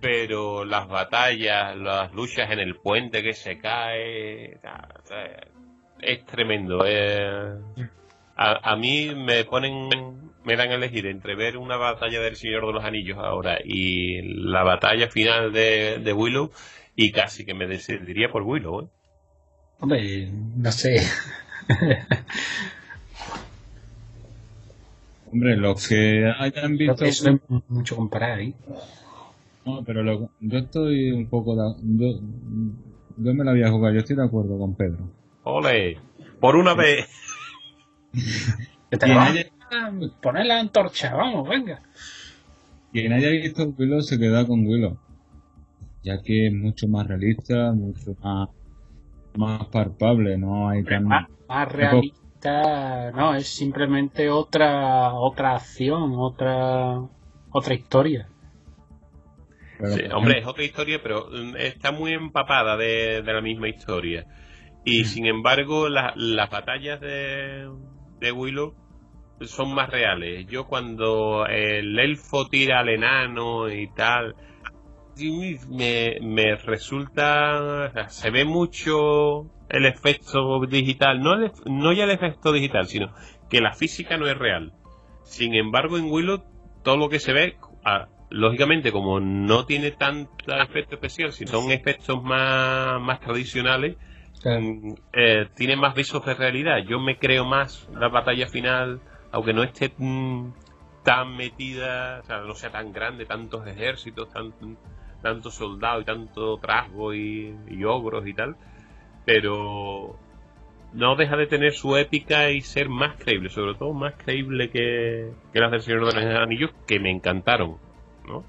Pero 0.00 0.64
las 0.64 0.86
batallas, 0.86 1.76
las 1.76 2.12
luchas 2.14 2.50
en 2.50 2.60
el 2.60 2.76
puente 2.76 3.22
que 3.22 3.32
se 3.32 3.58
cae, 3.58 4.58
es 6.00 6.24
tremendo. 6.26 6.84
A, 8.38 8.76
mí 8.76 9.14
me 9.16 9.44
ponen, 9.44 9.88
me 10.44 10.56
dan 10.56 10.70
a 10.70 10.76
elegir 10.76 11.06
entre 11.06 11.34
ver 11.34 11.56
una 11.56 11.76
batalla 11.76 12.20
del 12.20 12.36
Señor 12.36 12.66
de 12.66 12.72
los 12.72 12.84
Anillos 12.84 13.18
ahora 13.18 13.58
y 13.64 14.22
la 14.22 14.62
batalla 14.62 15.08
final 15.08 15.52
de, 15.52 15.98
de 15.98 16.12
Willow 16.12 16.52
y 16.94 17.10
casi 17.10 17.44
que 17.44 17.54
me 17.54 17.66
decidiría 17.66 18.30
por 18.30 18.42
Willow. 18.44 18.82
¿eh? 18.82 18.86
Hombre, 19.80 20.30
no 20.56 20.70
sé. 20.70 21.00
Hombre, 25.32 25.56
los 25.56 25.88
que 25.88 26.32
hayan 26.38 26.76
visto. 26.76 27.04
Eso 27.04 27.30
es 27.30 27.40
mucho 27.68 27.96
comparar 27.96 28.38
ahí. 28.38 28.54
No, 29.66 29.82
pero 29.84 30.30
yo 30.40 30.58
estoy 30.58 31.10
un 31.10 31.28
poco. 31.28 31.56
yo, 31.56 32.20
me 33.16 33.44
la 33.44 33.50
voy 33.50 33.64
a 33.64 33.70
jugar, 33.70 33.92
yo 33.92 33.98
estoy 33.98 34.16
de 34.16 34.24
acuerdo 34.24 34.58
con 34.58 34.74
Pedro. 34.74 35.10
¡Ole! 35.42 35.98
¡Por 36.40 36.56
una 36.56 36.74
vez! 36.74 37.08
Poner 40.22 40.46
la 40.46 40.60
antorcha, 40.60 41.14
vamos, 41.14 41.48
venga. 41.48 41.80
Quien 42.92 43.12
haya 43.12 43.30
visto 43.30 43.74
Willow 43.76 44.00
se 44.00 44.18
queda 44.18 44.46
con 44.46 44.66
Willow. 44.66 44.96
Ya 46.02 46.22
que 46.22 46.46
es 46.46 46.54
mucho 46.54 46.88
más 46.88 47.06
realista, 47.06 47.72
mucho 47.72 48.14
más, 48.22 48.48
más 49.36 49.66
palpable, 49.66 50.38
no 50.38 50.68
hay 50.68 50.84
tan 50.84 51.04
más 51.04 51.72
realista, 51.72 53.10
no, 53.12 53.34
es 53.34 53.48
simplemente 53.48 54.30
otra 54.30 55.12
otra 55.14 55.56
acción, 55.56 56.14
otra 56.16 57.00
otra 57.50 57.74
historia. 57.74 58.28
hombre, 60.14 60.38
es 60.38 60.46
otra 60.46 60.64
historia, 60.64 61.00
pero 61.02 61.28
mm, 61.30 61.56
está 61.56 61.92
muy 61.92 62.12
empapada 62.12 62.76
de, 62.76 63.22
la 63.22 63.40
misma 63.40 63.68
historia. 63.68 64.26
Y 64.84 65.02
mm. 65.02 65.04
sin 65.04 65.26
embargo, 65.26 65.88
las 65.88 66.50
batallas 66.50 67.00
de, 67.00 67.68
de 68.20 68.32
Willow 68.32 68.74
son 69.42 69.74
más 69.74 69.88
reales. 69.90 70.46
Yo 70.48 70.66
cuando 70.66 71.46
el 71.46 71.98
elfo 71.98 72.48
tira 72.48 72.80
al 72.80 72.88
enano 72.88 73.70
y 73.70 73.88
tal, 73.94 74.34
me, 75.68 76.18
me 76.20 76.56
resulta, 76.56 78.08
se 78.08 78.30
ve 78.30 78.44
mucho 78.44 79.46
el 79.68 79.86
efecto 79.86 80.60
digital, 80.66 81.20
no, 81.20 81.36
no 81.66 81.92
ya 81.92 82.04
el 82.04 82.10
efecto 82.10 82.52
digital, 82.52 82.86
sino 82.86 83.12
que 83.50 83.60
la 83.60 83.72
física 83.72 84.16
no 84.16 84.26
es 84.26 84.36
real. 84.36 84.72
Sin 85.24 85.54
embargo, 85.54 85.98
en 85.98 86.10
Willow 86.10 86.42
todo 86.82 86.96
lo 86.96 87.08
que 87.08 87.18
se 87.18 87.32
ve, 87.32 87.56
ah, 87.84 88.08
lógicamente, 88.30 88.92
como 88.92 89.20
no 89.20 89.66
tiene 89.66 89.90
tanto 89.90 90.54
efecto 90.56 90.94
especial, 90.94 91.32
sino 91.32 91.70
efectos 91.70 92.22
más, 92.22 93.00
más 93.00 93.20
tradicionales, 93.20 93.96
mm, 94.44 94.94
eh, 95.12 95.48
tiene 95.54 95.76
más 95.76 95.94
visos 95.94 96.24
de 96.24 96.34
realidad. 96.34 96.78
Yo 96.78 97.00
me 97.00 97.18
creo 97.18 97.44
más 97.44 97.88
la 97.92 98.08
batalla 98.08 98.46
final, 98.46 99.00
aunque 99.32 99.52
no 99.52 99.62
esté 99.62 99.92
mm, 99.96 100.52
tan 101.02 101.36
metida, 101.36 102.20
o 102.20 102.24
sea, 102.24 102.40
no 102.40 102.54
sea 102.54 102.70
tan 102.70 102.92
grande, 102.92 103.26
tantos 103.26 103.66
ejércitos, 103.66 104.28
tantos 105.22 105.54
soldados 105.54 106.02
y 106.02 106.06
tanto 106.06 106.58
trasgo 106.58 107.14
y, 107.14 107.54
y 107.68 107.84
ogros 107.84 108.26
y 108.26 108.34
tal 108.34 108.56
pero 109.28 110.16
no 110.94 111.14
deja 111.14 111.36
de 111.36 111.46
tener 111.46 111.74
su 111.74 111.98
épica 111.98 112.50
y 112.50 112.62
ser 112.62 112.88
más 112.88 113.14
creíble, 113.18 113.50
sobre 113.50 113.74
todo 113.74 113.92
más 113.92 114.14
creíble 114.14 114.70
que, 114.70 115.32
las 115.52 115.70
del 115.70 115.82
Señor 115.82 116.06
de 116.06 116.06
los 116.06 116.36
Anillos, 116.42 116.70
que 116.86 116.98
me 116.98 117.10
encantaron, 117.10 117.76
¿no? 118.26 118.40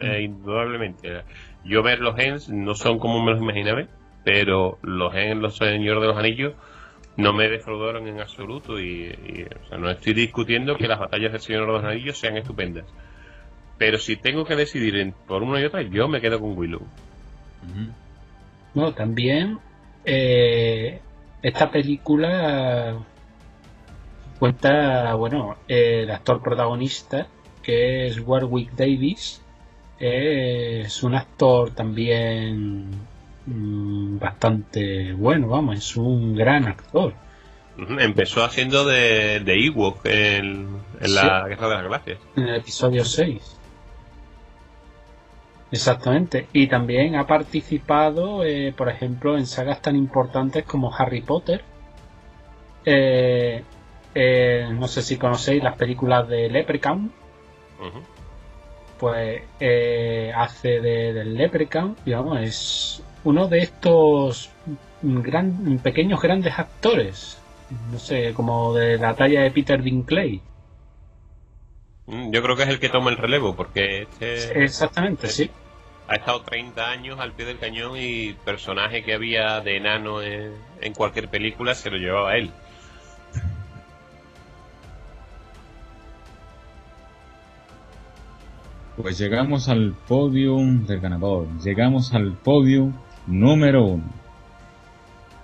Mm. 0.00 0.04
Eh, 0.04 0.22
indudablemente. 0.22 1.24
Yo 1.64 1.82
ver 1.82 1.98
los 1.98 2.14
Gens 2.14 2.48
no 2.48 2.76
son 2.76 3.00
como 3.00 3.20
me 3.20 3.32
los 3.32 3.42
imaginaba, 3.42 3.82
pero 4.24 4.78
los 4.82 5.12
Gens, 5.12 5.40
los 5.40 5.56
Señor 5.56 6.00
de 6.00 6.06
los 6.06 6.16
Anillos, 6.16 6.54
no 7.16 7.32
me 7.32 7.48
defraudaron 7.48 8.08
en 8.08 8.20
absoluto 8.20 8.80
y, 8.80 9.14
no 9.78 9.90
estoy 9.90 10.14
discutiendo 10.14 10.76
que 10.76 10.88
las 10.88 10.98
batallas 10.98 11.32
del 11.32 11.40
Señor 11.40 11.66
de 11.66 11.72
los 11.72 11.84
Anillos 11.84 12.18
sean 12.18 12.36
estupendas. 12.36 12.86
Pero 13.78 13.98
si 13.98 14.16
tengo 14.16 14.44
que 14.44 14.56
decidir 14.56 15.12
por 15.26 15.42
una 15.42 15.60
y 15.60 15.64
otra, 15.64 15.82
yo 15.82 16.08
me 16.08 16.20
quedo 16.20 16.40
con 16.40 16.56
Willow. 16.56 16.82
No, 18.74 18.92
también 18.92 19.58
eh, 20.04 21.00
esta 21.42 21.70
película 21.70 22.96
cuenta, 24.38 25.14
bueno, 25.14 25.56
el 25.68 26.10
actor 26.10 26.42
protagonista, 26.42 27.26
que 27.62 28.06
es 28.06 28.20
Warwick 28.20 28.72
Davis, 28.72 29.42
es 29.98 31.02
un 31.02 31.14
actor 31.14 31.70
también 31.70 32.90
mm, 33.46 34.18
bastante 34.18 35.12
bueno, 35.12 35.48
vamos, 35.48 35.78
es 35.78 35.96
un 35.96 36.34
gran 36.34 36.66
actor. 36.66 37.14
Empezó 37.76 38.44
haciendo 38.44 38.84
de, 38.84 39.40
de 39.40 39.66
Ewok 39.66 40.04
en, 40.04 40.78
la 41.00 41.48
Guerra 41.48 41.68
de 41.68 41.74
las 41.74 41.84
Galaxias. 41.84 42.18
En 42.36 42.48
el 42.48 42.56
episodio 42.56 43.04
6. 43.04 43.58
Exactamente. 45.72 46.48
Y 46.52 46.66
también 46.66 47.16
ha 47.16 47.26
participado, 47.26 48.44
eh, 48.44 48.74
por 48.76 48.90
ejemplo, 48.90 49.38
en 49.38 49.46
sagas 49.46 49.80
tan 49.80 49.96
importantes 49.96 50.64
como 50.64 50.94
Harry 50.94 51.22
Potter. 51.22 51.64
Eh, 52.84 53.62
eh, 54.14 54.68
no 54.70 54.86
sé 54.86 55.00
si 55.00 55.16
conocéis 55.16 55.62
las 55.62 55.76
películas 55.76 56.28
de 56.28 56.50
Leprechaun. 56.50 57.10
Pues 58.98 59.42
hace 60.36 60.80
de, 60.80 61.12
del 61.12 61.34
Leprechaun, 61.34 61.96
digamos, 62.04 62.38
es 62.40 63.02
uno 63.24 63.48
de 63.48 63.58
estos 63.60 64.50
gran, 65.02 65.78
pequeños 65.82 66.20
grandes 66.20 66.58
actores. 66.58 67.38
No 67.90 67.98
sé, 67.98 68.34
como 68.34 68.74
de 68.74 68.98
la 68.98 69.14
talla 69.14 69.42
de 69.42 69.50
Peter 69.50 69.82
Dinklage. 69.82 70.40
Mm, 72.06 72.30
yo 72.30 72.42
creo 72.42 72.56
que 72.56 72.64
es 72.64 72.68
el 72.68 72.80
que 72.80 72.88
toma 72.88 73.10
el 73.10 73.16
relevo, 73.16 73.54
porque 73.54 74.02
este... 74.02 74.64
Exactamente, 74.64 75.28
sí 75.28 75.50
ha 76.08 76.16
estado 76.16 76.42
30 76.42 76.90
años 76.90 77.20
al 77.20 77.32
pie 77.32 77.46
del 77.46 77.58
cañón 77.58 77.92
y 77.96 78.34
personaje 78.44 79.02
que 79.02 79.14
había 79.14 79.60
de 79.60 79.78
enano 79.78 80.20
en, 80.22 80.52
cualquier 80.94 81.28
película 81.28 81.74
se 81.74 81.90
lo 81.90 81.96
llevaba 81.96 82.36
él. 82.36 82.50
Pues 88.96 89.18
llegamos 89.18 89.70
al 89.70 89.94
podium 90.06 90.84
del 90.86 91.00
ganador. 91.00 91.46
Llegamos 91.64 92.12
al 92.12 92.32
podium 92.32 92.92
número 93.26 93.84
uno. 93.84 94.04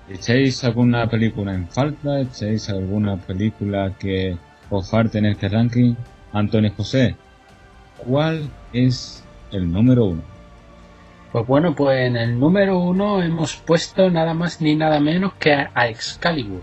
¿Echáis 0.08 0.64
alguna 0.64 1.06
película 1.08 1.54
en 1.54 1.68
falta? 1.68 2.20
¿Echáis 2.20 2.68
alguna 2.70 3.16
película 3.16 3.92
que 3.98 4.36
os 4.70 4.90
falte 4.90 5.18
en 5.18 5.26
este 5.26 5.48
ranking? 5.48 5.94
Antonio 6.32 6.72
José, 6.76 7.16
¿cuál 7.98 8.48
es 8.72 9.24
el 9.52 9.70
número 9.70 10.06
uno? 10.06 10.22
Pues 11.32 11.46
bueno, 11.46 11.74
pues 11.74 12.06
en 12.06 12.16
el 12.16 12.38
número 12.38 12.78
uno 12.78 13.22
hemos 13.22 13.56
puesto 13.56 14.10
nada 14.10 14.32
más 14.34 14.60
ni 14.62 14.74
nada 14.74 14.98
menos 14.98 15.34
que 15.34 15.52
a 15.52 15.88
Excalibur. 15.88 16.62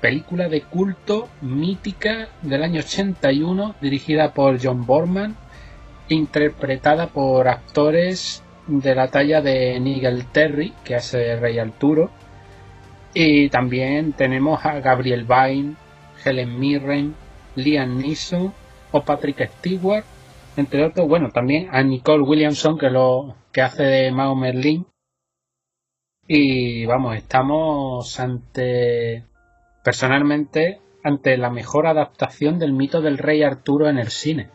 Película 0.00 0.48
de 0.48 0.62
culto 0.62 1.28
mítica 1.40 2.28
del 2.42 2.64
año 2.64 2.80
81, 2.80 3.76
dirigida 3.80 4.32
por 4.32 4.58
John 4.60 4.84
Borman, 4.84 5.36
interpretada 6.08 7.06
por 7.06 7.46
actores 7.46 8.43
de 8.66 8.94
la 8.94 9.08
talla 9.08 9.40
de 9.40 9.78
Nigel 9.80 10.26
Terry, 10.26 10.72
que 10.84 10.94
hace 10.94 11.36
Rey 11.36 11.58
Arturo, 11.58 12.10
y 13.12 13.48
también 13.48 14.12
tenemos 14.12 14.64
a 14.64 14.80
Gabriel 14.80 15.24
Byrne, 15.24 15.76
Helen 16.24 16.58
Mirren, 16.58 17.14
Liam 17.54 17.98
Neeson 17.98 18.52
o 18.92 19.02
Patrick 19.02 19.48
Stewart, 19.58 20.04
entre 20.56 20.84
otros, 20.84 21.08
bueno, 21.08 21.30
también 21.30 21.68
a 21.72 21.82
Nicole 21.82 22.22
Williamson 22.22 22.78
que 22.78 22.90
lo 22.90 23.36
que 23.52 23.62
hace 23.62 23.82
de 23.84 24.12
Mao 24.12 24.34
Merlin. 24.34 24.86
Y 26.26 26.86
vamos, 26.86 27.16
estamos 27.16 28.18
ante 28.18 29.24
personalmente 29.82 30.80
ante 31.02 31.36
la 31.36 31.50
mejor 31.50 31.86
adaptación 31.86 32.58
del 32.58 32.72
mito 32.72 33.02
del 33.02 33.18
rey 33.18 33.42
Arturo 33.42 33.88
en 33.90 33.98
el 33.98 34.08
cine. 34.08 34.48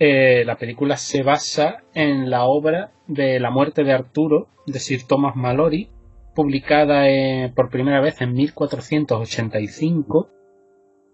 Eh, 0.00 0.44
la 0.44 0.56
película 0.56 0.96
se 0.96 1.24
basa 1.24 1.82
en 1.92 2.30
la 2.30 2.44
obra 2.44 2.92
de 3.08 3.40
La 3.40 3.50
muerte 3.50 3.82
de 3.82 3.92
Arturo 3.92 4.46
de 4.64 4.78
Sir 4.78 5.02
Thomas 5.08 5.34
Malory, 5.34 5.88
publicada 6.36 7.08
eh, 7.08 7.52
por 7.54 7.68
primera 7.68 8.00
vez 8.00 8.20
en 8.20 8.32
1485 8.32 10.30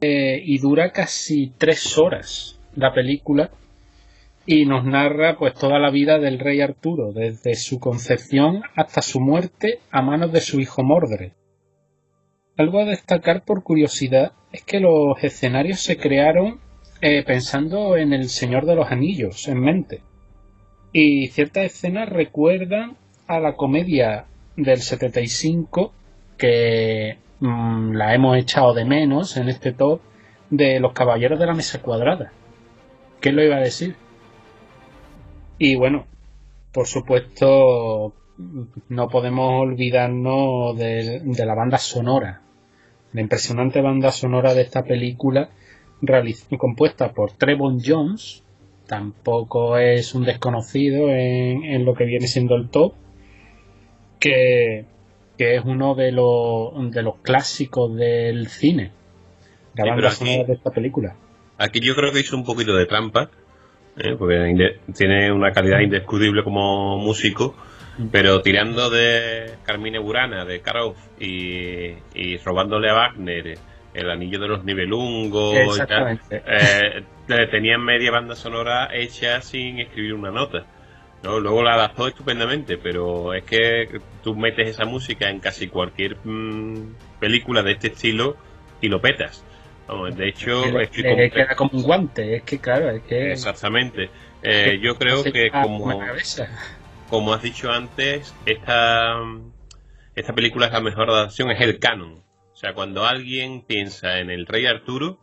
eh, 0.02 0.43
y 0.44 0.59
dura 0.59 0.93
casi 0.93 1.52
tres 1.56 1.97
horas 1.97 2.61
la 2.74 2.93
película 2.93 3.51
y 4.44 4.66
nos 4.66 4.85
narra 4.85 5.39
pues 5.39 5.55
toda 5.55 5.78
la 5.78 5.90
vida 5.90 6.19
del 6.19 6.39
rey 6.39 6.61
Arturo, 6.61 7.12
desde 7.12 7.55
su 7.55 7.81
concepción 7.81 8.62
hasta 8.77 9.01
su 9.01 9.19
muerte 9.19 9.78
a 9.90 10.02
manos 10.02 10.31
de 10.32 10.43
su 10.43 10.61
hijo 10.61 10.82
Mordred. 10.82 11.32
Algo 12.59 12.81
a 12.81 12.85
destacar 12.85 13.44
por 13.44 13.62
curiosidad 13.62 14.32
es 14.52 14.62
que 14.62 14.81
los 14.81 15.23
escenarios 15.24 15.81
se 15.81 15.97
crearon 15.97 16.61
eh, 17.00 17.22
pensando 17.24 17.96
en 17.96 18.12
el 18.12 18.28
Señor 18.28 18.66
de 18.66 18.76
los 18.76 18.90
Anillos 18.90 19.48
en 19.48 19.60
mente. 19.60 20.02
Y 20.92 21.28
ciertas 21.28 21.64
escenas 21.64 22.08
recuerdan 22.08 22.96
a 23.26 23.40
la 23.40 23.56
comedia 23.56 24.26
del 24.56 24.80
75 24.80 25.92
que 26.38 27.18
mm, 27.40 27.92
la 27.92 28.14
hemos 28.14 28.36
echado 28.36 28.74
de 28.74 28.84
menos 28.84 29.36
en 29.36 29.48
este 29.48 29.72
top 29.72 30.00
de 30.50 30.78
los 30.80 30.92
Caballeros 30.92 31.38
de 31.38 31.46
la 31.46 31.54
Mesa 31.54 31.82
Cuadrada. 31.82 32.32
¿Qué 33.20 33.32
lo 33.32 33.42
iba 33.42 33.56
a 33.56 33.60
decir? 33.60 33.96
Y 35.58 35.76
bueno, 35.76 36.06
por 36.72 36.86
supuesto, 36.86 38.14
no 38.88 39.08
podemos 39.08 39.62
olvidarnos 39.62 40.76
de, 40.76 41.20
de 41.24 41.46
la 41.46 41.54
banda 41.54 41.78
sonora. 41.78 42.42
La 43.12 43.20
impresionante 43.20 43.80
banda 43.80 44.10
sonora 44.10 44.54
de 44.54 44.62
esta 44.62 44.84
película 44.84 45.50
compuesta 46.58 47.12
por 47.12 47.32
Trevon 47.32 47.80
Jones, 47.84 48.42
tampoco 48.86 49.78
es 49.78 50.14
un 50.14 50.24
desconocido 50.24 51.08
en, 51.08 51.84
lo 51.84 51.94
que 51.94 52.04
viene 52.04 52.26
siendo 52.26 52.56
el 52.56 52.68
top, 52.68 52.94
que, 54.18 54.84
es 55.38 55.64
uno 55.64 55.94
de 55.94 56.12
los, 56.12 56.90
de 56.90 57.02
los 57.02 57.16
clásicos 57.18 57.94
del 57.96 58.48
cine, 58.48 58.92
la 59.74 59.86
banda 59.86 60.10
sonora 60.10 60.44
de 60.44 60.52
esta 60.54 60.70
película. 60.70 61.16
Aquí 61.58 61.80
yo 61.80 61.94
creo 61.94 62.12
que 62.12 62.20
hizo 62.20 62.36
un 62.36 62.44
poquito 62.44 62.74
de 62.76 62.86
trampa, 62.86 63.30
¿eh? 63.96 64.16
porque 64.18 64.78
tiene 64.94 65.32
una 65.32 65.52
calidad 65.52 65.80
indiscutible 65.80 66.42
como 66.42 66.98
músico, 66.98 67.54
mm. 67.98 68.06
pero 68.10 68.42
tirando 68.42 68.90
de 68.90 69.54
Carmine 69.64 69.98
Burana, 69.98 70.44
de 70.44 70.60
Karov 70.60 70.94
y, 71.18 71.94
y 72.14 72.36
robándole 72.38 72.90
a 72.90 72.94
Wagner 72.94 73.58
el 73.94 74.10
anillo 74.10 74.40
de 74.40 74.48
los 74.48 74.64
nivelungos 74.64 75.80
eh, 76.30 77.04
tenían 77.50 77.82
media 77.82 78.10
banda 78.10 78.34
sonora 78.34 78.88
hecha 78.92 79.40
sin 79.40 79.78
escribir 79.78 80.14
una 80.14 80.30
nota. 80.30 80.66
¿no? 81.22 81.38
Luego 81.38 81.62
la 81.62 81.74
adaptó 81.74 82.08
estupendamente, 82.08 82.76
pero 82.76 83.32
es 83.32 83.44
que 83.44 84.00
tú 84.22 84.34
metes 84.34 84.68
esa 84.68 84.84
música 84.84 85.30
en 85.30 85.38
casi 85.38 85.68
cualquier 85.68 86.16
mm, 86.24 86.94
película 87.20 87.62
de 87.62 87.72
este 87.72 87.88
estilo 87.88 88.36
y 88.80 88.88
lo 88.88 89.00
petas. 89.00 89.44
de 90.14 90.28
hecho, 90.28 90.64
es 90.80 90.90
que 90.90 91.30
queda 91.32 91.54
como 91.54 91.70
un 91.72 91.82
guante, 91.84 92.36
es 92.36 92.42
que 92.42 92.58
claro, 92.58 92.90
es 92.90 93.02
que... 93.04 93.32
Exactamente. 93.32 94.10
Eh, 94.42 94.78
yo 94.82 94.96
creo 94.96 95.24
que 95.24 95.50
como, 95.50 96.02
como 97.08 97.32
has 97.32 97.42
dicho 97.42 97.70
antes, 97.70 98.34
esta, 98.44 99.14
esta 100.14 100.34
película 100.34 100.66
es 100.66 100.72
la 100.72 100.80
mejor 100.80 101.08
adaptación, 101.08 101.50
es 101.52 101.60
el 101.62 101.78
canon 101.78 102.23
o 102.55 102.56
sea, 102.56 102.72
cuando 102.72 103.05
alguien 103.05 103.62
piensa 103.62 104.20
en 104.20 104.31
el 104.31 104.47
rey 104.47 104.66
Arturo, 104.66 105.18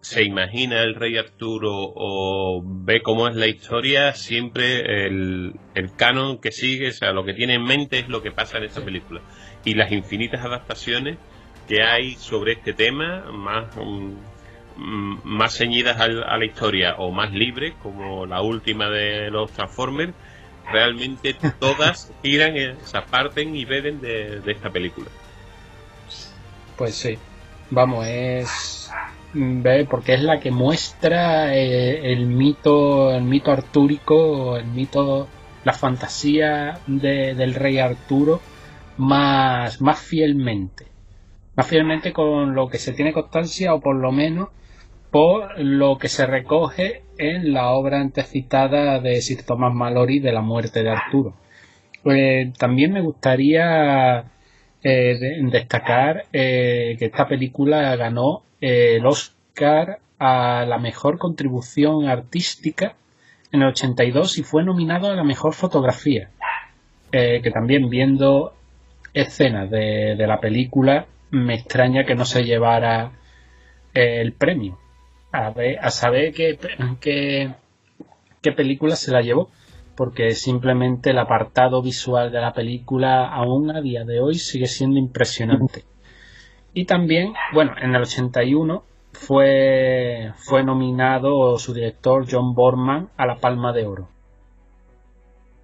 se 0.00 0.22
imagina 0.22 0.80
el 0.82 0.94
rey 0.94 1.18
Arturo 1.18 1.72
o 1.72 2.62
ve 2.64 3.02
cómo 3.02 3.26
es 3.26 3.34
la 3.34 3.48
historia, 3.48 4.14
siempre 4.14 5.06
el, 5.06 5.54
canon 5.96 6.38
que 6.38 6.52
sigue, 6.52 6.90
o 6.90 6.92
sea, 6.92 7.12
lo 7.12 7.24
que 7.24 7.34
tiene 7.34 7.54
en 7.54 7.64
mente 7.64 7.98
es 7.98 8.08
lo 8.08 8.22
que 8.22 8.30
pasa 8.30 8.58
en 8.58 8.64
esta 8.64 8.80
película. 8.80 9.20
Y 9.64 9.74
las 9.74 9.90
infinitas 9.90 10.44
adaptaciones 10.44 11.18
que 11.66 11.82
hay 11.82 12.14
sobre 12.14 12.52
este 12.52 12.72
tema, 12.72 13.24
más, 13.32 13.66
mm, 13.76 15.18
más 15.24 15.56
ceñidas 15.58 16.00
a, 16.00 16.08
la 16.08 16.44
historia 16.44 16.94
o 16.98 17.10
más 17.10 17.32
libres, 17.32 17.74
como 17.82 18.24
la 18.24 18.40
última 18.40 18.88
de 18.88 19.30
los 19.32 19.50
Transformers, 19.50 20.14
realmente 20.70 21.34
todas 21.58 22.12
giran, 22.22 22.54
se 22.84 22.96
aparten 22.96 23.56
y 23.56 23.64
beben 23.64 24.00
de 24.00 24.42
esta 24.46 24.70
película. 24.70 25.08
Pues 26.82 26.96
sí, 26.96 27.16
vamos, 27.70 28.04
es 28.08 28.90
porque 29.88 30.14
es 30.14 30.22
la 30.24 30.40
que 30.40 30.50
muestra 30.50 31.54
eh, 31.54 32.12
el 32.12 32.26
mito, 32.26 33.14
el 33.14 33.22
mito 33.22 33.52
artúrico, 33.52 34.56
el 34.56 34.66
mito, 34.66 35.28
la 35.62 35.74
fantasía 35.74 36.80
del 36.88 37.54
rey 37.54 37.78
Arturo 37.78 38.40
más, 38.96 39.80
más 39.80 40.00
fielmente, 40.00 40.86
más 41.54 41.68
fielmente 41.68 42.12
con 42.12 42.52
lo 42.52 42.68
que 42.68 42.78
se 42.78 42.92
tiene 42.94 43.12
constancia 43.12 43.74
o 43.74 43.80
por 43.80 43.94
lo 43.94 44.10
menos 44.10 44.48
por 45.12 45.60
lo 45.60 45.98
que 45.98 46.08
se 46.08 46.26
recoge 46.26 47.04
en 47.16 47.52
la 47.52 47.70
obra 47.70 48.00
antecitada 48.00 48.98
de 48.98 49.22
Sir 49.22 49.44
Thomas 49.44 49.72
Malory 49.72 50.18
de 50.18 50.32
la 50.32 50.40
muerte 50.40 50.82
de 50.82 50.90
Arturo. 50.90 51.34
Pues 52.02 52.52
también 52.54 52.92
me 52.92 53.02
gustaría 53.02 54.31
eh, 54.84 55.38
destacar 55.42 56.24
eh, 56.32 56.96
que 56.98 57.04
esta 57.04 57.28
película 57.28 57.94
ganó 57.94 58.42
eh, 58.60 58.96
el 58.96 59.06
Oscar 59.06 60.00
a 60.18 60.64
la 60.66 60.78
mejor 60.78 61.18
contribución 61.18 62.08
artística 62.08 62.96
en 63.52 63.62
el 63.62 63.68
82 63.68 64.38
y 64.38 64.42
fue 64.42 64.64
nominado 64.64 65.08
a 65.08 65.14
la 65.14 65.24
mejor 65.24 65.54
fotografía. 65.54 66.30
que 67.12 67.50
también 67.52 67.90
viendo 67.90 68.54
escenas 69.12 69.70
de, 69.70 70.16
la 70.16 70.40
película 70.40 71.06
me 71.30 71.54
extraña 71.54 72.04
que 72.04 72.14
no 72.14 72.24
se 72.24 72.44
llevara 72.44 73.12
el 73.92 74.32
premio. 74.32 74.78
A, 75.32 75.50
ver, 75.50 75.78
a 75.80 75.90
saber 75.90 76.32
qué, 76.32 76.58
qué 78.40 78.52
película 78.52 78.96
se 78.96 79.12
la 79.12 79.20
llevó 79.20 79.50
porque 79.96 80.32
simplemente 80.32 81.10
el 81.10 81.18
apartado 81.18 81.82
visual 81.82 82.32
de 82.32 82.40
la 82.40 82.52
película 82.52 83.26
aún 83.28 83.70
a 83.70 83.80
día 83.80 84.04
de 84.04 84.20
hoy 84.20 84.34
sigue 84.36 84.66
siendo 84.66 84.98
impresionante. 84.98 85.84
Y 86.74 86.86
también, 86.86 87.34
bueno, 87.52 87.74
en 87.80 87.94
el 87.94 88.02
81 88.02 88.82
fue, 89.12 90.32
fue 90.36 90.64
nominado 90.64 91.58
su 91.58 91.74
director 91.74 92.26
John 92.30 92.54
Borman 92.54 93.10
a 93.16 93.26
la 93.26 93.36
Palma 93.36 93.72
de 93.72 93.86
Oro. 93.86 94.08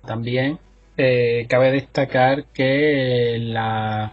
También 0.04 0.58
eh, 0.96 1.46
cabe 1.48 1.72
destacar 1.72 2.44
que, 2.52 3.38
la, 3.40 4.12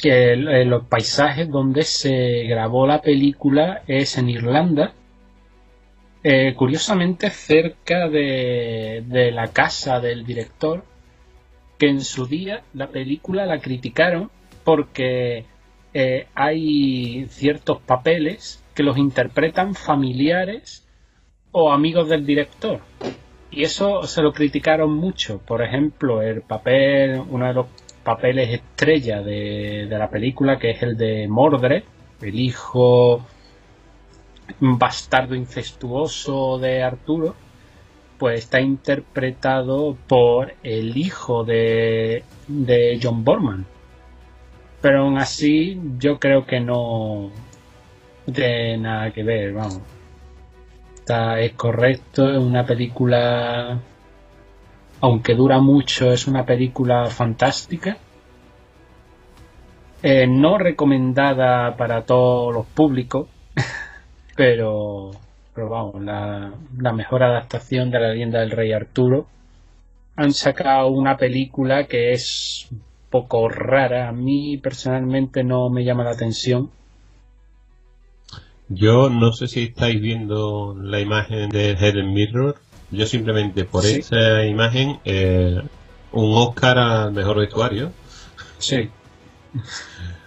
que 0.00 0.36
los 0.36 0.84
paisajes 0.84 1.50
donde 1.50 1.82
se 1.82 2.44
grabó 2.44 2.86
la 2.86 3.02
película 3.02 3.82
es 3.86 4.16
en 4.18 4.28
Irlanda 4.28 4.92
eh, 6.26 6.54
curiosamente 6.54 7.28
cerca 7.28 8.08
de, 8.08 9.30
la 9.30 9.48
casa 9.48 10.00
del 10.00 10.24
director, 10.24 10.82
que 11.78 11.88
en 11.88 12.00
su 12.00 12.26
día 12.26 12.62
la 12.72 12.88
película 12.88 13.44
la 13.44 13.60
criticaron 13.60 14.30
porque 14.64 15.44
eh, 15.92 16.26
hay 16.34 17.26
ciertos 17.28 17.82
papeles 17.82 18.64
que 18.74 18.82
los 18.82 18.96
interpretan 18.96 19.74
familiares 19.74 20.88
o 21.52 21.70
amigos 21.70 22.08
del 22.08 22.24
director. 22.24 22.80
Y 23.50 23.64
eso 23.64 24.04
se 24.04 24.22
lo 24.22 24.32
criticaron 24.32 24.94
mucho. 24.94 25.40
Por 25.40 25.62
ejemplo, 25.62 26.22
el 26.22 26.40
papel, 26.40 27.20
uno 27.28 27.48
de 27.48 27.52
los 27.52 27.66
papeles 28.02 28.48
estrella 28.48 29.20
de, 29.20 29.88
de 29.90 29.98
la 29.98 30.08
película, 30.08 30.58
que 30.58 30.70
es 30.70 30.82
el 30.82 30.96
de 30.96 31.28
Mordred, 31.28 31.84
el 32.22 32.40
hijo 32.40 33.22
bastardo 34.60 35.34
incestuoso 35.34 36.58
de 36.58 36.82
Arturo, 36.82 37.34
pues 38.18 38.40
está 38.40 38.60
interpretado 38.60 39.96
por 40.06 40.54
el 40.62 40.96
hijo 40.96 41.44
de, 41.44 42.24
de 42.46 43.00
John 43.02 43.24
Borman. 43.24 43.66
Pero 44.80 45.02
aún 45.02 45.18
así, 45.18 45.80
yo 45.98 46.18
creo 46.18 46.46
que 46.46 46.60
no 46.60 47.30
tiene 48.32 48.78
nada 48.78 49.10
que 49.10 49.22
ver, 49.22 49.52
vamos. 49.52 49.80
Está, 50.94 51.40
es 51.40 51.52
correcto, 51.52 52.30
es 52.30 52.38
una 52.38 52.64
película, 52.64 53.78
aunque 55.00 55.34
dura 55.34 55.58
mucho, 55.58 56.12
es 56.12 56.26
una 56.26 56.44
película 56.44 57.06
fantástica. 57.06 57.96
Eh, 60.02 60.26
no 60.26 60.58
recomendada 60.58 61.76
para 61.76 62.02
todos 62.02 62.54
los 62.54 62.66
públicos, 62.66 63.28
pero, 64.36 65.10
pero 65.54 65.68
vamos, 65.68 66.02
la, 66.02 66.52
la 66.78 66.92
mejor 66.92 67.22
adaptación 67.22 67.90
de 67.90 68.00
la 68.00 68.08
leyenda 68.08 68.40
del 68.40 68.50
rey 68.50 68.72
Arturo. 68.72 69.26
Han 70.16 70.32
sacado 70.32 70.88
una 70.88 71.16
película 71.16 71.86
que 71.86 72.12
es 72.12 72.68
un 72.70 72.82
poco 73.10 73.48
rara. 73.48 74.08
A 74.08 74.12
mí 74.12 74.58
personalmente 74.58 75.42
no 75.42 75.70
me 75.70 75.84
llama 75.84 76.04
la 76.04 76.10
atención. 76.12 76.70
Yo 78.68 79.10
no 79.10 79.32
sé 79.32 79.46
si 79.46 79.64
estáis 79.64 80.00
viendo 80.00 80.74
la 80.80 81.00
imagen 81.00 81.50
de 81.50 81.72
Helen 81.72 82.12
Mirror. 82.14 82.56
Yo 82.90 83.06
simplemente 83.06 83.64
por 83.64 83.82
Sí. 83.82 83.98
esa 84.00 84.44
imagen, 84.46 84.98
eh, 85.04 85.60
un 86.12 86.32
Oscar 86.34 86.78
al 86.78 87.12
mejor 87.12 87.38
vestuario. 87.40 87.92
Sí. 88.58 88.88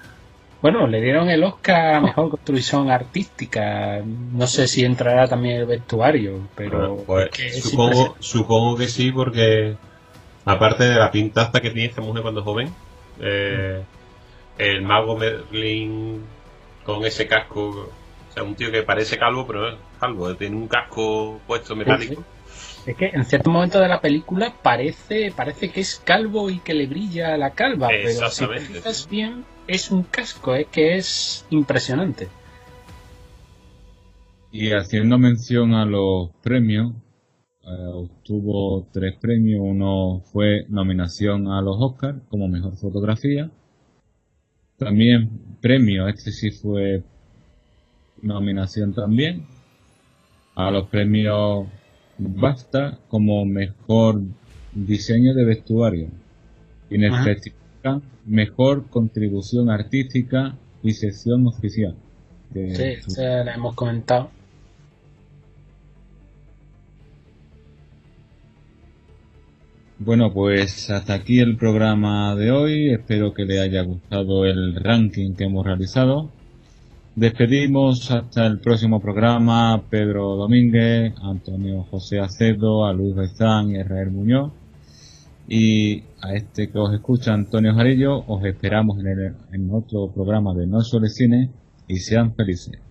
Bueno, 0.61 0.87
le 0.87 1.01
dieron 1.01 1.29
el 1.29 1.43
Oscar 1.43 1.95
a 1.95 2.01
mejor 2.01 2.29
construcción 2.31 2.89
artística. 2.89 4.01
No 4.03 4.47
sé 4.47 4.67
si 4.67 4.83
entrará 4.83 5.27
también 5.27 5.57
el 5.57 5.65
vestuario, 5.65 6.47
pero 6.55 6.95
Bueno, 6.95 7.03
pues 7.05 7.25
es 7.25 7.31
que 7.31 7.47
es 7.47 7.63
supongo, 8.19 8.75
que 8.75 8.87
sí, 8.87 9.11
porque 9.11 9.75
aparte 10.45 10.85
de 10.85 10.95
la 10.95 11.11
pintaza 11.11 11.59
que 11.59 11.71
tiene 11.71 11.89
esta 11.89 12.01
mujer 12.01 12.23
cuando 12.23 12.41
es 12.41 12.45
joven, 12.45 12.69
eh, 13.19 13.83
el 14.57 14.81
mago 14.81 15.17
Merlin 15.17 16.23
con 16.83 17.05
ese 17.05 17.27
casco, 17.27 17.91
o 18.29 18.33
sea, 18.33 18.43
un 18.43 18.55
tío 18.55 18.71
que 18.71 18.81
parece 18.81 19.17
calvo, 19.17 19.45
pero 19.45 19.61
no 19.61 19.67
es 19.69 19.75
calvo, 19.99 20.35
tiene 20.35 20.55
un 20.55 20.67
casco 20.67 21.39
puesto 21.45 21.75
metálico. 21.75 22.23
Es 22.85 22.95
que 22.95 23.07
en 23.07 23.25
cierto 23.25 23.51
momento 23.51 23.79
de 23.81 23.89
la 23.89 23.99
película 23.99 24.53
parece, 24.63 25.33
parece 25.35 25.69
que 25.69 25.81
es 25.81 26.01
calvo 26.03 26.49
y 26.49 26.59
que 26.59 26.73
le 26.73 26.87
brilla 26.87 27.35
la 27.37 27.51
calva, 27.51 27.89
pero 27.89 28.29
si 28.29 28.47
te 28.47 28.59
fijas 28.61 29.09
bien, 29.09 29.43
es 29.67 29.91
un 29.91 30.03
casco, 30.03 30.55
es 30.55 30.67
que 30.67 30.97
es 30.97 31.45
impresionante. 31.49 32.27
Y 34.51 34.71
haciendo 34.71 35.17
mención 35.17 35.73
a 35.73 35.85
los 35.85 36.29
premios, 36.41 36.93
eh, 37.63 37.69
obtuvo 37.93 38.87
tres 38.93 39.15
premios. 39.19 39.61
Uno 39.61 40.21
fue 40.31 40.65
nominación 40.69 41.47
a 41.47 41.61
los 41.61 41.75
Oscars 41.79 42.21
como 42.29 42.47
mejor 42.47 42.75
fotografía. 42.77 43.51
También 44.77 45.57
premio, 45.61 46.07
este 46.07 46.31
sí 46.31 46.51
fue 46.51 47.03
nominación 48.21 48.93
también. 48.93 49.45
A 50.55 50.71
los 50.71 50.87
premios 50.87 51.67
BAFTA 52.17 52.99
como 53.09 53.45
mejor 53.45 54.21
diseño 54.73 55.33
de 55.33 55.45
vestuario. 55.45 56.07
Y 56.89 56.95
en 56.95 57.03
el 57.03 57.13
Ajá. 57.13 57.23
festival, 57.25 57.59
mejor 58.25 58.85
contribución 58.89 59.69
artística 59.69 60.55
y 60.83 60.93
sección 60.93 61.47
oficial. 61.47 61.95
de 62.49 62.75
Sí, 62.75 63.01
su- 63.11 63.21
ya 63.21 63.43
la 63.43 63.55
hemos 63.55 63.75
comentado. 63.75 64.29
Bueno, 69.99 70.31
pues 70.31 70.89
hasta 70.91 71.15
aquí 71.15 71.39
el 71.39 71.57
programa 71.57 72.35
de 72.35 72.51
hoy. 72.51 72.89
Espero 72.91 73.33
que 73.33 73.45
le 73.45 73.59
haya 73.59 73.81
gustado 73.81 74.45
el 74.45 74.75
ranking 74.75 75.33
que 75.33 75.45
hemos 75.45 75.65
realizado. 75.65 76.29
Despedimos 77.15 78.11
hasta 78.11 78.45
el 78.45 78.59
próximo 78.59 78.99
programa 78.99 79.81
Pedro 79.89 80.35
Domínguez, 80.35 81.13
Antonio 81.23 81.83
José 81.89 82.19
Acedo, 82.19 82.85
a 82.85 82.93
Luis 82.93 83.15
Gaizán 83.15 83.71
y 83.71 83.79
Israel 83.79 84.11
Muñoz. 84.11 84.51
Y 85.47 86.03
a 86.21 86.33
este 86.33 86.69
que 86.69 86.77
os 86.77 86.93
escucha, 86.93 87.33
Antonio 87.33 87.73
Jarillo, 87.73 88.23
os 88.27 88.43
esperamos 88.43 88.99
en, 88.99 89.07
el, 89.07 89.35
en 89.53 89.71
otro 89.71 90.11
programa 90.13 90.53
de 90.53 90.67
No 90.67 90.81
Solo 90.81 91.07
Cine 91.07 91.51
y 91.87 91.97
sean 91.97 92.35
felices. 92.35 92.86